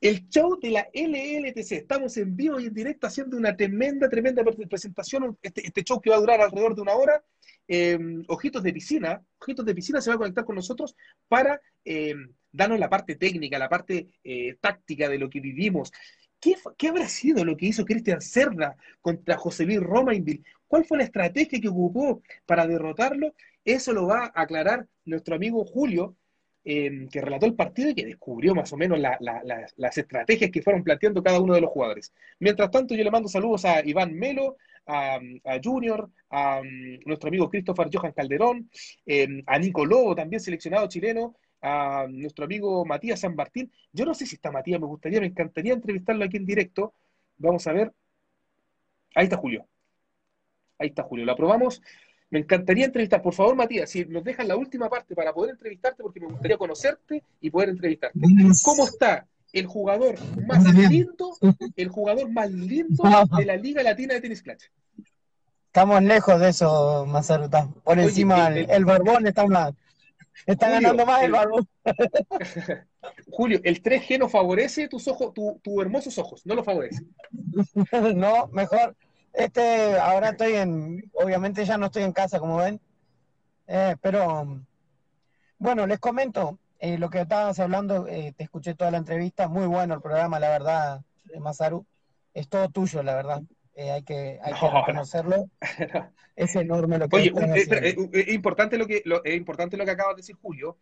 el 0.02 0.28
show 0.30 0.60
de 0.60 0.72
la 0.72 0.88
LLTC. 0.94 1.72
Estamos 1.72 2.18
en 2.18 2.36
vivo 2.36 2.60
y 2.60 2.68
en 2.68 2.74
directo 2.74 3.08
haciendo 3.08 3.38
una 3.38 3.56
tremenda, 3.56 4.08
tremenda 4.10 4.44
pre- 4.44 4.68
presentación. 4.68 5.38
Este, 5.42 5.66
este 5.66 5.84
show 5.84 6.00
que 6.02 6.10
va 6.10 6.18
a 6.18 6.20
durar 6.20 6.42
alrededor 6.42 6.76
de 6.76 6.82
una 6.82 6.94
hora. 6.94 7.24
Eh, 7.68 7.98
Ojitos 8.28 8.64
de 8.64 8.74
Piscina, 8.74 9.22
Ojitos 9.40 9.66
de 9.66 9.76
Piscina 9.76 10.02
se 10.02 10.10
va 10.10 10.16
a 10.16 10.20
conectar 10.20 10.46
con 10.46 10.56
nosotros 10.56 10.96
para 11.28 11.60
eh, 11.84 12.16
darnos 12.52 12.80
la 12.80 12.90
parte 12.90 13.16
técnica, 13.16 13.60
la 13.60 13.70
parte 13.70 14.08
eh, 14.24 14.56
táctica 14.62 15.10
de 15.10 15.18
lo 15.20 15.30
que 15.30 15.40
vivimos. 15.42 15.92
¿Qué, 16.40 16.56
fue- 16.56 16.74
¿Qué 16.78 16.88
habrá 16.90 17.08
sido 17.10 17.44
lo 17.44 17.58
que 17.58 17.66
hizo 17.68 17.84
Cristian 17.86 18.22
Cerda 18.22 18.76
contra 19.02 19.38
José 19.38 19.66
Luis 19.66 19.80
Romainville? 19.80 20.44
¿Cuál 20.68 20.86
fue 20.86 20.98
la 21.00 21.04
estrategia 21.06 21.60
que 21.60 21.68
ocupó 21.70 22.22
para 22.46 22.68
derrotarlo? 22.68 23.34
Eso 23.66 23.92
lo 23.94 24.08
va 24.08 24.32
a 24.34 24.42
aclarar 24.42 24.88
nuestro 25.06 25.36
amigo 25.36 25.66
Julio, 25.66 26.16
eh, 26.64 27.08
que 27.12 27.22
relató 27.22 27.46
el 27.46 27.56
partido 27.56 27.90
y 27.90 27.96
que 27.96 28.06
descubrió 28.06 28.54
más 28.54 28.72
o 28.74 28.78
menos 28.78 29.00
la- 29.00 29.18
la- 29.22 29.42
la- 29.44 29.66
las 29.78 29.98
estrategias 29.98 30.52
que 30.52 30.62
fueron 30.62 30.84
planteando 30.84 31.24
cada 31.24 31.40
uno 31.40 31.54
de 31.54 31.62
los 31.62 31.70
jugadores. 31.72 32.14
Mientras 32.40 32.70
tanto, 32.72 32.94
yo 32.94 33.04
le 33.04 33.12
mando 33.12 33.30
saludos 33.30 33.64
a 33.66 33.86
Iván 33.86 34.14
Melo, 34.14 34.58
a, 34.88 35.16
a 35.16 35.60
Junior, 35.64 36.10
a 36.30 36.62
nuestro 37.06 37.28
amigo 37.30 37.50
Christopher 37.50 37.90
Johan 37.92 38.14
Calderón, 38.14 38.70
eh, 39.06 39.44
a 39.46 39.60
Nico 39.60 39.86
Lobo, 39.86 40.16
también 40.16 40.40
seleccionado 40.40 40.88
chileno, 40.88 41.36
a 41.62 42.06
nuestro 42.10 42.46
amigo 42.46 42.86
Matías 42.86 43.20
San 43.20 43.36
Martín. 43.36 43.72
Yo 43.92 44.06
no 44.06 44.14
sé 44.14 44.26
si 44.26 44.36
está 44.36 44.52
Matías, 44.52 44.80
me 44.80 44.88
gustaría, 44.88 45.20
me 45.20 45.28
encantaría 45.28 45.74
entrevistarlo 45.74 46.24
aquí 46.24 46.38
en 46.38 46.46
directo. 46.46 46.94
Vamos 47.38 47.68
a 47.68 47.74
ver. 47.74 47.94
Ahí 49.16 49.26
está 49.26 49.38
Julio. 49.38 49.68
Ahí 50.80 50.90
está 50.90 51.04
Julio. 51.04 51.26
Lo 51.26 51.32
aprobamos. 51.32 51.82
Me 52.30 52.40
encantaría 52.40 52.86
entrevistar. 52.86 53.22
Por 53.22 53.34
favor, 53.34 53.56
Matías, 53.56 53.90
si 53.90 54.06
nos 54.06 54.24
dejan 54.24 54.48
la 54.48 54.56
última 54.56 54.90
parte 54.90 55.16
para 55.16 55.34
poder 55.34 55.52
entrevistarte, 55.52 56.04
porque 56.04 56.20
me 56.20 56.28
gustaría 56.28 56.58
conocerte 56.58 57.24
y 57.42 57.50
poder 57.50 57.70
entrevistarte. 57.70 58.20
¿Cómo 58.64 58.86
está 58.86 59.26
el 59.54 59.66
jugador 59.66 60.16
más 60.46 60.64
lindo, 60.74 61.38
el 61.76 61.88
jugador 61.90 62.30
más 62.32 62.52
lindo 62.52 63.04
de 63.38 63.46
la 63.46 63.56
Liga 63.56 63.82
Latina 63.84 64.14
de 64.16 64.22
Tenis 64.22 64.42
Clutch? 64.42 64.64
Estamos 65.68 66.02
lejos 66.04 66.40
de 66.40 66.50
eso, 66.50 67.06
Masaru. 67.08 67.46
está 67.46 67.68
Por 67.84 67.98
Oye, 67.98 68.08
encima, 68.08 68.48
el- 68.48 68.58
el, 68.58 68.70
el 68.72 68.86
barbón 68.86 69.28
está 69.28 69.46
más. 69.46 69.74
Está 70.46 70.68
Julio, 70.68 70.82
ganando 70.82 71.06
más 71.06 71.20
el 71.20 71.26
el- 71.26 71.32
barbón. 71.32 71.68
Julio, 73.32 73.60
el 73.64 73.82
3G 73.82 74.20
no 74.20 74.30
favorece 74.30 74.88
tus 74.88 75.08
ojos, 75.08 75.34
tu- 75.34 75.60
tus 75.64 75.82
hermosos 75.82 76.18
ojos, 76.18 76.46
no 76.46 76.56
lo 76.56 76.64
favorece. 76.64 77.04
No, 78.16 78.48
mejor. 78.48 78.96
Este, 79.34 79.98
ahora 80.00 80.30
estoy 80.30 80.54
en. 80.54 81.12
Obviamente 81.14 81.64
ya 81.64 81.78
no 81.78 81.88
estoy 81.88 82.04
en 82.04 82.12
casa, 82.12 82.40
como 82.40 82.58
ven. 82.58 82.80
Eh, 83.68 83.96
pero. 84.02 84.60
Bueno, 85.60 85.86
les 85.86 86.00
comento. 86.00 86.58
Eh, 86.80 86.98
lo 86.98 87.10
que 87.10 87.22
estabas 87.22 87.60
hablando, 87.60 88.08
eh, 88.08 88.34
te 88.38 88.44
escuché 88.44 88.74
toda 88.76 88.92
la 88.92 88.98
entrevista. 88.98 89.48
Muy 89.48 89.66
bueno 89.68 89.94
el 89.96 90.02
programa, 90.02 90.40
la 90.40 90.50
verdad, 90.50 91.02
eh, 91.34 91.40
Masaru. 91.40 91.86
Es 92.34 92.48
todo 92.50 92.70
tuyo, 92.70 93.02
la 93.04 93.16
verdad. 93.16 93.42
Eh, 93.76 93.92
hay 93.92 94.04
que, 94.04 94.40
hay 94.44 94.54
que 94.54 94.60
No, 94.66 94.72
no. 94.74 94.80
reconocerlo. 94.86 95.50
Es 96.36 96.56
enorme 96.56 97.00
lo 97.00 97.10
que 97.10 97.16
Oye, 97.16 97.32
un- 97.34 97.56
espera, 97.58 97.82
es 97.88 98.28
importante 98.32 98.78
lo 98.78 98.86
que 98.86 99.02
lo- 99.06 99.24
es 99.26 99.36
importante 99.36 99.76
lo 99.76 99.84
que 99.86 99.90
acabas 99.92 100.16
de 100.16 100.20
decir, 100.22 100.36
Julio. 100.40 100.78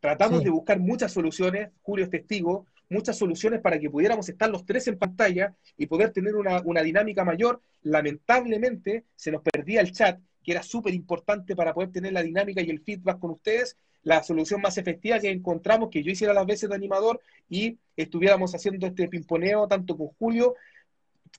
Tratamos 0.00 0.38
Sí. 0.38 0.44
de 0.44 0.50
buscar 0.50 0.78
muchas 0.78 1.10
soluciones, 1.12 1.70
Julio 1.82 2.04
es 2.04 2.10
testigo, 2.12 2.64
muchas 2.88 3.18
soluciones 3.18 3.60
para 3.60 3.78
que 3.80 3.90
pudiéramos 3.90 4.28
estar 4.28 4.48
los 4.48 4.64
tres 4.64 4.86
en 4.86 4.96
pantalla 4.96 5.52
y 5.76 5.86
poder 5.86 6.10
tener 6.12 6.36
una, 6.36 6.60
una 6.60 6.82
dinámica 6.82 7.24
mayor. 7.24 7.60
Lamentablemente 7.82 9.04
se 9.16 9.30
nos 9.32 9.42
perdía 9.42 9.80
el 9.80 9.92
chat, 9.92 10.20
que 10.44 10.52
era 10.52 10.62
súper 10.62 10.94
importante 10.94 11.54
para 11.56 11.74
poder 11.74 11.90
tener 11.90 12.12
la 12.12 12.22
dinámica 12.22 12.60
y 12.62 12.70
el 12.70 12.80
feedback 12.80 13.18
con 13.18 13.32
ustedes. 13.32 13.76
La 14.02 14.22
solución 14.22 14.60
más 14.60 14.78
efectiva 14.78 15.18
que 15.18 15.30
encontramos, 15.30 15.90
que 15.90 16.02
yo 16.02 16.10
hiciera 16.10 16.32
las 16.32 16.46
veces 16.46 16.68
de 16.68 16.76
animador 16.76 17.20
y 17.48 17.78
estuviéramos 17.96 18.54
haciendo 18.54 18.86
este 18.86 19.08
pimponeo 19.08 19.66
tanto 19.66 19.96
con 19.96 20.08
Julio 20.18 20.54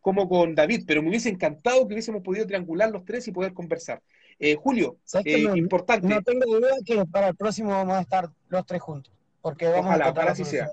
como 0.01 0.29
con 0.29 0.55
David, 0.55 0.83
pero 0.87 1.01
me 1.01 1.09
hubiese 1.09 1.29
encantado 1.29 1.87
que 1.87 1.93
hubiésemos 1.93 2.21
podido 2.21 2.45
triangular 2.45 2.89
los 2.91 3.05
tres 3.05 3.27
y 3.27 3.31
poder 3.31 3.53
conversar. 3.53 4.01
Eh, 4.39 4.55
Julio, 4.55 4.97
eh, 5.25 5.43
no, 5.43 5.55
importante, 5.55 6.07
no 6.07 6.21
tengo 6.21 6.45
duda 6.45 6.69
que 6.85 7.05
para 7.05 7.29
el 7.29 7.35
próximo 7.35 7.71
vamos 7.71 7.97
a 7.97 8.01
estar 8.01 8.29
los 8.47 8.65
tres 8.65 8.81
juntos. 8.81 9.13
Porque 9.41 9.67
vamos 9.67 9.85
ojalá, 9.85 10.05
a 10.05 10.13
la 10.13 10.31
así 10.31 10.45
sea. 10.45 10.69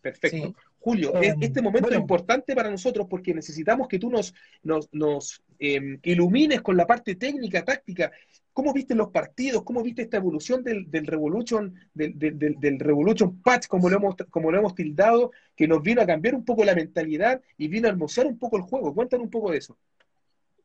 Perfecto. 0.00 0.36
Sí. 0.36 0.54
Julio, 0.88 1.14
Eh, 1.22 1.28
es- 1.28 1.34
este 1.40 1.60
momento 1.62 1.88
es 1.90 1.98
importante 1.98 2.54
para 2.54 2.70
nosotros 2.70 3.06
porque 3.08 3.34
necesitamos 3.34 3.88
que 3.88 3.98
tú 3.98 4.10
nos, 4.10 4.34
nos, 4.62 4.88
nos, 4.92 5.42
eh, 5.58 5.98
ilumines 6.02 6.60
con 6.62 6.76
la 6.76 6.86
parte 6.86 7.14
técnica, 7.16 7.64
táctica. 7.64 8.10
¿Cómo 8.52 8.72
viste 8.72 8.94
los 8.94 9.08
partidos? 9.10 9.62
¿Cómo 9.62 9.82
viste 9.82 10.02
esta 10.02 10.16
evolución 10.16 10.64
del, 10.64 10.90
del 10.90 11.06
Revolution, 11.06 11.74
del, 11.94 12.18
del, 12.18 12.38
del- 12.38 12.56
del 12.58 12.78
Revolution 12.80 13.40
Patch, 13.42 13.66
como 13.68 13.88
lo, 13.88 13.96
hemos, 13.96 14.16
como 14.30 14.50
lo 14.50 14.58
hemos 14.58 14.74
tildado, 14.74 15.30
que 15.54 15.68
nos 15.68 15.80
vino 15.82 16.02
a 16.02 16.06
cambiar 16.06 16.34
un 16.34 16.44
poco 16.44 16.64
la 16.64 16.74
mentalidad 16.74 17.40
y 17.56 17.68
vino 17.68 17.86
a 17.86 17.90
hermosear 17.90 18.26
un 18.26 18.38
poco 18.38 18.56
el 18.56 18.62
juego? 18.62 18.92
Cuéntanos 18.94 19.24
un 19.24 19.30
poco 19.30 19.50
de 19.52 19.58
eso. 19.58 19.76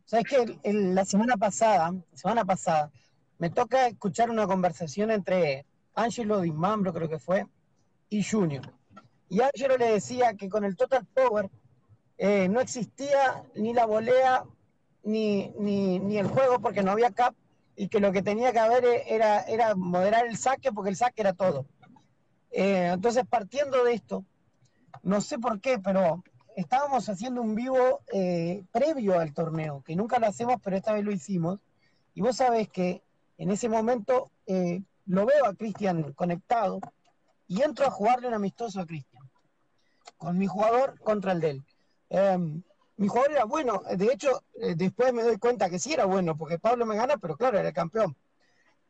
Sabes 0.05 0.25
que 0.25 0.71
la 0.73 1.05
semana 1.05 1.37
pasada, 1.37 1.93
semana 2.13 2.43
pasada, 2.45 2.91
me 3.39 3.49
toca 3.49 3.87
escuchar 3.87 4.29
una 4.29 4.47
conversación 4.47 5.11
entre 5.11 5.65
Angelo 5.95 6.41
Di 6.41 6.51
Mambro, 6.51 6.93
creo 6.93 7.09
que 7.09 7.19
fue, 7.19 7.45
y 8.09 8.23
Junior. 8.23 8.63
Y 9.29 9.41
Angelo 9.41 9.77
le 9.77 9.91
decía 9.91 10.35
que 10.35 10.49
con 10.49 10.63
el 10.63 10.75
Total 10.75 11.05
Power 11.05 11.49
eh, 12.17 12.47
no 12.49 12.61
existía 12.61 13.43
ni 13.55 13.73
la 13.73 13.85
volea 13.85 14.45
ni, 15.03 15.49
ni, 15.57 15.99
ni 15.99 16.17
el 16.17 16.27
juego 16.27 16.59
porque 16.59 16.83
no 16.83 16.91
había 16.91 17.11
cap 17.11 17.35
y 17.75 17.87
que 17.87 17.99
lo 17.99 18.11
que 18.11 18.21
tenía 18.21 18.51
que 18.51 18.59
haber 18.59 18.85
era, 19.07 19.41
era 19.41 19.75
moderar 19.75 20.27
el 20.27 20.37
saque 20.37 20.71
porque 20.71 20.91
el 20.91 20.95
saque 20.95 21.21
era 21.21 21.33
todo. 21.33 21.65
Eh, 22.51 22.91
entonces, 22.93 23.25
partiendo 23.27 23.83
de 23.83 23.93
esto, 23.93 24.23
no 25.01 25.21
sé 25.21 25.39
por 25.39 25.59
qué, 25.59 25.79
pero 25.79 26.23
estábamos 26.55 27.09
haciendo 27.09 27.41
un 27.41 27.55
vivo 27.55 28.01
eh, 28.13 28.63
previo 28.71 29.19
al 29.19 29.33
torneo, 29.33 29.81
que 29.83 29.95
nunca 29.95 30.19
lo 30.19 30.27
hacemos, 30.27 30.61
pero 30.63 30.77
esta 30.77 30.93
vez 30.93 31.03
lo 31.03 31.11
hicimos. 31.11 31.59
Y 32.13 32.21
vos 32.21 32.35
sabés 32.35 32.69
que 32.69 33.01
en 33.39 33.49
ese 33.49 33.67
momento 33.67 34.29
lo 35.05 35.25
veo 35.25 35.45
a 35.45 35.55
Cristian 35.55 36.13
conectado 36.13 36.79
y 37.47 37.61
entro 37.61 37.85
a 37.85 37.91
jugarle 37.91 38.27
un 38.27 38.33
amistoso 38.33 38.79
a 38.79 38.85
Cristian, 38.85 39.12
con 40.17 40.37
mi 40.37 40.47
jugador 40.47 40.99
contra 40.99 41.31
el 41.31 41.41
de 41.41 41.49
él. 41.51 41.63
Eh, 42.09 42.37
mi 42.97 43.07
jugador 43.07 43.31
era 43.31 43.45
bueno, 43.45 43.81
de 43.97 44.05
hecho, 44.05 44.43
eh, 44.61 44.75
después 44.75 45.11
me 45.13 45.23
doy 45.23 45.37
cuenta 45.37 45.69
que 45.69 45.79
sí 45.79 45.93
era 45.93 46.05
bueno, 46.05 46.37
porque 46.37 46.59
Pablo 46.59 46.85
me 46.85 46.95
gana, 46.95 47.17
pero 47.17 47.35
claro, 47.35 47.57
era 47.57 47.69
el 47.69 47.73
campeón. 47.73 48.15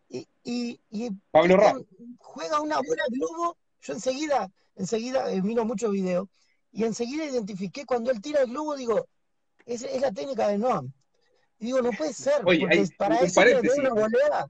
Y, 0.09 0.27
y, 0.43 0.79
y 0.89 1.09
Pablo 1.31 1.55
Ra. 1.57 1.73
Cristian 1.73 2.17
juega 2.19 2.59
una 2.61 2.77
bola 2.77 3.03
globo, 3.09 3.57
yo 3.81 3.93
enseguida, 3.93 4.51
enseguida 4.75 5.31
eh, 5.31 5.41
miro 5.41 5.65
muchos 5.65 5.91
videos, 5.91 6.27
y 6.71 6.83
enseguida 6.83 7.25
identifiqué 7.25 7.85
cuando 7.85 8.11
él 8.11 8.21
tira 8.21 8.41
el 8.41 8.49
globo, 8.49 8.75
digo, 8.75 9.07
es, 9.65 9.83
es 9.83 10.01
la 10.01 10.11
técnica 10.11 10.47
de 10.49 10.57
Noam. 10.57 10.91
Y 11.59 11.67
digo, 11.67 11.81
no 11.81 11.91
puede 11.91 12.13
ser, 12.13 12.41
Oye, 12.45 12.59
porque 12.59 12.79
hay 12.79 12.87
para 12.97 13.19
eso 13.21 13.43
le 13.43 13.61
doy 13.61 13.79
una 13.79 13.93
volea. 13.93 14.47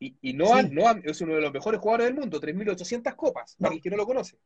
Y, 0.00 0.16
y 0.20 0.32
Noam, 0.32 0.66
Sí. 0.68 0.74
Noam 0.74 1.00
es 1.04 1.20
uno 1.20 1.34
de 1.36 1.40
los 1.42 1.52
mejores 1.52 1.80
jugadores 1.80 2.06
del 2.06 2.16
mundo, 2.16 2.40
3.800 2.40 3.14
copas, 3.14 3.54
para 3.58 3.70
No. 3.70 3.76
el 3.76 3.82
que 3.82 3.90
no 3.90 3.96
lo 3.96 4.04
conoce. 4.06 4.36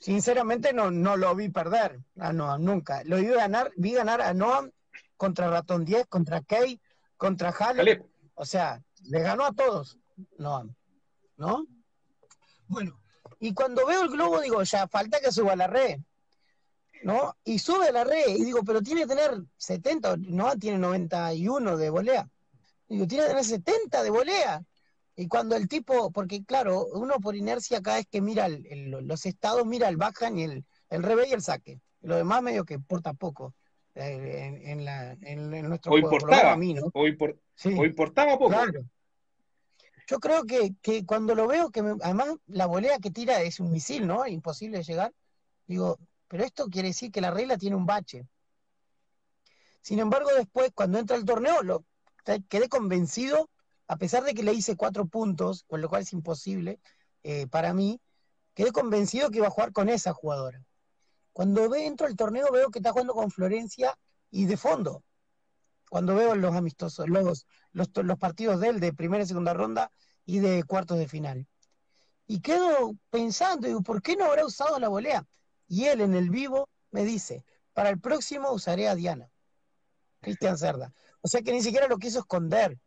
Sinceramente 0.00 0.72
no, 0.72 0.90
no 0.90 1.18
lo 1.18 1.34
vi 1.36 1.50
perder 1.50 2.00
a 2.18 2.32
Noam, 2.32 2.64
nunca. 2.64 3.04
Lo 3.04 3.18
vi 3.18 3.26
ganar, 3.26 3.70
vi 3.76 3.92
ganar 3.92 4.22
a 4.22 4.32
Noam 4.32 4.70
contra 5.18 5.50
Ratón 5.50 5.84
10, 5.84 6.06
contra 6.06 6.40
Kay, 6.40 6.80
contra 7.18 7.50
Halep. 7.50 8.06
O 8.34 8.46
sea, 8.46 8.82
le 9.04 9.20
ganó 9.20 9.44
a 9.44 9.52
todos 9.52 9.98
Noam, 10.38 10.74
¿no? 11.36 11.66
Bueno, 12.66 12.98
y 13.40 13.52
cuando 13.52 13.84
veo 13.84 14.04
el 14.04 14.08
globo 14.08 14.40
digo, 14.40 14.62
ya 14.62 14.88
falta 14.88 15.20
que 15.20 15.30
suba 15.30 15.52
a 15.52 15.56
la 15.56 15.66
red, 15.66 16.00
¿no? 17.02 17.36
Y 17.44 17.58
sube 17.58 17.88
a 17.88 17.92
la 17.92 18.04
red 18.04 18.28
y 18.28 18.44
digo, 18.44 18.62
pero 18.64 18.80
tiene 18.80 19.02
que 19.02 19.08
tener 19.08 19.42
70, 19.58 20.16
Noam 20.16 20.58
tiene 20.58 20.78
91 20.78 21.76
de 21.76 21.90
volea. 21.90 22.30
Digo, 22.88 23.06
tiene 23.06 23.24
que 23.24 23.28
tener 23.28 23.44
70 23.44 24.02
de 24.02 24.10
volea. 24.10 24.64
Y 25.20 25.28
cuando 25.28 25.54
el 25.54 25.68
tipo, 25.68 26.10
porque 26.12 26.42
claro, 26.46 26.86
uno 26.94 27.20
por 27.20 27.36
inercia 27.36 27.82
cada 27.82 27.98
vez 27.98 28.06
que 28.10 28.22
mira 28.22 28.46
el- 28.46 28.66
el- 28.70 28.90
los 28.90 29.26
estados, 29.26 29.66
mira 29.66 29.86
el 29.90 29.98
backhand 29.98 30.38
y 30.38 30.42
el, 30.44 30.64
el 30.88 31.02
revés 31.02 31.28
y 31.28 31.34
el 31.34 31.42
saque. 31.42 31.78
Lo 32.00 32.16
demás 32.16 32.42
medio 32.42 32.64
que 32.64 32.72
importa 32.72 33.12
poco 33.12 33.54
eh, 33.94 34.46
en, 34.46 34.66
en 34.66 34.84
la, 34.86 35.12
en, 35.12 35.52
en 35.52 35.68
nuestro 35.68 35.92
o 35.92 36.00
juego, 36.00 36.06
importaba, 36.16 36.52
a 36.52 36.56
mí, 36.56 36.72
¿no? 36.72 36.86
o, 36.94 37.04
Sí. 37.54 37.76
o 37.78 37.84
importaba 37.84 38.38
poco. 38.38 38.48
Claro. 38.48 38.82
Yo 40.06 40.20
creo 40.20 40.44
que, 40.44 40.72
que 40.80 41.04
cuando 41.04 41.34
lo 41.34 41.46
veo, 41.46 41.68
que 41.68 41.82
me- 41.82 41.98
además 42.02 42.28
la 42.46 42.64
volea 42.64 42.98
que 42.98 43.10
tira 43.10 43.42
es 43.42 43.60
un 43.60 43.70
misil, 43.70 44.06
¿no? 44.06 44.26
Imposible 44.26 44.78
de 44.78 44.84
llegar. 44.84 45.12
Digo, 45.66 45.98
pero 46.28 46.44
esto 46.44 46.68
quiere 46.70 46.88
decir 46.88 47.12
que 47.12 47.20
la 47.20 47.30
regla 47.30 47.58
tiene 47.58 47.76
un 47.76 47.84
bache. 47.84 48.24
Sin 49.82 49.98
embargo, 49.98 50.30
después, 50.34 50.70
cuando 50.74 50.98
entra 50.98 51.18
el 51.18 51.26
torneo, 51.26 51.62
lo, 51.62 51.84
quedé 52.48 52.70
convencido, 52.70 53.50
a 53.90 53.96
pesar 53.96 54.22
de 54.22 54.34
que 54.34 54.44
le 54.44 54.52
hice 54.52 54.76
cuatro 54.76 55.06
puntos, 55.06 55.64
con 55.66 55.80
lo 55.80 55.88
cual 55.88 56.02
es 56.02 56.12
imposible 56.12 56.78
eh, 57.24 57.48
para 57.48 57.74
mí, 57.74 58.00
quedé 58.54 58.70
convencido 58.70 59.30
que 59.30 59.38
iba 59.38 59.48
a 59.48 59.50
jugar 59.50 59.72
con 59.72 59.88
esa 59.88 60.12
jugadora. 60.12 60.64
Cuando 61.32 61.74
entro 61.74 62.06
al 62.06 62.14
torneo, 62.14 62.52
veo 62.52 62.70
que 62.70 62.78
está 62.78 62.92
jugando 62.92 63.14
con 63.14 63.32
Florencia 63.32 63.98
y 64.30 64.44
de 64.44 64.56
fondo. 64.56 65.02
Cuando 65.88 66.14
veo 66.14 66.36
los 66.36 66.54
amistosos, 66.54 67.08
los, 67.08 67.48
los, 67.72 67.90
los 67.92 68.16
partidos 68.16 68.60
de 68.60 68.68
él 68.68 68.78
de 68.78 68.92
primera 68.92 69.24
y 69.24 69.26
segunda 69.26 69.54
ronda 69.54 69.90
y 70.24 70.38
de 70.38 70.62
cuartos 70.62 70.96
de 70.96 71.08
final. 71.08 71.48
Y 72.28 72.42
quedo 72.42 72.94
pensando, 73.10 73.66
digo, 73.66 73.82
¿por 73.82 74.02
qué 74.02 74.14
no 74.14 74.26
habrá 74.26 74.46
usado 74.46 74.78
la 74.78 74.86
volea? 74.86 75.26
Y 75.66 75.86
él 75.86 76.00
en 76.00 76.14
el 76.14 76.30
vivo 76.30 76.68
me 76.92 77.02
dice, 77.02 77.44
para 77.72 77.90
el 77.90 77.98
próximo 77.98 78.52
usaré 78.52 78.86
a 78.86 78.94
Diana, 78.94 79.32
Cristian 80.20 80.56
Cerda. 80.56 80.94
O 81.22 81.26
sea 81.26 81.42
que 81.42 81.50
ni 81.50 81.60
siquiera 81.60 81.88
lo 81.88 81.98
quiso 81.98 82.20
esconder. 82.20 82.78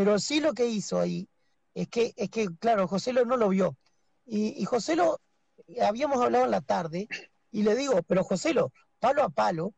Pero 0.00 0.18
sí 0.18 0.40
lo 0.40 0.54
que 0.54 0.64
hizo 0.64 0.98
ahí 0.98 1.28
es 1.74 1.86
que, 1.88 2.14
es 2.16 2.30
que 2.30 2.48
claro, 2.58 2.88
Joselo 2.88 3.26
no 3.26 3.36
lo 3.36 3.50
vio. 3.50 3.76
Y, 4.24 4.58
y 4.58 4.64
Joselo, 4.64 5.20
habíamos 5.82 6.22
hablado 6.22 6.46
en 6.46 6.52
la 6.52 6.62
tarde, 6.62 7.06
y 7.50 7.62
le 7.64 7.76
digo, 7.76 8.02
pero 8.04 8.24
Joselo, 8.24 8.72
palo 8.98 9.22
a 9.22 9.28
palo, 9.28 9.74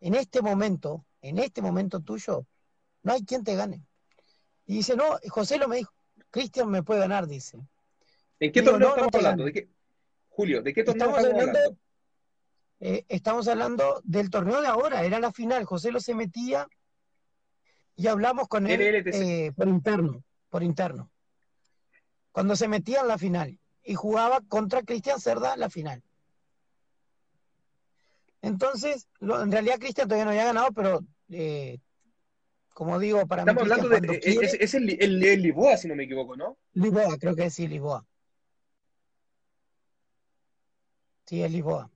en 0.00 0.16
este 0.16 0.42
momento, 0.42 1.06
en 1.20 1.38
este 1.38 1.62
momento 1.62 2.00
tuyo, 2.00 2.44
no 3.04 3.12
hay 3.12 3.24
quien 3.24 3.44
te 3.44 3.54
gane. 3.54 3.86
Y 4.66 4.78
dice, 4.78 4.96
no, 4.96 5.20
Joselo 5.28 5.68
me 5.68 5.76
dijo, 5.76 5.92
Cristian 6.30 6.68
me 6.68 6.82
puede 6.82 6.98
ganar, 6.98 7.28
dice. 7.28 7.58
¿En 8.40 8.50
qué 8.50 8.62
Digo, 8.62 8.72
torneo 8.72 8.88
no, 8.88 8.94
estamos 8.96 9.14
hablando? 9.14 9.44
gano. 9.44 9.44
¿De 9.44 9.52
qué? 9.52 9.68
Julio, 10.30 10.60
¿de 10.64 10.74
qué 10.74 10.82
torneo 10.82 11.06
Estamos 11.06 11.18
estamos 11.18 11.40
hablando, 11.40 11.58
hablando? 11.60 11.80
eh, 12.80 13.04
estamos 13.08 13.46
hablando 13.46 14.00
del 14.02 14.28
torneo 14.28 14.60
de 14.60 14.66
ahora, 14.66 15.04
era 15.04 15.20
la 15.20 15.30
final. 15.30 15.64
José 15.66 15.92
lo 15.92 16.00
se 16.00 16.16
metía 16.16 16.66
y 17.96 18.06
hablamos 18.06 18.48
con 18.48 18.66
él 18.66 18.80
eh, 19.06 19.52
por 19.56 19.68
interno, 19.68 20.24
por 20.48 20.62
interno. 20.62 21.10
Cuando 22.32 22.56
se 22.56 22.68
metía 22.68 23.00
en 23.00 23.08
la 23.08 23.18
final 23.18 23.58
y 23.84 23.94
jugaba 23.94 24.40
contra 24.48 24.82
Cristian 24.82 25.20
Cerda 25.20 25.56
la 25.56 25.68
final. 25.68 26.02
Entonces, 28.40 29.08
lo- 29.20 29.40
en 29.42 29.52
realidad 29.52 29.78
Cristian 29.78 30.08
todavía 30.08 30.24
no 30.24 30.30
había 30.30 30.44
ganado, 30.46 30.72
pero 30.72 31.00
eh, 31.30 31.78
como 32.74 32.98
digo, 32.98 33.26
para 33.26 33.42
Estamos 33.42 33.64
mí 33.64 33.70
hablando 33.70 33.88
Cristian 33.88 34.02
de. 34.10 34.16
eh, 34.16 34.20
quiere- 34.20 34.46
Es, 34.46 34.54
es 34.54 34.74
el, 34.74 35.02
el, 35.02 35.78
si 35.78 35.88
no 35.88 35.94
me 35.94 36.04
equivoco, 36.04 36.36
¿no? 36.36 36.58
Lisboa, 36.72 37.16
creo 37.18 37.36
que 37.36 37.50
sí, 37.50 37.68
Lisboa. 37.68 38.06
Sí, 41.26 41.42
es 41.42 41.50
Lisboa. 41.52 41.90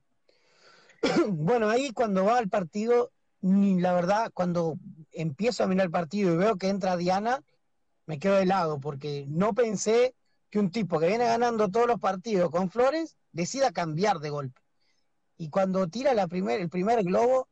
Bueno, 1.29 1.69
ahí 1.69 1.91
cuando 1.91 2.25
va 2.25 2.37
al 2.37 2.49
partido, 2.49 3.11
la 3.41 3.93
verdad, 3.93 4.31
cuando 4.33 4.75
empiezo 5.11 5.63
a 5.63 5.67
mirar 5.67 5.85
el 5.85 5.91
partido 5.91 6.33
y 6.33 6.37
veo 6.37 6.57
que 6.57 6.69
entra 6.69 6.97
Diana, 6.97 7.41
me 8.05 8.19
quedo 8.19 8.37
helado, 8.37 8.79
porque 8.79 9.25
no 9.27 9.53
pensé 9.53 10.15
que 10.49 10.59
un 10.59 10.71
tipo 10.71 10.99
que 10.99 11.07
viene 11.07 11.25
ganando 11.25 11.69
todos 11.69 11.87
los 11.87 11.99
partidos 11.99 12.49
con 12.49 12.69
Flores 12.69 13.17
decida 13.31 13.71
cambiar 13.71 14.19
de 14.19 14.29
golpe. 14.29 14.61
Y 15.37 15.49
cuando 15.49 15.87
tira 15.87 16.13
la 16.13 16.27
primer, 16.27 16.61
el 16.61 16.69
primer 16.69 17.03
globo, 17.03 17.47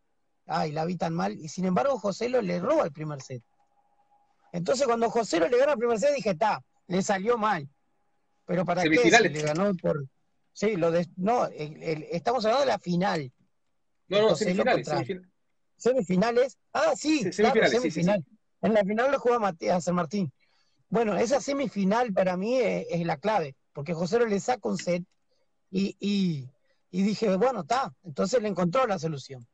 ay, 0.48 0.72
la 0.72 0.86
vi 0.86 0.96
tan 0.96 1.14
mal, 1.14 1.34
y 1.38 1.50
sin 1.50 1.66
embargo 1.66 2.00
Joselo 2.00 2.42
le 2.42 2.60
roba 2.60 2.86
el 2.86 2.92
primer 2.92 3.22
set. 3.22 3.44
Entonces 4.52 4.88
cuando 4.88 5.10
Joselo 5.10 5.48
le 5.50 5.58
gana 5.58 5.74
el 5.74 5.78
primer 5.78 6.00
set 6.00 6.16
dije, 6.16 6.32
está, 6.32 6.64
le 6.88 7.02
salió 7.02 7.38
mal. 7.38 7.68
Pero 8.46 8.64
¿para 8.64 8.82
qué? 8.96 9.02
Si 9.28 9.34
le 9.34 9.42
ganó 9.42 9.74
por... 9.76 10.06
Sí, 10.54 10.78
lo 10.78 10.90
de... 10.92 11.08
No, 11.18 11.46
el- 11.48 11.84
el- 11.84 12.04
estamos 12.12 12.46
hablando 12.46 12.62
de 12.66 12.72
la 12.72 12.80
final. 12.80 13.32
No, 14.08 14.18
no, 14.22 14.30
José 14.30 14.46
semifinales. 14.86 15.26
Semifinales. 15.78 16.58
Ah, 16.74 16.94
sí, 16.96 17.20
Sí, 17.24 17.30
claro, 17.32 17.54
semifinales, 17.54 17.72
sí, 17.72 17.78
sí, 17.78 17.92
semifinal. 17.92 18.26
En 18.62 18.74
la 18.74 18.84
final 18.84 19.12
lo 19.12 19.20
juega 19.20 19.40
Matías 19.40 19.84
San 19.84 19.96
Martín. 19.96 20.32
Bueno, 20.90 21.18
esa 21.18 21.42
semifinal 21.42 22.14
para 22.14 22.38
mí 22.38 22.58
es, 22.58 22.88
es 22.90 23.06
la 23.06 23.18
clave, 23.18 23.56
porque 23.74 23.94
José 23.94 24.26
le 24.26 24.40
saca 24.40 24.70
un 24.70 24.78
set 24.78 25.04
y, 25.70 25.96
y, 26.00 26.50
y 26.92 27.04
dije, 27.04 27.36
bueno, 27.36 27.62
está, 27.62 27.94
entonces 28.04 28.42
le 28.42 28.48
encontró 28.48 28.88
la 28.88 28.98
solución. 29.00 29.46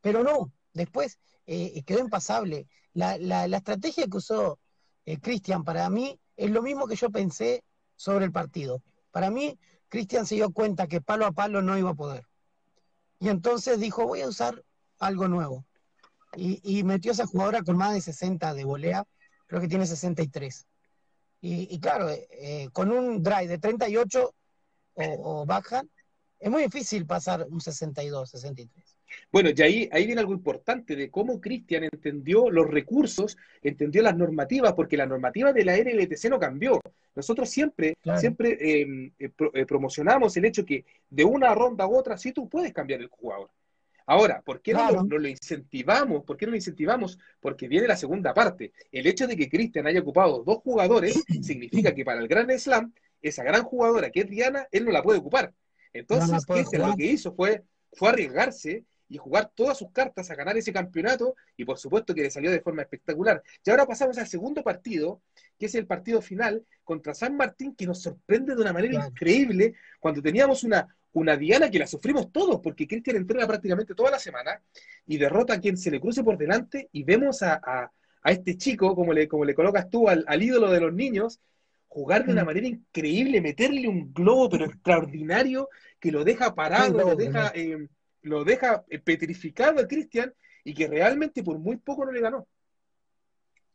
Pero 0.00 0.22
no, 0.22 0.52
después 0.72 1.18
eh, 1.46 1.82
quedó 1.84 2.00
impasable. 2.00 2.68
La, 2.92 3.18
la, 3.18 3.48
la 3.48 3.56
estrategia 3.56 4.06
que 4.06 4.16
usó 4.16 4.58
eh, 5.04 5.18
Cristian 5.18 5.64
para 5.64 5.90
mí 5.90 6.18
es 6.36 6.50
lo 6.50 6.62
mismo 6.62 6.86
que 6.86 6.96
yo 6.96 7.10
pensé 7.10 7.64
sobre 7.96 8.26
el 8.26 8.32
partido. 8.32 8.82
Para 9.10 9.30
mí, 9.30 9.58
Cristian 9.88 10.26
se 10.26 10.36
dio 10.36 10.52
cuenta 10.52 10.86
que 10.86 11.00
palo 11.00 11.26
a 11.26 11.32
palo 11.32 11.62
no 11.62 11.76
iba 11.76 11.90
a 11.90 11.94
poder. 11.94 12.26
Y 13.18 13.28
entonces 13.28 13.80
dijo, 13.80 14.06
voy 14.06 14.20
a 14.20 14.28
usar 14.28 14.62
algo 14.98 15.28
nuevo. 15.28 15.64
Y, 16.36 16.60
y 16.62 16.82
metió 16.84 17.10
a 17.12 17.14
esa 17.14 17.26
jugadora 17.26 17.62
con 17.62 17.76
más 17.76 17.94
de 17.94 18.00
60 18.00 18.52
de 18.54 18.64
volea, 18.64 19.04
creo 19.46 19.60
que 19.60 19.68
tiene 19.68 19.86
63. 19.86 20.66
Y, 21.40 21.68
y 21.74 21.78
claro, 21.80 22.10
eh, 22.10 22.26
eh, 22.32 22.68
con 22.72 22.90
un 22.90 23.22
drive 23.22 23.48
de 23.48 23.58
38, 23.58 24.34
o, 24.94 25.04
o 25.42 25.46
backhand, 25.46 25.88
es 26.38 26.50
muy 26.50 26.62
difícil 26.64 27.06
pasar 27.06 27.46
un 27.48 27.60
62, 27.60 28.30
63. 28.30 28.84
Bueno, 29.32 29.50
y 29.56 29.62
ahí, 29.62 29.88
ahí 29.92 30.04
viene 30.04 30.20
algo 30.20 30.32
importante 30.34 30.96
de 30.96 31.10
cómo 31.10 31.40
Cristian 31.40 31.84
entendió 31.84 32.50
los 32.50 32.66
recursos, 32.68 33.36
entendió 33.62 34.02
las 34.02 34.16
normativas, 34.16 34.74
porque 34.74 34.96
la 34.96 35.06
normativa 35.06 35.52
de 35.52 35.64
la 35.64 35.76
NLTC 35.76 36.28
no 36.28 36.38
cambió. 36.40 36.80
Nosotros 37.14 37.48
siempre, 37.48 37.96
Claro. 38.02 38.20
siempre 38.20 38.58
eh, 38.60 39.12
eh, 39.18 39.28
pro- 39.30 39.54
eh, 39.54 39.64
promocionamos 39.64 40.36
el 40.36 40.44
hecho 40.44 40.64
que 40.66 40.84
de 41.08 41.24
una 41.24 41.54
ronda 41.54 41.84
a 41.84 41.88
otra 41.88 42.18
sí 42.18 42.32
tú 42.32 42.48
puedes 42.48 42.72
cambiar 42.74 43.00
el 43.00 43.08
jugador. 43.08 43.48
Ahora, 44.06 44.40
¿por 44.42 44.62
qué 44.62 44.72
no, 44.72 44.90
lo, 44.90 45.02
no 45.02 45.18
lo 45.18 45.28
incentivamos? 45.28 46.24
¿Por 46.24 46.36
qué 46.36 46.46
no 46.46 46.50
lo 46.50 46.56
incentivamos? 46.56 47.18
Porque 47.40 47.66
viene 47.68 47.88
la 47.88 47.96
segunda 47.96 48.32
parte. 48.32 48.72
El 48.92 49.06
hecho 49.06 49.26
de 49.26 49.36
que 49.36 49.48
Cristian 49.48 49.86
haya 49.86 50.00
ocupado 50.00 50.44
dos 50.44 50.58
jugadores 50.58 51.14
significa 51.42 51.94
que 51.94 52.04
para 52.04 52.20
el 52.20 52.28
Gran 52.28 52.50
Slam, 52.58 52.92
esa 53.20 53.42
gran 53.42 53.64
jugadora 53.64 54.10
que 54.10 54.20
es 54.20 54.30
Diana, 54.30 54.66
él 54.70 54.84
no 54.84 54.92
la 54.92 55.02
puede 55.02 55.18
ocupar. 55.18 55.52
Entonces, 55.92 56.30
No 56.30 56.54
Cristian 56.54 56.82
lo 56.90 56.96
que 56.96 57.06
hizo 57.06 57.34
fue, 57.34 57.64
fue 57.92 58.10
arriesgarse 58.10 58.84
y 59.08 59.18
jugar 59.18 59.50
todas 59.54 59.78
sus 59.78 59.90
cartas 59.92 60.30
a 60.30 60.34
ganar 60.34 60.56
ese 60.56 60.72
campeonato 60.72 61.36
y 61.56 61.64
por 61.64 61.78
supuesto 61.78 62.14
que 62.14 62.22
le 62.22 62.30
salió 62.30 62.50
de 62.50 62.60
forma 62.60 62.82
espectacular. 62.82 63.42
Y 63.64 63.70
ahora 63.70 63.86
pasamos 63.86 64.18
al 64.18 64.26
segundo 64.26 64.62
partido, 64.62 65.22
que 65.58 65.66
es 65.66 65.74
el 65.74 65.86
partido 65.86 66.20
final 66.20 66.64
contra 66.84 67.14
San 67.14 67.36
Martín, 67.36 67.74
que 67.74 67.86
nos 67.86 68.02
sorprende 68.02 68.54
de 68.54 68.60
una 68.60 68.72
manera 68.72 68.94
Claro. 68.94 69.08
increíble 69.10 69.74
cuando 70.00 70.20
teníamos 70.22 70.64
una, 70.64 70.88
una 71.20 71.36
Diana 71.36 71.70
que 71.70 71.78
la 71.78 71.86
sufrimos 71.86 72.30
todos, 72.32 72.60
porque 72.60 72.86
Cristian 72.86 73.16
entrena 73.16 73.46
prácticamente 73.46 73.94
toda 73.94 74.10
la 74.10 74.18
semana 74.18 74.62
y 75.06 75.16
derrota 75.18 75.54
a 75.54 75.60
quien 75.60 75.76
se 75.76 75.90
le 75.90 76.00
cruce 76.00 76.22
por 76.24 76.36
delante 76.38 76.88
y 76.92 77.04
vemos 77.04 77.42
a, 77.42 77.54
a- 77.64 77.90
a 78.22 78.32
este 78.32 78.56
chico, 78.56 78.94
como 78.96 79.12
le, 79.12 79.28
como 79.28 79.44
le 79.44 79.54
colocas 79.54 79.88
tú, 79.88 80.08
al, 80.08 80.24
al 80.28 80.42
ídolo 80.42 80.70
de 80.70 80.80
los 80.80 80.92
niños, 80.92 81.40
jugar 81.88 82.26
de 82.26 82.32
una 82.32 82.42
Mm. 82.42 82.46
manera 82.46 82.66
increíble, 82.68 83.40
meterle 83.40 83.88
un 83.88 84.12
globo 84.12 84.48
pero 84.50 84.64
extraordinario 84.66 85.68
que 86.00 86.10
lo 86.12 86.24
deja 86.24 86.54
parado, 86.54 87.04
lo 87.04 87.16
deja, 87.16 87.52
eh, 87.54 87.88
lo 88.22 88.44
deja 88.44 88.84
eh, 88.90 88.98
petrificado 88.98 89.80
a 89.80 89.86
Cristian 89.88 90.34
y 90.64 90.74
que 90.74 90.88
realmente 90.88 91.42
por 91.44 91.58
muy 91.58 91.76
poco 91.78 92.04
no 92.04 92.12
le 92.12 92.20
ganó. 92.20 92.46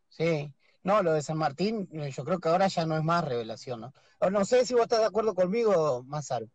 Sí, 0.09 0.53
no, 0.83 1.01
lo 1.03 1.13
de 1.13 1.21
San 1.21 1.37
Martín, 1.37 1.87
yo 1.91 2.23
creo 2.25 2.39
que 2.39 2.49
ahora 2.49 2.67
ya 2.67 2.85
no 2.85 2.97
es 2.97 3.03
más 3.03 3.23
revelación, 3.25 3.81
¿no? 3.81 3.93
No 4.29 4.45
sé 4.45 4.65
si 4.65 4.73
vos 4.73 4.83
estás 4.83 4.99
de 4.99 5.05
acuerdo 5.05 5.33
conmigo, 5.33 6.03
Masaru. 6.03 6.49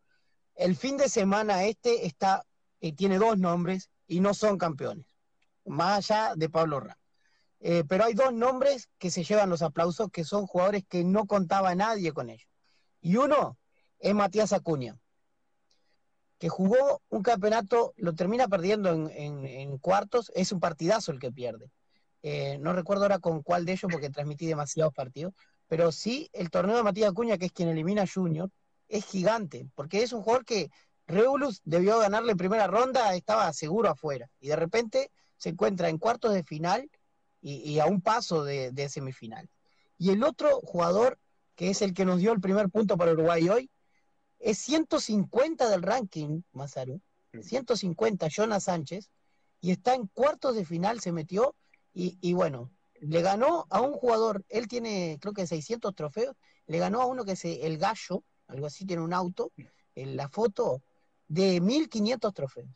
El 0.56 0.74
fin 0.74 0.96
de 0.96 1.08
semana 1.08 1.64
este 1.64 2.06
está, 2.06 2.42
eh, 2.80 2.92
tiene 2.92 3.18
dos 3.18 3.38
nombres 3.38 3.90
y 4.06 4.20
no 4.20 4.34
son 4.34 4.58
campeones, 4.58 5.06
más 5.64 6.10
allá 6.10 6.34
de 6.34 6.48
Pablo 6.48 6.80
Ram. 6.80 6.96
Eh, 7.60 7.84
pero 7.88 8.04
hay 8.04 8.14
dos 8.14 8.32
nombres 8.32 8.88
que 8.98 9.10
se 9.10 9.24
llevan 9.24 9.50
los 9.50 9.62
aplausos, 9.62 10.10
que 10.10 10.24
son 10.24 10.46
jugadores 10.46 10.84
que 10.88 11.04
no 11.04 11.26
contaba 11.26 11.74
nadie 11.74 12.12
con 12.12 12.30
ellos. 12.30 12.48
Y 13.00 13.16
uno 13.16 13.58
es 13.98 14.14
Matías 14.14 14.52
Acuña, 14.52 14.98
que 16.38 16.48
jugó 16.48 17.00
un 17.08 17.22
campeonato, 17.22 17.92
lo 17.96 18.14
termina 18.14 18.46
perdiendo 18.48 18.90
en, 18.90 19.10
en- 19.10 19.46
en 19.46 19.78
cuartos, 19.78 20.30
es 20.34 20.52
un 20.52 20.60
partidazo 20.60 21.12
el 21.12 21.18
que 21.18 21.32
pierde. 21.32 21.70
Eh, 22.22 22.58
no 22.58 22.72
recuerdo 22.72 23.04
ahora 23.04 23.18
con 23.18 23.42
cuál 23.42 23.64
de 23.64 23.72
ellos 23.72 23.90
porque 23.90 24.10
transmití 24.10 24.46
demasiados 24.46 24.92
partidos, 24.92 25.32
pero 25.66 25.92
sí 25.92 26.28
el 26.32 26.50
torneo 26.50 26.76
de 26.76 26.82
Matías 26.82 27.10
Acuña, 27.10 27.38
que 27.38 27.46
es 27.46 27.52
quien 27.52 27.68
elimina 27.68 28.02
a 28.02 28.06
Junior, 28.06 28.50
es 28.88 29.04
gigante, 29.04 29.68
porque 29.74 30.02
es 30.02 30.12
un 30.12 30.22
jugador 30.22 30.44
que 30.44 30.70
Reulus 31.06 31.60
debió 31.64 31.98
ganarle 31.98 32.32
en 32.32 32.38
primera 32.38 32.66
ronda, 32.66 33.14
estaba 33.14 33.52
seguro 33.52 33.90
afuera, 33.90 34.28
y 34.40 34.48
de 34.48 34.56
repente 34.56 35.10
se 35.36 35.50
encuentra 35.50 35.88
en 35.88 35.98
cuartos 35.98 36.34
de 36.34 36.42
final 36.42 36.90
y, 37.40 37.56
y 37.56 37.78
a 37.78 37.86
un 37.86 38.00
paso 38.00 38.44
de, 38.44 38.72
de 38.72 38.88
semifinal. 38.88 39.48
Y 39.98 40.10
el 40.10 40.22
otro 40.24 40.60
jugador, 40.60 41.18
que 41.54 41.70
es 41.70 41.82
el 41.82 41.94
que 41.94 42.04
nos 42.04 42.18
dio 42.18 42.32
el 42.32 42.40
primer 42.40 42.70
punto 42.70 42.96
para 42.96 43.12
Uruguay 43.12 43.48
hoy, 43.48 43.70
es 44.38 44.58
150 44.58 45.68
del 45.68 45.82
ranking, 45.82 46.42
Masaru, 46.52 47.00
150, 47.40 48.28
Jonas 48.28 48.64
Sánchez, 48.64 49.10
y 49.60 49.70
está 49.70 49.94
en 49.94 50.06
cuartos 50.08 50.54
de 50.54 50.64
final, 50.64 51.00
se 51.00 51.12
metió, 51.12 51.54
y, 51.92 52.18
y 52.20 52.34
bueno, 52.34 52.70
le 53.00 53.22
ganó 53.22 53.66
a 53.70 53.80
un 53.80 53.92
jugador, 53.92 54.44
él 54.48 54.68
tiene 54.68 55.18
creo 55.20 55.32
que 55.32 55.46
600 55.46 55.94
trofeos, 55.94 56.36
le 56.66 56.78
ganó 56.78 57.00
a 57.00 57.06
uno 57.06 57.24
que 57.24 57.32
es 57.32 57.44
el 57.44 57.78
Gallo, 57.78 58.24
algo 58.48 58.66
así, 58.66 58.84
tiene 58.84 59.02
un 59.02 59.12
auto, 59.12 59.52
en 59.94 60.16
la 60.16 60.28
foto, 60.28 60.82
de 61.28 61.60
1500 61.60 62.34
trofeos. 62.34 62.68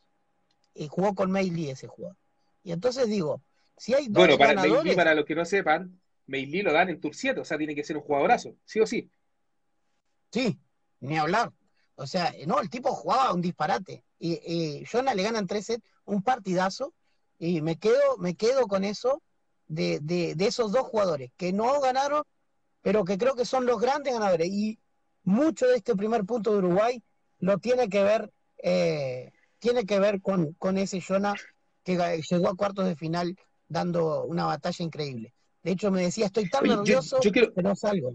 Y 0.74 0.88
jugó 0.88 1.14
con 1.14 1.30
Meili 1.30 1.70
ese 1.70 1.86
jugador. 1.86 2.16
Y 2.62 2.72
entonces 2.72 3.08
digo, 3.08 3.42
si 3.76 3.94
hay 3.94 4.06
dos 4.08 4.26
Bueno, 4.26 4.38
para 4.38 4.54
Meili, 4.54 4.68
ganadores, 4.68 4.96
para 4.96 5.14
los 5.14 5.24
que 5.24 5.34
no 5.34 5.44
sepan, 5.44 6.00
Meili 6.26 6.62
lo 6.62 6.72
dan 6.72 6.90
en 6.90 7.00
Tour 7.00 7.14
7, 7.14 7.40
o 7.40 7.44
sea, 7.44 7.58
tiene 7.58 7.74
que 7.74 7.84
ser 7.84 7.96
un 7.96 8.02
jugadorazo, 8.02 8.56
sí 8.64 8.80
o 8.80 8.86
sí. 8.86 9.10
sí, 10.30 10.58
ni 11.00 11.18
hablar. 11.18 11.52
O 11.96 12.06
sea, 12.06 12.32
no, 12.46 12.60
el 12.60 12.70
tipo 12.70 12.94
jugaba 12.94 13.32
un 13.32 13.42
disparate. 13.42 14.04
Y, 14.18 14.40
y 14.44 14.84
Jonah 14.86 15.14
le 15.14 15.22
ganan 15.22 15.46
tres 15.46 15.66
sets, 15.66 15.84
un 16.04 16.22
partidazo, 16.22 16.94
y 17.38 17.62
me 17.62 17.78
quedo, 17.78 18.16
me 18.18 18.34
quedo 18.36 18.66
con 18.66 18.84
eso 18.84 19.22
de, 19.66 19.98
de, 20.00 20.34
de 20.34 20.46
esos 20.46 20.72
dos 20.72 20.82
jugadores 20.82 21.30
que 21.36 21.52
no 21.52 21.80
ganaron, 21.80 22.22
pero 22.82 23.04
que 23.04 23.18
creo 23.18 23.34
que 23.34 23.44
son 23.44 23.66
los 23.66 23.80
grandes 23.80 24.12
ganadores. 24.14 24.48
Y 24.48 24.78
mucho 25.24 25.66
de 25.66 25.76
este 25.76 25.94
primer 25.96 26.24
punto 26.24 26.52
de 26.52 26.58
Uruguay 26.58 27.02
lo 27.38 27.58
tiene 27.58 27.88
que 27.88 28.02
ver, 28.02 28.30
eh, 28.62 29.32
tiene 29.58 29.84
que 29.84 29.98
ver 29.98 30.20
con, 30.20 30.52
con 30.54 30.78
ese 30.78 31.00
Jonah 31.00 31.34
que 31.84 31.96
llegó 32.30 32.48
a 32.48 32.56
cuartos 32.56 32.86
de 32.86 32.96
final 32.96 33.36
dando 33.68 34.24
una 34.24 34.44
batalla 34.46 34.84
increíble. 34.84 35.32
De 35.62 35.72
hecho, 35.72 35.90
me 35.90 36.02
decía, 36.02 36.26
estoy 36.26 36.48
tan 36.48 36.62
Oye, 36.64 36.76
nervioso 36.76 37.18
yo 37.22 37.30
quiero- 37.32 37.52
que 37.52 37.62
no 37.62 37.74
salgo. 37.76 38.14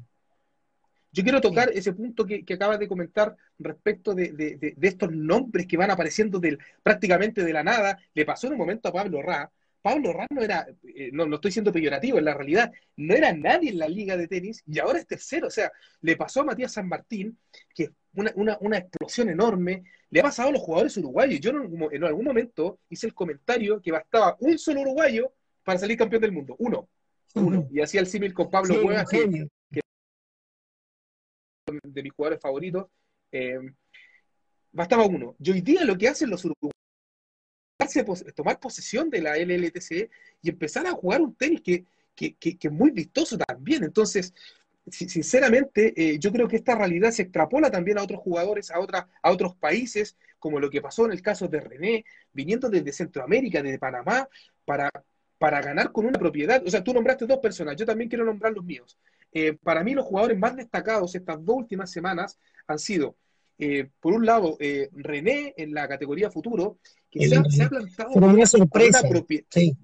Yo 1.12 1.24
quiero 1.24 1.40
tocar 1.40 1.70
ese 1.72 1.94
punto 1.94 2.26
que, 2.26 2.44
que 2.44 2.56
acabas 2.56 2.78
de 2.78 2.90
comentar 2.90 3.38
respecto 3.58 4.14
de, 4.14 4.34
de- 4.34 4.58
de- 4.58 4.74
de 4.76 4.88
estos 4.88 5.10
nombres 5.12 5.66
que 5.66 5.78
van 5.78 5.90
apareciendo 5.90 6.40
del, 6.40 6.60
prácticamente 6.84 7.42
de 7.44 7.54
la 7.54 7.64
nada. 7.64 7.98
Le 8.14 8.26
pasó 8.26 8.48
en 8.48 8.54
un 8.54 8.60
momento 8.60 8.90
a 8.90 8.92
Pablo 8.92 9.22
Ra. 9.22 9.50
Pablo 9.86 10.14
Ra 10.14 10.26
no 10.32 10.42
era, 10.42 10.66
eh, 10.96 11.12
no, 11.14 11.28
no 11.28 11.36
estoy 11.36 11.52
siendo 11.52 11.72
peyorativo, 11.72 12.18
en 12.18 12.26
la 12.26 12.34
realidad 12.34 12.74
no 12.98 13.14
era 13.14 13.32
nadie 13.34 13.70
en 13.70 13.78
la 13.78 13.88
liga 13.88 14.18
de 14.18 14.28
tenis 14.28 14.64
y 14.66 14.80
ahora 14.80 14.98
es 14.98 15.06
tercero. 15.06 15.46
O 15.46 15.52
sea, 15.52 15.72
le 16.02 16.18
pasó 16.18 16.42
a 16.42 16.46
Matías 16.46 16.74
San 16.74 16.88
Martín, 16.88 17.38
que 17.76 17.84
es 17.84 17.92
una, 18.16 18.32
una, 18.34 18.58
una 18.62 18.80
explosión 18.80 19.30
enorme. 19.30 19.84
Le 20.10 20.22
ha 20.22 20.24
pasado 20.24 20.50
a 20.50 20.54
los 20.54 20.64
jugadores 20.64 20.98
uruguayos. 20.98 21.40
Yo 21.40 21.52
en 21.52 21.58
algún, 21.58 21.94
en 21.94 22.04
algún 22.04 22.26
momento 22.26 22.80
hice 22.90 23.06
el 23.06 23.14
comentario 23.14 23.80
que 23.80 23.92
bastaba 23.92 24.36
un 24.40 24.58
solo 24.58 24.82
uruguayo 24.82 25.32
para 25.64 25.78
salir 25.78 26.00
campeón 26.00 26.24
del 26.24 26.32
mundo. 26.32 26.56
Uno. 26.58 26.90
Uno. 27.36 27.68
Y 27.72 27.80
hacía 27.80 28.00
el 28.02 28.08
símil 28.08 28.34
con 28.34 28.50
Pablo 28.50 28.74
Sí, 28.74 28.82
Cuevas, 28.82 29.04
un 29.04 29.10
que, 29.12 29.18
genio. 29.20 29.48
de 31.84 32.02
mis 32.02 32.12
jugadores 32.12 32.42
favoritos, 32.42 32.88
eh, 33.32 33.60
bastaba 34.72 35.06
uno. 35.06 35.36
Y 35.38 35.52
hoy 35.52 35.62
día 35.62 35.86
lo 35.86 35.96
que 35.96 36.08
hacen 36.08 36.32
los 36.32 36.44
uruguayos 36.44 36.75
tomar 38.36 38.60
posesión 38.60 39.10
de 39.10 39.22
la 39.22 39.38
LLTC 39.38 40.10
y 40.42 40.50
empezar 40.50 40.86
a 40.88 40.92
jugar 40.92 41.22
un 41.22 41.36
tenis 41.36 41.62
que, 41.62 41.86
que, 42.16 42.36
que- 42.36 42.58
es 42.62 42.72
muy 42.72 42.92
vistoso 42.92 43.38
también. 43.38 43.84
Entonces, 43.84 44.34
si- 44.90 45.10
sinceramente, 45.10 45.94
eh, 45.98 46.20
yo 46.20 46.32
creo 46.32 46.48
que 46.48 46.58
esta 46.58 46.76
realidad 46.76 47.12
se 47.12 47.24
extrapola 47.24 47.72
también 47.72 47.98
a 47.98 48.04
otros 48.04 48.20
jugadores, 48.22 48.72
a, 48.72 48.80
otra- 48.80 49.10
a 49.22 49.32
otros 49.32 49.56
países, 49.56 50.16
como 50.40 50.60
lo 50.60 50.70
que 50.70 50.82
pasó 50.82 51.06
en 51.06 51.12
el 51.12 51.22
caso 51.22 51.48
de 51.48 51.60
René, 51.62 52.06
viniendo 52.34 52.70
desde 52.70 52.92
Centroamérica, 52.92 53.62
desde 53.64 53.80
Panamá, 53.80 54.28
para, 54.66 54.90
para 55.38 55.62
ganar 55.62 55.92
con 55.92 56.06
una 56.06 56.20
propiedad. 56.20 56.62
O 56.66 56.70
sea, 56.70 56.84
tú 56.84 56.94
nombraste 56.94 57.26
dos 57.26 57.40
personas, 57.40 57.76
yo 57.76 57.86
también 57.86 58.10
quiero 58.10 58.26
nombrar 58.26 58.54
los 58.54 58.64
míos. 58.64 58.98
Eh, 59.34 59.54
para 59.64 59.84
mí 59.84 59.94
los 59.94 60.06
jugadores 60.06 60.38
más 60.38 60.56
destacados 60.56 61.14
estas 61.16 61.44
dos 61.44 61.58
últimas 61.58 61.92
semanas 61.92 62.40
han 62.68 62.80
sido, 62.80 63.18
eh, 63.58 63.90
por 64.00 64.14
un 64.14 64.26
lado, 64.26 64.58
eh, 64.60 64.90
René 64.94 65.54
en 65.58 65.74
la 65.74 65.88
categoría 65.88 66.30
futuro, 66.30 66.80
que 67.10 67.28
se 67.28 67.42
se 67.50 67.64
ha 67.64 67.70
plantado 67.70 68.12
Pero 68.14 68.26
una 68.28 68.38
con 68.38 68.48
sorpresa. 68.48 69.02
una, 69.02 69.10
propie- 69.10 69.46
Sí. 69.50 69.76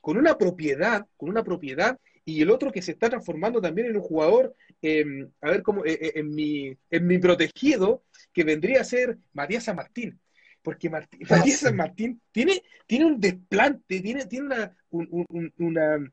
con 0.00 0.16
una 0.16 0.36
propiedad, 0.38 1.06
con 1.16 1.28
una 1.28 1.44
propiedad, 1.44 1.98
y 2.24 2.40
el 2.40 2.50
otro 2.50 2.70
que 2.72 2.82
se 2.82 2.92
está 2.92 3.10
transformando 3.10 3.60
también 3.60 3.88
en 3.88 3.96
un 3.96 4.02
jugador, 4.02 4.54
eh, 4.80 5.04
a 5.40 5.50
ver 5.50 5.62
cómo, 5.62 5.84
eh, 5.84 5.98
eh, 6.00 6.12
en, 6.16 6.34
mi, 6.34 6.76
en 6.90 7.06
mi 7.06 7.18
protegido, 7.18 8.04
que 8.32 8.44
vendría 8.44 8.80
a 8.80 8.84
ser 8.84 9.18
Matías 9.32 9.64
San 9.64 9.76
Martín. 9.76 10.18
Porque 10.62 10.88
Martí- 10.88 11.18
Ah, 11.28 11.38
Matías 11.38 11.58
sí. 11.58 11.64
San 11.66 11.76
Martín 11.76 12.20
tiene, 12.30 12.62
tiene 12.86 13.06
un 13.06 13.20
desplante, 13.20 14.00
tiene, 14.00 14.26
tiene 14.26 14.46
una, 14.46 14.76
un- 14.90 15.08
un- 15.10 15.26
un- 15.28 15.52
una, 15.58 16.12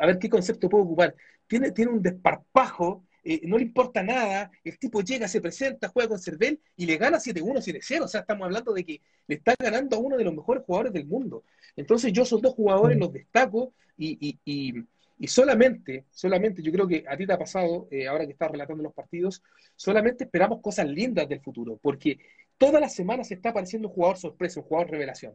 a 0.00 0.06
ver 0.06 0.18
qué 0.18 0.28
concepto 0.28 0.68
puedo 0.68 0.84
ocupar, 0.84 1.14
tiene, 1.46 1.70
tiene 1.70 1.92
un 1.92 2.02
desparpajo, 2.02 3.04
eh, 3.28 3.40
no 3.44 3.56
le 3.58 3.64
importa 3.64 4.02
nada, 4.02 4.50
el 4.64 4.78
tipo 4.78 5.00
llega, 5.02 5.26
se 5.28 5.40
presenta, 5.40 5.88
juega 5.88 6.10
con 6.10 6.18
Cervel 6.18 6.60
y 6.76 6.86
le 6.86 6.96
gana 6.96 7.18
7-1, 7.18 7.60
7-0, 7.60 8.04
o 8.04 8.08
sea, 8.08 8.20
estamos 8.22 8.44
hablando 8.46 8.72
de 8.72 8.84
que 8.84 9.00
le 9.26 9.34
está 9.36 9.54
ganando 9.58 9.96
a 9.96 9.98
uno 10.00 10.16
de 10.16 10.24
los 10.24 10.34
mejores 10.34 10.62
jugadores 10.64 10.92
del 10.92 11.06
mundo. 11.06 11.44
Entonces 11.76 12.12
yo 12.12 12.22
esos 12.22 12.40
dos 12.40 12.54
jugadores 12.54 12.98
los 12.98 13.12
destaco 13.12 13.72
y, 13.98 14.16
y- 14.28 14.38
y- 14.44 14.84
y 15.18 15.28
solamente, 15.28 16.04
solamente, 16.10 16.62
yo 16.62 16.70
creo 16.72 16.86
que 16.86 17.04
a 17.08 17.16
ti 17.16 17.26
te 17.26 17.32
ha 17.32 17.38
pasado, 17.38 17.88
eh, 17.90 18.06
ahora 18.06 18.26
que 18.26 18.32
estás 18.32 18.50
relatando 18.50 18.82
los 18.82 18.92
partidos, 18.92 19.42
solamente 19.74 20.24
esperamos 20.24 20.60
cosas 20.60 20.86
lindas 20.86 21.26
del 21.28 21.40
futuro, 21.40 21.78
porque 21.80 22.18
todas 22.58 22.80
las 22.80 22.94
semanas 22.94 23.28
se 23.28 23.34
está 23.34 23.48
apareciendo 23.50 23.88
un 23.88 23.94
jugador 23.94 24.18
sorpresa, 24.18 24.60
un 24.60 24.66
jugador 24.66 24.90
revelación. 24.90 25.34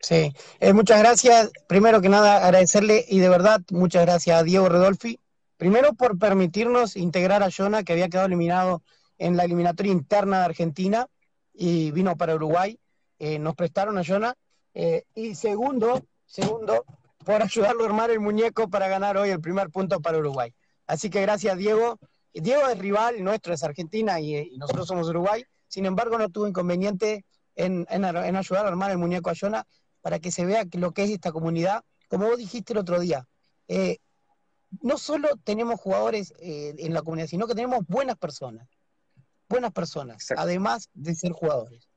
Sí, 0.00 0.32
Eh, 0.60 0.72
muchas 0.72 0.98
gracias. 0.98 1.50
Primero 1.66 2.00
que 2.02 2.08
nada, 2.08 2.44
agradecerle 2.44 3.04
y 3.08 3.20
de 3.20 3.28
verdad, 3.28 3.60
muchas 3.70 4.04
gracias 4.04 4.38
a 4.38 4.42
Diego 4.42 4.68
Redolfi. 4.68 5.18
Primero 5.64 5.94
por 5.94 6.18
permitirnos 6.18 6.94
integrar 6.94 7.42
a 7.42 7.48
Jonah, 7.48 7.84
que 7.84 7.94
había 7.94 8.10
quedado 8.10 8.26
eliminado 8.26 8.82
en 9.16 9.34
la 9.34 9.44
eliminatoria 9.44 9.92
interna 9.92 10.40
de 10.40 10.44
Argentina 10.44 11.06
y 11.54 11.90
vino 11.90 12.18
para 12.18 12.34
Uruguay. 12.34 12.78
Eh, 13.18 13.38
nos 13.38 13.54
prestaron 13.54 13.96
a 13.96 14.04
Jonah. 14.04 14.34
Eh, 14.74 15.04
y 15.14 15.34
segundo, 15.34 16.04
segundo, 16.26 16.84
por 17.24 17.42
ayudarlo 17.42 17.82
a 17.82 17.86
armar 17.86 18.10
el 18.10 18.20
muñeco 18.20 18.68
para 18.68 18.88
ganar 18.88 19.16
hoy 19.16 19.30
el 19.30 19.40
primer 19.40 19.70
punto 19.70 20.02
para 20.02 20.18
Uruguay. 20.18 20.52
Así 20.86 21.08
que 21.08 21.22
gracias, 21.22 21.56
Diego. 21.56 21.98
Diego 22.34 22.68
es 22.68 22.78
rival 22.78 23.24
nuestro, 23.24 23.54
es 23.54 23.62
Argentina 23.62 24.20
y, 24.20 24.54
nosotros 24.58 24.86
somos 24.86 25.08
Uruguay. 25.08 25.46
Sin 25.66 25.86
embargo, 25.86 26.18
no 26.18 26.28
tuvo 26.28 26.46
inconveniente 26.46 27.24
en, 27.54 27.86
en, 27.88 28.04
en 28.04 28.36
ayudar 28.36 28.66
a 28.66 28.68
armar 28.68 28.90
el 28.90 28.98
muñeco 28.98 29.30
a 29.30 29.34
Jonah 29.34 29.66
para 30.02 30.18
que 30.18 30.30
se 30.30 30.44
vea 30.44 30.66
lo 30.72 30.92
que 30.92 31.04
es 31.04 31.10
esta 31.10 31.32
comunidad. 31.32 31.82
Como 32.10 32.26
vos 32.26 32.36
dijiste 32.36 32.74
el 32.74 32.80
otro 32.80 33.00
día, 33.00 33.26
eh, 33.66 33.96
no 34.82 34.98
solo 34.98 35.28
tenemos 35.44 35.80
jugadores 35.80 36.32
eh, 36.38 36.74
en 36.78 36.94
la 36.94 37.02
comunidad, 37.02 37.26
sino 37.28 37.46
que 37.46 37.54
tenemos 37.54 37.86
buenas 37.86 38.16
personas. 38.16 38.68
Buenas 39.48 39.72
personas, 39.72 40.16
Exacto. 40.16 40.42
además 40.42 40.88
de 40.94 41.14
ser 41.14 41.32
jugadores. 41.32 41.88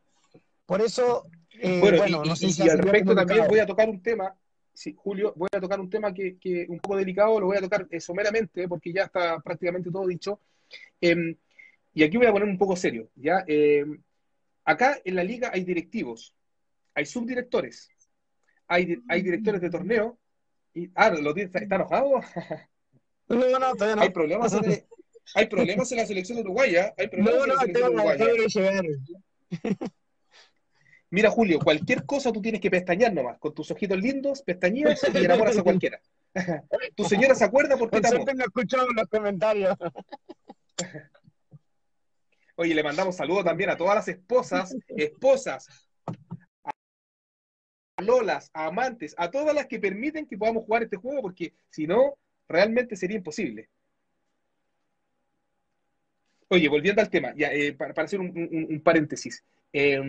Por 0.66 0.82
eso, 0.82 1.28
eh, 1.62 1.80
Bueno, 1.80 1.98
bueno, 1.98 2.26
y, 2.26 2.28
no 2.30 2.34
y- 2.34 2.38
sé 2.38 2.48
y 2.48 2.52
si 2.54 2.62
al 2.64 2.70
hace 2.70 2.82
respecto 2.82 3.16
también 3.16 3.48
voy 3.48 3.60
a 3.60 3.66
tocar 3.66 3.90
un 3.90 4.02
tema, 4.02 4.36
sí, 4.74 4.94
Julio, 4.98 5.34
voy 5.36 5.48
a 5.52 5.60
tocar 5.62 5.80
un 5.80 5.90
tema 5.90 6.14
que, 6.14 6.38
que 6.38 6.66
un 6.68 6.80
poco 6.80 6.98
delicado, 6.98 7.40
lo 7.40 7.48
voy 7.48 7.58
a 7.58 7.62
tocar 7.62 7.88
eh, 7.90 8.00
someramente, 8.02 8.68
porque 8.68 8.92
ya 8.92 9.04
está 9.04 9.40
prácticamente 9.40 9.90
todo 9.90 10.06
dicho. 10.06 10.42
Em, 11.00 11.36
y 11.94 12.04
aquí 12.04 12.18
voy 12.18 12.28
a 12.28 12.32
poner 12.34 12.48
un 12.48 12.58
poco 12.58 12.76
serio, 12.76 13.10
¿ya? 13.16 13.44
Em, 13.48 14.02
acá 14.66 15.00
en 15.04 15.16
la 15.16 15.24
liga 15.24 15.50
hay 15.54 15.64
directivos, 15.64 16.36
hay 16.94 17.06
subdirectores, 17.06 17.90
hay, 18.68 18.98
hay 19.08 19.22
directores 19.22 19.62
de 19.62 19.70
torneo, 19.70 20.20
y, 20.78 20.92
ah, 20.96 21.10
¿lo 21.10 21.36
¿está, 21.36 21.60
enojado? 21.76 22.22
No, 23.30 23.60
no, 23.60 23.74
todavía 23.76 23.96
no. 23.96 24.02
hay 24.04 24.10
problemas 24.10 24.54
en, 24.54 24.72
el- 24.72 24.86
hay 25.36 25.46
problemas 25.48 25.92
en 25.92 25.98
la 25.98 26.06
selección 26.06 26.38
uruguaya, 26.40 26.94
hay 26.98 27.08
problemas 27.08 27.36
No, 27.36 27.44
en 27.44 27.50
la 27.50 27.54
no, 27.56 27.60
selección 27.62 27.90
tengo, 27.90 28.04
uruguaya. 28.04 28.26
tengo. 29.60 29.92
Mira, 31.10 31.32
Julio, 31.32 31.60
cualquier 31.60 32.06
cosa 32.06 32.32
tú 32.32 32.42
tienes 32.42 32.60
que 32.62 32.70
pestañear 32.70 33.14
nomás. 33.14 33.40
Con 33.40 33.54
tus 33.54 33.72
ojitos 33.72 33.98
lindos, 33.98 34.42
pestañeas 34.42 35.02
y 35.14 35.18
enamoras 35.26 35.58
a 35.58 35.64
cualquiera. 35.64 36.02
tu 36.96 37.06
señora 37.06 37.34
se 37.34 37.46
acuerda 37.46 37.78
por 37.78 37.90
qué 37.90 38.02
Por 38.02 38.26
te 38.26 38.34
no 38.36 38.44
escuchado 38.44 38.88
los 38.92 39.08
comentarios. 39.08 39.76
Oye, 42.56 42.74
le 42.74 42.84
mandamos 42.84 43.16
saludos 43.16 43.46
también 43.46 43.70
a 43.70 43.78
todas 43.78 43.96
las 43.96 44.08
esposas, 44.08 44.76
esposas, 44.90 45.68
a 47.98 48.02
lolas, 48.04 48.52
a 48.54 48.68
amantes, 48.68 49.16
a 49.18 49.30
todas 49.30 49.54
las 49.54 49.66
que 49.66 49.80
permiten 49.80 50.28
que 50.28 50.38
podamos 50.38 50.64
jugar 50.66 50.84
este 50.84 50.98
juego, 50.98 51.22
porque 51.24 51.54
si 51.70 51.88
no, 51.88 52.18
realmente 52.48 52.96
sería 52.96 53.18
imposible. 53.18 53.70
Oye, 56.50 56.70
volviendo 56.70 57.02
al 57.02 57.10
tema, 57.10 57.34
ya, 57.36 57.52
eh, 57.52 57.74
para, 57.74 57.94
para 57.94 58.06
hacer 58.06 58.20
un, 58.20 58.82
paréntesis. 58.84 59.44
Eh, 59.74 60.00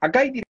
acá 0.00 0.20
hay 0.20 0.42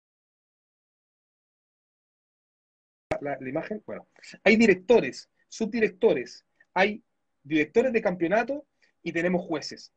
la, 3.21 3.39
la 3.41 3.49
imagen, 3.49 3.83
bueno, 3.87 4.09
hay 4.43 4.57
directores, 4.57 5.29
subdirectores, 5.49 6.45
hay 6.75 7.03
directores 7.45 7.93
de 7.93 8.03
campeonato 8.03 8.67
y 9.03 9.13
tenemos 9.13 9.45
jueces. 9.47 9.93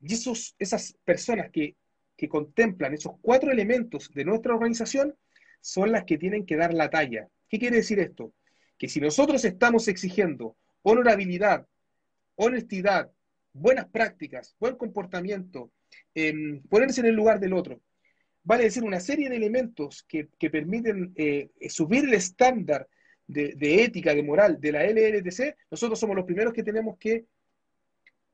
Y 0.00 0.14
esos, 0.14 0.54
esas 0.58 0.96
personas 1.04 1.50
que, 1.50 1.76
que 2.16 2.28
contemplan 2.28 2.94
esos 2.94 3.14
cuatro 3.20 3.50
elementos 3.50 4.10
de 4.12 4.24
nuestra 4.24 4.54
organización 4.54 5.16
son 5.64 5.92
las 5.92 6.04
que 6.04 6.18
tienen 6.18 6.44
que 6.44 6.56
dar 6.56 6.74
la 6.74 6.90
talla. 6.90 7.26
¿Qué 7.48 7.58
quiere 7.58 7.76
decir 7.76 7.98
esto? 7.98 8.34
Que 8.76 8.86
si 8.86 9.00
nosotros 9.00 9.42
estamos 9.46 9.88
exigiendo 9.88 10.58
honorabilidad, 10.82 11.66
honestidad, 12.34 13.10
buenas 13.54 13.86
prácticas, 13.86 14.54
buen 14.60 14.76
comportamiento, 14.76 15.72
em, 16.14 16.60
ponerse 16.64 17.00
en 17.00 17.06
el 17.06 17.14
lugar 17.14 17.40
del 17.40 17.54
otro, 17.54 17.80
vale 18.42 18.64
decir 18.64 18.84
una 18.84 19.00
serie 19.00 19.30
de 19.30 19.36
elementos 19.36 20.04
que, 20.06 20.28
que 20.38 20.50
permiten 20.50 21.14
eh, 21.16 21.48
subir 21.70 22.04
el 22.04 22.12
estándar 22.12 22.86
de, 23.26 23.54
de 23.56 23.84
ética, 23.84 24.14
de 24.14 24.22
moral 24.22 24.60
de 24.60 24.70
la 24.70 24.84
LLTC, 24.84 25.56
nosotros 25.70 25.98
somos 25.98 26.14
los 26.14 26.26
primeros 26.26 26.52
que 26.52 26.62
tenemos 26.62 26.98
que 26.98 27.24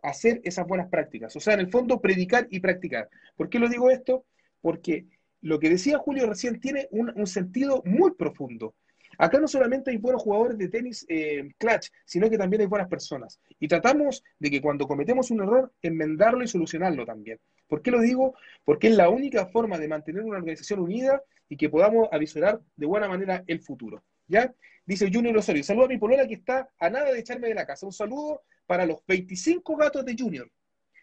hacer 0.02 0.40
esas 0.43 0.66
buenas 0.66 0.89
prácticas. 0.89 1.36
O 1.36 1.40
sea, 1.40 1.55
en 1.55 1.61
el 1.61 1.70
fondo, 1.70 2.01
predicar 2.01 2.48
y 2.51 2.59
practicar. 2.59 3.09
¿Por 3.36 3.48
qué 3.48 3.61
lo 3.61 3.69
digo 3.69 3.89
esto? 3.89 4.24
Porque 4.61 5.07
lo 5.43 5.59
que 5.59 5.71
decía 5.71 5.99
Julio 5.99 6.27
recién 6.27 6.61
tiene 6.61 6.89
un, 6.91 7.27
sentido 7.27 7.83
muy 7.85 8.12
profundo. 8.12 8.75
Acá 9.19 9.39
no 9.39 9.49
solamente 9.49 9.91
hay 9.91 9.99
buenos 9.99 10.23
jugadores 10.23 10.57
de 10.57 10.69
tenis 10.69 11.05
eh, 11.09 11.53
clutch, 11.59 11.89
sino 12.05 12.31
que 12.31 12.39
también 12.39 12.62
hay 12.62 12.67
buenas 12.67 12.89
personas. 12.89 13.39
Y 13.59 13.69
tratamos 13.69 14.23
de 14.39 14.51
que 14.51 14.62
cuando 14.62 14.87
cometemos 14.87 15.31
un 15.31 15.43
error, 15.43 15.73
enmendarlo 15.83 16.43
y 16.43 16.49
solucionarlo 16.49 17.05
también. 17.05 17.39
¿Por 17.69 17.83
qué 17.83 17.91
lo 17.91 18.01
digo? 18.01 18.35
Porque 18.65 18.89
es 18.89 18.97
la 18.97 19.09
única 19.09 19.47
forma 19.47 19.79
de 19.79 19.89
mantener 19.89 20.23
una 20.23 20.39
organización 20.39 20.81
unida 20.81 21.23
y 21.49 21.57
que 21.57 21.69
podamos 21.69 22.09
avisorar 22.12 22.61
de 22.77 22.87
buena 22.87 23.09
manera 23.09 23.45
el 23.47 23.61
futuro. 23.61 24.03
¿Ya? 24.27 24.55
Dice 24.87 25.11
Junior 25.12 25.37
Osorio, 25.37 25.65
saludo 25.65 25.85
a 25.85 25.89
mi 25.89 25.99
polola 25.99 26.27
que 26.27 26.35
está 26.35 26.71
a 26.79 26.89
nada 26.89 27.12
de 27.12 27.19
echarme 27.19 27.49
de 27.49 27.55
la 27.55 27.67
casa. 27.67 27.87
Un 27.87 27.93
saludo 27.93 28.43
para 28.67 28.87
los 28.87 29.05
25 29.07 29.77
gatos 29.77 30.05
de 30.05 30.17
Junior. 30.19 30.51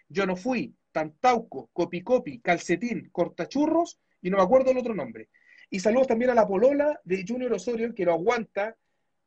Yo 0.10 0.26
no 0.26 0.36
fui, 0.36 0.74
Tantauco, 0.92 1.70
Copicopi, 1.74 2.40
Calcetín, 2.40 3.10
Cortachurros 3.12 4.00
y 4.28 4.30
no 4.30 4.38
me 4.38 4.44
acuerdo 4.44 4.72
el 4.72 4.78
otro 4.78 4.94
nombre. 4.94 5.30
Y 5.70 5.80
saludos 5.80 6.08
también 6.08 6.32
a 6.32 6.36
la 6.36 6.46
polola 6.46 7.00
de 7.06 7.24
Junior 7.26 7.54
Osorio, 7.54 7.96
que 7.96 8.04
lo 8.04 8.12
aguanta, 8.12 8.76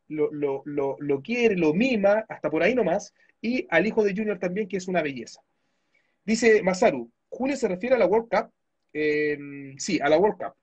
lo, 0.08 0.30
lo, 0.30 0.62
lo, 0.66 0.96
lo 0.98 1.22
quiere, 1.22 1.56
lo 1.56 1.72
mima, 1.72 2.26
hasta 2.28 2.50
por 2.50 2.62
ahí 2.62 2.74
nomás, 2.74 3.14
y 3.40 3.66
al 3.70 3.86
hijo 3.86 4.04
de 4.04 4.14
Junior 4.14 4.38
también, 4.38 4.68
que 4.68 4.76
es 4.76 4.88
una 4.88 5.00
belleza. 5.00 5.40
Dice 6.22 6.62
Masaru, 6.62 7.10
Julio 7.30 7.56
se 7.56 7.66
refiere 7.66 7.96
a 7.96 7.98
la 7.98 8.04
World 8.04 8.28
Cup. 8.28 8.52
Eh, 8.92 9.38
sí, 9.78 9.98
a 10.02 10.08
la 10.10 10.18
World 10.18 10.36
Cup. 10.36 10.54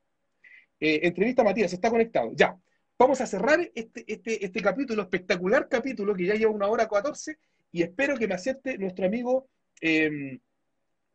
Eh, 0.79 0.99
entrevista 1.01 1.41
a 1.41 1.45
Matías, 1.45 1.73
está 1.73 1.89
conectado. 1.89 2.31
Ya, 2.35 2.55
vamos 2.99 3.19
a 3.21 3.25
cerrar 3.25 3.59
este, 3.73 4.05
este, 4.05 4.45
este 4.45 4.61
capítulo, 4.61 5.01
espectacular 5.01 5.67
capítulo, 5.67 6.13
que 6.13 6.25
ya 6.25 6.35
lleva 6.35 6.51
una 6.51 6.67
hora 6.67 6.87
14, 6.87 7.39
y 7.71 7.81
espero 7.81 8.15
que 8.17 8.27
me 8.27 8.35
acepte 8.35 8.77
nuestro 8.77 9.07
amigo 9.07 9.49
eh, 9.81 10.39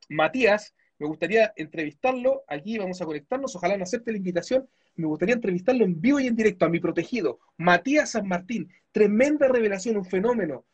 Matías. 0.08 0.74
Me 1.02 1.08
gustaría 1.08 1.52
entrevistarlo, 1.56 2.44
aquí 2.46 2.78
vamos 2.78 3.02
a 3.02 3.04
conectarnos, 3.04 3.56
ojalá 3.56 3.76
no 3.76 3.82
acepte 3.82 4.12
la 4.12 4.18
invitación. 4.18 4.68
Me 4.94 5.08
gustaría 5.08 5.34
entrevistarlo 5.34 5.84
en 5.84 6.00
vivo 6.00 6.20
y 6.20 6.28
en 6.28 6.36
directo 6.36 6.64
a 6.64 6.68
mi 6.68 6.78
protegido, 6.78 7.40
Matías 7.56 8.12
San 8.12 8.28
Martín. 8.28 8.72
Tremenda 8.92 9.48
revelación, 9.48 9.96
un 9.96 10.04
fenómeno. 10.04 10.64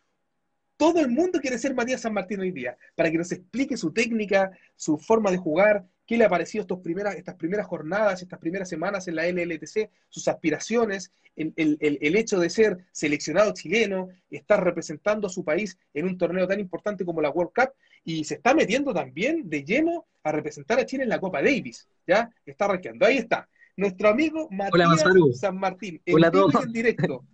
Todo 0.76 1.00
el 1.00 1.08
mundo 1.08 1.40
quiere 1.40 1.56
ser 1.56 1.74
Matías 1.74 2.02
San 2.02 2.12
Martín 2.12 2.40
hoy 2.40 2.50
día, 2.50 2.76
para 2.94 3.10
que 3.10 3.16
nos 3.16 3.32
explique 3.32 3.78
su 3.78 3.90
técnica, 3.90 4.50
su 4.76 4.98
forma 4.98 5.30
de 5.30 5.38
jugar, 5.38 5.86
qué 6.08 6.16
le 6.16 6.24
ha 6.24 6.28
parecido 6.30 6.62
estos 6.62 6.80
primeras, 6.80 7.16
estas 7.16 7.34
primeras 7.34 7.66
jornadas, 7.66 8.22
estas 8.22 8.38
primeras 8.38 8.66
semanas 8.66 9.06
en 9.06 9.14
la 9.14 9.28
LLTC, 9.28 9.90
sus 10.08 10.26
aspiraciones, 10.26 11.12
el, 11.36 11.52
el, 11.56 11.76
el, 11.80 11.98
el, 12.00 12.16
hecho 12.16 12.40
de 12.40 12.48
ser 12.48 12.78
seleccionado 12.92 13.52
chileno, 13.52 14.08
estar 14.30 14.64
representando 14.64 15.26
a 15.26 15.30
su 15.30 15.44
país 15.44 15.78
en 15.92 16.06
un 16.06 16.16
torneo 16.16 16.48
tan 16.48 16.60
importante 16.60 17.04
como 17.04 17.20
la 17.20 17.28
World 17.28 17.52
Cup, 17.54 17.74
y 18.04 18.24
se 18.24 18.36
está 18.36 18.54
metiendo 18.54 18.94
también 18.94 19.50
de 19.50 19.62
lleno 19.64 20.06
a 20.22 20.32
representar 20.32 20.80
a 20.80 20.86
Chile 20.86 21.02
en 21.02 21.10
la 21.10 21.20
Copa 21.20 21.42
Davis, 21.42 21.86
¿ya? 22.06 22.30
Está 22.46 22.64
arranqueando. 22.64 23.04
Ahí 23.04 23.18
está. 23.18 23.46
Nuestro 23.76 24.08
amigo 24.08 24.48
Matías 24.50 25.04
Hola, 25.04 25.34
San 25.34 25.58
Martín, 25.58 26.00
en 26.06 26.14
Hola 26.14 26.30
vivo 26.30 26.48
y 26.50 26.62
en 26.64 26.72
directo. 26.72 27.24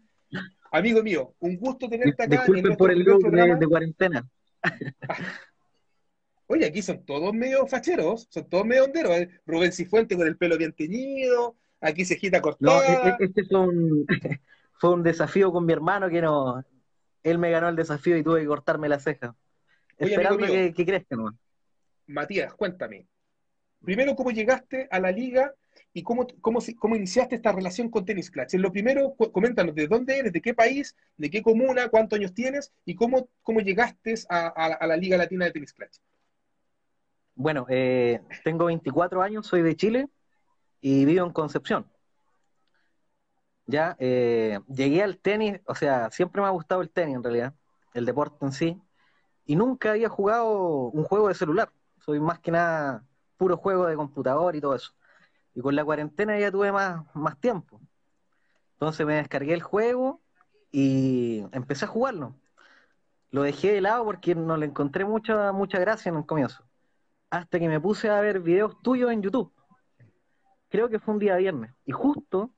Amigo 0.72 1.00
mío, 1.04 1.36
un 1.38 1.56
gusto 1.56 1.88
tenerte 1.88 2.24
acá. 2.24 2.38
Disculpen 2.38 2.72
en 2.72 2.76
por 2.76 2.90
el 2.90 3.04
look 3.04 3.30
de 3.30 3.66
cuarentena. 3.68 4.28
Oye, 6.46 6.66
aquí 6.66 6.82
son 6.82 7.04
todos 7.04 7.32
medio 7.32 7.66
facheros, 7.66 8.26
son 8.30 8.48
todos 8.48 8.66
medio 8.66 8.84
honderos. 8.84 9.12
¿eh? 9.12 9.30
Rubén 9.46 9.72
Cifuente 9.72 10.16
con 10.16 10.26
el 10.26 10.36
pelo 10.36 10.58
bien 10.58 10.72
teñido, 10.72 11.56
aquí 11.80 12.04
cejita 12.04 12.38
No, 12.38 12.42
cortada. 12.42 12.86
e- 12.86 13.08
e- 13.08 13.24
este 13.24 13.44
fue 13.44 13.60
un, 13.60 14.06
fue 14.74 14.92
un 14.92 15.02
desafío 15.02 15.52
con 15.52 15.64
mi 15.64 15.72
hermano 15.72 16.08
que 16.10 16.20
no. 16.20 16.64
Él 17.22 17.38
me 17.38 17.50
ganó 17.50 17.68
el 17.70 17.76
desafío 17.76 18.16
y 18.18 18.22
tuve 18.22 18.40
que 18.42 18.46
cortarme 18.46 18.88
la 18.88 19.00
ceja. 19.00 19.34
Oye, 19.98 20.10
Esperando 20.10 20.38
mío. 20.38 20.52
que, 20.52 20.74
que 20.74 20.84
crezca, 20.84 21.16
¿no? 21.16 21.36
Matías, 22.06 22.52
cuéntame. 22.54 23.06
Primero, 23.82 24.14
¿cómo 24.14 24.30
llegaste 24.30 24.88
a 24.90 24.98
la 25.00 25.10
liga 25.10 25.54
y 25.94 26.02
cómo, 26.02 26.26
cómo, 26.40 26.58
cómo 26.78 26.96
iniciaste 26.96 27.36
esta 27.36 27.52
relación 27.52 27.88
con 27.90 28.04
Tennis 28.04 28.30
Clutch? 28.30 28.54
En 28.54 28.62
lo 28.62 28.70
primero, 28.72 29.14
coméntanos 29.14 29.74
de 29.74 29.86
dónde 29.86 30.18
eres, 30.18 30.32
de 30.32 30.42
qué 30.42 30.52
país, 30.52 30.94
de 31.16 31.30
qué 31.30 31.42
comuna, 31.42 31.88
cuántos 31.88 32.18
años 32.18 32.34
tienes 32.34 32.72
y 32.84 32.94
cómo, 32.94 33.28
cómo 33.42 33.60
llegaste 33.60 34.14
a, 34.28 34.48
a 34.48 34.86
la 34.86 34.96
Liga 34.96 35.16
Latina 35.16 35.46
de 35.46 35.52
Tennis 35.52 35.72
Clutch. 35.72 35.96
Bueno, 37.36 37.66
eh, 37.68 38.22
tengo 38.44 38.66
24 38.66 39.22
años, 39.22 39.46
soy 39.46 39.62
de 39.62 39.76
Chile 39.76 40.08
y 40.80 41.04
vivo 41.06 41.26
en 41.26 41.32
Concepción. 41.32 41.86
Ya, 43.66 43.96
eh, 43.98 44.60
llegué 44.68 45.02
al 45.02 45.18
tenis, 45.18 45.60
o 45.66 45.74
sea, 45.74 46.10
siempre 46.10 46.42
me 46.42 46.48
ha 46.48 46.50
gustado 46.50 46.82
el 46.82 46.90
tenis 46.90 47.16
en 47.16 47.22
realidad, 47.22 47.54
el 47.94 48.04
deporte 48.04 48.44
en 48.44 48.52
sí, 48.52 48.82
y 49.46 49.56
nunca 49.56 49.92
había 49.92 50.08
jugado 50.08 50.88
un 50.90 51.04
juego 51.04 51.28
de 51.28 51.34
celular. 51.34 51.72
Soy 52.00 52.20
más 52.20 52.40
que 52.40 52.52
nada 52.52 53.04
puro 53.38 53.56
juego 53.56 53.86
de 53.86 53.96
computador 53.96 54.56
y 54.56 54.60
todo 54.60 54.74
eso. 54.76 54.92
Y 55.54 55.60
con 55.62 55.76
la 55.76 55.84
cuarentena 55.84 56.38
ya 56.38 56.50
tuve 56.52 56.72
más, 56.72 57.04
más 57.14 57.38
tiempo. 57.40 57.80
Entonces 58.74 59.06
me 59.06 59.16
descargué 59.16 59.54
el 59.54 59.62
juego 59.62 60.22
y 60.72 61.44
empecé 61.52 61.84
a 61.86 61.88
jugarlo. 61.88 62.34
lo 63.30 63.42
dejé 63.42 63.72
de 63.72 63.80
lado 63.82 64.04
porque 64.04 64.34
no 64.34 64.56
le 64.56 64.66
encontré 64.66 65.04
mucha, 65.04 65.52
mucha 65.52 65.78
gracia 65.78 66.10
en 66.10 66.16
el 66.18 66.26
comienzo. 66.26 66.64
Hasta 67.34 67.58
que 67.58 67.68
me 67.68 67.80
puse 67.80 68.08
a 68.08 68.20
ver 68.20 68.38
videos 68.38 68.80
tuyos 68.80 69.10
en 69.10 69.20
YouTube. 69.20 69.52
Creo 70.68 70.88
que 70.88 71.00
fue 71.00 71.14
un 71.14 71.18
día 71.18 71.34
viernes. 71.34 71.72
Y 71.84 71.90
justo, 71.90 72.54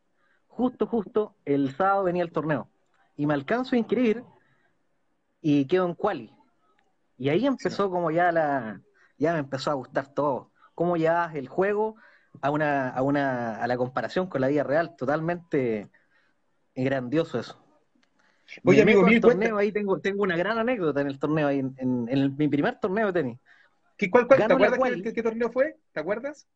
justo, 0.49 0.87
justo, 0.87 1.35
el 1.47 1.75
sábado 1.75 2.05
venía 2.05 2.23
el 2.23 2.31
torneo. 2.31 2.69
Y 3.17 3.25
me 3.25 3.33
alcanzo 3.33 3.75
a 3.75 3.79
inscribir 3.79 4.23
y 5.41 5.67
quedo 5.67 5.87
en 5.87 5.95
quali. 5.95 6.31
Y 7.17 7.31
ahí 7.31 7.47
empezó 7.47 7.91
como 7.91 8.11
ya 8.11 8.31
la, 8.33 8.83
ya 9.17 9.33
me 9.33 9.39
empezó 9.39 9.71
a 9.71 9.75
gustar 9.75 10.13
todo. 10.13 10.51
Cómo 10.75 10.99
llevas 10.99 11.35
el 11.35 11.49
juego 11.49 11.97
a 12.43 12.51
una, 12.51 12.91
a 12.91 13.01
una, 13.01 13.57
a 13.57 13.67
la 13.67 13.79
comparación 13.79 14.27
con 14.27 14.43
la 14.43 14.49
vida 14.49 14.63
real, 14.63 14.95
totalmente 14.95 15.89
grandioso 16.75 17.39
eso. 17.39 17.59
Oye, 18.63 18.83
amigo, 18.83 19.03
mil 19.05 19.23
torneo 19.23 19.57
ahí 19.57 19.73
tengo, 19.73 20.01
tengo 20.01 20.23
una 20.23 20.37
gran 20.37 20.59
anécdota 20.59 21.01
en 21.01 21.07
el 21.07 21.19
torneo 21.19 21.49
ahí, 21.49 21.61
en, 21.61 21.75
en- 21.79 22.09
en 22.11 22.19
el- 22.19 22.33
mi 22.33 22.47
primer 22.49 22.79
torneo 22.79 23.07
de 23.07 23.13
tenis. 23.15 23.41
¿Qué, 23.97 24.11
cuál, 24.11 24.27
cuál- 24.27 24.47
¿Te 24.47 24.53
acuerdas 24.53 24.79
qué, 24.83 25.03
qué- 25.03 25.13
qué 25.13 25.23
torneo 25.23 25.51
fue? 25.51 25.79
¿Te 25.93 26.01
acuerdas? 26.01 26.47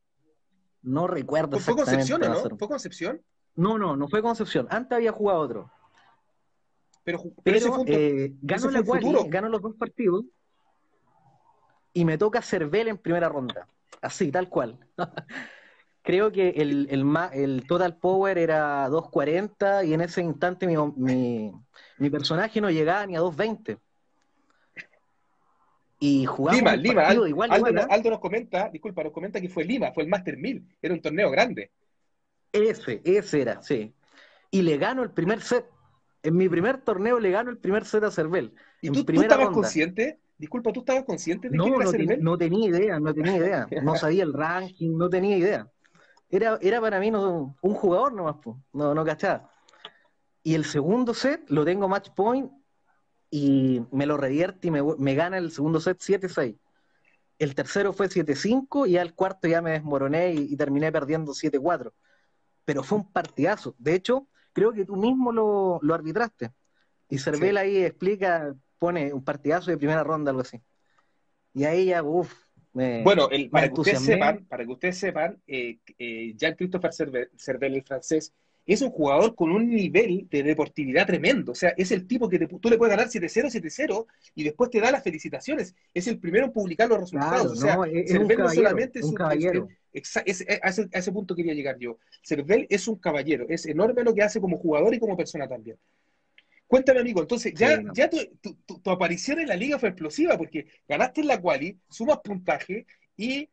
No 0.83 1.07
recuerdo 1.07 1.59
¿Fue, 1.59 1.61
fue. 1.61 1.77
Concepción 1.77 2.23
o 2.23 2.29
no? 2.29 2.43
ser. 2.43 2.57
¿Fue 2.59 2.69
Concepción? 2.69 3.23
No, 3.55 3.79
no, 3.79 3.97
no 3.97 4.09
fue 4.09 4.23
Concepción. 4.23 4.67
Antes 4.71 4.97
había 4.97 5.12
jugado 5.12 5.41
otro. 5.41 5.71
Pero, 7.05 7.19
pero 7.23 7.33
Pero 7.43 7.57
ese 7.57 7.69
fue 7.69 7.79
un 7.81 7.89
eh, 7.89 8.33
gano 8.43 8.62
fue 8.65 8.73
la 8.73 8.83
quali, 8.83 9.29
gano 9.29 9.49
los 9.49 9.62
dos 9.62 9.75
partidos 9.77 10.25
y 11.93 12.05
me 12.05 12.19
toca 12.19 12.43
Cervel 12.43 12.89
en 12.89 12.99
primera 12.99 13.29
ronda. 13.29 13.67
Así, 14.01 14.31
tal 14.31 14.49
cual. 14.49 14.79
Creo 16.03 16.33
que 16.33 16.51
el, 16.51 16.89
el, 16.91 17.05
ma- 17.05 17.31
el 17.33 17.67
total 17.67 17.99
power 17.99 18.39
era 18.39 18.89
2.40 18.89 19.85
y 19.87 19.93
en 19.93 20.01
ese 20.01 20.23
instante 20.23 20.67
mi, 20.67 20.75
mi, 20.97 21.53
mi 21.99 22.11
personaje 22.11 22.61
no 22.61 22.71
llegaba 22.71 23.05
ni 23.07 23.17
a 23.17 23.21
2.20. 23.21 23.79
Y 26.01 26.24
jugamos 26.24 26.60
Lima, 26.60 26.77
Lima. 26.77 26.93
igual, 26.93 27.06
Aldo, 27.06 27.27
igual, 27.28 27.74
nos- 27.74 27.85
¿ah? 27.85 27.89
Aldo 27.90 28.10
nos 28.10 28.20
comenta, 28.20 28.68
disculpa, 28.70 29.05
nos 29.05 29.12
comenta 29.12 29.40
que 29.40 29.48
fue 29.48 29.64
Lima, 29.64 29.93
fue 29.93 30.02
el 30.02 30.09
Master 30.09 30.36
1000. 30.39 30.66
Era 30.81 30.94
un 30.94 31.02
torneo 31.02 31.31
grande. 31.31 31.70
Ese, 32.52 33.01
ese 33.05 33.43
era, 33.43 33.62
sí. 33.62 33.94
Y 34.51 34.62
le 34.62 34.78
gano 34.78 35.02
el 35.02 35.10
primer 35.12 35.40
set. 35.40 35.66
En 36.22 36.36
mi 36.36 36.48
primer 36.48 36.78
torneo 36.78 37.18
le 37.20 37.31
gano 37.31 37.51
el 37.51 37.59
primer 37.59 37.85
set 37.85 38.02
a 38.05 38.10
Cervel. 38.10 38.52
¿Y 38.82 38.89
en 38.89 38.93
tú, 38.94 39.05
estabas 39.20 39.51
consciente? 39.51 40.18
Disculpa, 40.36 40.72
¿tú 40.72 40.81
estabas 40.81 41.05
consciente 41.05 41.48
de 41.51 41.56
No, 41.56 41.64
quién 41.64 41.74
era 41.77 41.85
no, 41.85 41.90
Cervel? 41.90 42.22
no 42.22 42.39
tenía 42.39 42.68
idea, 42.68 43.01
no 43.01 43.14
tenía 43.14 43.36
idea. 43.36 43.66
No 43.82 43.94
sabía 43.97 44.22
el 44.24 44.32
ranking, 44.32 44.97
no 44.97 45.09
tenía 45.09 45.36
idea. 45.36 45.70
Era, 46.31 46.59
era 46.60 46.81
para 46.81 46.98
mí 47.01 47.10
no, 47.10 47.56
un 47.60 47.74
jugador 47.74 48.12
nomás, 48.12 48.36
po. 48.36 48.59
no, 48.72 48.94
no 48.94 49.05
cachaba. 49.05 49.51
Y 50.43 50.55
el 50.55 50.64
segundo 50.64 51.14
set 51.14 51.43
lo 51.48 51.64
tengo 51.64 51.89
match 51.89 52.10
point 52.14 52.51
y 53.31 53.82
me 53.93 54.07
lo 54.07 54.16
revierte 54.16 54.69
y 54.69 54.70
me, 54.70 54.82
me 54.98 55.15
gana 55.15 55.39
el 55.39 55.52
segundo 55.52 55.81
set 55.81 55.98
7-6. 56.01 56.57
El 57.39 57.55
tercero 57.55 57.93
fue 57.93 58.09
7-5 58.09 58.86
y 58.86 58.98
al 58.98 59.15
cuarto 59.15 59.48
ya 59.48 59.62
me 59.62 59.73
desmoroné 59.73 60.35
y, 60.35 60.52
y 60.52 60.57
terminé 60.57 60.93
perdiendo 60.93 61.32
7-4. 61.35 61.94
Pero 62.65 62.82
fue 62.82 62.98
un 62.98 63.11
partidazo. 63.12 63.74
De 63.78 63.94
hecho, 63.94 64.28
creo 64.52 64.73
que 64.73 64.85
tú 64.85 64.97
mismo 64.97 65.32
lo, 65.32 65.78
lo 65.82 65.94
arbitraste. 65.94 66.52
Y 67.09 67.19
Cervel 67.19 67.57
ahí 67.57 67.85
explica, 67.85 68.55
pone 68.78 69.12
un 69.12 69.24
partidazo 69.24 69.70
de 69.70 69.78
primera 69.78 70.05
ronda, 70.05 70.31
algo 70.31 70.43
así. 70.43 70.61
Y 71.55 71.65
ahí 71.65 71.86
ya, 71.86 72.02
uff, 72.02 72.32
Bueno, 73.02 73.28
el- 73.31 73.51
para, 73.51 73.69
que 73.69 73.81
ustedes 73.81 74.01
sepan, 74.01 74.44
para 74.47 74.65
que 74.65 74.73
ustedes 74.73 74.98
sepan, 74.98 75.43
eh, 75.47 75.78
eh, 75.98 76.35
Jean-Christopher 76.36 76.93
Cervel, 76.93 77.31
Cervel, 77.36 77.74
el 77.74 77.82
francés, 77.82 78.32
es 78.66 78.82
un 78.82 78.91
jugador 78.91 79.35
con 79.35 79.51
un 79.51 79.69
nivel 79.69 80.28
de 80.31 80.43
deportividad 80.43 81.07
tremendo. 81.07 81.53
O 81.53 81.55
sea, 81.55 81.70
es 81.77 81.91
el 81.91 82.07
tipo 82.07 82.28
que 82.28 82.39
te- 82.39 82.47
tú 82.47 82.69
le 82.70 82.78
puedes 82.78 82.91
ganar 82.97 83.09
7-0, 83.11 83.51
7-0 83.51 84.07
y 84.35 84.45
después 84.45 84.70
te 84.70 84.81
da 84.81 84.91
las 84.93 85.03
felicitaciones. 85.03 85.74
Es 85.95 86.07
el 86.07 86.19
primero 86.19 86.47
en 86.47 86.53
publicar 86.53 86.89
los 86.89 87.01
resultados. 87.01 87.32
Claro, 87.41 87.53
o 87.53 87.57
sea, 87.57 87.77
no, 87.77 87.85
es, 87.85 88.11
es 88.11 88.19
un 88.19 88.28
Cervel 88.28 88.39
no 88.39 88.49
solamente 88.51 88.99
es 89.01 89.05
un 89.07 89.15
caballero. 89.15 89.69
Es- 89.93 90.16
a, 90.16 90.20
ese, 90.20 90.61
a 90.62 90.69
ese 90.99 91.12
punto 91.12 91.35
quería 91.35 91.55
llegar 91.55 91.77
yo. 91.78 91.99
Cervel 92.23 92.66
es 92.70 92.87
un 92.87 92.97
caballero, 92.97 93.47
es 93.49 93.66
enorme 93.66 94.05
lo 94.05 94.15
que 94.15 94.23
hace 94.23 94.41
como 94.41 94.57
jugador 94.59 94.95
y 94.95 94.99
como 95.01 95.16
persona 95.16 95.49
también. 95.49 95.77
Cuéntame, 96.66 97.01
amigo, 97.01 97.20
entonces 97.20 97.53
ya, 97.53 97.77
Sí, 97.77 97.82
no. 97.82 97.93
ya 97.95 98.09
tu, 98.09 98.19
tu- 98.41 98.55
tu- 98.65 98.78
tu 98.81 98.91
aparición 98.91 99.41
en 99.41 99.49
la 99.49 99.57
liga 99.57 99.77
fue 99.81 99.89
explosiva 99.89 100.39
porque 100.39 100.66
ganaste 100.89 101.20
en 101.23 101.27
la 101.27 101.41
quali, 101.41 101.77
sumas 101.89 102.19
puntaje 102.23 102.87
y 103.16 103.49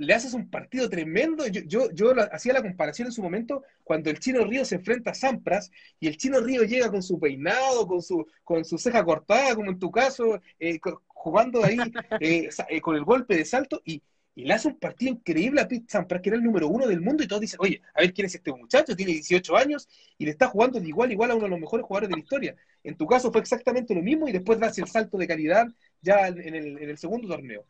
le 0.00 0.14
haces 0.14 0.34
un 0.34 0.50
partido 0.50 0.88
tremendo. 0.90 1.46
Yo, 1.48 1.60
yo, 1.66 1.90
yo 1.92 2.14
la- 2.14 2.24
hacía 2.24 2.52
la 2.54 2.62
comparación 2.62 3.06
en 3.08 3.12
su 3.12 3.22
momento 3.22 3.62
cuando 3.84 4.10
el 4.10 4.18
Chino 4.18 4.44
Río 4.44 4.64
se 4.64 4.76
enfrenta 4.76 5.10
a 5.10 5.14
Sampras 5.14 5.70
y 6.00 6.08
el 6.08 6.16
Chino 6.16 6.40
Río 6.40 6.64
llega 6.64 6.90
con 6.90 7.02
su 7.02 7.18
peinado, 7.20 7.86
con 7.86 8.02
su, 8.02 8.26
con 8.44 8.64
su 8.64 8.78
ceja 8.78 9.04
cortada, 9.04 9.54
como 9.54 9.70
en 9.70 9.78
tu 9.78 9.90
caso, 9.90 10.40
eh, 10.58 10.80
jugando 11.08 11.64
ahí 11.64 11.92
eh, 12.20 12.48
eh, 12.68 12.80
con 12.80 12.96
el 12.96 13.04
golpe 13.04 13.36
de 13.36 13.44
salto 13.44 13.82
y, 13.84 14.02
y 14.34 14.44
le 14.44 14.54
hace 14.54 14.68
un 14.68 14.78
partido 14.78 15.12
increíble 15.12 15.60
a 15.60 15.68
Pete 15.68 15.86
Sampras, 15.88 16.22
que 16.22 16.30
era 16.30 16.36
el 16.38 16.44
número 16.44 16.68
uno 16.68 16.86
del 16.86 17.00
mundo, 17.00 17.22
y 17.22 17.26
todos 17.28 17.40
dicen, 17.42 17.58
oye, 17.60 17.82
a 17.94 18.00
ver 18.00 18.14
quién 18.14 18.26
es 18.26 18.34
este 18.34 18.52
muchacho, 18.52 18.96
tiene 18.96 19.12
18 19.12 19.56
años 19.56 19.88
y 20.18 20.24
le 20.24 20.30
está 20.30 20.48
jugando 20.48 20.80
de 20.80 20.88
igual 20.88 21.10
a 21.10 21.12
igual 21.12 21.30
a 21.32 21.34
uno 21.34 21.44
de 21.44 21.50
los 21.50 21.60
mejores 21.60 21.84
jugadores 21.84 22.08
de 22.08 22.14
la 22.16 22.20
historia. 22.22 22.56
En 22.84 22.96
tu 22.96 23.06
caso 23.06 23.30
fue 23.32 23.40
exactamente 23.40 23.94
lo 23.94 24.02
mismo 24.02 24.28
y 24.28 24.32
después 24.32 24.58
das 24.58 24.78
el 24.78 24.86
salto 24.88 25.18
de 25.18 25.26
calidad 25.28 25.66
ya 26.00 26.28
en 26.28 26.54
el, 26.54 26.78
en 26.82 26.90
el 26.90 26.98
segundo 26.98 27.28
torneo. 27.28 27.66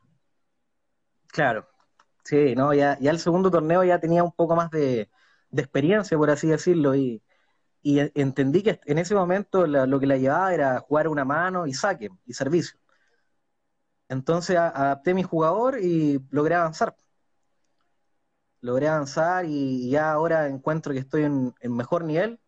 Claro. 1.29 1.70
Sí, 2.25 2.55
no, 2.55 2.73
ya, 2.75 2.99
ya 3.01 3.11
el 3.11 3.19
segundo 3.19 3.51
torneo 3.51 3.83
ya 3.85 3.99
tenía 3.99 4.23
un 4.23 4.33
poco 4.33 4.55
más 4.55 4.71
de, 4.71 5.11
de 5.51 5.63
experiencia, 5.63 6.17
por 6.17 6.31
así 6.31 6.49
decirlo, 6.49 6.95
y, 6.95 7.23
y 7.83 8.01
entendí 8.21 8.63
que 8.63 8.81
en 8.87 8.99
ese 8.99 9.15
momento 9.15 9.67
la- 9.67 9.87
lo 9.87 10.01
que 10.01 10.07
la 10.09 10.17
llevaba 10.19 10.55
era 10.55 10.81
jugar 10.81 11.09
una 11.09 11.25
mano 11.25 11.67
y 11.67 11.75
saque 11.75 12.11
y 12.27 12.35
servicio. 12.35 12.79
Entonces 14.09 14.57
a- 14.57 14.69
adapté 14.69 15.15
mi 15.15 15.23
jugador 15.23 15.79
y 15.81 16.21
logré 16.31 16.55
avanzar. 16.57 16.95
Logré 18.61 18.89
avanzar 18.89 19.45
y 19.47 19.91
ya 19.91 20.13
ahora 20.13 20.47
encuentro 20.49 20.93
que 20.93 20.99
estoy 21.01 21.23
en, 21.25 21.55
en 21.61 21.75
mejor 21.77 22.05
nivel 22.05 22.41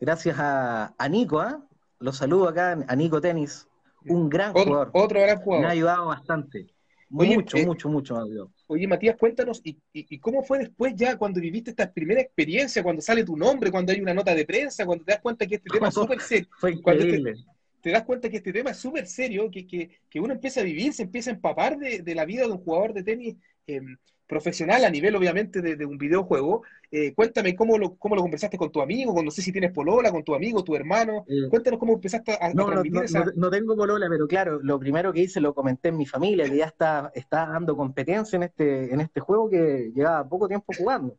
gracias 0.00 0.38
a, 0.38 0.94
a 0.98 1.08
Nico, 1.08 1.40
¿ah? 1.40 1.66
Lo 1.98 2.12
saludo 2.12 2.48
acá, 2.48 2.72
a 2.88 2.96
Nico 2.96 3.20
Tenis, 3.20 3.68
un 4.06 4.28
gran 4.28 4.54
Otro, 4.54 4.74
jugador. 4.74 4.96
otro 5.02 5.20
gran 5.20 5.40
Me 5.54 5.66
ha 5.66 5.70
jugador. 5.70 5.72
ayudado 5.72 6.06
bastante. 6.08 6.75
Oye, 7.14 7.34
Mucho, 7.34 7.58
eh, 7.58 7.66
mucho, 7.66 7.88
mucho 7.88 8.18
ayudado. 8.18 8.50
Oye, 8.68 8.86
Matías, 8.88 9.16
cuéntanos, 9.16 9.60
¿y, 9.64 9.70
y, 9.92 10.06
y 10.16 10.18
cómo 10.18 10.42
fue 10.42 10.58
después 10.58 10.94
ya 10.96 11.16
cuando 11.16 11.40
viviste 11.40 11.70
esta 11.70 11.92
primera 11.92 12.20
experiencia, 12.20 12.82
cuando 12.82 13.00
sale 13.02 13.24
tu 13.24 13.36
nombre, 13.36 13.70
cuando 13.70 13.92
hay 13.92 14.00
una 14.00 14.12
nota 14.14 14.34
de 14.34 14.44
prensa, 14.44 14.84
cuando 14.84 15.04
te 15.04 15.12
das 15.12 15.20
cuenta 15.20 15.46
que 15.46 15.56
este 15.56 15.70
tema 15.70 15.88
es 15.88 15.94
súper 15.98 16.20
serio? 16.20 16.48
Fue 16.58 16.72
te- 16.72 16.72
increíble. 16.72 17.36
te 17.80 17.90
das 17.90 18.04
cuenta 18.04 18.28
que 18.28 18.38
este 18.38 18.52
tema 18.52 18.70
es 18.70 18.78
súper 18.78 19.06
serio, 19.06 19.50
que, 19.50 19.66
que, 19.66 20.00
que 20.10 20.20
uno 20.20 20.32
empieza 20.34 20.60
a 20.60 20.64
vivir, 20.64 20.92
se 20.92 21.04
empieza 21.04 21.30
a 21.30 21.34
empapar 21.34 21.78
de, 21.78 22.00
de 22.02 22.14
la 22.14 22.24
vida 22.24 22.42
de 22.42 22.52
un 22.52 22.58
jugador 22.58 22.92
de 22.92 23.04
tenis 23.04 23.36
eh, 23.68 23.80
profesional 24.26 24.84
a 24.84 24.90
nivel, 24.90 25.14
obviamente, 25.16 25.62
de, 25.62 25.76
de 25.76 25.86
un 25.86 25.98
videojuego. 25.98 26.62
Eh, 26.90 27.14
cuéntame 27.14 27.54
cómo 27.54 27.78
lo, 27.78 27.96
cómo 27.96 28.14
lo 28.16 28.22
conversaste 28.22 28.58
con 28.58 28.70
tu 28.72 28.80
amigo, 28.80 29.14
con, 29.14 29.24
no 29.24 29.30
sé 29.30 29.42
si 29.42 29.52
tienes 29.52 29.72
polola, 29.72 30.10
con 30.12 30.24
tu 30.24 30.34
amigo, 30.34 30.62
tu 30.64 30.74
hermano. 30.76 31.24
Eh, 31.28 31.48
Cuéntanos 31.48 31.78
cómo 31.80 31.94
empezaste 31.94 32.32
a, 32.32 32.46
a 32.46 32.54
No, 32.54 32.64
no, 32.64 32.74
transmitir 32.74 32.94
no, 32.94 33.02
esa... 33.02 33.24
no- 33.24 33.32
no 33.36 33.50
tengo 33.50 33.76
polola, 33.76 34.06
pero 34.08 34.26
claro, 34.26 34.60
lo 34.62 34.78
primero 34.78 35.12
que 35.12 35.20
hice 35.22 35.40
lo 35.40 35.54
comenté 35.54 35.88
en 35.90 35.96
mi 35.96 36.06
familia, 36.06 36.48
que 36.48 36.56
ya 36.56 36.66
está, 36.66 37.10
está 37.14 37.46
dando 37.46 37.76
competencia 37.76 38.36
en 38.36 38.44
este, 38.44 38.92
en 38.92 39.00
este 39.00 39.20
juego 39.20 39.48
que 39.50 39.92
llevaba 39.94 40.28
poco 40.28 40.48
tiempo 40.48 40.72
jugando. 40.74 41.16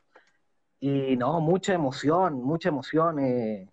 Y 0.80 1.16
no, 1.18 1.40
mucha 1.42 1.74
emoción, 1.74 2.36
mucha 2.44 2.70
emoción. 2.70 3.20
eh, 3.20 3.68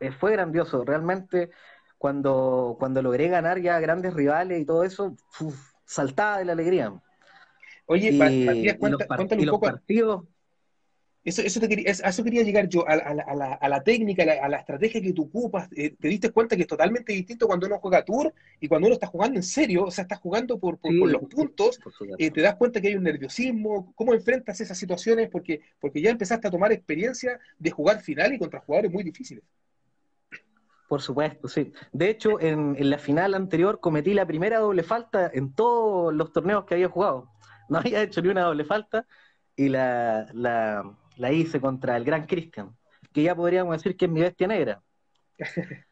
eh, 0.00 0.12
fue 0.12 0.32
grandioso, 0.32 0.84
realmente. 0.84 1.50
Cuando, 1.98 2.76
cuando 2.78 3.02
logré 3.02 3.28
ganar 3.28 3.60
ya 3.60 3.78
grandes 3.80 4.14
rivales 4.14 4.60
y 4.60 4.64
todo 4.66 4.84
eso, 4.84 5.16
uf, 5.40 5.72
saltaba 5.84 6.38
de 6.38 6.44
la 6.46 6.52
alegría. 6.52 6.92
Oye, 7.90 8.12
Matías, 8.12 8.76
cuenta- 8.78 9.06
cuéntale 9.06 9.42
un 9.42 9.48
poco... 9.48 9.66
partidos, 9.66 10.22
Eso, 11.24 11.42
eso, 11.42 11.60
te 11.60 11.68
quería, 11.68 11.90
a 11.90 12.08
eso 12.08 12.24
quería 12.24 12.42
llegar 12.44 12.68
yo, 12.68 12.86
a, 12.88 12.94
la- 12.96 13.02
a 13.02 13.14
la, 13.14 13.22
a 13.24 13.34
la- 13.34 13.52
a 13.54 13.68
la 13.68 13.82
técnica, 13.82 14.22
a 14.22 14.26
la, 14.26 14.32
a 14.44 14.48
la 14.48 14.56
estrategia 14.58 15.02
que 15.02 15.12
tú 15.12 15.24
ocupas. 15.24 15.68
Eh, 15.76 15.94
te 16.00 16.08
diste 16.08 16.30
cuenta 16.30 16.54
que 16.54 16.62
es 16.62 16.68
totalmente 16.68 17.12
distinto 17.12 17.48
cuando 17.48 17.66
uno 17.66 17.78
juega 17.78 18.04
tour 18.04 18.32
y 18.60 18.68
cuando 18.68 18.86
uno 18.86 18.94
está 18.94 19.08
jugando 19.08 19.36
en 19.38 19.42
serio, 19.42 19.84
o 19.84 19.90
sea, 19.90 20.02
está 20.02 20.16
jugando 20.16 20.58
por, 20.58 20.78
por, 20.78 20.92
Sí, 20.92 20.98
por 21.00 21.10
los 21.10 21.22
puntos, 21.22 21.78
por 21.80 21.92
eh, 22.16 22.30
te 22.30 22.40
das 22.40 22.54
cuenta 22.54 22.80
que 22.80 22.88
hay 22.88 22.94
un 22.94 23.02
nerviosismo. 23.02 23.92
¿Cómo 23.96 24.14
enfrentas 24.14 24.60
esas 24.60 24.78
situaciones? 24.78 25.28
Porque, 25.28 25.60
porque 25.80 26.00
ya 26.00 26.10
empezaste 26.10 26.46
a 26.46 26.50
tomar 26.50 26.70
experiencia 26.72 27.40
de 27.58 27.70
jugar 27.72 28.00
final 28.00 28.32
y 28.32 28.38
contra 28.38 28.60
jugadores 28.60 28.92
muy 28.92 29.02
difíciles. 29.02 29.42
Por 30.88 31.02
supuesto, 31.02 31.48
sí. 31.48 31.72
De 31.92 32.08
hecho, 32.08 32.40
en, 32.40 32.76
en 32.78 32.88
la 32.88 32.98
final 32.98 33.34
anterior 33.34 33.78
cometí 33.78 34.14
la 34.14 34.26
primera 34.26 34.58
doble 34.58 34.82
falta 34.84 35.30
en 35.34 35.52
todos 35.54 36.14
los 36.14 36.32
torneos 36.32 36.64
que 36.64 36.74
había 36.74 36.88
jugado. 36.88 37.28
No 37.70 37.78
había 37.78 38.02
hecho 38.02 38.20
ni 38.20 38.28
una 38.28 38.42
doble 38.42 38.64
falta 38.64 39.06
y 39.56 39.68
la, 39.68 40.28
la, 40.34 40.96
la 41.16 41.32
hice 41.32 41.60
contra 41.60 41.96
el 41.96 42.04
gran 42.04 42.26
Cristian, 42.26 42.76
que 43.12 43.22
ya 43.22 43.34
podríamos 43.34 43.76
decir 43.76 43.96
que 43.96 44.04
es 44.06 44.10
mi 44.10 44.20
bestia 44.20 44.46
negra. 44.48 44.82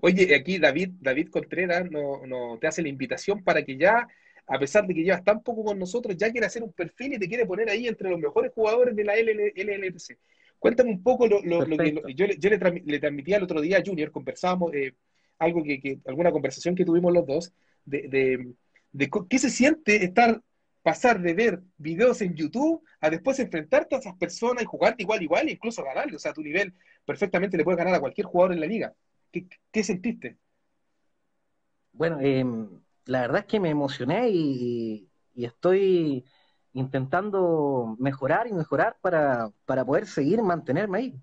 Oye, 0.00 0.34
aquí 0.34 0.58
David, 0.58 0.90
David 1.00 1.28
Contreras 1.30 1.90
no, 1.90 2.26
no, 2.26 2.58
te 2.58 2.66
hace 2.66 2.82
la 2.82 2.88
invitación 2.88 3.44
para 3.44 3.62
que 3.62 3.76
ya, 3.76 4.08
a 4.46 4.58
pesar 4.58 4.86
de 4.86 4.94
que 4.94 5.02
llevas 5.02 5.22
tan 5.22 5.42
poco 5.42 5.64
con 5.64 5.78
nosotros, 5.78 6.16
ya 6.16 6.30
quiere 6.30 6.46
hacer 6.46 6.62
un 6.62 6.72
perfil 6.72 7.14
y 7.14 7.18
te 7.18 7.28
quiere 7.28 7.46
poner 7.46 7.68
ahí 7.68 7.86
entre 7.86 8.08
los 8.10 8.18
mejores 8.18 8.52
jugadores 8.54 8.96
de 8.96 9.04
la 9.04 9.14
LL 9.16 9.52
LLDC. 9.54 10.18
Cuéntame 10.58 10.90
un 10.90 11.02
poco 11.02 11.26
lo, 11.26 11.42
lo- 11.42 11.64
lo 11.66 11.76
que 11.76 11.92
lo- 11.92 12.08
yo, 12.08 12.26
le- 12.26 12.38
yo 12.38 12.48
le, 12.50 12.58
le 12.84 12.98
transmití 13.00 13.34
el 13.34 13.42
otro 13.42 13.60
día 13.60 13.78
a 13.78 13.82
Junior, 13.84 14.10
conversábamos, 14.10 14.72
eh, 14.74 14.94
algo 15.38 15.62
que, 15.62 15.80
que- 15.80 15.98
alguna 16.06 16.30
conversación 16.32 16.74
que 16.74 16.84
tuvimos 16.84 17.12
los 17.12 17.26
dos, 17.26 17.52
de, 17.84 18.08
de, 18.08 18.52
de 18.92 19.10
qué 19.28 19.38
se 19.38 19.50
siente 19.50 20.04
estar, 20.04 20.40
pasar 20.82 21.20
de 21.20 21.34
ver 21.34 21.62
videos 21.76 22.20
en 22.22 22.34
YouTube 22.34 22.82
a 23.00 23.10
después 23.10 23.38
enfrentarte 23.38 23.94
a 23.96 23.98
esas 23.98 24.16
personas 24.16 24.62
y 24.62 24.66
jugarte 24.66 25.02
igual, 25.02 25.22
igual, 25.22 25.48
e 25.48 25.52
incluso 25.52 25.84
ganarle. 25.84 26.16
O 26.16 26.18
sea, 26.18 26.32
tu 26.32 26.42
nivel 26.42 26.74
perfectamente 27.04 27.56
le 27.56 27.64
puedes 27.64 27.78
ganar 27.78 27.94
a 27.94 28.00
cualquier 28.00 28.26
jugador 28.26 28.52
en 28.52 28.60
la 28.60 28.66
liga. 28.66 28.94
¿Qué, 29.30 29.46
qué 29.70 29.84
sentiste? 29.84 30.38
Bueno, 31.92 32.18
eh, 32.20 32.44
la 33.06 33.20
verdad 33.22 33.40
es 33.40 33.46
que 33.46 33.60
me 33.60 33.70
emocioné 33.70 34.30
y, 34.30 35.08
y 35.34 35.44
estoy 35.44 36.24
intentando 36.72 37.96
mejorar 37.98 38.46
y 38.46 38.52
mejorar 38.52 38.96
para, 39.00 39.50
para 39.66 39.84
poder 39.84 40.06
seguir 40.06 40.42
mantenerme 40.42 40.98
ahí. 40.98 41.14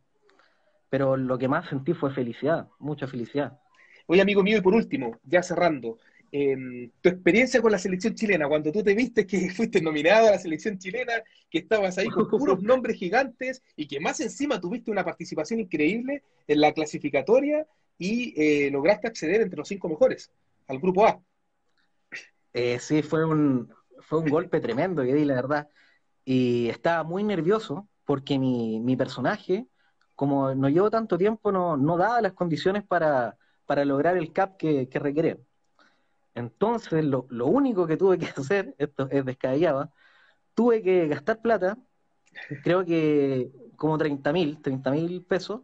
Pero 0.90 1.18
lo 1.18 1.38
que 1.38 1.48
más 1.48 1.70
sentí 1.70 1.94
fue 1.94 2.14
felicidad, 2.14 2.68
mucha 2.80 3.08
felicidad. 3.08 3.60
Oye, 4.08 4.22
amigo 4.22 4.42
mío, 4.42 4.58
y 4.58 4.62
por 4.62 4.74
último, 4.74 5.20
ya 5.24 5.44
cerrando, 5.44 5.98
eh, 6.32 6.92
tu 7.02 7.10
experiencia 7.10 7.62
con 7.62 7.72
la 7.72 7.78
selección 7.80 8.16
chilena, 8.16 8.48
cuando 8.48 8.72
tú 8.72 8.84
te 8.84 8.94
viste 8.94 9.26
que 9.26 9.50
fuiste 9.56 9.82
nominado 9.82 10.28
a 10.28 10.32
la 10.32 10.40
selección 10.40 10.78
chilena, 10.78 11.14
que 11.50 11.60
estabas 11.60 11.98
ahí 11.98 12.08
con 12.08 12.28
puros 12.30 12.62
nombres 12.64 12.98
gigantes 12.98 13.62
y 13.76 13.88
que 13.88 14.00
más 14.00 14.20
encima 14.20 14.60
tuviste 14.60 14.92
una 14.92 15.04
participación 15.04 15.60
increíble 15.60 16.24
en 16.48 16.62
la 16.62 16.74
clasificatoria 16.74 17.66
y 17.98 18.34
eh, 18.42 18.72
lograste 18.72 19.08
acceder 19.08 19.42
entre 19.42 19.58
los 19.58 19.68
cinco 19.68 19.90
mejores 19.90 20.32
al 20.68 20.80
grupo 20.80 21.06
A. 21.06 21.22
Eh, 22.54 22.80
sí, 22.80 23.02
fue 23.02 23.26
un, 23.26 23.74
fue 24.02 24.20
un 24.20 24.30
golpe 24.30 24.60
tremendo 24.60 25.04
que 25.04 25.14
di, 25.14 25.26
la 25.26 25.36
verdad. 25.36 25.70
Y 26.26 26.70
estaba 26.70 27.04
muy 27.04 27.24
nervioso 27.24 27.88
porque 28.06 28.40
mi, 28.40 28.80
mi 28.80 28.96
personaje, 28.96 29.68
como 30.16 30.56
no 30.56 30.70
llevo 30.70 30.90
tanto 30.90 31.18
tiempo, 31.18 31.52
no, 31.52 31.78
no 31.78 31.98
daba 31.98 32.22
las 32.22 32.34
condiciones 32.34 32.84
para, 32.84 33.38
para 33.66 33.86
lograr 33.86 34.18
el 34.18 34.34
cap 34.34 34.58
que, 34.58 34.90
que. 34.90 35.38
Entonces, 36.40 37.04
lo, 37.04 37.26
lo 37.30 37.48
único 37.48 37.86
que 37.86 37.98
tuve 37.98 38.18
que 38.18 38.28
hacer, 38.38 38.74
esto 38.78 39.08
es 39.12 39.26
descabellado, 39.26 39.92
tuve 40.54 40.82
que 40.82 41.08
gastar 41.08 41.42
plata, 41.42 41.78
creo 42.64 42.86
que 42.86 43.52
como 43.76 43.98
30 43.98 44.32
mil, 44.34 44.62
30 44.62 44.92
mil 44.92 45.24
pesos, 45.24 45.62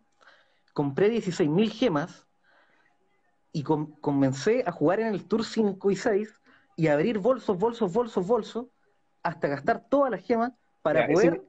compré 0.73 1.09
16 1.09 1.49
mil 1.49 1.71
gemas 1.71 2.27
y 3.53 3.63
com- 3.63 3.95
comencé 4.01 4.63
a 4.65 4.71
jugar 4.71 4.99
en 4.99 5.07
el 5.07 5.25
Tour 5.25 5.45
5 5.45 5.91
y 5.91 5.95
6 5.95 6.41
y 6.75 6.87
abrir 6.87 7.19
bolsos, 7.19 7.57
bolsos, 7.57 7.91
bolsos, 7.93 8.27
bolsos, 8.27 8.65
hasta 9.23 9.47
gastar 9.47 9.87
todas 9.89 10.11
las 10.11 10.21
gemas 10.21 10.51
para 10.81 11.01
Ya, 11.01 11.07
poder 11.13 11.33
ese- 11.35 11.41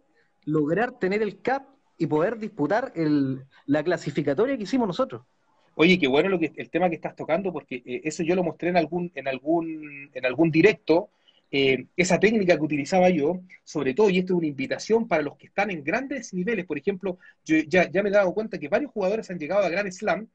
lograr 0.45 0.93
tener 1.01 1.21
el 1.21 1.43
cap 1.43 1.67
y 1.99 2.07
poder 2.07 2.39
disputar 2.39 2.93
el- 2.95 3.45
la 3.67 3.83
clasificatoria 3.83 4.57
que 4.57 4.63
hicimos 4.63 4.87
nosotros. 4.87 5.23
Oye, 5.79 5.99
qué 5.99 6.09
bueno 6.09 6.31
lo 6.31 6.39
que, 6.39 6.53
el 6.57 6.71
tema 6.71 6.89
que 6.89 6.95
estás 6.95 7.15
tocando, 7.15 7.53
porque 7.53 7.83
eh, 7.85 8.01
eso 8.05 8.23
yo 8.23 8.35
lo 8.35 8.43
mostré 8.43 8.71
en 8.71 8.79
algún, 8.79 9.13
en 9.15 9.29
algún, 9.29 10.11
en 10.15 10.25
algún 10.25 10.51
directo, 10.51 11.11
eh, 11.51 11.85
esa 11.99 12.19
técnica 12.19 12.57
que 12.57 12.63
utilizaba 12.63 13.11
yo, 13.11 13.43
sobre 13.63 13.93
todo, 13.93 14.09
y 14.09 14.19
esto 14.19 14.33
es 14.33 14.39
una 14.39 14.47
invitación 14.47 15.07
para 15.07 15.23
los 15.23 15.37
que 15.37 15.49
están 15.49 15.71
en 15.71 15.85
grandes 15.85 16.33
niveles, 16.33 16.65
por 16.65 16.79
ejemplo, 16.79 17.19
yo 17.45 17.59
ya, 17.69 17.91
me 17.93 18.09
he 18.09 18.13
dado 18.13 18.33
cuenta 18.33 18.59
que 18.59 18.69
varios 18.69 18.91
jugadores 18.91 19.31
han 19.31 19.39
llegado 19.39 19.67
a 19.67 19.69
Grand 19.69 19.91
Slam. 19.93 20.27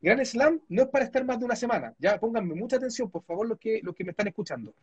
Grand 0.00 0.24
Slam 0.24 0.62
no 0.70 0.82
es 0.84 0.88
para 0.88 1.04
estar 1.04 1.26
más 1.26 1.38
de 1.38 1.44
una 1.44 1.56
semana, 1.56 1.94
ya 1.98 2.18
pónganme 2.18 2.54
mucha 2.54 2.76
atención, 2.76 3.10
por 3.10 3.22
favor, 3.22 3.46
los 3.46 3.58
que, 3.58 3.80
los 3.82 3.94
que 3.94 4.04
me 4.04 4.12
están 4.12 4.28
escuchando. 4.28 4.74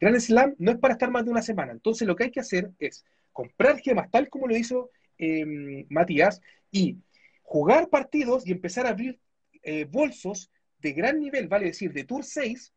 Grand 0.00 0.18
Slam 0.18 0.54
no 0.58 0.70
es 0.70 0.78
para 0.78 0.94
estar 0.94 1.10
más 1.10 1.26
de 1.26 1.30
una 1.30 1.42
semana, 1.42 1.72
entonces 1.72 2.08
lo 2.08 2.16
que 2.16 2.24
hay 2.24 2.30
que 2.30 2.40
hacer 2.40 2.70
es 2.78 3.04
comprar 3.34 3.78
gemas, 3.80 4.10
tal 4.10 4.30
como 4.30 4.48
lo 4.48 4.56
hizo 4.56 4.88
eh, 5.18 5.84
Matías, 5.90 6.40
y 6.70 6.96
jugar 7.42 7.90
partidos 7.90 8.46
y 8.46 8.52
empezar 8.52 8.86
a 8.86 8.90
abrir 8.90 9.18
eh, 9.62 9.84
bolsos 9.84 10.50
de 10.80 10.92
gran 10.92 11.18
nivel, 11.20 11.48
vale 11.48 11.66
decir, 11.66 11.92
de 11.92 12.04
Tour 12.04 12.24
6, 12.24 12.72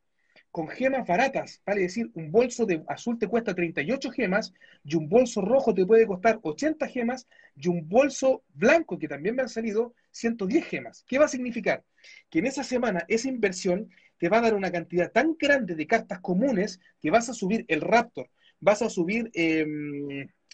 con 0.49 0.67
gemas 0.67 1.07
baratas, 1.07 1.61
vale 1.65 1.81
decir, 1.81 2.09
un 2.13 2.31
bolso 2.31 2.65
de 2.65 2.83
azul 2.87 3.17
te 3.17 3.27
cuesta 3.27 3.53
38 3.55 4.11
gemas 4.11 4.53
y 4.83 4.95
un 4.95 5.07
bolso 5.07 5.41
rojo 5.41 5.73
te 5.73 5.85
puede 5.85 6.05
costar 6.05 6.39
80 6.41 6.87
gemas 6.87 7.27
y 7.55 7.69
un 7.69 7.87
bolso 7.87 8.43
blanco, 8.53 8.99
que 8.99 9.07
también 9.07 9.35
me 9.35 9.43
han 9.43 9.49
salido, 9.49 9.93
110 10.11 10.65
gemas. 10.65 11.05
¿Qué 11.07 11.19
va 11.19 11.25
a 11.25 11.29
significar? 11.29 11.83
Que 12.29 12.39
en 12.39 12.47
esa 12.47 12.63
semana 12.63 13.05
esa 13.07 13.29
inversión 13.29 13.89
te 14.17 14.27
va 14.29 14.39
a 14.39 14.41
dar 14.41 14.53
una 14.55 14.71
cantidad 14.71 15.11
tan 15.11 15.35
grande 15.39 15.75
de 15.75 15.87
cartas 15.87 16.19
comunes 16.19 16.79
que 17.01 17.11
vas 17.11 17.29
a 17.29 17.33
subir 17.33 17.63
el 17.69 17.79
Raptor, 17.81 18.29
vas 18.59 18.81
a 18.81 18.89
subir, 18.89 19.31
eh, 19.33 19.65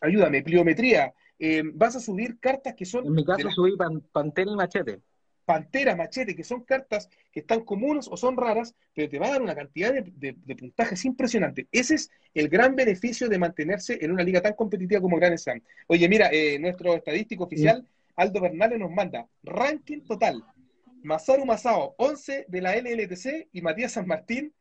ayúdame, 0.02 0.44
pliometría, 0.44 1.14
eh, 1.40 1.64
vas 1.74 1.96
a 1.96 2.00
subir 2.00 2.40
cartas 2.40 2.76
que 2.76 2.86
son 2.86 3.06
En 3.08 3.14
mi 3.14 3.26
caso 3.26 3.46
las 3.46 3.56
subí 3.56 3.76
pan- 3.78 4.02
Pantera 4.12 4.52
y 4.52 4.56
Machete. 4.56 5.02
Pantera, 5.48 5.96
Machete, 5.96 6.36
que 6.36 6.44
son 6.44 6.64
cartas 6.66 7.10
que 7.32 7.40
están 7.40 7.62
comunes 7.64 8.10
o 8.12 8.18
son 8.18 8.36
raras, 8.36 8.76
pero 8.94 9.08
te 9.10 9.18
va 9.18 9.28
a 9.28 9.32
dar 9.32 9.42
una 9.42 9.56
cantidad 9.56 9.94
de, 9.94 10.02
de- 10.04 10.36
de 10.46 10.56
puntajes 10.58 11.06
impresionante. 11.06 11.70
Ese 11.72 11.96
es 11.96 12.12
el 12.34 12.50
gran 12.50 12.76
beneficio 12.76 13.30
de 13.30 13.40
mantenerse 13.40 13.98
en 14.04 14.12
una 14.12 14.24
liga 14.24 14.42
tan 14.42 14.56
competitiva 14.56 15.00
como 15.00 15.16
Grand 15.16 15.38
Slam. 15.38 15.62
Oye, 15.88 16.10
mira, 16.10 16.28
eh, 16.34 16.60
nuestro 16.60 16.94
estadístico 16.96 17.46
oficial, 17.46 17.88
Aldo 18.18 18.42
Bernales, 18.42 18.78
nos 18.78 18.92
manda 18.92 19.26
ranking 19.42 20.02
total. 20.02 20.44
Masaru 21.04 21.46
Masao, 21.46 21.96
11 21.98 22.44
de 22.50 22.62
la 22.62 22.76
LLTC 22.76 23.48
y 23.54 23.62
Matías 23.62 23.94
San 23.94 24.06
Martín, 24.06 24.54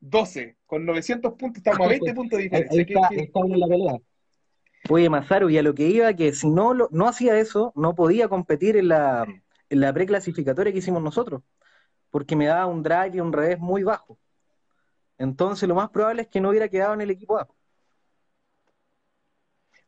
12. 0.00 0.56
Con 0.66 0.84
900 0.84 1.32
puntos, 1.34 1.58
estamos 1.64 1.86
a 1.86 1.88
20 1.90 2.12
puntos 2.14 2.36
de 2.36 2.42
diferencia. 2.44 2.78
ahí 2.80 2.84
¿Qué- 2.86 2.92
está, 2.94 3.08
qué- 3.08 3.20
está 3.22 3.40
uno 3.40 3.54
en 3.54 3.60
la 3.60 3.66
pelea. 3.68 3.96
Oye, 4.90 5.08
Masaru, 5.08 5.48
y 5.48 5.58
a 5.58 5.62
lo 5.62 5.74
que 5.74 5.88
iba, 5.88 6.12
que 6.14 6.32
si 6.34 6.50
no, 6.50 6.74
lo- 6.74 6.88
no 6.90 7.08
hacía 7.08 7.38
eso, 7.38 7.72
no 7.76 7.94
podía 7.94 8.28
competir 8.28 8.76
en 8.76 8.88
la, 8.88 9.24
en 9.28 9.41
la 9.72 9.92
preclasificatoria 9.92 10.72
que 10.72 10.78
hicimos 10.78 11.02
nosotros, 11.02 11.42
porque 12.10 12.36
me 12.36 12.46
daba 12.46 12.66
un 12.66 12.82
drive 12.82 13.12
y 13.14 13.20
un 13.20 13.32
revés 13.32 13.58
muy 13.58 13.82
bajo. 13.82 14.18
Entonces, 15.18 15.68
lo 15.68 15.74
más 15.74 15.90
probable 15.90 16.22
es 16.22 16.28
que 16.28 16.40
no 16.40 16.50
hubiera 16.50 16.68
quedado 16.68 16.94
en 16.94 17.00
el 17.00 17.10
equipo 17.10 17.38
A. 17.38 17.48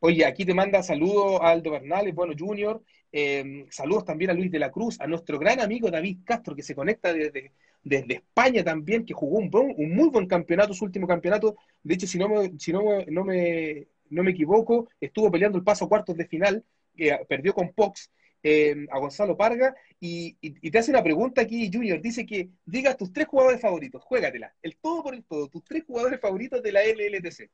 Oye, 0.01 0.27
aquí 0.27 0.45
te 0.45 0.53
manda 0.55 0.83
saludos 0.83 1.41
a 1.41 1.49
Aldo 1.49 1.71
Bernales, 1.71 2.15
bueno, 2.15 2.35
Junior. 2.39 2.83
eh, 3.11 3.67
saludos 3.71 4.05
también 4.05 4.31
a 4.31 4.35
Luis 4.35 4.51
de 4.51 4.59
la 4.59 4.71
Cruz, 4.71 5.01
a 5.01 5.07
nuestro 5.07 5.39
gran 5.39 5.61
amigo 5.61 5.91
David 5.91 6.19
Castro, 6.25 6.55
que 6.55 6.63
se 6.63 6.75
conecta 6.75 7.13
desde, 7.13 7.53
desde 7.83 8.15
España 8.15 8.63
también, 8.63 9.05
que 9.07 9.15
jugó 9.15 9.39
un, 9.39 9.51
muy 9.95 10.11
buen 10.11 10.27
campeonato, 10.27 10.75
su 10.75 10.85
último 10.85 11.07
campeonato. 11.07 11.57
De 11.83 11.95
hecho, 11.95 12.07
si 12.07 12.19
no 12.19 12.29
me, 12.29 12.53
si 12.59 12.73
no, 12.73 12.83
no 13.09 13.25
me, 13.25 13.87
no 14.11 14.23
me 14.23 14.33
equivoco, 14.33 14.89
estuvo 15.01 15.31
peleando 15.31 15.57
el 15.59 15.65
paso 15.65 15.89
cuartos 15.89 16.17
de 16.17 16.27
final, 16.27 16.63
que 16.95 17.19
perdió 17.27 17.55
con 17.55 17.73
Pox 17.73 18.11
eh, 18.45 18.87
a 18.93 18.99
Gonzalo 19.01 19.37
Parga. 19.37 19.75
Y, 19.99 20.37
y- 20.41 20.55
y 20.61 20.71
te 20.71 20.79
hace 20.79 20.91
una 20.93 21.03
pregunta 21.03 21.41
aquí, 21.41 21.69
Junior. 21.73 22.01
Dice 22.01 22.25
que 22.25 22.51
digas 22.65 22.97
tus 22.97 23.13
tres 23.13 23.27
jugadores 23.27 23.61
favoritos, 23.61 24.03
juégatela, 24.05 24.55
el 24.63 24.77
todo 24.77 25.03
por 25.03 25.15
el 25.15 25.25
todo, 25.25 25.49
tus 25.49 25.65
tres 25.65 25.83
jugadores 25.87 26.21
favoritos 26.21 26.63
de 26.63 26.71
la 26.73 26.85
LLTC. 26.85 27.51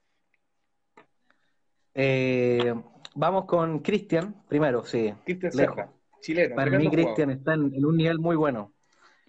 Eh, 1.95 2.75
vamos 3.15 3.45
con 3.47 3.79
Cristian, 3.81 4.43
primero, 4.49 4.85
sí. 4.85 5.13
Cristian. 5.25 5.53
Serra, 5.53 5.93
chileno. 6.21 6.55
Para 6.57 6.71
mí. 6.79 6.91
Cristian 6.91 7.31
está 7.31 7.55
en, 7.55 7.73
en 7.75 7.85
un 7.85 7.97
nivel 7.97 8.19
muy 8.19 8.37
bueno. 8.37 8.73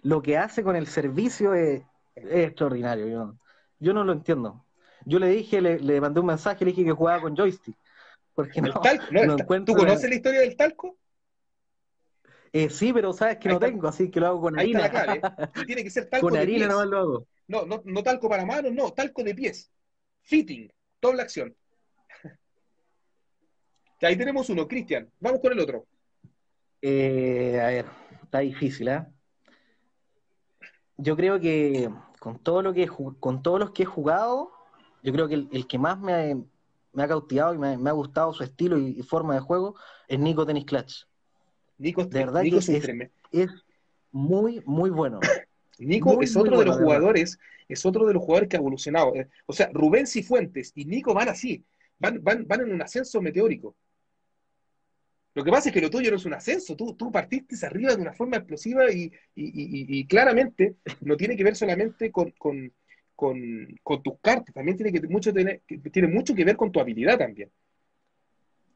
Lo 0.02 0.20
que 0.20 0.36
hace 0.36 0.62
con 0.62 0.74
el 0.76 0.86
servicio 0.86 1.54
es, 1.54 1.82
es 2.16 2.46
extraordinario. 2.48 3.06
Yo, 3.08 3.34
yo 3.78 3.92
no 3.92 4.04
lo 4.04 4.12
entiendo. 4.12 4.64
Yo 5.04 5.18
le 5.18 5.28
dije, 5.28 5.60
le, 5.60 5.78
le 5.80 6.00
mandé 6.00 6.20
un 6.20 6.26
mensaje, 6.26 6.64
le 6.64 6.70
dije 6.72 6.84
que 6.84 6.92
jugaba 6.92 7.20
con 7.22 7.36
joystick. 7.36 7.76
Porque 8.34 8.60
El 8.60 8.66
no, 8.66 8.80
talco, 8.80 9.04
no, 9.10 9.26
no 9.26 9.38
encuentro. 9.38 9.74
¿Tú 9.74 9.80
conoces 9.80 10.08
la 10.08 10.16
historia 10.16 10.40
del 10.40 10.56
talco? 10.56 10.96
Eh, 12.52 12.68
sí, 12.70 12.92
pero 12.92 13.12
sabes 13.12 13.38
que 13.38 13.48
Ahí 13.48 13.54
no 13.54 13.58
está. 13.60 13.66
tengo, 13.66 13.88
así 13.88 14.10
que 14.10 14.20
lo 14.20 14.26
hago 14.26 14.40
con 14.42 14.58
Ahí 14.58 14.72
está 14.72 14.84
harina. 14.86 15.04
la 15.14 15.20
clave. 15.20 15.52
Y 15.62 15.66
tiene 15.66 15.82
que 15.84 15.90
ser 15.90 16.08
talco 16.10 16.26
Con 16.26 16.34
de 16.34 16.40
harina 16.40 16.58
pies. 16.66 16.68
nomás 16.68 16.86
lo 16.86 16.98
hago. 16.98 17.26
No, 17.48 17.64
no, 17.66 17.82
no 17.84 18.02
talco 18.02 18.28
para 18.28 18.44
manos, 18.44 18.72
no, 18.72 18.92
talco 18.92 19.22
de 19.24 19.34
pies. 19.34 19.70
Fitting, 20.22 20.70
doble 21.00 21.22
acción. 21.22 21.56
Ahí 24.00 24.16
tenemos 24.16 24.48
uno, 24.50 24.66
Cristian. 24.66 25.10
Vamos 25.20 25.40
con 25.40 25.52
el 25.52 25.60
otro. 25.60 25.86
Eh, 26.80 27.60
a 27.60 27.66
ver, 27.68 27.86
está 28.22 28.40
difícil, 28.40 28.88
¿eh? 28.88 29.06
Yo 30.96 31.16
creo 31.16 31.38
que 31.40 31.88
con 32.18 32.38
todo 32.38 32.62
lo 32.62 32.72
que 32.72 32.86
con 33.20 33.42
todos 33.42 33.58
los 33.60 33.70
que 33.70 33.84
he 33.84 33.86
jugado, 33.86 34.52
yo 35.02 35.12
creo 35.12 35.28
que 35.28 35.34
el, 35.34 35.48
el 35.52 35.66
que 35.66 35.78
más 35.78 35.98
me 36.00 36.12
ha, 36.12 36.34
me 36.92 37.02
ha 37.02 37.08
cautivado 37.08 37.54
y 37.54 37.58
me, 37.58 37.76
me 37.78 37.90
ha 37.90 37.92
gustado 37.92 38.32
su 38.32 38.42
estilo 38.44 38.76
y, 38.78 38.98
y 38.98 39.02
forma 39.02 39.34
de 39.34 39.40
juego 39.40 39.76
es 40.08 40.18
Nico 40.18 40.44
Tennis 40.46 40.64
Clutch. 40.64 41.04
Nico, 41.82 42.04
De 42.04 42.20
verdad 42.20 42.42
Nico 42.42 42.58
es 42.58 42.68
es- 42.68 43.50
muy, 44.12 44.62
muy 44.64 44.90
bueno. 44.90 45.20
Nico 45.78 46.14
muy, 46.14 46.24
es 46.24 46.36
otro 46.36 46.50
de 46.52 46.56
bueno, 46.56 46.70
los 46.70 46.78
de 46.78 46.84
jugadores, 46.84 47.38
es 47.68 47.86
otro 47.86 48.06
de 48.06 48.14
los 48.14 48.22
jugadores 48.22 48.48
que 48.48 48.56
ha 48.56 48.60
evolucionado. 48.60 49.14
Eh, 49.16 49.28
O 49.46 49.52
sea, 49.52 49.70
Rubén 49.72 50.06
Cifuentes 50.06 50.72
y 50.76 50.84
Nico 50.84 51.12
van 51.12 51.28
así, 51.28 51.64
van, 51.98 52.22
van, 52.22 52.46
van 52.46 52.60
en 52.60 52.72
un 52.72 52.82
ascenso 52.82 53.20
meteórico. 53.20 53.74
Lo 55.34 55.42
que 55.42 55.50
pasa 55.50 55.70
es 55.70 55.72
que 55.74 55.80
lo 55.80 55.88
tuyo 55.90 56.10
no 56.10 56.18
es 56.18 56.26
un 56.26 56.34
ascenso, 56.34 56.76
tú, 56.76 56.94
tú 56.94 57.10
partiste 57.10 57.56
arriba 57.66 57.96
de 57.96 58.02
una 58.02 58.12
forma 58.12 58.36
explosiva 58.36 58.92
y, 58.92 59.04
y- 59.34 59.44
y- 59.44 59.98
y 60.00 60.06
claramente 60.06 60.76
no 61.00 61.16
tiene 61.16 61.36
que 61.36 61.44
ver 61.44 61.56
solamente 61.56 62.12
con, 62.12 62.30
con- 62.32 62.70
con- 63.16 63.68
con 63.82 64.02
tus 64.02 64.14
cartas, 64.20 64.54
también 64.54 64.76
tiene, 64.76 64.92
que 64.92 65.00
mucho 65.08 65.32
tiene 65.32 66.08
mucho 66.08 66.34
que 66.34 66.44
ver 66.44 66.56
con 66.56 66.70
tu 66.70 66.80
habilidad 66.80 67.16
también. 67.18 67.50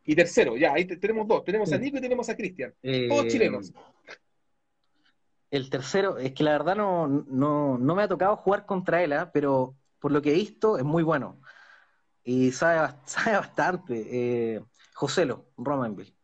Y 0.07 0.15
tercero, 0.15 0.57
ya, 0.57 0.73
ahí 0.73 0.85
te- 0.85 0.97
tenemos 0.97 1.27
dos, 1.27 1.45
tenemos 1.45 1.73
a. 1.73 1.79
Nico 1.79 1.99
y 1.99 2.01
tenemos 2.01 2.29
a 2.29 2.37
Cristian, 2.37 2.73
Eh, 2.83 3.09
todos 3.09 3.27
chilenos. 3.27 3.73
El 5.51 5.71
tercero, 5.71 6.19
es 6.19 6.33
que 6.33 6.43
la 6.45 6.53
verdad 6.53 6.77
no, 6.77 7.07
no, 7.09 7.79
no 7.79 7.95
me 7.95 8.03
ha 8.03 8.09
tocado 8.09 8.37
jugar 8.37 8.67
contra 8.67 9.03
él, 9.03 9.13
¿ah? 9.13 9.31
pero 9.33 9.77
por 10.01 10.13
lo 10.13 10.21
que 10.21 10.31
he 10.31 10.35
visto 10.35 10.77
es 10.79 10.85
muy 10.85 11.03
bueno. 11.03 11.41
Y 12.25 12.53
sabe, 12.53 12.95
sabe 13.07 13.37
bastante. 13.37 14.57
Eh, 14.57 14.65
Joselo, 14.95 15.47
Romanville. 15.57 16.15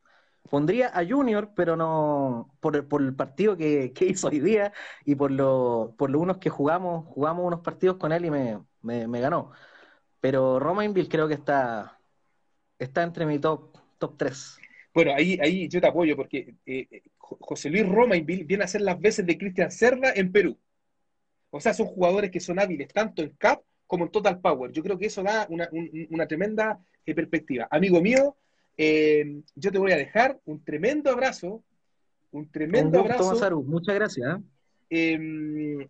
Pondría 0.50 0.88
a 0.98 1.06
Junior, 1.06 1.52
pero 1.56 1.76
no 1.76 2.56
por, 2.60 2.76
el- 2.76 2.86
por 2.86 3.02
el 3.02 3.14
partido 3.14 3.56
que, 3.56 3.92
que 3.94 4.06
hizo 4.06 4.28
hoy 4.28 4.40
día 4.40 4.72
y 5.04 5.14
por 5.16 5.30
lo, 5.30 5.94
por 5.98 6.10
lo 6.10 6.20
unos 6.20 6.38
que 6.38 6.50
jugamos, 6.50 7.06
jugamos 7.08 7.46
unos 7.46 7.60
partidos 7.60 7.96
con 7.98 8.12
él 8.12 8.24
y 8.26 8.30
me, 8.30 8.62
me, 8.82 9.08
me 9.08 9.20
ganó. 9.20 9.52
Pero 10.20 10.60
Romanville 10.60 11.08
creo 11.08 11.28
que 11.28 11.34
está, 11.34 12.00
está 12.84 13.02
entre 13.02 13.26
mi 13.26 13.38
top, 13.38 13.76
top 13.98 14.16
3. 14.16 14.58
Bueno, 14.94 15.14
ahí, 15.14 15.38
ahí 15.40 15.68
yo 15.68 15.80
te 15.80 15.86
apoyo 15.86 16.16
porque 16.16 16.54
eh, 16.66 16.86
eh, 16.90 17.02
Jo- 17.18 17.38
José 17.40 17.70
Luis 17.70 17.88
Romainville 17.88 18.44
viene 18.44 18.62
a 18.64 18.66
hacer 18.66 18.82
las 18.82 19.00
veces 19.00 19.24
de 19.26 19.38
Cristian 19.38 19.70
Cerda 19.70 20.12
en 20.14 20.30
Perú. 20.32 20.58
O 21.50 21.60
sea, 21.60 21.74
son 21.74 21.86
jugadores 21.86 22.30
que 22.30 22.40
son 22.40 22.58
hábiles 22.58 22.88
tanto 22.88 23.22
en 23.22 23.30
CAP 23.38 23.62
como 23.86 24.04
en 24.04 24.10
Total 24.10 24.40
Power. 24.40 24.72
Yo 24.72 24.82
creo 24.82 24.98
que 24.98 25.06
eso 25.06 25.22
da 25.22 25.46
una, 25.50 25.68
un- 25.72 26.06
una 26.10 26.26
tremenda 26.26 26.80
eh, 27.06 27.14
perspectiva. 27.14 27.68
Amigo 27.70 28.00
mío, 28.00 28.36
eh, 28.76 29.42
yo 29.54 29.70
te 29.70 29.78
voy 29.78 29.92
a 29.92 29.96
dejar 29.96 30.38
un 30.44 30.64
tremendo 30.64 31.10
abrazo, 31.10 31.62
un 32.32 32.42
Un 32.42 32.50
tremendo 32.50 32.90
gusto, 32.98 33.00
abrazo. 33.00 33.24
Masaru. 33.34 33.62
Muchas 33.64 33.94
gracias. 33.94 34.40
¿eh? 34.90 35.88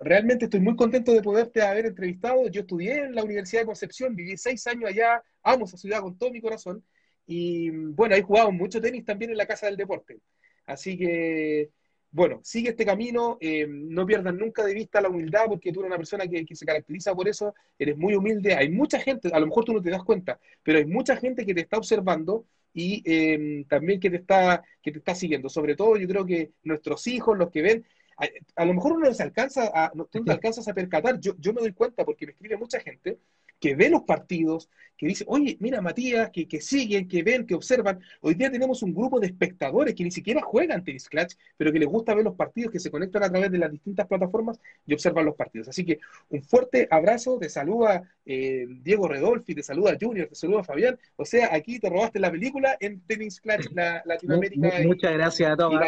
Realmente 0.00 0.46
estoy 0.46 0.60
muy 0.60 0.76
contento 0.76 1.12
de 1.12 1.22
poderte 1.22 1.62
haber 1.62 1.86
entrevistado. 1.86 2.48
Yo 2.48 2.62
estudié 2.62 3.04
en 3.04 3.14
la 3.14 3.24
Universidad 3.24 3.62
de 3.62 3.66
Concepción, 3.66 4.14
viví 4.14 4.36
seis 4.36 4.66
años 4.66 4.90
allá, 4.90 5.22
amo 5.42 5.64
esa 5.64 5.76
ciudad 5.76 6.00
con 6.00 6.18
todo 6.18 6.30
mi 6.30 6.40
corazón. 6.40 6.84
Y 7.26 7.70
bueno, 7.70 8.14
ahí 8.14 8.22
jugado 8.22 8.52
mucho 8.52 8.80
tenis 8.80 9.04
también 9.04 9.30
en 9.30 9.36
la 9.36 9.46
Casa 9.46 9.66
del 9.66 9.76
Deporte. 9.76 10.18
Así 10.66 10.96
que, 10.96 11.70
bueno, 12.10 12.40
sigue 12.42 12.70
este 12.70 12.84
camino, 12.84 13.38
eh, 13.40 13.66
no 13.68 14.06
pierdas 14.06 14.34
nunca 14.34 14.64
de 14.64 14.74
vista 14.74 15.00
la 15.00 15.08
humildad, 15.08 15.46
porque 15.48 15.72
tú 15.72 15.80
eres 15.80 15.90
una 15.90 15.96
persona 15.96 16.26
que, 16.26 16.44
que 16.44 16.56
se 16.56 16.66
caracteriza 16.66 17.14
por 17.14 17.28
eso, 17.28 17.54
eres 17.78 17.96
muy 17.96 18.14
humilde. 18.14 18.54
Hay 18.54 18.70
mucha 18.70 18.98
gente, 19.00 19.30
a 19.32 19.40
lo 19.40 19.46
mejor 19.46 19.64
tú 19.64 19.72
no 19.72 19.82
te 19.82 19.90
das 19.90 20.04
cuenta, 20.04 20.38
pero 20.62 20.78
hay 20.78 20.86
mucha 20.86 21.16
gente 21.16 21.46
que 21.46 21.54
te 21.54 21.62
está 21.62 21.78
observando 21.78 22.46
y 22.74 23.02
eh, 23.06 23.64
también 23.68 24.00
que 24.00 24.10
te 24.10 24.16
está, 24.16 24.62
que 24.82 24.90
te 24.92 24.98
está 24.98 25.14
siguiendo. 25.14 25.48
Sobre 25.48 25.76
todo, 25.76 25.96
yo 25.96 26.08
creo 26.08 26.26
que 26.26 26.52
nuestros 26.64 27.06
hijos, 27.06 27.38
los 27.38 27.50
que 27.50 27.62
ven, 27.62 27.86
a, 28.16 28.64
lo 28.64 28.74
mejor 28.74 28.92
uno 28.92 29.08
no 29.08 29.14
se 29.14 29.22
alcanza 29.22 29.70
a, 29.74 29.90
no, 29.94 30.06
tú 30.06 30.18
no 30.18 30.24
te 30.26 30.32
alcanzas 30.32 30.66
a 30.68 30.74
percatar, 30.74 31.20
yo, 31.20 31.34
yo 31.38 31.52
me 31.52 31.60
doy 31.60 31.72
cuenta 31.72 32.04
porque 32.04 32.26
me 32.26 32.32
escribe 32.32 32.56
mucha 32.56 32.80
gente 32.80 33.18
que 33.60 33.74
ve 33.74 33.88
los 33.88 34.02
partidos, 34.02 34.68
que 34.96 35.06
dice, 35.06 35.24
oye, 35.26 35.56
mira 35.60 35.80
Matías, 35.80 36.30
que, 36.30 36.46
que 36.46 36.60
siguen, 36.60 37.08
que 37.08 37.22
ven, 37.22 37.46
que 37.46 37.54
observan. 37.54 38.00
Hoy 38.20 38.34
día 38.34 38.50
tenemos 38.50 38.82
un 38.82 38.94
grupo 38.94 39.18
de 39.18 39.26
espectadores 39.26 39.94
que 39.94 40.04
ni 40.04 40.10
siquiera 40.10 40.40
juegan 40.40 40.84
tenis 40.84 41.08
clutch, 41.08 41.34
pero 41.56 41.72
que 41.72 41.78
les 41.78 41.88
gusta 41.88 42.14
ver 42.14 42.24
los 42.24 42.34
partidos, 42.36 42.70
que 42.70 42.78
se 42.78 42.90
conectan 42.90 43.24
a 43.24 43.30
través 43.30 43.50
de 43.50 43.58
las 43.58 43.72
distintas 43.72 44.06
plataformas 44.06 44.60
y 44.86 44.94
observan 44.94 45.24
los 45.24 45.34
partidos. 45.34 45.68
Así 45.68 45.84
que 45.84 45.98
un 46.28 46.42
fuerte 46.42 46.86
abrazo, 46.90 47.38
te 47.38 47.48
saluda 47.48 48.02
eh, 48.24 48.66
Diego 48.82 49.08
Redolfi, 49.08 49.54
te 49.54 49.62
saluda 49.62 49.96
Junior, 50.00 50.28
te 50.28 50.34
saluda 50.34 50.62
Fabián. 50.62 50.98
O 51.16 51.24
sea, 51.24 51.52
aquí 51.52 51.80
te 51.80 51.90
robaste 51.90 52.20
la 52.20 52.30
película 52.30 52.76
en 52.78 53.00
tenis 53.00 53.40
clutch 53.40 53.70
la, 53.72 54.02
Latinoamérica. 54.04 54.80
y- 54.80 54.86
muchas 54.86 55.12
gracias 55.12 55.52
a 55.52 55.56
todos. 55.56 55.80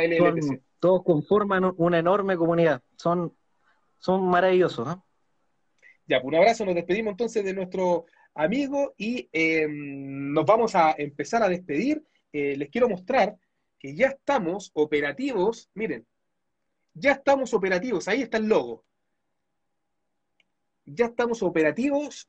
todos 0.80 1.02
conforman 1.05 1.72
una 1.76 1.98
enorme 1.98 2.36
comunidad. 2.36 2.82
Son, 2.97 3.32
son 3.98 4.28
maravillosos. 4.28 4.88
¿eh? 4.88 5.01
Ya, 6.07 6.20
pues 6.20 6.28
un 6.28 6.37
abrazo, 6.37 6.65
nos 6.65 6.74
despedimos 6.77 7.12
entonces 7.12 7.45
de 7.45 7.53
nuestro 7.53 8.07
amigo 8.35 8.95
y 8.97 9.28
eh, 9.33 9.66
nos 9.69 10.45
vamos 10.45 10.74
a 10.77 10.95
empezar 10.97 11.43
a 11.43 11.49
despedir. 11.49 12.05
Eh, 12.33 12.57
les 12.57 12.70
quiero 12.70 12.89
mostrar 12.89 13.37
que 13.78 13.95
ya 13.95 14.09
estamos 14.09 14.70
operativos, 14.74 15.69
miren, 15.74 16.07
ya 16.95 17.12
estamos 17.12 17.53
operativos, 17.55 18.07
ahí 18.09 18.23
está 18.23 18.39
el 18.39 18.47
logo. 18.47 18.85
Ya 20.85 21.07
estamos 21.07 21.43
operativos, 21.43 22.28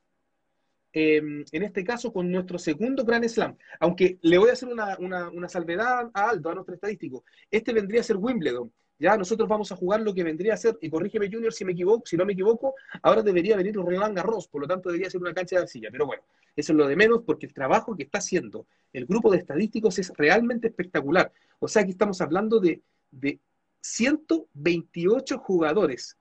eh, 0.92 1.18
en 1.52 1.62
este 1.62 1.84
caso 1.84 2.12
con 2.12 2.30
nuestro 2.32 2.58
segundo 2.58 3.04
Grand 3.04 3.28
Slam. 3.28 3.56
Aunque 3.78 4.18
le 4.22 4.38
voy 4.38 4.50
a 4.50 4.54
hacer 4.54 4.68
una, 4.68 4.98
una, 4.98 5.30
una 5.30 5.48
salvedad 5.48 6.10
a 6.12 6.30
Aldo, 6.30 6.50
a 6.50 6.54
nuestro 6.54 6.74
estadístico. 6.74 7.24
Este 7.50 7.72
vendría 7.72 8.00
a 8.00 8.04
ser 8.04 8.16
Wimbledon. 8.16 8.72
Ya 8.98 9.16
nosotros 9.16 9.48
vamos 9.48 9.70
a 9.70 9.76
jugar 9.76 10.00
lo 10.00 10.12
que 10.12 10.24
vendría 10.24 10.54
a 10.54 10.56
ser, 10.56 10.76
y 10.80 10.90
corrígeme 10.90 11.30
Junior 11.30 11.52
si 11.52 11.64
me 11.64 11.72
equivoco, 11.72 12.04
si 12.04 12.16
no 12.16 12.24
me 12.24 12.32
equivoco, 12.32 12.74
ahora 13.02 13.22
debería 13.22 13.56
venir 13.56 13.74
Roland 13.74 14.16
Garros, 14.16 14.48
por 14.48 14.62
lo 14.62 14.66
tanto 14.66 14.88
debería 14.88 15.08
ser 15.08 15.20
una 15.20 15.32
cancha 15.32 15.56
de 15.56 15.62
arcilla. 15.62 15.88
Pero 15.92 16.06
bueno, 16.06 16.22
eso 16.56 16.72
es 16.72 16.76
lo 16.76 16.88
de 16.88 16.96
menos 16.96 17.22
porque 17.24 17.46
el 17.46 17.54
trabajo 17.54 17.96
que 17.96 18.02
está 18.02 18.18
haciendo 18.18 18.66
el 18.92 19.06
grupo 19.06 19.30
de 19.30 19.38
estadísticos 19.38 19.98
es 19.98 20.12
realmente 20.16 20.68
espectacular. 20.68 21.32
O 21.60 21.68
sea, 21.68 21.82
aquí 21.82 21.92
estamos 21.92 22.20
hablando 22.20 22.58
de, 22.58 22.82
de 23.10 23.38
128 23.80 25.38
jugadores. 25.38 26.16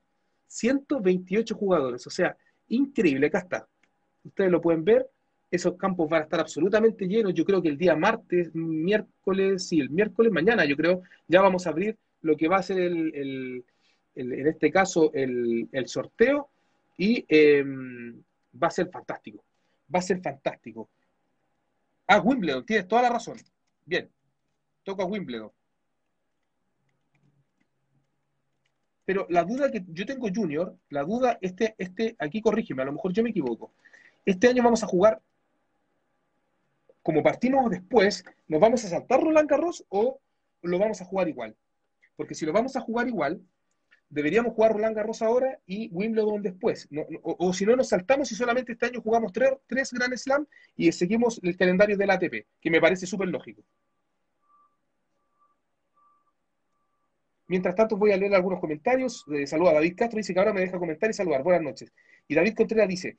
128 0.47 1.55
jugadores. 1.55 2.05
O 2.05 2.09
sea, 2.09 2.37
increíble. 2.67 3.27
Acá 3.27 3.39
está. 3.39 3.67
Ustedes 4.23 4.51
lo 4.51 4.61
pueden 4.61 4.83
ver. 4.83 5.09
Esos 5.49 5.77
campos 5.77 6.09
van 6.09 6.21
a 6.21 6.23
estar 6.25 6.39
absolutamente 6.39 7.07
llenos. 7.07 7.33
Yo 7.33 7.45
creo 7.45 7.61
que 7.61 7.69
el 7.69 7.77
día 7.77 7.95
martes, 7.95 8.53
miércoles, 8.53 9.67
sí, 9.67 9.79
el 9.79 9.89
miércoles, 9.89 10.31
mañana, 10.31 10.65
yo 10.65 10.75
creo, 10.75 11.01
ya 11.27 11.41
vamos 11.41 11.65
a 11.65 11.69
abrir 11.69 11.97
lo 12.21 12.35
que 12.35 12.47
va 12.47 12.57
a 12.57 12.63
ser 12.63 12.79
el, 12.79 13.13
el- 13.15 13.65
en 14.15 14.47
este 14.47 14.71
caso 14.71 15.11
el, 15.13 15.69
el 15.71 15.87
sorteo 15.87 16.49
y 16.97 17.23
eh, 17.29 17.63
va 17.63 18.67
a 18.67 18.71
ser 18.71 18.89
fantástico. 18.89 19.43
Va 19.93 19.99
a 19.99 20.01
ser 20.01 20.19
fantástico. 20.21 20.89
Ah, 22.07 22.19
Wimbledon, 22.19 22.65
tienes 22.65 22.87
toda 22.87 23.03
la 23.03 23.09
razón. 23.09 23.37
Bien, 23.85 24.09
toca 24.83 25.05
Wimbledon. 25.05 25.51
Pero 29.05 29.25
la 29.29 29.43
duda 29.43 29.71
que 29.71 29.83
yo 29.87 30.05
tengo, 30.05 30.27
Junior, 30.33 30.75
la 30.89 31.03
duda, 31.03 31.37
este, 31.41 31.75
este, 31.77 32.15
aquí 32.19 32.41
corrígeme, 32.41 32.81
a 32.81 32.85
lo 32.85 32.93
mejor 32.93 33.13
yo 33.13 33.23
me 33.23 33.29
equivoco. 33.29 33.71
Este 34.25 34.47
año 34.49 34.63
vamos 34.63 34.83
a 34.83 34.87
jugar, 34.87 35.21
como 37.01 37.23
partimos 37.23 37.69
después, 37.69 38.25
¿nos 38.47 38.59
vamos 38.59 38.83
a 38.83 38.89
saltar 38.89 39.21
Roland 39.21 39.49
Garros 39.49 39.85
o 39.89 40.19
lo 40.61 40.79
vamos 40.79 41.01
a 41.01 41.05
jugar 41.05 41.29
igual? 41.29 41.55
Porque 42.17 42.35
si 42.35 42.45
lo 42.45 42.51
vamos 42.51 42.75
a 42.75 42.81
jugar 42.81 43.07
igual, 43.07 43.41
deberíamos 44.09 44.53
jugar 44.53 44.73
Roland 44.73 44.95
Garros 44.95 45.21
ahora 45.21 45.59
y 45.65 45.89
Wimbledon 45.89 46.41
después. 46.41 46.89
O 47.23 47.53
si 47.53 47.65
no, 47.65 47.75
nos 47.75 47.89
saltamos 47.89 48.29
y 48.31 48.35
solamente 48.35 48.73
este 48.73 48.87
año 48.87 49.01
jugamos 49.01 49.31
tres, 49.31 49.51
tres 49.67 49.93
Grand 49.93 50.17
Slam 50.17 50.45
y 50.75 50.91
seguimos 50.91 51.39
el 51.43 51.55
calendario 51.55 51.95
del 51.95 52.09
ATP, 52.09 52.45
que 52.59 52.71
me 52.71 52.81
parece 52.81 53.05
súper 53.05 53.29
lógico. 53.29 53.63
Mientras 57.47 57.75
tanto, 57.75 57.95
voy 57.95 58.11
a 58.11 58.17
leer 58.17 58.35
algunos 58.35 58.59
comentarios. 58.59 59.23
Eh, 59.33 59.47
saluda 59.47 59.71
a 59.71 59.73
David 59.75 59.95
Castro, 59.95 60.17
dice 60.17 60.33
que 60.33 60.39
ahora 60.39 60.51
me 60.51 60.61
deja 60.61 60.77
comentar 60.77 61.09
y 61.09 61.13
saludar. 61.13 61.43
Buenas 61.43 61.61
noches. 61.61 61.93
Y 62.27 62.35
David 62.35 62.55
Contreras 62.55 62.89
dice, 62.89 63.17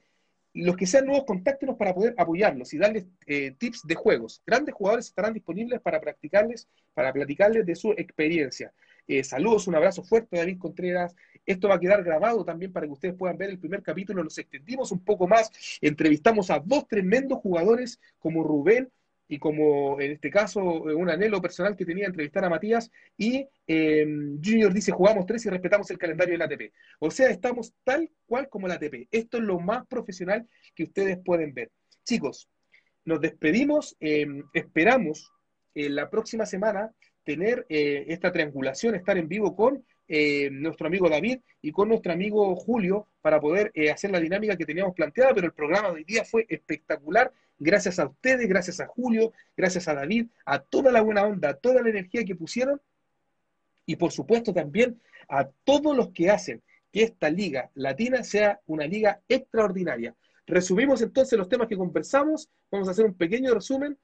los 0.52 0.76
que 0.76 0.86
sean 0.86 1.06
nuevos, 1.06 1.24
contáctenos 1.24 1.76
para 1.76 1.94
poder 1.94 2.14
apoyarlos 2.18 2.74
y 2.74 2.78
darles 2.78 3.06
eh, 3.26 3.52
tips 3.58 3.86
de 3.86 3.94
juegos. 3.94 4.42
Grandes 4.46 4.74
jugadores 4.74 5.06
estarán 5.06 5.32
disponibles 5.32 5.80
para 5.80 6.00
practicarles, 6.00 6.68
para 6.92 7.12
platicarles 7.12 7.64
de 7.64 7.74
su 7.74 7.92
experiencia. 7.92 8.72
Eh, 9.08 9.24
saludos, 9.24 9.66
un 9.66 9.74
abrazo 9.74 10.04
fuerte, 10.04 10.36
David 10.36 10.58
Contreras. 10.58 11.16
Esto 11.46 11.68
va 11.68 11.76
a 11.76 11.80
quedar 11.80 12.04
grabado 12.04 12.44
también 12.44 12.74
para 12.74 12.86
que 12.86 12.92
ustedes 12.92 13.14
puedan 13.14 13.38
ver 13.38 13.48
el 13.48 13.58
primer 13.58 13.82
capítulo. 13.82 14.22
Nos 14.22 14.36
extendimos 14.36 14.92
un 14.92 15.02
poco 15.02 15.26
más. 15.26 15.50
Entrevistamos 15.80 16.50
a 16.50 16.60
dos 16.60 16.86
tremendos 16.86 17.38
jugadores 17.38 17.98
como 18.18 18.44
Rubén 18.44 18.90
y 19.26 19.38
como 19.38 19.98
en 19.98 20.12
este 20.12 20.30
caso 20.30 20.90
eh, 20.90 20.94
un 20.94 21.08
anhelo 21.08 21.40
personal 21.40 21.74
que 21.74 21.86
tenía 21.86 22.06
entrevistar 22.06 22.44
a 22.44 22.50
Matías. 22.50 22.90
Y 23.16 23.48
eh, 23.66 24.04
Junior 24.44 24.74
dice, 24.74 24.92
jugamos 24.92 25.24
tres 25.24 25.46
y 25.46 25.48
respetamos 25.48 25.90
el 25.90 25.96
calendario 25.96 26.32
del 26.34 26.42
ATP. 26.42 26.74
O 26.98 27.10
sea, 27.10 27.30
estamos 27.30 27.72
tal 27.84 28.10
cual 28.26 28.50
como 28.50 28.66
el 28.66 28.74
ATP. 28.74 29.08
Esto 29.10 29.38
es 29.38 29.42
lo 29.44 29.58
más 29.58 29.86
profesional 29.86 30.46
que 30.74 30.82
ustedes 30.82 31.18
pueden 31.24 31.54
ver. 31.54 31.70
Chicos, 32.04 32.46
nos 33.06 33.22
despedimos. 33.22 33.96
eh, 34.00 34.26
esperamos 34.52 35.32
la 35.74 36.10
próxima 36.10 36.44
semana 36.44 36.92
tener 37.28 37.66
eh, 37.68 38.06
esta 38.08 38.32
triangulación, 38.32 38.94
estar 38.94 39.18
en 39.18 39.28
vivo 39.28 39.54
con 39.54 39.84
eh, 40.08 40.48
nuestro 40.50 40.86
amigo 40.86 41.10
David 41.10 41.40
y 41.60 41.72
con 41.72 41.90
nuestro 41.90 42.10
amigo 42.10 42.56
Julio 42.56 43.06
para 43.20 43.38
poder 43.38 43.70
eh, 43.74 43.90
hacer 43.90 44.10
la 44.10 44.18
dinámica 44.18 44.56
que 44.56 44.64
teníamos 44.64 44.94
planteada, 44.94 45.34
pero 45.34 45.46
el 45.46 45.52
programa 45.52 45.88
de 45.88 45.96
hoy 45.96 46.04
día 46.04 46.24
fue 46.24 46.46
espectacular. 46.48 47.30
Gracias 47.58 47.98
a 47.98 48.06
ustedes, 48.06 48.48
gracias 48.48 48.80
a 48.80 48.86
Julio, 48.86 49.34
gracias 49.54 49.88
a 49.88 49.94
David, 49.94 50.28
a 50.46 50.58
toda 50.58 50.90
la 50.90 51.02
buena 51.02 51.22
onda, 51.24 51.50
a 51.50 51.54
toda 51.54 51.82
la 51.82 51.90
energía 51.90 52.24
que 52.24 52.34
pusieron 52.34 52.80
y 53.84 53.96
por 53.96 54.10
supuesto 54.10 54.54
también 54.54 54.98
a 55.28 55.50
todos 55.64 55.94
los 55.94 56.08
que 56.12 56.30
hacen 56.30 56.62
que 56.90 57.02
esta 57.02 57.28
liga 57.28 57.70
latina 57.74 58.24
sea 58.24 58.58
una 58.64 58.86
liga 58.86 59.20
extraordinaria. 59.28 60.14
Resumimos 60.46 61.02
entonces 61.02 61.38
los 61.38 61.50
temas 61.50 61.68
que 61.68 61.76
conversamos, 61.76 62.48
vamos 62.70 62.88
a 62.88 62.92
hacer 62.92 63.04
un 63.04 63.12
pequeño 63.12 63.52
resumen. 63.52 63.98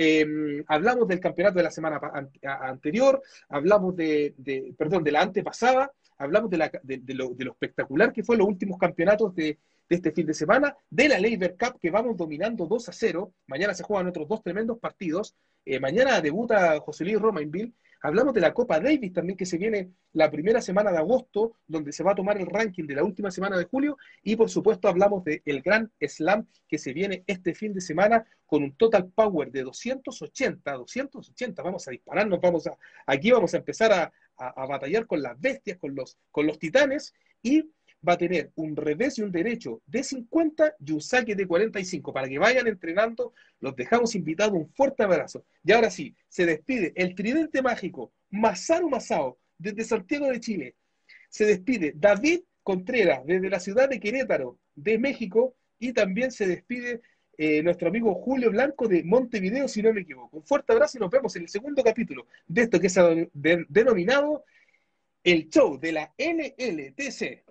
Eh, 0.00 0.62
hablamos 0.68 1.08
del 1.08 1.18
campeonato 1.18 1.56
de 1.58 1.64
la 1.64 1.72
semana 1.72 2.00
anterior, 2.42 3.20
hablamos 3.48 3.96
de, 3.96 4.32
de- 4.38 4.72
perdón, 4.78 5.02
de 5.02 5.10
la 5.10 5.22
antepasada, 5.22 5.90
hablamos 6.18 6.48
de, 6.50 6.56
la- 6.56 6.70
de- 6.84 7.14
lo, 7.14 7.30
de 7.30 7.44
lo 7.46 7.50
espectacular 7.52 8.12
que 8.12 8.22
fue 8.22 8.36
los 8.36 8.46
últimos 8.46 8.78
campeonatos 8.78 9.34
de, 9.34 9.58
de 9.88 9.96
este 9.96 10.12
fin 10.12 10.24
de 10.26 10.34
semana, 10.34 10.76
de 10.88 11.08
la 11.08 11.18
Labor 11.18 11.56
Cup 11.58 11.80
que 11.80 11.90
vamos 11.90 12.16
dominando 12.16 12.66
2 12.66 12.88
a 12.90 12.92
0. 12.92 13.32
Mañana 13.48 13.74
se 13.74 13.82
juegan 13.82 14.06
otros 14.06 14.28
dos 14.28 14.40
tremendos 14.42 14.78
partidos. 14.78 15.34
Eh, 15.64 15.80
mañana 15.80 16.20
debuta 16.20 16.78
José 16.78 17.04
Luis 17.04 17.20
Romainville. 17.20 17.72
Hablamos 18.00 18.32
de 18.32 18.40
la 18.40 18.54
Copa 18.54 18.78
Davis 18.78 19.12
también 19.12 19.36
que 19.36 19.46
se 19.46 19.58
viene 19.58 19.90
la 20.12 20.30
primera 20.30 20.60
semana 20.60 20.92
de 20.92 20.98
agosto, 20.98 21.54
donde 21.66 21.92
se 21.92 22.02
va 22.04 22.12
a 22.12 22.14
tomar 22.14 22.38
el 22.38 22.46
ranking 22.46 22.84
de 22.84 22.94
la 22.94 23.04
última 23.04 23.30
semana 23.30 23.58
de 23.58 23.64
julio. 23.64 23.96
Y 24.22 24.36
por 24.36 24.48
supuesto 24.48 24.88
hablamos 24.88 25.24
del 25.24 25.42
el 25.44 25.62
Gran 25.62 25.90
Slam 26.00 26.46
que 26.68 26.78
se 26.78 26.92
viene 26.92 27.24
este 27.26 27.54
fin 27.54 27.74
de 27.74 27.80
semana 27.80 28.24
con 28.46 28.62
un 28.62 28.76
total 28.76 29.10
power 29.10 29.50
de 29.50 29.62
280, 29.62 30.72
280. 30.72 31.62
Vamos 31.62 31.88
a 31.88 31.90
dispararnos, 31.90 32.40
vamos 32.40 32.66
a, 32.66 32.76
aquí 33.06 33.30
vamos 33.30 33.52
a 33.54 33.58
empezar 33.58 33.92
a, 33.92 34.12
a 34.36 34.66
batallar 34.66 35.06
con 35.06 35.20
las 35.20 35.38
bestias, 35.40 35.78
con 35.78 35.94
los, 35.94 36.16
con 36.30 36.46
los 36.46 36.58
titanes. 36.58 37.14
Y 37.42 37.64
va 38.06 38.14
a 38.14 38.18
tener 38.18 38.52
un 38.54 38.76
revés 38.76 39.18
y 39.18 39.22
un 39.22 39.32
derecho 39.32 39.82
de 39.86 40.02
50 40.02 40.76
y 40.84 40.92
un 40.92 41.00
saque 41.00 41.34
de 41.34 41.46
45. 41.46 42.12
Para 42.12 42.28
que 42.28 42.38
vayan 42.38 42.66
entrenando, 42.66 43.34
los 43.60 43.74
dejamos 43.76 44.14
invitados. 44.14 44.54
Un 44.54 44.68
fuerte 44.70 45.02
abrazo. 45.02 45.44
Y 45.64 45.72
ahora 45.72 45.90
sí, 45.90 46.14
se 46.28 46.46
despide 46.46 46.92
el 46.96 47.14
tridente 47.14 47.62
mágico 47.62 48.12
Masaru 48.30 48.88
Masao 48.88 49.38
desde 49.58 49.84
Santiago 49.84 50.26
de 50.28 50.40
Chile. 50.40 50.74
Se 51.28 51.44
despide 51.44 51.92
David 51.96 52.40
Contreras 52.62 53.24
desde 53.24 53.50
la 53.50 53.60
ciudad 53.60 53.88
de 53.88 54.00
Querétaro, 54.00 54.58
de 54.74 54.98
México. 54.98 55.54
Y 55.80 55.92
también 55.92 56.32
se 56.32 56.46
despide 56.46 57.00
eh, 57.36 57.62
nuestro 57.62 57.88
amigo 57.88 58.14
Julio 58.14 58.50
Blanco 58.50 58.88
de 58.88 59.04
Montevideo, 59.04 59.68
si 59.68 59.80
no 59.80 59.92
me 59.92 60.00
equivoco. 60.00 60.38
Un 60.38 60.44
fuerte 60.44 60.72
abrazo 60.72 60.98
y 60.98 61.00
nos 61.00 61.10
vemos 61.10 61.34
en 61.36 61.42
el 61.42 61.48
segundo 61.48 61.84
capítulo 61.84 62.26
de 62.48 62.62
esto 62.62 62.80
que 62.80 62.88
es 62.88 62.96
denominado 63.68 64.44
el 65.22 65.48
show 65.48 65.78
de 65.78 65.92
la 65.92 66.12
NLTC. 66.18 67.47